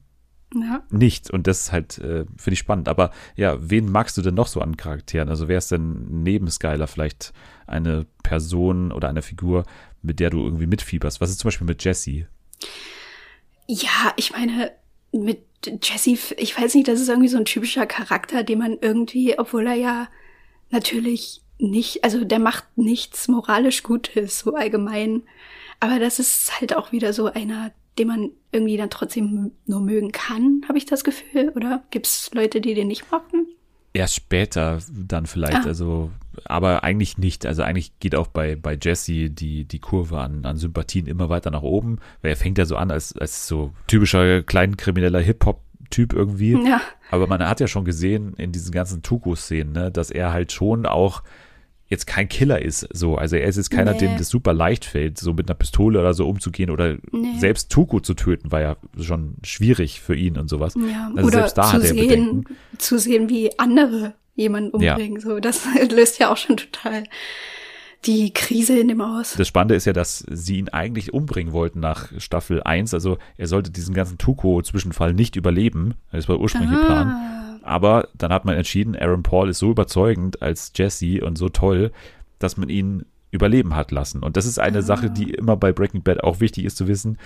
ja. 0.62 0.84
nicht. 0.89 1.32
Und 1.32 1.47
das 1.47 1.62
ist 1.62 1.72
halt, 1.72 1.97
äh, 1.99 2.26
finde 2.38 2.54
ich 2.54 2.60
spannend. 2.60 2.88
Aber 2.88 3.12
ja, 3.36 3.58
wen 3.60 3.91
magst 3.91 4.18
du 4.18 4.22
denn 4.22 4.36
noch 4.36 4.47
so 4.47 4.62
an 4.62 4.78
Charakteren? 4.78 5.30
Also 5.30 5.47
wer 5.47 5.58
ist 5.58 5.72
denn 5.72 6.24
neben 6.24 6.49
Skyler 6.49 6.88
vielleicht 6.88 7.34
eine 7.68 8.06
Person 8.24 8.91
oder 8.91 9.10
eine 9.10 9.22
Figur, 9.22 9.66
mit 10.01 10.20
der 10.20 10.30
du 10.30 10.43
irgendwie 10.43 10.68
mitfieberst? 10.68 11.22
Was 11.22 11.30
ist 11.30 11.39
zum 11.39 11.47
Beispiel 11.47 11.68
mit 11.68 11.84
Jesse? 11.84 12.28
Ja, 13.68 14.14
ich 14.18 14.32
meine, 14.32 14.72
mit 15.12 15.43
Jesse, 15.82 16.18
ich 16.38 16.60
weiß 16.60 16.76
nicht, 16.76 16.88
das 16.88 16.99
ist 16.99 17.10
irgendwie 17.10 17.30
so 17.30 17.38
ein 17.38 17.45
typischer 17.45 17.86
Charakter, 17.86 18.43
den 18.43 18.60
man 18.60 18.78
irgendwie, 18.82 19.38
obwohl 19.39 19.68
er 19.68 19.76
ja 19.76 20.08
natürlich 20.70 21.41
nicht, 21.60 22.04
also 22.04 22.26
der 22.26 22.39
macht 22.39 22.66
nichts 22.76 23.28
moralisch 23.28 23.84
Gutes, 23.84 24.39
so 24.39 24.56
allgemein. 24.56 25.24
Aber 25.80 25.99
das 25.99 26.20
ist 26.20 26.60
halt 26.60 26.76
auch 26.76 26.91
wieder 26.91 27.14
so 27.14 27.28
einer, 27.28 27.72
den 27.98 28.08
man 28.08 28.30
irgendwie 28.52 28.78
dann 28.78 28.89
trotzdem 28.89 29.52
nur 29.66 29.82
mögen 29.82 30.12
kann, 30.12 30.62
habe 30.68 30.78
ich 30.78 30.86
das 30.86 31.04
Gefühl, 31.04 31.50
oder? 31.56 31.84
Gibt 31.91 32.08
es 32.08 32.32
Leute, 32.34 32.62
die 32.62 32.74
den 32.74 32.88
nicht 32.88 33.12
mochten? 33.12 33.48
Erst 33.94 34.16
später 34.16 34.80
dann 34.91 35.28
vielleicht, 35.28 35.66
ah. 35.66 35.68
also, 35.68 36.12
aber 36.46 36.84
eigentlich 36.84 37.20
nicht. 37.20 37.46
Also 37.46 37.62
eigentlich 37.62 38.00
geht 38.00 38.16
auch 38.16 38.28
bei, 38.28 38.56
bei 38.56 38.78
Jesse 38.82 39.30
die, 39.30 39.66
die 39.66 39.80
Kurve 39.80 40.20
an, 40.20 40.46
an 40.46 40.58
Sympathien 40.58 41.06
immer 41.06 41.30
weiter 41.30 41.52
nach 41.52 41.62
oben, 41.62 42.00
weil 42.22 42.32
er 42.32 42.38
fängt 42.38 42.58
ja 42.58 42.66
so 42.66 42.76
an 42.76 42.89
als, 42.89 43.16
als 43.16 43.48
so 43.48 43.72
typischer 43.86 44.41
kleinkrimineller 44.41 45.20
Hip-Hop-Typ 45.20 46.14
irgendwie. 46.14 46.54
Ja. 46.68 46.82
Aber 47.12 47.28
man 47.28 47.48
hat 47.48 47.60
ja 47.60 47.68
schon 47.68 47.86
gesehen 47.86 48.34
in 48.38 48.52
diesen 48.52 48.72
ganzen 48.72 49.04
Tuko-Szenen, 49.04 49.74
ne, 49.74 49.91
dass 49.91 50.10
er 50.10 50.34
halt 50.34 50.52
schon 50.52 50.88
auch 50.88 51.22
jetzt 51.88 52.08
kein 52.08 52.28
Killer 52.30 52.62
ist. 52.62 52.88
So, 52.92 53.16
also 53.16 53.36
er 53.36 53.48
ist 53.48 53.58
jetzt 53.58 53.70
keiner, 53.70 53.94
nee. 53.94 54.00
dem 54.00 54.18
das 54.18 54.30
super 54.30 54.54
leicht 54.54 54.86
fällt, 54.86 55.20
so 55.20 55.34
mit 55.34 55.48
einer 55.48 55.56
Pistole 55.56 56.00
oder 56.00 56.14
so 56.14 56.28
umzugehen 56.28 56.70
oder 56.70 56.98
nee. 57.12 57.38
selbst 57.40 57.72
Tuko 57.72 58.00
zu 58.00 58.14
töten, 58.14 58.52
war 58.52 58.62
ja 58.62 58.78
schon 59.00 59.36
schwierig 59.44 60.02
für 60.02 60.16
ihn 60.16 60.38
und 60.38 60.50
sowas. 60.50 60.76
Ja. 60.76 61.12
Also 61.16 61.28
oder 61.28 61.38
selbst 61.40 61.58
da 61.58 61.64
zu 61.64 61.74
hat 61.74 61.82
er 61.82 61.88
sehen, 61.88 62.08
Bedenken. 62.08 62.44
zu 62.78 62.98
sehen, 62.98 63.30
wie 63.30 63.58
andere 63.60 64.14
jemanden 64.36 64.72
umbringen. 64.72 65.16
Ja. 65.16 65.22
So, 65.22 65.40
das 65.40 65.68
löst 65.92 66.20
ja 66.20 66.32
auch 66.32 66.38
schon 66.38 66.58
total 66.58 67.04
die 68.06 68.34
Krise 68.34 68.78
in 68.78 68.90
dem 68.90 69.02
aus. 69.02 69.36
Das 69.38 69.48
Spannende 69.48 69.76
ist 69.76 69.86
ja, 69.86 69.94
dass 69.94 70.26
sie 70.30 70.58
ihn 70.58 70.70
eigentlich 70.70 71.14
umbringen 71.14 71.54
wollten 71.54 71.80
nach 71.80 72.12
Staffel 72.18 72.62
1. 72.62 72.94
Also 72.94 73.18
er 73.38 73.48
sollte 73.48 73.72
diesen 73.72 73.94
ganzen 73.94 74.18
Tuko-Zwischenfall 74.18 75.14
nicht 75.14 75.36
überleben. 75.36 75.96
Das 76.12 76.28
war 76.28 76.36
der 76.36 76.42
ursprüngliche 76.42 76.82
ah. 76.82 76.86
Plan. 76.86 77.53
Aber 77.64 78.09
dann 78.14 78.32
hat 78.32 78.45
man 78.45 78.55
entschieden, 78.55 78.95
Aaron 78.95 79.24
Paul 79.24 79.49
ist 79.49 79.59
so 79.59 79.72
überzeugend 79.72 80.41
als 80.41 80.72
Jesse 80.76 81.24
und 81.26 81.38
so 81.38 81.49
toll, 81.49 81.91
dass 82.39 82.57
man 82.57 82.70
ihn 82.70 83.05
überleben 83.32 83.76
hat 83.76 83.91
lassen. 83.91 84.22
Und 84.22 84.38
das 84.38 84.45
ist 84.45 84.59
eine 84.59 84.80
ah. 84.80 84.84
Sache, 84.84 85.09
die 85.09 85.32
immer 85.32 85.57
bei 85.57 85.72
Breaking 85.72 86.03
Bad 86.03 86.24
auch 86.24 86.39
wichtig 86.39 86.66
ist 86.66 86.78
zu 86.78 86.88
wissen. 86.88 87.18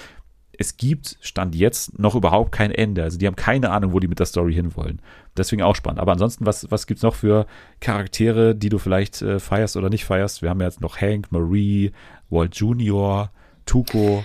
Es 0.59 0.77
gibt, 0.77 1.17
stand 1.21 1.53
jetzt, 1.53 1.99
noch 1.99 2.15
überhaupt 2.15 2.51
kein 2.51 2.71
Ende. 2.71 3.03
Also 3.03 3.17
die 3.17 3.27
haben 3.27 3.35
keine 3.35 3.71
Ahnung, 3.71 3.93
wo 3.93 3.99
die 3.99 4.07
mit 4.07 4.19
der 4.19 4.25
Story 4.25 4.53
hinwollen. 4.53 5.01
Deswegen 5.35 5.61
auch 5.61 5.75
spannend. 5.75 5.99
Aber 5.99 6.13
ansonsten, 6.13 6.45
was, 6.45 6.71
was 6.71 6.85
es 6.89 7.01
noch 7.01 7.13
für 7.13 7.45
Charaktere, 7.79 8.55
die 8.55 8.69
du 8.69 8.77
vielleicht 8.79 9.21
äh, 9.21 9.39
feierst 9.39 9.75
oder 9.75 9.89
nicht 9.89 10.05
feierst? 10.05 10.41
Wir 10.41 10.49
haben 10.49 10.59
ja 10.61 10.67
jetzt 10.67 10.81
noch 10.81 10.99
Hank, 10.99 11.31
Marie, 11.31 11.91
Walt 12.29 12.55
Jr., 12.55 13.31
Tuco. 13.65 14.23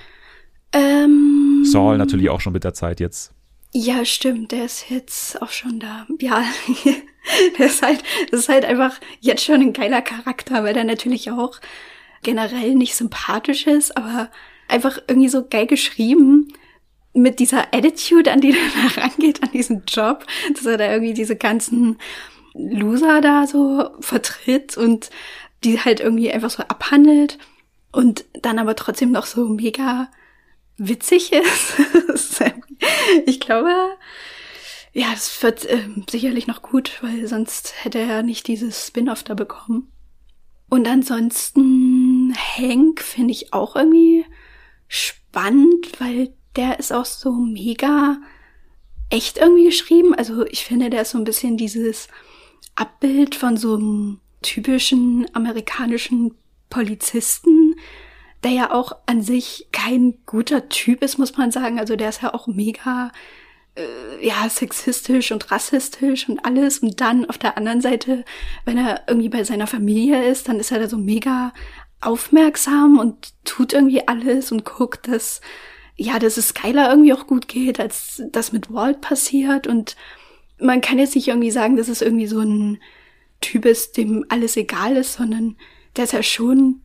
Ähm, 0.73 1.65
Saul 1.65 1.99
natürlich 1.99 2.31
auch 2.31 2.41
schon 2.41 2.53
mit 2.53 2.65
der 2.65 2.75
Zeit 2.75 3.01
jetzt. 3.01 3.35
Ja, 3.75 4.05
stimmt, 4.05 4.53
der 4.53 4.67
ist 4.67 4.91
jetzt 4.91 5.41
auch 5.41 5.51
schon 5.51 5.81
da. 5.81 6.07
Ja, 6.21 6.45
der 7.59 7.67
ist 7.67 7.83
halt, 7.83 8.03
das 8.31 8.41
ist 8.41 8.49
halt 8.51 8.67
einfach 8.67 9.01
jetzt 9.21 9.45
schon 9.45 9.63
ein 9.63 9.73
geiler 9.73 10.03
Charakter, 10.03 10.63
weil 10.63 10.75
der 10.75 10.85
natürlich 10.85 11.31
auch 11.31 11.59
generell 12.23 12.75
nicht 12.75 12.95
sympathisch 12.95 13.67
ist, 13.67 13.97
aber 13.97 14.31
einfach 14.69 14.99
irgendwie 15.09 15.29
so 15.29 15.47
geil 15.49 15.67
geschrieben 15.67 16.53
mit 17.15 17.39
dieser 17.39 17.75
Attitude, 17.75 18.31
an 18.31 18.43
die 18.43 18.51
er 18.51 18.57
da 18.95 19.03
rangeht, 19.03 19.43
an 19.43 19.51
diesen 19.53 19.85
Job, 19.87 20.27
dass 20.55 20.67
er 20.67 20.77
da 20.77 20.91
irgendwie 20.93 21.15
diese 21.15 21.37
ganzen 21.37 21.99
Loser 22.55 23.23
da 23.23 23.47
so 23.47 23.89
vertritt 24.01 24.77
und 24.77 25.09
die 25.65 25.81
halt 25.81 26.01
irgendwie 26.01 26.31
einfach 26.31 26.51
so 26.51 26.63
abhandelt 26.63 27.39
und 27.91 28.27
dann 28.35 28.59
aber 28.59 28.77
trotzdem 28.77 29.13
noch 29.13 29.25
so 29.25 29.49
mega 29.49 30.09
witzig 30.89 31.33
ist. 31.33 32.43
ich 33.27 33.41
glaube, 33.41 33.71
ja, 34.93 35.11
das 35.13 35.43
wird 35.43 35.65
äh, 35.67 35.89
sicherlich 36.11 36.47
noch 36.47 36.63
gut, 36.63 36.99
weil 37.03 37.27
sonst 37.27 37.73
hätte 37.85 37.99
er 37.99 38.23
nicht 38.23 38.47
dieses 38.47 38.87
Spin-off 38.87 39.23
da 39.23 39.35
bekommen. 39.35 39.91
Und 40.69 40.89
ansonsten 40.89 42.35
Hank 42.57 43.01
finde 43.03 43.33
ich 43.33 43.53
auch 43.53 43.77
irgendwie 43.77 44.25
spannend, 44.89 46.01
weil 46.01 46.35
der 46.57 46.79
ist 46.79 46.93
auch 46.93 47.05
so 47.05 47.33
mega 47.33 48.19
echt 49.11 49.39
irgendwie 49.39 49.65
geschrieben. 49.65 50.15
Also 50.15 50.47
ich 50.47 50.65
finde, 50.65 50.91
der 50.91 51.03
ist 51.03 51.11
so 51.11 51.19
ein 51.19 51.25
bisschen 51.25 51.57
dieses 51.57 52.09
Abbild 52.75 53.35
von 53.35 53.57
so 53.57 53.75
einem 53.75 54.21
typischen 54.41 55.27
amerikanischen 55.35 56.35
Polizisten, 56.71 57.62
der 58.45 58.51
ja 58.51 58.73
auch 58.73 58.97
an 59.07 59.23
sich 59.23 59.69
kein 59.73 60.15
guter 60.27 60.69
Typ 60.69 61.03
ist, 61.03 61.19
muss 61.19 61.37
man 61.37 61.51
sagen. 61.51 61.79
Also 61.79 61.97
der 61.97 62.09
ist 62.09 62.23
ja 62.23 62.35
auch 62.35 62.47
mega, 62.47 63.13
äh, 63.77 64.27
ja, 64.27 64.49
sexistisch 64.49 65.33
und 65.33 65.51
rassistisch 65.51 66.29
und 66.29 66.45
alles. 66.45 66.81
Und 66.81 67.01
dann 67.01 67.25
auf 67.29 67.39
der 67.39 67.57
anderen 67.57 67.81
Seite, 67.81 68.25
wenn 68.65 68.79
er 68.79 69.05
irgendwie 69.07 69.29
bei 69.29 69.45
seiner 69.45 69.67
Familie 69.67 70.25
ist, 70.25 70.49
dann 70.49 70.59
ist 70.59 70.73
er 70.73 70.81
da 70.81 70.89
so 70.89 70.99
mega 70.99 71.53
aufmerksam 72.01 72.99
und 72.99 73.33
tut 73.45 73.73
irgendwie 73.73 74.07
alles 74.09 74.51
und 74.51 74.65
guckt, 74.65 75.07
dass, 75.07 75.41
ja, 75.97 76.19
dass 76.19 76.37
es 76.37 76.49
Skylar 76.49 76.91
irgendwie 76.91 77.13
auch 77.13 77.29
gut 77.29 77.47
geht, 77.47 77.79
als 77.79 78.23
das 78.33 78.53
mit 78.53 78.73
Walt 78.73 79.01
passiert. 79.01 79.69
Und 79.69 79.97
man 80.59 80.81
kann 80.81 80.99
jetzt 80.99 81.15
nicht 81.15 81.29
irgendwie 81.29 81.53
sagen, 81.53 81.77
dass 81.77 81.89
es 81.89 82.03
irgendwie 82.03 82.27
so 82.27 82.41
ein 82.41 82.81
Typ 83.41 83.67
ist, 83.67 83.97
dem 83.97 84.25
alles 84.29 84.57
egal 84.57 84.97
ist, 84.97 85.15
sondern 85.15 85.57
der 85.97 86.05
ist 86.05 86.13
ja 86.13 86.23
schon 86.23 86.81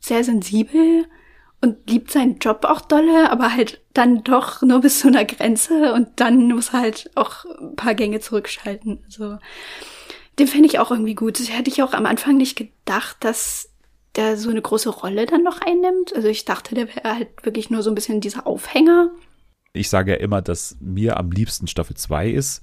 sehr 0.00 0.24
sensibel 0.24 1.06
und 1.60 1.90
liebt 1.90 2.10
seinen 2.10 2.38
Job 2.38 2.64
auch 2.64 2.80
dolle, 2.80 3.30
aber 3.30 3.54
halt 3.54 3.82
dann 3.92 4.24
doch 4.24 4.62
nur 4.62 4.80
bis 4.80 5.00
zu 5.00 5.08
einer 5.08 5.24
Grenze 5.24 5.92
und 5.92 6.08
dann 6.16 6.48
muss 6.48 6.72
halt 6.72 7.10
auch 7.14 7.44
ein 7.44 7.76
paar 7.76 7.94
Gänge 7.94 8.20
zurückschalten. 8.20 9.00
Also 9.04 9.38
den 10.38 10.46
finde 10.46 10.68
ich 10.68 10.78
auch 10.78 10.90
irgendwie 10.90 11.14
gut. 11.14 11.38
Das 11.38 11.50
hätte 11.50 11.70
ich 11.70 11.82
auch 11.82 11.92
am 11.92 12.06
Anfang 12.06 12.36
nicht 12.36 12.56
gedacht, 12.56 13.18
dass 13.20 13.70
der 14.16 14.36
so 14.36 14.50
eine 14.50 14.62
große 14.62 14.88
Rolle 14.88 15.26
dann 15.26 15.42
noch 15.42 15.60
einnimmt. 15.60 16.14
Also 16.14 16.28
ich 16.28 16.44
dachte, 16.44 16.74
der 16.74 16.88
wäre 16.88 17.14
halt 17.14 17.44
wirklich 17.44 17.70
nur 17.70 17.82
so 17.82 17.90
ein 17.90 17.94
bisschen 17.94 18.20
dieser 18.20 18.46
Aufhänger. 18.46 19.10
Ich 19.72 19.88
sage 19.88 20.12
ja 20.12 20.16
immer, 20.16 20.42
dass 20.42 20.76
mir 20.80 21.18
am 21.18 21.30
liebsten 21.30 21.66
Staffel 21.66 21.96
2 21.96 22.30
ist. 22.30 22.62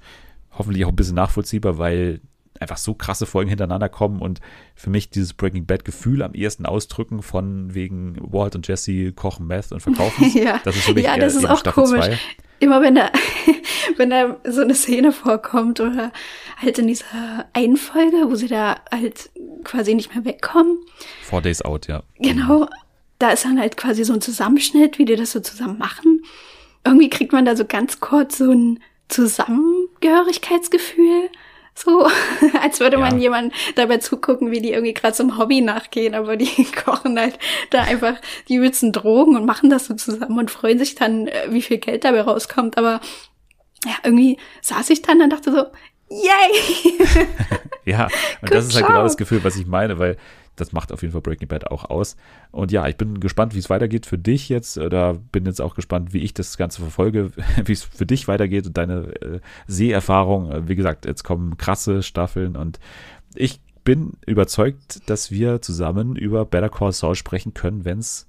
Hoffentlich 0.52 0.86
auch 0.86 0.90
ein 0.90 0.96
bisschen 0.96 1.16
nachvollziehbar, 1.16 1.78
weil 1.78 2.20
einfach 2.62 2.78
so 2.78 2.94
krasse 2.94 3.26
Folgen 3.26 3.50
hintereinander 3.50 3.90
kommen 3.90 4.22
und 4.22 4.42
für 4.76 4.90
mich 4.90 5.10
dieses 5.10 5.34
Breaking 5.34 5.66
Bad 5.66 5.86
Gefühl 5.86 6.22
am 6.22 6.34
ehesten 6.34 6.66
ausdrücken 6.66 7.22
von 7.22 7.74
wegen 7.74 8.18
Walt 8.20 8.56
und 8.56 8.68
Jesse 8.68 9.12
kochen 9.14 9.48
Meth 9.48 9.72
und 9.72 9.82
verkaufen. 9.82 10.32
ja, 10.34 10.60
das 10.64 10.76
ist 10.76 10.86
für 10.86 10.94
mich 10.94 11.04
ja, 11.04 11.18
das 11.18 11.36
ist 11.36 11.46
auch 11.46 11.60
Staffel 11.60 11.84
komisch. 11.84 12.06
zwei. 12.06 12.20
Immer 12.60 12.82
wenn 12.82 12.96
da, 12.96 13.12
wenn 13.98 14.10
da 14.10 14.38
so 14.46 14.62
eine 14.62 14.74
Szene 14.74 15.12
vorkommt 15.12 15.80
oder 15.80 16.12
halt 16.58 16.80
in 16.80 16.88
dieser 16.88 17.46
einen 17.54 17.78
Folge, 17.78 18.30
wo 18.30 18.36
sie 18.36 18.48
da 18.48 18.78
halt 18.92 19.30
quasi 19.64 19.94
nicht 19.94 20.16
mehr 20.16 20.26
wegkommen. 20.26 20.80
Four 21.24 21.42
Days 21.42 21.62
Out, 21.62 21.88
ja. 21.88 22.04
Genau. 22.20 22.68
Da 23.20 23.32
ist 23.32 23.46
dann 23.46 23.60
halt 23.60 23.78
quasi 23.78 24.04
so 24.04 24.14
ein 24.14 24.22
Zusammenschnitt, 24.22 24.98
wie 24.98 25.06
die 25.06 25.16
das 25.16 25.32
so 25.32 25.40
zusammen 25.40 25.78
machen. 25.78 26.24
Irgendwie 26.86 27.10
kriegt 27.10 27.32
man 27.32 27.46
da 27.46 27.56
so 27.56 27.66
ganz 27.66 28.00
kurz 28.00 28.38
so 28.38 28.52
ein 28.52 28.80
Zusammengehörigkeitsgefühl. 29.08 31.30
So, 31.80 32.08
als 32.62 32.80
würde 32.80 32.98
man 32.98 33.18
Ja. 33.18 33.22
jemand 33.22 33.54
dabei 33.76 33.98
zugucken, 34.00 34.50
wie 34.50 34.62
die 34.62 34.72
irgendwie 34.72 34.96
gerade 34.96 35.14
zum 35.14 35.38
Hobby 35.38 35.62
nachgehen, 35.62 36.16
aber 36.16 36.36
die 36.36 36.66
kochen 36.86 37.20
halt 37.20 37.38
da 37.70 37.84
einfach 37.84 38.16
die 38.48 38.56
übelsten 38.56 38.92
Drogen 38.92 39.36
und 39.36 39.46
machen 39.46 39.70
das 39.70 39.86
so 39.86 39.94
zusammen 39.94 40.40
und 40.40 40.50
freuen 40.50 40.80
sich 40.80 40.96
dann, 40.96 41.28
äh, 41.28 41.48
wie 41.50 41.62
viel 41.62 41.78
Geld 41.78 42.04
dabei 42.04 42.22
rauskommt. 42.22 42.80
Aber 42.80 43.00
ja, 43.86 43.94
irgendwie 44.04 44.38
saß 44.64 44.90
ich 44.90 45.04
dann 45.04 45.22
und 45.22 45.30
dachte 45.30 45.52
so, 45.52 45.66
yay! 46.10 47.28
Ja, 47.86 48.06
und 48.42 48.50
Good 48.50 48.52
das 48.52 48.66
ist 48.68 48.76
halt 48.76 48.86
genau 48.88 48.98
job. 49.00 49.06
das 49.06 49.16
Gefühl, 49.18 49.44
was 49.46 49.56
ich 49.56 49.66
meine, 49.66 49.98
weil 49.98 50.18
das 50.60 50.74
macht 50.74 50.92
auf 50.92 51.02
jeden 51.02 51.12
Fall 51.12 51.22
Breaking 51.22 51.48
Bad 51.48 51.72
auch 51.72 51.86
aus. 51.90 52.18
Und 52.52 52.72
ja, 52.72 52.88
ich 52.88 52.98
bin 52.98 53.20
gespannt, 53.20 53.56
wie 53.56 53.60
es 53.60 53.70
weitergeht 53.70 54.06
für 54.06 54.18
dich 54.18 54.50
jetzt. 54.50 54.78
Oder 54.78 55.14
bin 55.14 55.46
jetzt 55.46 55.62
auch 55.62 55.76
gespannt, 55.76 56.14
wie 56.14 56.20
ich 56.20 56.34
das 56.34 56.58
Ganze 56.58 56.82
verfolge, 56.82 57.32
wie 57.66 57.72
es 57.72 57.84
für 57.84 58.06
dich 58.06 58.28
weitergeht 58.28 58.68
und 58.68 58.78
deine 58.78 59.14
äh, 59.22 59.40
Seherfahrung. 59.68 60.52
Äh, 60.52 60.68
Wie 60.68 60.76
gesagt, 60.76 61.06
jetzt 61.06 61.24
kommen 61.24 61.58
krasse 61.58 62.04
Staffeln 62.04 62.56
und 62.56 62.80
ich 63.36 63.62
bin 63.84 64.14
überzeugt, 64.26 65.10
dass 65.10 65.32
wir 65.32 65.62
zusammen 65.62 66.18
über 66.18 66.46
Better 66.46 66.70
Call 66.70 66.92
Saul 66.92 67.16
sprechen 67.16 67.54
können, 67.54 67.86
wenn 67.86 68.00
es 68.00 68.28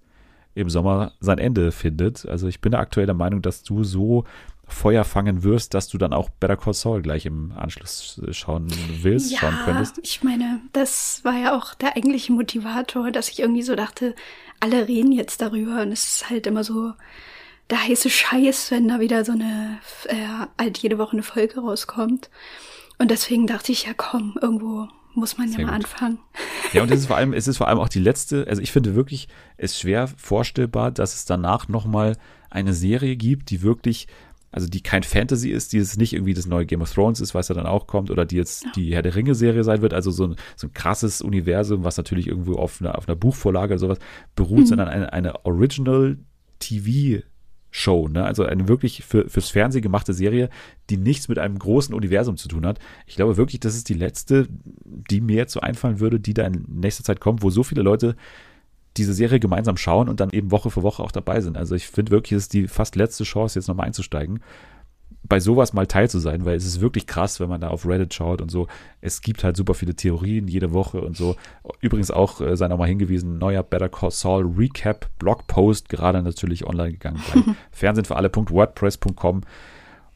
im 0.55 0.71
Sommer 0.71 1.13
sein 1.21 1.39
Ende 1.39 1.73
findet. 1.73 2.27
Also 2.27 2.47
ich 2.47 2.61
bin 2.61 2.75
aktuell 2.75 3.07
der 3.07 3.15
Meinung, 3.15 3.43
dass 3.43 3.63
du 3.63 3.83
so 3.83 4.25
Feuer 4.69 5.05
fangen 5.05 5.43
wirst, 5.43 5.75
dass 5.75 5.89
du 5.89 5.99
dann 5.99 6.13
auch 6.13 6.29
Better 6.29 6.57
Call 6.57 6.75
Saul 6.75 7.03
gleich 7.03 7.27
im 7.27 7.53
Anschluss 7.53 8.21
äh, 8.27 8.33
schauen 8.33 8.69
willst, 9.03 9.37
schauen 9.37 9.57
könntest. 9.65 9.99
ich 10.03 10.23
meine, 10.23 10.61
das 10.73 11.21
war 11.25 11.35
ja 11.35 11.57
auch 11.57 11.75
der 11.75 11.97
eigentliche 11.97 12.33
Motivator, 12.33 13.11
dass 13.11 13.29
ich 13.29 13.41
irgendwie 13.41 13.63
so 13.63 13.75
dachte, 13.75 14.15
alle 14.61 14.89
reden 14.89 15.13
jetzt 15.13 15.41
darüber 15.41 15.83
und 15.83 15.93
es 15.93 16.07
ist 16.07 16.31
halt 16.31 16.47
immer 16.47 16.65
so 16.65 16.93
der 17.71 17.83
heiße 17.87 18.11
Scheiß, 18.11 18.71
wenn 18.71 18.89
da 18.89 19.01
wieder 19.01 19.25
so 19.25 19.33
eine, 19.33 19.79
äh, 20.07 20.17
halt 20.59 20.79
jede 20.79 20.99
Woche 20.99 21.13
eine 21.13 21.23
Folge 21.23 21.61
rauskommt. 21.61 22.31
Und 22.99 23.11
deswegen 23.11 23.47
dachte 23.47 23.73
ich, 23.73 23.85
ja 23.85 23.93
komm, 23.97 24.39
irgendwo 24.41 24.89
muss 25.15 25.37
man 25.37 25.49
ja 25.49 25.57
Sehr 25.57 25.67
mal 25.67 25.77
gut. 25.77 25.85
anfangen. 25.85 26.19
Ja, 26.73 26.83
und 26.83 26.91
es 26.91 27.01
ist 27.01 27.07
vor 27.09 27.17
allem, 27.17 27.33
es 27.33 27.49
ist 27.49 27.59
vor 27.59 27.69
allem 27.69 27.79
auch 27.79 27.89
die 27.89 28.01
letzte, 28.01 28.47
also 28.49 28.63
ich 28.63 28.73
finde 28.73 28.95
wirklich, 28.95 29.29
es 29.57 29.73
ist 29.73 29.81
schwer 29.81 30.09
vorstellbar, 30.09 30.91
dass 30.91 31.15
es 31.15 31.25
danach 31.25 31.69
nochmal 31.69 32.17
eine 32.51 32.73
Serie 32.73 33.17
gibt, 33.17 33.51
die 33.51 33.63
wirklich, 33.63 34.09
also 34.51 34.67
die 34.67 34.83
kein 34.83 35.03
Fantasy 35.03 35.51
ist, 35.51 35.73
die 35.73 35.79
jetzt 35.79 35.99
nicht 35.99 36.13
irgendwie 36.13 36.35
das 36.35 36.47
neue 36.47 36.67
Game 36.67 36.81
of 36.81 36.93
Thrones 36.93 37.21
ist, 37.21 37.35
was 37.35 37.49
ja 37.49 37.55
dann 37.55 37.67
auch 37.67 37.87
kommt, 37.87 38.11
oder 38.11 38.25
die 38.25 38.37
jetzt 38.37 38.67
die 38.77 38.95
Herr 38.95 39.03
der 39.03 39.15
Ringe-Serie 39.15 39.65
sein 39.65 39.83
wird, 39.83 39.95
also 39.95 40.11
so 40.11 40.27
ein, 40.27 40.37
so 40.57 40.67
ein 40.67 40.73
krasses 40.73 41.21
Universum, 41.21 41.85
was 41.85 41.97
natürlich 41.97 42.27
irgendwo 42.27 42.55
auf 42.55 42.81
einer, 42.81 42.97
auf 42.97 43.09
einer 43.09 43.17
Buchvorlage 43.17 43.75
oder 43.75 43.79
sowas 43.79 43.99
beruht, 44.35 44.69
sondern 44.69 44.89
eine, 44.89 45.13
eine 45.13 45.45
Original 45.45 46.19
TV 46.59 47.23
Show, 47.71 48.09
ne? 48.09 48.25
Also 48.25 48.45
eine 48.45 48.67
wirklich 48.67 49.05
für, 49.05 49.29
fürs 49.29 49.51
Fernsehen 49.51 49.83
gemachte 49.83 50.15
Serie, 50.15 50.49
die 50.89 50.97
nichts 50.97 51.29
mit 51.29 51.39
einem 51.39 51.59
großen 51.59 51.95
Universum 51.95 52.39
zu 52.39 52.49
tun 52.49 52.65
hat. 52.65 52.79
Ich 53.07 53.17
glaube 53.17 53.37
wirklich, 53.37 53.61
das 53.61 53.77
ist 53.77 53.91
die 53.91 53.95
letzte, 53.95 54.49
die 54.85 55.21
mir 55.21 55.37
jetzt 55.37 55.53
so 55.53 55.61
einfallen 55.61 56.01
würde, 56.01 56.19
die 56.19 56.33
da 56.33 56.47
in 56.47 56.65
nächster 56.67 57.05
Zeit 57.05 57.21
kommt, 57.21 57.43
wo 57.43 57.51
so 57.51 57.63
viele 57.63 57.83
Leute 57.83 58.17
diese 58.99 59.15
Serie 59.15 59.41
gemeinsam 59.41 59.77
schauen 59.77 60.09
und 60.09 60.21
dann 60.21 60.31
eben 60.31 60.51
Woche 60.51 60.71
für 60.71 60.83
Woche 60.83 61.03
auch 61.03 61.13
dabei 61.13 61.41
sind. 61.41 61.57
Also 61.57 61.75
ich 61.75 61.87
finde 61.89 62.13
wirklich, 62.13 62.33
es 62.33 62.45
ist 62.45 62.53
die 62.53 62.69
fast 62.69 62.97
letzte 62.97 63.25
Chance, 63.25 63.59
jetzt 63.59 63.69
nochmal 63.69 63.87
einzusteigen, 63.87 64.41
bei 65.29 65.41
sowas 65.41 65.73
mal 65.73 65.87
teil 65.87 66.09
zu 66.09 66.19
sein, 66.19 66.45
weil 66.45 66.57
es 66.57 66.65
ist 66.65 66.81
wirklich 66.81 67.07
krass, 67.07 67.41
wenn 67.41 67.49
man 67.49 67.61
da 67.61 67.69
auf 67.69 67.87
Reddit 67.87 68.15
schaut 68.15 68.41
und 68.41 68.51
so. 68.51 68.67
Es 69.01 69.21
gibt 69.21 69.45
halt 69.45 69.57
super 69.57 69.75
viele 69.75 69.95
Theorien 69.95 70.49
jede 70.49 70.73
Woche 70.73 71.01
und 71.01 71.17
so. 71.17 71.37
Übrigens 71.81 72.11
auch, 72.11 72.41
äh, 72.41 72.57
sei 72.57 72.69
nochmal 72.69 72.89
hingewiesen, 72.89 73.39
neuer 73.39 73.63
Better 73.63 73.89
Call 73.89 74.11
Saul 74.11 74.47
Recap 74.57 75.11
Blogpost, 75.19 75.89
gerade 75.89 76.23
natürlich 76.23 76.67
online 76.67 76.93
gegangen 76.93 77.21
bei 77.35 77.43
fernsehenfürale.wordpress.com. 77.73 79.43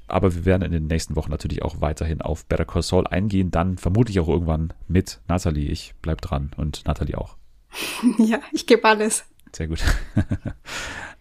Aber 0.08 0.34
wir 0.34 0.44
werden 0.44 0.62
in 0.62 0.72
den 0.72 0.86
nächsten 0.86 1.16
Wochen 1.16 1.30
natürlich 1.30 1.62
auch 1.62 1.80
weiterhin 1.80 2.20
auf 2.20 2.44
Better 2.46 2.64
Call 2.64 2.82
Saul 2.82 3.06
eingehen. 3.06 3.50
Dann 3.50 3.78
vermutlich 3.78 4.20
auch 4.20 4.28
irgendwann 4.28 4.72
mit 4.88 5.20
Nathalie. 5.28 5.70
Ich 5.70 5.94
bleib 6.02 6.20
dran 6.20 6.50
und 6.56 6.84
Nathalie 6.86 7.16
auch. 7.16 7.41
ja, 8.18 8.40
ich 8.52 8.66
gebe 8.66 8.84
alles. 8.84 9.24
Sehr 9.52 9.68
gut. 9.68 9.82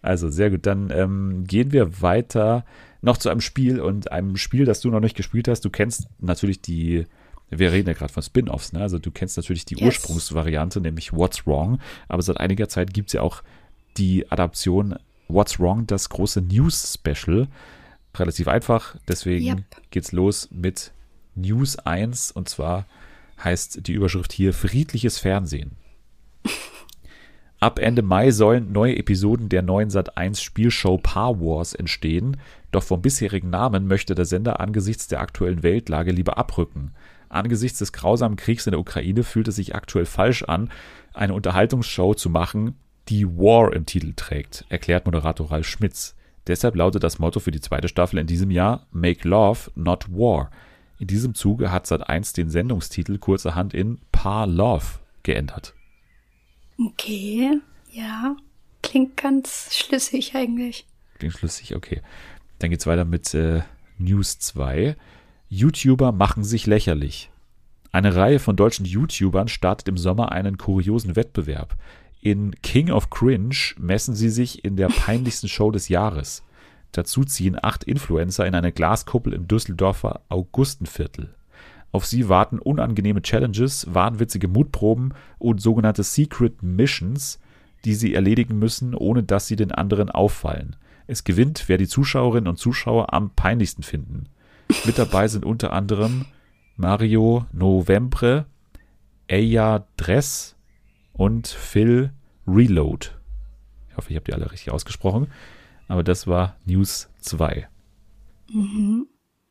Also 0.04 0.30
sehr 0.30 0.50
gut. 0.50 0.66
Dann 0.66 0.90
ähm, 0.90 1.44
gehen 1.46 1.70
wir 1.72 2.02
weiter 2.02 2.64
noch 3.02 3.16
zu 3.18 3.28
einem 3.30 3.40
Spiel 3.40 3.80
und 3.80 4.10
einem 4.10 4.36
Spiel, 4.36 4.64
das 4.64 4.80
du 4.80 4.90
noch 4.90 4.98
nicht 4.98 5.16
gespielt 5.16 5.46
hast. 5.46 5.64
Du 5.64 5.70
kennst 5.70 6.08
natürlich 6.18 6.60
die, 6.60 7.06
wir 7.50 7.70
reden 7.70 7.86
ja 7.88 7.94
gerade 7.94 8.12
von 8.12 8.22
Spin-offs, 8.22 8.72
ne? 8.72 8.80
Also 8.80 8.98
du 8.98 9.12
kennst 9.12 9.36
natürlich 9.36 9.64
die 9.64 9.76
Yes. 9.76 9.84
Ursprungsvariante, 9.84 10.80
nämlich 10.80 11.12
What's 11.12 11.46
Wrong. 11.46 11.78
Aber 12.08 12.20
seit 12.22 12.38
einiger 12.38 12.68
Zeit 12.68 12.92
gibt 12.92 13.10
es 13.10 13.12
ja 13.12 13.22
auch 13.22 13.44
die 13.96 14.28
Adaption 14.30 14.96
What's 15.28 15.60
Wrong, 15.60 15.86
das 15.86 16.08
große 16.08 16.42
News-Special. 16.42 17.46
Relativ 18.16 18.48
einfach, 18.48 18.96
deswegen 19.06 19.46
Yep. 19.46 19.64
geht's 19.90 20.10
los 20.10 20.48
mit 20.50 20.90
News 21.36 21.78
1 21.78 22.32
und 22.32 22.48
zwar 22.48 22.86
heißt 23.42 23.86
die 23.86 23.92
Überschrift 23.92 24.32
hier 24.32 24.52
Friedliches 24.52 25.18
Fernsehen. 25.18 25.76
Ab 27.62 27.78
Ende 27.78 28.02
Mai 28.02 28.32
sollen 28.32 28.72
neue 28.72 28.96
Episoden 28.96 29.48
der 29.48 29.62
neuen 29.62 29.88
Sat1 29.88 30.40
Spielshow 30.40 30.98
Paar 30.98 31.40
Wars 31.40 31.74
entstehen, 31.74 32.38
doch 32.72 32.82
vom 32.82 33.02
bisherigen 33.02 33.50
Namen 33.50 33.86
möchte 33.86 34.16
der 34.16 34.24
Sender 34.24 34.58
angesichts 34.58 35.06
der 35.06 35.20
aktuellen 35.20 35.62
Weltlage 35.62 36.10
lieber 36.10 36.38
abrücken. 36.38 36.90
Angesichts 37.28 37.78
des 37.78 37.92
grausamen 37.92 38.36
Kriegs 38.36 38.66
in 38.66 38.72
der 38.72 38.80
Ukraine 38.80 39.22
fühlt 39.22 39.46
es 39.46 39.54
sich 39.54 39.76
aktuell 39.76 40.06
falsch 40.06 40.42
an, 40.42 40.70
eine 41.14 41.34
Unterhaltungsshow 41.34 42.14
zu 42.14 42.30
machen, 42.30 42.74
die 43.08 43.26
War 43.26 43.72
im 43.72 43.86
Titel 43.86 44.12
trägt, 44.16 44.64
erklärt 44.68 45.06
Moderator 45.06 45.50
Ralf 45.52 45.68
Schmitz. 45.68 46.16
Deshalb 46.48 46.74
lautet 46.74 47.04
das 47.04 47.20
Motto 47.20 47.38
für 47.38 47.52
die 47.52 47.60
zweite 47.60 47.86
Staffel 47.86 48.18
in 48.18 48.26
diesem 48.26 48.50
Jahr 48.50 48.86
Make 48.90 49.28
Love, 49.28 49.70
not 49.76 50.10
War. 50.10 50.50
In 50.98 51.06
diesem 51.06 51.36
Zuge 51.36 51.70
hat 51.70 51.86
Sat1 51.86 52.34
den 52.34 52.50
Sendungstitel 52.50 53.18
kurzerhand 53.18 53.72
in 53.72 53.98
Paar 54.10 54.48
Love 54.48 54.98
geändert. 55.22 55.74
Okay, 56.78 57.58
ja. 57.90 58.36
Klingt 58.82 59.16
ganz 59.16 59.74
schlüssig 59.74 60.34
eigentlich. 60.34 60.86
Klingt 61.18 61.34
schlüssig, 61.34 61.76
okay. 61.76 62.02
Dann 62.58 62.70
geht's 62.70 62.86
weiter 62.86 63.04
mit 63.04 63.32
äh, 63.34 63.62
News 63.98 64.38
2. 64.38 64.96
YouTuber 65.48 66.12
machen 66.12 66.44
sich 66.44 66.66
lächerlich. 66.66 67.30
Eine 67.92 68.16
Reihe 68.16 68.38
von 68.38 68.56
deutschen 68.56 68.86
YouTubern 68.86 69.48
startet 69.48 69.88
im 69.88 69.98
Sommer 69.98 70.32
einen 70.32 70.58
kuriosen 70.58 71.14
Wettbewerb. 71.14 71.76
In 72.20 72.54
King 72.62 72.90
of 72.90 73.10
Cringe 73.10 73.56
messen 73.78 74.14
sie 74.14 74.30
sich 74.30 74.64
in 74.64 74.76
der 74.76 74.88
peinlichsten 75.04 75.48
Show 75.48 75.70
des 75.70 75.88
Jahres. 75.88 76.42
Dazu 76.92 77.24
ziehen 77.24 77.58
acht 77.60 77.84
Influencer 77.84 78.46
in 78.46 78.54
eine 78.54 78.72
Glaskuppel 78.72 79.32
im 79.32 79.48
Düsseldorfer 79.48 80.20
Augustenviertel. 80.28 81.34
Auf 81.92 82.06
sie 82.06 82.28
warten 82.28 82.58
unangenehme 82.58 83.20
Challenges, 83.20 83.86
wahnwitzige 83.92 84.48
Mutproben 84.48 85.12
und 85.38 85.60
sogenannte 85.60 86.02
Secret 86.02 86.62
Missions, 86.62 87.38
die 87.84 87.94
sie 87.94 88.14
erledigen 88.14 88.58
müssen, 88.58 88.94
ohne 88.94 89.22
dass 89.22 89.46
sie 89.46 89.56
den 89.56 89.72
anderen 89.72 90.10
auffallen. 90.10 90.76
Es 91.06 91.24
gewinnt, 91.24 91.64
wer 91.68 91.76
die 91.76 91.88
Zuschauerinnen 91.88 92.48
und 92.48 92.58
Zuschauer 92.58 93.12
am 93.12 93.30
peinlichsten 93.30 93.82
finden. 93.82 94.24
Mit 94.86 94.98
dabei 94.98 95.28
sind 95.28 95.44
unter 95.44 95.72
anderem 95.72 96.24
Mario 96.76 97.44
Novembre, 97.52 98.46
Eya 99.28 99.86
Dress 99.96 100.56
und 101.12 101.46
Phil 101.46 102.12
Reload. 102.46 103.08
Ich 103.90 103.96
hoffe, 103.96 104.10
ich 104.10 104.16
habe 104.16 104.24
die 104.24 104.32
alle 104.32 104.50
richtig 104.50 104.72
ausgesprochen. 104.72 105.26
Aber 105.88 106.02
das 106.02 106.26
war 106.26 106.56
News 106.64 107.10
2. 107.18 107.68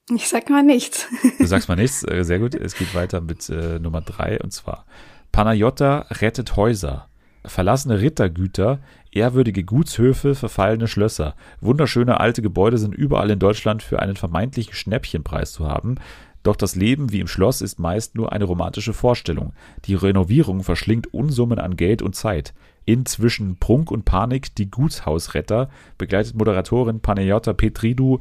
Ich 0.10 0.28
sag 0.28 0.50
mal 0.50 0.64
nichts. 0.64 1.08
Du 1.38 1.46
sagst 1.46 1.70
mal 1.70 1.76
nichts, 1.76 2.04
äh, 2.04 2.24
sehr 2.24 2.40
gut. 2.40 2.56
Es 2.56 2.76
geht 2.76 2.94
weiter 2.94 3.22
mit 3.22 3.50
äh, 3.50 3.80
Nummer 3.80 4.02
drei 4.02 4.40
und 4.42 4.52
zwar 4.52 4.86
Panayota 5.32 6.08
rettet 6.10 6.56
Häuser. 6.56 7.08
Verlassene 7.46 8.02
Rittergüter, 8.02 8.80
ehrwürdige 9.12 9.64
Gutshöfe, 9.64 10.36
verfallene 10.36 10.88
Schlösser. 10.88 11.36
Wunderschöne 11.60 12.20
alte 12.20 12.42
Gebäude 12.42 12.78
sind 12.78 12.94
überall 12.94 13.32
in 13.32 13.40
Deutschland 13.40 13.82
für 13.82 14.00
einen 14.00 14.16
vermeintlichen 14.16 14.74
Schnäppchenpreis 14.74 15.54
zu 15.54 15.68
haben. 15.68 15.96
Doch 16.44 16.56
das 16.56 16.76
Leben 16.76 17.12
wie 17.12 17.20
im 17.20 17.28
Schloss 17.28 17.62
ist 17.62 17.80
meist 17.80 18.16
nur 18.16 18.32
eine 18.32 18.46
romantische 18.46 18.94
Vorstellung. 18.94 19.54
Die 19.86 19.96
Renovierung 19.96 20.64
verschlingt 20.64 21.14
Unsummen 21.14 21.60
an 21.60 21.78
Geld 21.78 22.02
und 22.02 22.16
Zeit. 22.16 22.54
Inzwischen 22.86 23.58
Prunk 23.58 23.92
und 23.92 24.06
Panik 24.06 24.56
die 24.56 24.70
Gutshausretter 24.70 25.70
begleitet 25.98 26.36
Moderatorin 26.36 27.00
Panayota 27.00 27.54
Petridou 27.54 28.20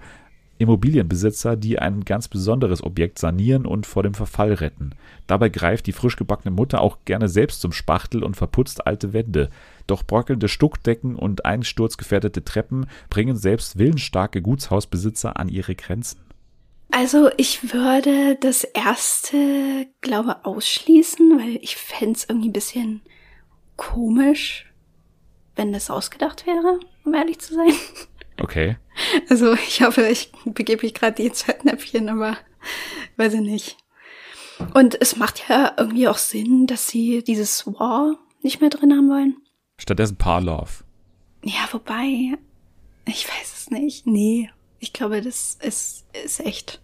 Immobilienbesitzer, 0.60 1.56
die 1.56 1.78
ein 1.78 2.04
ganz 2.04 2.28
besonderes 2.28 2.82
Objekt 2.82 3.18
sanieren 3.18 3.64
und 3.64 3.86
vor 3.86 4.02
dem 4.02 4.14
Verfall 4.14 4.52
retten. 4.52 4.90
Dabei 5.26 5.48
greift 5.48 5.86
die 5.86 5.92
frisch 5.92 6.16
gebackene 6.16 6.54
Mutter 6.54 6.82
auch 6.82 6.98
gerne 7.06 7.28
selbst 7.28 7.62
zum 7.62 7.72
Spachtel 7.72 8.22
und 8.22 8.36
verputzt 8.36 8.86
alte 8.86 9.12
Wände. 9.12 9.48
Doch 9.86 10.02
bröckelnde 10.02 10.48
Stuckdecken 10.48 11.16
und 11.16 11.46
einsturzgefährdete 11.46 12.44
Treppen 12.44 12.86
bringen 13.08 13.36
selbst 13.36 13.78
willensstarke 13.78 14.42
Gutshausbesitzer 14.42 15.38
an 15.38 15.48
ihre 15.48 15.74
Grenzen. 15.74 16.20
Also 16.90 17.30
ich 17.36 17.72
würde 17.72 18.36
das 18.40 18.64
erste, 18.64 19.86
glaube 20.02 20.44
ausschließen, 20.44 21.38
weil 21.38 21.56
ich 21.62 21.76
fände 21.76 22.16
es 22.16 22.28
irgendwie 22.28 22.50
ein 22.50 22.52
bisschen 22.52 23.00
komisch, 23.76 24.70
wenn 25.56 25.72
das 25.72 25.88
ausgedacht 25.90 26.46
wäre, 26.46 26.80
um 27.04 27.14
ehrlich 27.14 27.38
zu 27.38 27.54
sein. 27.54 27.72
Okay. 28.40 28.76
Also 29.28 29.54
ich 29.54 29.82
hoffe, 29.82 30.06
ich 30.06 30.32
begebe 30.44 30.82
mich 30.84 30.94
gerade 30.94 31.22
die 31.22 31.30
Fettnäpfchen, 31.30 32.08
aber 32.08 32.36
weiß 33.16 33.34
ich 33.34 33.40
nicht. 33.40 33.76
Und 34.74 35.00
es 35.00 35.16
macht 35.16 35.48
ja 35.48 35.72
irgendwie 35.78 36.08
auch 36.08 36.18
Sinn, 36.18 36.66
dass 36.66 36.88
sie 36.88 37.22
dieses 37.22 37.66
War 37.66 38.16
nicht 38.42 38.60
mehr 38.60 38.70
drin 38.70 38.92
haben 38.92 39.08
wollen. 39.08 39.36
Stattdessen 39.78 40.16
Parlov. 40.16 40.84
Ja, 41.42 41.68
wobei, 41.72 42.36
ich 43.06 43.26
weiß 43.26 43.54
es 43.56 43.70
nicht. 43.70 44.06
Nee, 44.06 44.50
ich 44.78 44.92
glaube, 44.92 45.22
das 45.22 45.58
ist, 45.62 46.04
ist 46.24 46.40
echt. 46.40 46.80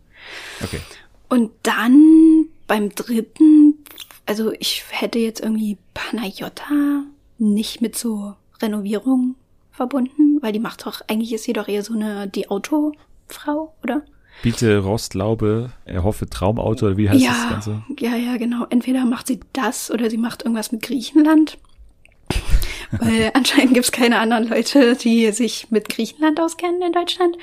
Okay. 0.62 0.80
Und 1.28 1.52
dann 1.62 2.46
beim 2.66 2.94
dritten, 2.94 3.84
also 4.24 4.52
ich 4.52 4.84
hätte 4.90 5.18
jetzt 5.18 5.40
irgendwie 5.40 5.76
Panayota 5.92 7.04
nicht 7.38 7.82
mit 7.82 7.96
so 7.96 8.34
Renovierung 8.62 9.34
verbunden, 9.76 10.38
weil 10.42 10.52
die 10.52 10.58
macht 10.58 10.86
doch, 10.86 11.02
eigentlich 11.08 11.32
ist 11.32 11.44
sie 11.44 11.52
doch 11.52 11.68
eher 11.68 11.82
so 11.82 11.94
eine, 11.94 12.26
die 12.26 12.50
Autofrau, 12.50 13.74
oder? 13.82 14.02
Biete 14.42 14.78
Rostlaube, 14.78 15.70
erhoffe 15.84 16.28
Traumauto, 16.28 16.86
oder 16.86 16.96
wie 16.96 17.08
heißt 17.08 17.22
ja, 17.22 17.30
das 17.30 17.48
Ganze? 17.48 17.82
Ja, 17.98 18.16
ja, 18.16 18.36
genau. 18.36 18.66
Entweder 18.68 19.04
macht 19.04 19.26
sie 19.26 19.40
das 19.52 19.90
oder 19.90 20.10
sie 20.10 20.18
macht 20.18 20.42
irgendwas 20.42 20.72
mit 20.72 20.82
Griechenland. 20.82 21.58
weil 22.90 23.30
anscheinend 23.34 23.74
gibt's 23.74 23.92
keine 23.92 24.18
anderen 24.18 24.48
Leute, 24.48 24.96
die 24.96 25.30
sich 25.32 25.70
mit 25.70 25.88
Griechenland 25.88 26.40
auskennen 26.40 26.82
in 26.82 26.92
Deutschland. 26.92 27.36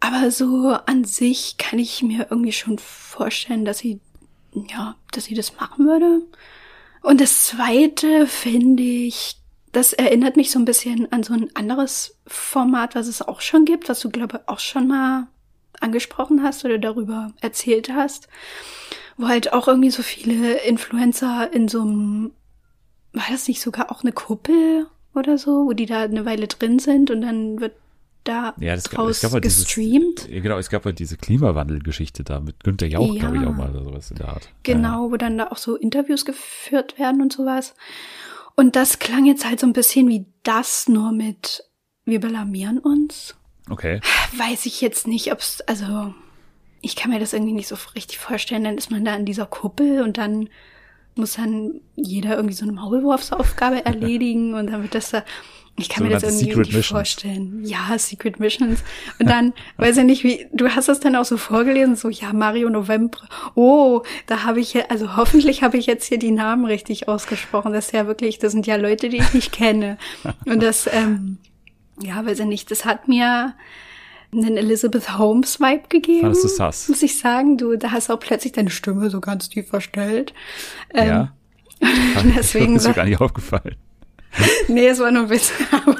Aber 0.00 0.30
so 0.30 0.76
an 0.86 1.04
sich 1.04 1.56
kann 1.58 1.78
ich 1.78 2.02
mir 2.02 2.28
irgendwie 2.30 2.52
schon 2.52 2.78
vorstellen, 2.78 3.64
dass 3.64 3.78
sie, 3.78 4.00
ja, 4.70 4.96
dass 5.12 5.24
sie 5.24 5.34
das 5.34 5.56
machen 5.56 5.86
würde. 5.86 6.22
Und 7.02 7.20
das 7.20 7.46
zweite 7.46 8.26
finde 8.26 8.82
ich, 8.82 9.37
das 9.78 9.92
erinnert 9.92 10.36
mich 10.36 10.50
so 10.50 10.58
ein 10.58 10.64
bisschen 10.64 11.10
an 11.12 11.22
so 11.22 11.34
ein 11.34 11.50
anderes 11.54 12.16
Format, 12.26 12.96
was 12.96 13.06
es 13.06 13.22
auch 13.22 13.40
schon 13.40 13.64
gibt, 13.64 13.88
was 13.88 14.00
du, 14.00 14.10
glaube 14.10 14.38
ich, 14.42 14.48
auch 14.48 14.58
schon 14.58 14.88
mal 14.88 15.28
angesprochen 15.80 16.42
hast 16.42 16.64
oder 16.64 16.78
darüber 16.78 17.32
erzählt 17.40 17.88
hast, 17.94 18.26
wo 19.16 19.28
halt 19.28 19.52
auch 19.52 19.68
irgendwie 19.68 19.90
so 19.92 20.02
viele 20.02 20.54
Influencer 20.62 21.52
in 21.52 21.68
so 21.68 21.82
einem, 21.82 22.32
war 23.12 23.26
das 23.30 23.46
nicht 23.46 23.60
sogar 23.60 23.92
auch 23.92 24.02
eine 24.02 24.10
Kuppel 24.10 24.86
oder 25.14 25.38
so, 25.38 25.66
wo 25.66 25.72
die 25.72 25.86
da 25.86 26.02
eine 26.02 26.24
Weile 26.24 26.48
drin 26.48 26.80
sind 26.80 27.12
und 27.12 27.20
dann 27.20 27.60
wird 27.60 27.74
da 28.24 28.54
Ja, 28.58 28.74
das 28.74 28.90
gab, 28.90 28.98
draus 28.98 29.10
es 29.16 29.22
gab 29.22 29.30
halt 29.32 29.44
dieses, 29.44 29.64
gestreamt. 29.64 30.28
ja, 30.28 30.40
genau, 30.40 30.58
es 30.58 30.70
gab 30.70 30.84
halt 30.86 30.98
diese 30.98 31.16
Klimawandelgeschichte 31.16 32.24
da 32.24 32.40
mit 32.40 32.64
Günther 32.64 32.88
Jauch, 32.88 33.14
Ja. 33.14 33.20
glaube 33.20 33.36
ich, 33.36 33.46
auch 33.46 33.54
mal 33.54 33.70
oder 33.70 33.84
sowas 33.84 34.10
in 34.10 34.16
der 34.16 34.28
Art. 34.30 34.48
Genau, 34.64 35.12
wo 35.12 35.16
dann 35.16 35.38
da 35.38 35.46
auch 35.52 35.56
so 35.56 35.76
Interviews 35.76 36.24
geführt 36.24 36.98
werden 36.98 37.22
und 37.22 37.32
sowas. 37.32 37.74
Und 38.58 38.74
das 38.74 38.98
klang 38.98 39.24
jetzt 39.24 39.44
halt 39.44 39.60
so 39.60 39.68
ein 39.68 39.72
bisschen 39.72 40.08
wie 40.08 40.26
das, 40.42 40.88
nur 40.88 41.12
mit 41.12 41.62
wir 42.04 42.18
blamieren 42.18 42.80
uns. 42.80 43.36
Okay. 43.70 44.00
Weiß 44.36 44.66
ich 44.66 44.80
jetzt 44.80 45.06
nicht, 45.06 45.30
ob's, 45.30 45.60
also 45.60 46.12
ich 46.80 46.96
kann 46.96 47.12
mir 47.12 47.20
das 47.20 47.34
irgendwie 47.34 47.52
nicht 47.52 47.68
so 47.68 47.76
richtig 47.94 48.18
vorstellen. 48.18 48.64
Dann 48.64 48.76
ist 48.76 48.90
man 48.90 49.04
da 49.04 49.14
in 49.14 49.26
dieser 49.26 49.46
Kuppel 49.46 50.02
und 50.02 50.18
dann 50.18 50.48
muss 51.14 51.34
dann 51.34 51.82
jeder 51.94 52.34
irgendwie 52.34 52.56
so 52.56 52.64
eine 52.64 52.72
Maulwurfsaufgabe 52.72 53.84
erledigen 53.86 54.54
und 54.54 54.72
dann 54.72 54.82
wird 54.82 54.96
das 54.96 55.12
da. 55.12 55.22
Ich 55.78 55.88
kann 55.88 56.04
mir 56.04 56.10
das 56.10 56.24
irgendwie 56.24 56.44
Secret 56.46 56.58
nicht 56.58 56.76
Missions. 56.76 56.86
vorstellen. 56.86 57.64
Ja, 57.64 57.96
Secret 57.98 58.40
Missions. 58.40 58.82
Und 59.18 59.28
dann, 59.28 59.52
weiß 59.76 59.96
ich 59.98 60.04
nicht, 60.04 60.24
wie, 60.24 60.46
du 60.52 60.68
hast 60.68 60.88
das 60.88 61.00
dann 61.00 61.16
auch 61.16 61.24
so 61.24 61.36
vorgelesen, 61.36 61.96
so, 61.96 62.08
ja, 62.08 62.32
Mario 62.32 62.68
November. 62.68 63.18
Oh, 63.54 64.02
da 64.26 64.44
habe 64.44 64.60
ich 64.60 64.74
ja, 64.74 64.84
also 64.88 65.16
hoffentlich 65.16 65.62
habe 65.62 65.76
ich 65.76 65.86
jetzt 65.86 66.06
hier 66.06 66.18
die 66.18 66.32
Namen 66.32 66.64
richtig 66.64 67.08
ausgesprochen. 67.08 67.72
Das 67.72 67.86
ist 67.86 67.92
ja 67.92 68.06
wirklich, 68.06 68.38
das 68.38 68.52
sind 68.52 68.66
ja 68.66 68.76
Leute, 68.76 69.08
die 69.08 69.18
ich 69.18 69.34
nicht 69.34 69.52
kenne. 69.52 69.98
Und 70.44 70.62
das, 70.62 70.88
ähm, 70.92 71.38
ja, 72.00 72.24
weiß 72.24 72.40
ich 72.40 72.46
nicht, 72.46 72.70
das 72.70 72.84
hat 72.84 73.08
mir 73.08 73.54
einen 74.32 74.56
Elizabeth 74.56 75.16
Holmes 75.16 75.60
Vibe 75.60 75.88
gegeben. 75.88 76.20
Fandest 76.20 76.44
du 76.44 76.48
sass? 76.48 76.88
Muss 76.88 77.02
ich 77.02 77.18
sagen, 77.18 77.56
du, 77.56 77.76
da 77.76 77.92
hast 77.92 78.10
auch 78.10 78.20
plötzlich 78.20 78.52
deine 78.52 78.70
Stimme 78.70 79.10
so 79.10 79.20
ganz 79.20 79.48
tief 79.48 79.68
verstellt. 79.68 80.34
Ähm, 80.92 81.08
ja. 81.08 81.32
deswegen 82.36 82.76
ist 82.76 82.86
mir 82.86 82.94
gar 82.94 83.04
nicht 83.04 83.20
aufgefallen. 83.20 83.76
Nee, 84.68 84.88
es 84.88 84.98
war 84.98 85.10
nur 85.10 85.24
ein 85.24 85.30
Witz, 85.30 85.52
aber 85.72 85.96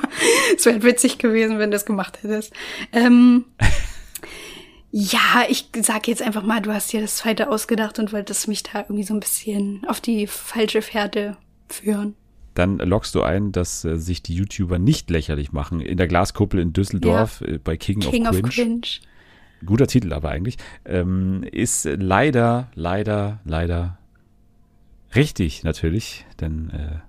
es 0.56 0.66
wäre 0.66 0.82
witzig 0.82 1.18
gewesen, 1.18 1.58
wenn 1.58 1.70
du 1.70 1.74
das 1.76 1.86
gemacht 1.86 2.22
hättest. 2.22 2.52
Ähm, 2.92 3.44
ja, 4.90 5.44
ich 5.48 5.68
sag 5.80 6.08
jetzt 6.08 6.22
einfach 6.22 6.42
mal, 6.42 6.60
du 6.60 6.72
hast 6.72 6.92
dir 6.92 7.00
das 7.00 7.16
zweite 7.16 7.50
ausgedacht 7.50 7.98
und 7.98 8.12
wolltest 8.12 8.48
mich 8.48 8.62
da 8.62 8.80
irgendwie 8.80 9.04
so 9.04 9.14
ein 9.14 9.20
bisschen 9.20 9.82
auf 9.86 10.00
die 10.00 10.26
falsche 10.26 10.82
Fährte 10.82 11.36
führen. 11.68 12.14
Dann 12.54 12.78
lockst 12.78 13.14
du 13.14 13.22
ein, 13.22 13.52
dass 13.52 13.84
äh, 13.84 13.96
sich 13.98 14.22
die 14.22 14.34
YouTuber 14.34 14.78
nicht 14.78 15.10
lächerlich 15.10 15.52
machen. 15.52 15.80
In 15.80 15.96
der 15.96 16.08
Glaskuppel 16.08 16.58
in 16.58 16.72
Düsseldorf 16.72 17.40
äh, 17.42 17.58
bei 17.58 17.76
King, 17.76 18.00
King 18.00 18.26
of 18.26 18.34
of 18.34 18.42
Cringe. 18.42 18.80
Cringe. 18.80 18.86
Guter 19.64 19.86
Titel 19.86 20.12
aber 20.12 20.30
eigentlich. 20.30 20.56
Ähm, 20.84 21.44
ist 21.52 21.84
leider, 21.84 22.68
leider, 22.74 23.40
leider 23.44 23.98
richtig 25.14 25.62
natürlich. 25.64 26.26
Denn 26.40 26.70
äh, 26.70 27.07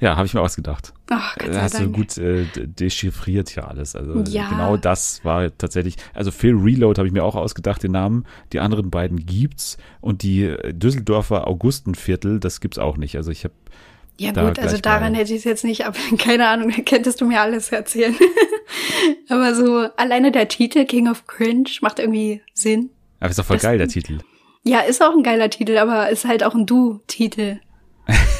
ja, 0.00 0.16
habe 0.16 0.26
ich 0.26 0.34
mir 0.34 0.40
ausgedacht. 0.40 0.92
Ach, 1.10 1.36
Gott 1.36 1.52
sei 1.52 1.60
hast 1.60 1.74
du 1.74 1.82
Dank. 1.84 1.94
gut 1.96 2.18
äh, 2.18 2.46
dechiffriert 2.56 3.50
hier 3.50 3.68
alles. 3.68 3.94
Also 3.94 4.22
Ja. 4.30 4.48
genau 4.48 4.76
das 4.76 5.24
war 5.24 5.56
tatsächlich. 5.56 5.96
Also 6.14 6.30
Phil 6.30 6.54
Reload 6.56 6.98
habe 6.98 7.06
ich 7.06 7.12
mir 7.12 7.22
auch 7.24 7.36
ausgedacht, 7.36 7.82
den 7.82 7.92
Namen. 7.92 8.24
Die 8.52 8.60
anderen 8.60 8.90
beiden 8.90 9.26
gibt's 9.26 9.76
und 10.00 10.22
die 10.22 10.44
äh, 10.44 10.72
Düsseldorfer 10.72 11.46
Augustenviertel, 11.46 12.40
das 12.40 12.60
gibt's 12.60 12.78
auch 12.78 12.96
nicht. 12.96 13.16
Also 13.16 13.30
ich 13.30 13.44
habe 13.44 13.54
Ja 14.18 14.32
da 14.32 14.46
gut, 14.48 14.58
also 14.58 14.78
daran 14.78 15.14
hätte 15.14 15.32
ich 15.32 15.38
es 15.40 15.44
jetzt 15.44 15.64
nicht, 15.64 15.84
aber 15.86 15.98
keine 16.18 16.48
Ahnung, 16.48 16.72
da 16.74 16.82
könntest 16.82 17.20
du 17.20 17.26
mir 17.26 17.40
alles 17.40 17.70
erzählen. 17.70 18.14
aber 19.28 19.54
so 19.54 19.88
alleine 19.96 20.32
der 20.32 20.48
Titel 20.48 20.84
King 20.86 21.08
of 21.08 21.26
Cringe 21.26 21.68
macht 21.82 21.98
irgendwie 21.98 22.40
Sinn. 22.54 22.90
aber 23.20 23.30
ist 23.30 23.38
doch 23.38 23.44
voll 23.44 23.56
Das- 23.56 23.64
geil 23.64 23.78
der 23.78 23.88
Titel. 23.88 24.18
Ja, 24.62 24.80
ist 24.80 25.02
auch 25.02 25.16
ein 25.16 25.22
geiler 25.22 25.48
Titel, 25.48 25.78
aber 25.78 26.10
ist 26.10 26.26
halt 26.26 26.44
auch 26.44 26.54
ein 26.54 26.66
Du-Titel. 26.66 27.60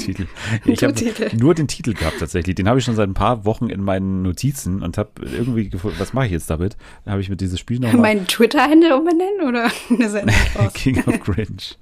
Titel. 0.00 0.26
Ich 0.64 0.82
habe 0.82 0.94
nur 1.36 1.54
den 1.54 1.68
Titel 1.68 1.94
gehabt 1.94 2.18
tatsächlich. 2.18 2.54
Den 2.54 2.68
habe 2.68 2.78
ich 2.78 2.84
schon 2.84 2.94
seit 2.94 3.08
ein 3.08 3.14
paar 3.14 3.44
Wochen 3.44 3.68
in 3.68 3.82
meinen 3.82 4.22
Notizen 4.22 4.82
und 4.82 4.98
habe 4.98 5.10
irgendwie 5.22 5.68
gefunden, 5.68 5.96
was 5.98 6.12
mache 6.12 6.26
ich 6.26 6.32
jetzt 6.32 6.50
damit? 6.50 6.76
Dann 7.04 7.12
habe 7.12 7.22
ich 7.22 7.28
mir 7.28 7.36
dieses 7.36 7.58
Spiel 7.58 7.78
nochmal 7.78 8.00
Mein 8.14 8.26
Twitter-Handle 8.26 8.96
umbenennen 8.96 9.48
oder 9.48 9.70
eine 9.90 10.08
Sendung 10.10 10.36
draus? 10.54 10.72
King 10.74 11.02
of 11.06 11.20
Cringe. 11.20 11.76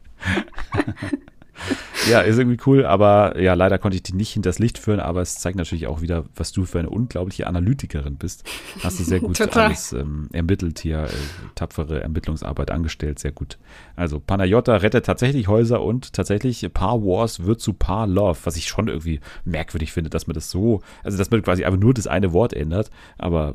Ja, 2.09 2.21
ist 2.21 2.39
irgendwie 2.39 2.59
cool, 2.67 2.85
aber 2.85 3.41
ja, 3.41 3.55
leider 3.55 3.79
konnte 3.79 3.97
ich 3.97 4.03
die 4.03 4.15
nicht 4.15 4.33
hinters 4.33 4.59
Licht 4.59 4.79
führen, 4.79 5.01
aber 5.01 5.21
es 5.21 5.39
zeigt 5.39 5.57
natürlich 5.57 5.87
auch 5.87 6.01
wieder, 6.01 6.25
was 6.35 6.53
du 6.53 6.65
für 6.65 6.79
eine 6.79 6.91
unglaubliche 6.91 7.47
Analytikerin 7.47 8.17
bist. 8.17 8.45
Hast 8.83 8.99
du 8.99 9.05
sehr 9.05 9.21
gut 9.21 9.41
alles 9.57 9.93
ähm, 9.93 10.29
ermittelt 10.33 10.79
hier, 10.81 11.05
äh, 11.05 11.09
tapfere 11.55 12.03
Ermittlungsarbeit 12.03 12.71
angestellt, 12.71 13.19
sehr 13.19 13.33
gut. 13.33 13.59
Also 13.97 14.21
Panayota 14.21 14.77
rettet 14.77 15.07
tatsächlich 15.07 15.49
Häuser 15.49 15.83
und 15.83 16.13
tatsächlich 16.13 16.69
Paar 16.73 17.03
Wars 17.03 17.45
wird 17.45 17.61
zu 17.61 17.73
Paar 17.73 18.07
Love, 18.07 18.39
was 18.45 18.57
ich 18.57 18.69
schon 18.69 18.89
irgendwie 18.89 19.21
merkwürdig 19.45 19.93
finde, 19.93 20.11
dass 20.11 20.27
man 20.27 20.35
das 20.35 20.51
so, 20.51 20.81
also 21.03 21.19
dass 21.19 21.31
man 21.31 21.43
quasi 21.43 21.65
einfach 21.65 21.81
nur 21.81 21.95
das 21.95 22.07
eine 22.07 22.33
Wort 22.33 22.53
ändert, 22.53 22.91
aber 23.19 23.55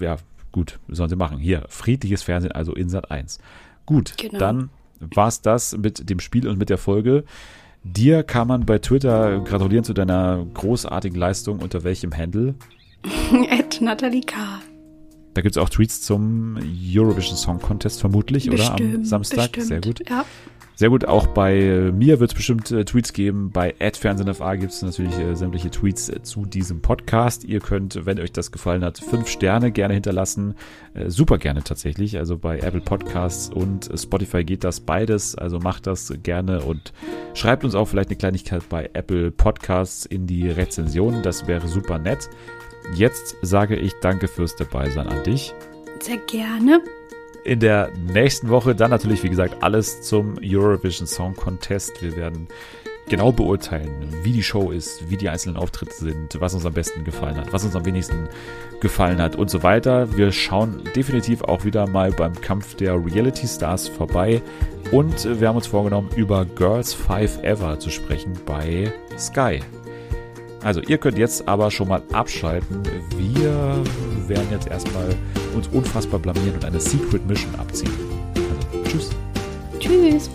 ja, 0.00 0.16
gut, 0.52 0.78
sollen 0.88 1.10
sie 1.10 1.16
machen. 1.16 1.38
Hier, 1.38 1.64
friedliches 1.68 2.22
Fernsehen, 2.22 2.52
also 2.52 2.72
in 2.74 2.88
Sat 2.88 3.10
1. 3.10 3.38
Gut, 3.84 4.14
Genau. 4.18 4.38
dann 4.38 4.70
war's 5.00 5.40
das 5.42 5.76
mit 5.76 6.08
dem 6.08 6.20
Spiel 6.20 6.48
und 6.48 6.58
mit 6.58 6.70
der 6.70 6.78
Folge. 6.78 7.24
Dir 7.84 8.22
kann 8.24 8.48
man 8.48 8.66
bei 8.66 8.78
Twitter 8.78 9.40
gratulieren 9.40 9.84
zu 9.84 9.92
deiner 9.92 10.44
großartigen 10.54 11.18
Leistung. 11.18 11.60
Unter 11.60 11.84
welchem 11.84 12.16
Handle? 12.16 12.54
Ed 13.50 13.80
Natalie 13.80 14.22
K. 14.22 14.36
Da 15.34 15.42
gibt's 15.42 15.58
auch 15.58 15.68
Tweets 15.68 16.00
zum 16.00 16.56
Eurovision 16.58 17.36
Song 17.36 17.60
Contest 17.60 18.00
vermutlich, 18.00 18.50
oder? 18.50 18.70
Am 18.70 18.76
Bestimmt, 18.76 19.06
Samstag. 19.06 19.52
bestimmt. 19.52 19.66
Sehr 19.66 19.80
gut. 19.82 20.08
Ja. 20.08 20.24
Sehr 20.78 20.90
gut, 20.90 21.06
auch 21.06 21.26
bei 21.26 21.90
mir 21.90 22.20
wird 22.20 22.32
es 22.32 22.34
bestimmt 22.34 22.70
äh, 22.70 22.84
Tweets 22.84 23.14
geben. 23.14 23.50
Bei 23.50 23.74
AdFernsehenFA 23.80 24.56
gibt 24.56 24.72
es 24.72 24.82
natürlich 24.82 25.18
äh, 25.18 25.34
sämtliche 25.34 25.70
Tweets 25.70 26.10
äh, 26.10 26.22
zu 26.22 26.44
diesem 26.44 26.82
Podcast. 26.82 27.44
Ihr 27.44 27.60
könnt, 27.60 28.04
wenn 28.04 28.20
euch 28.20 28.30
das 28.30 28.52
gefallen 28.52 28.84
hat, 28.84 28.98
fünf 28.98 29.26
Sterne 29.26 29.72
gerne 29.72 29.94
hinterlassen. 29.94 30.54
Äh, 30.92 31.08
super 31.08 31.38
gerne 31.38 31.64
tatsächlich. 31.64 32.18
Also 32.18 32.36
bei 32.36 32.58
Apple 32.58 32.82
Podcasts 32.82 33.48
und 33.48 33.90
Spotify 33.96 34.44
geht 34.44 34.64
das 34.64 34.80
beides. 34.80 35.34
Also 35.34 35.60
macht 35.60 35.86
das 35.86 36.12
gerne 36.22 36.60
und 36.62 36.92
schreibt 37.32 37.64
uns 37.64 37.74
auch 37.74 37.86
vielleicht 37.86 38.10
eine 38.10 38.18
Kleinigkeit 38.18 38.68
bei 38.68 38.90
Apple 38.92 39.30
Podcasts 39.30 40.04
in 40.04 40.26
die 40.26 40.50
Rezension. 40.50 41.22
Das 41.22 41.46
wäre 41.46 41.68
super 41.68 41.98
nett. 41.98 42.28
Jetzt 42.94 43.36
sage 43.40 43.76
ich 43.76 43.94
danke 44.02 44.28
fürs 44.28 44.54
Dabeisein 44.56 45.06
an 45.06 45.24
dich. 45.24 45.54
Sehr 46.00 46.18
gerne 46.18 46.82
in 47.46 47.60
der 47.60 47.92
nächsten 48.12 48.48
Woche 48.48 48.74
dann 48.74 48.90
natürlich, 48.90 49.22
wie 49.22 49.28
gesagt, 49.28 49.62
alles 49.62 50.02
zum 50.02 50.36
Eurovision 50.42 51.06
Song 51.06 51.36
Contest. 51.36 52.02
Wir 52.02 52.16
werden 52.16 52.48
genau 53.08 53.30
beurteilen, 53.30 53.88
wie 54.24 54.32
die 54.32 54.42
Show 54.42 54.72
ist, 54.72 55.08
wie 55.08 55.16
die 55.16 55.28
einzelnen 55.28 55.56
Auftritte 55.56 55.94
sind, 55.94 56.40
was 56.40 56.54
uns 56.54 56.66
am 56.66 56.72
besten 56.72 57.04
gefallen 57.04 57.36
hat, 57.36 57.52
was 57.52 57.64
uns 57.64 57.76
am 57.76 57.84
wenigsten 57.84 58.28
gefallen 58.80 59.22
hat 59.22 59.36
und 59.36 59.48
so 59.48 59.62
weiter. 59.62 60.16
Wir 60.16 60.32
schauen 60.32 60.82
definitiv 60.96 61.42
auch 61.42 61.64
wieder 61.64 61.86
mal 61.86 62.10
beim 62.10 62.34
Kampf 62.34 62.74
der 62.74 62.94
Reality 62.94 63.46
Stars 63.46 63.86
vorbei 63.86 64.42
und 64.90 65.40
wir 65.40 65.46
haben 65.46 65.56
uns 65.56 65.68
vorgenommen, 65.68 66.10
über 66.16 66.44
Girls 66.44 66.92
Five 66.92 67.42
Ever 67.44 67.78
zu 67.78 67.90
sprechen 67.90 68.32
bei 68.44 68.92
Sky. 69.16 69.60
Also 70.66 70.80
ihr 70.80 70.98
könnt 70.98 71.16
jetzt 71.16 71.46
aber 71.46 71.70
schon 71.70 71.86
mal 71.86 72.02
abschalten. 72.12 72.82
Wir 73.16 73.84
werden 74.26 74.48
jetzt 74.50 74.66
erstmal 74.66 75.14
uns 75.54 75.68
unfassbar 75.68 76.18
blamieren 76.18 76.54
und 76.54 76.64
eine 76.64 76.80
Secret 76.80 77.24
Mission 77.24 77.54
abziehen. 77.54 77.92
Also, 78.34 78.90
tschüss. 78.90 79.10
Tschüss. 79.78 80.28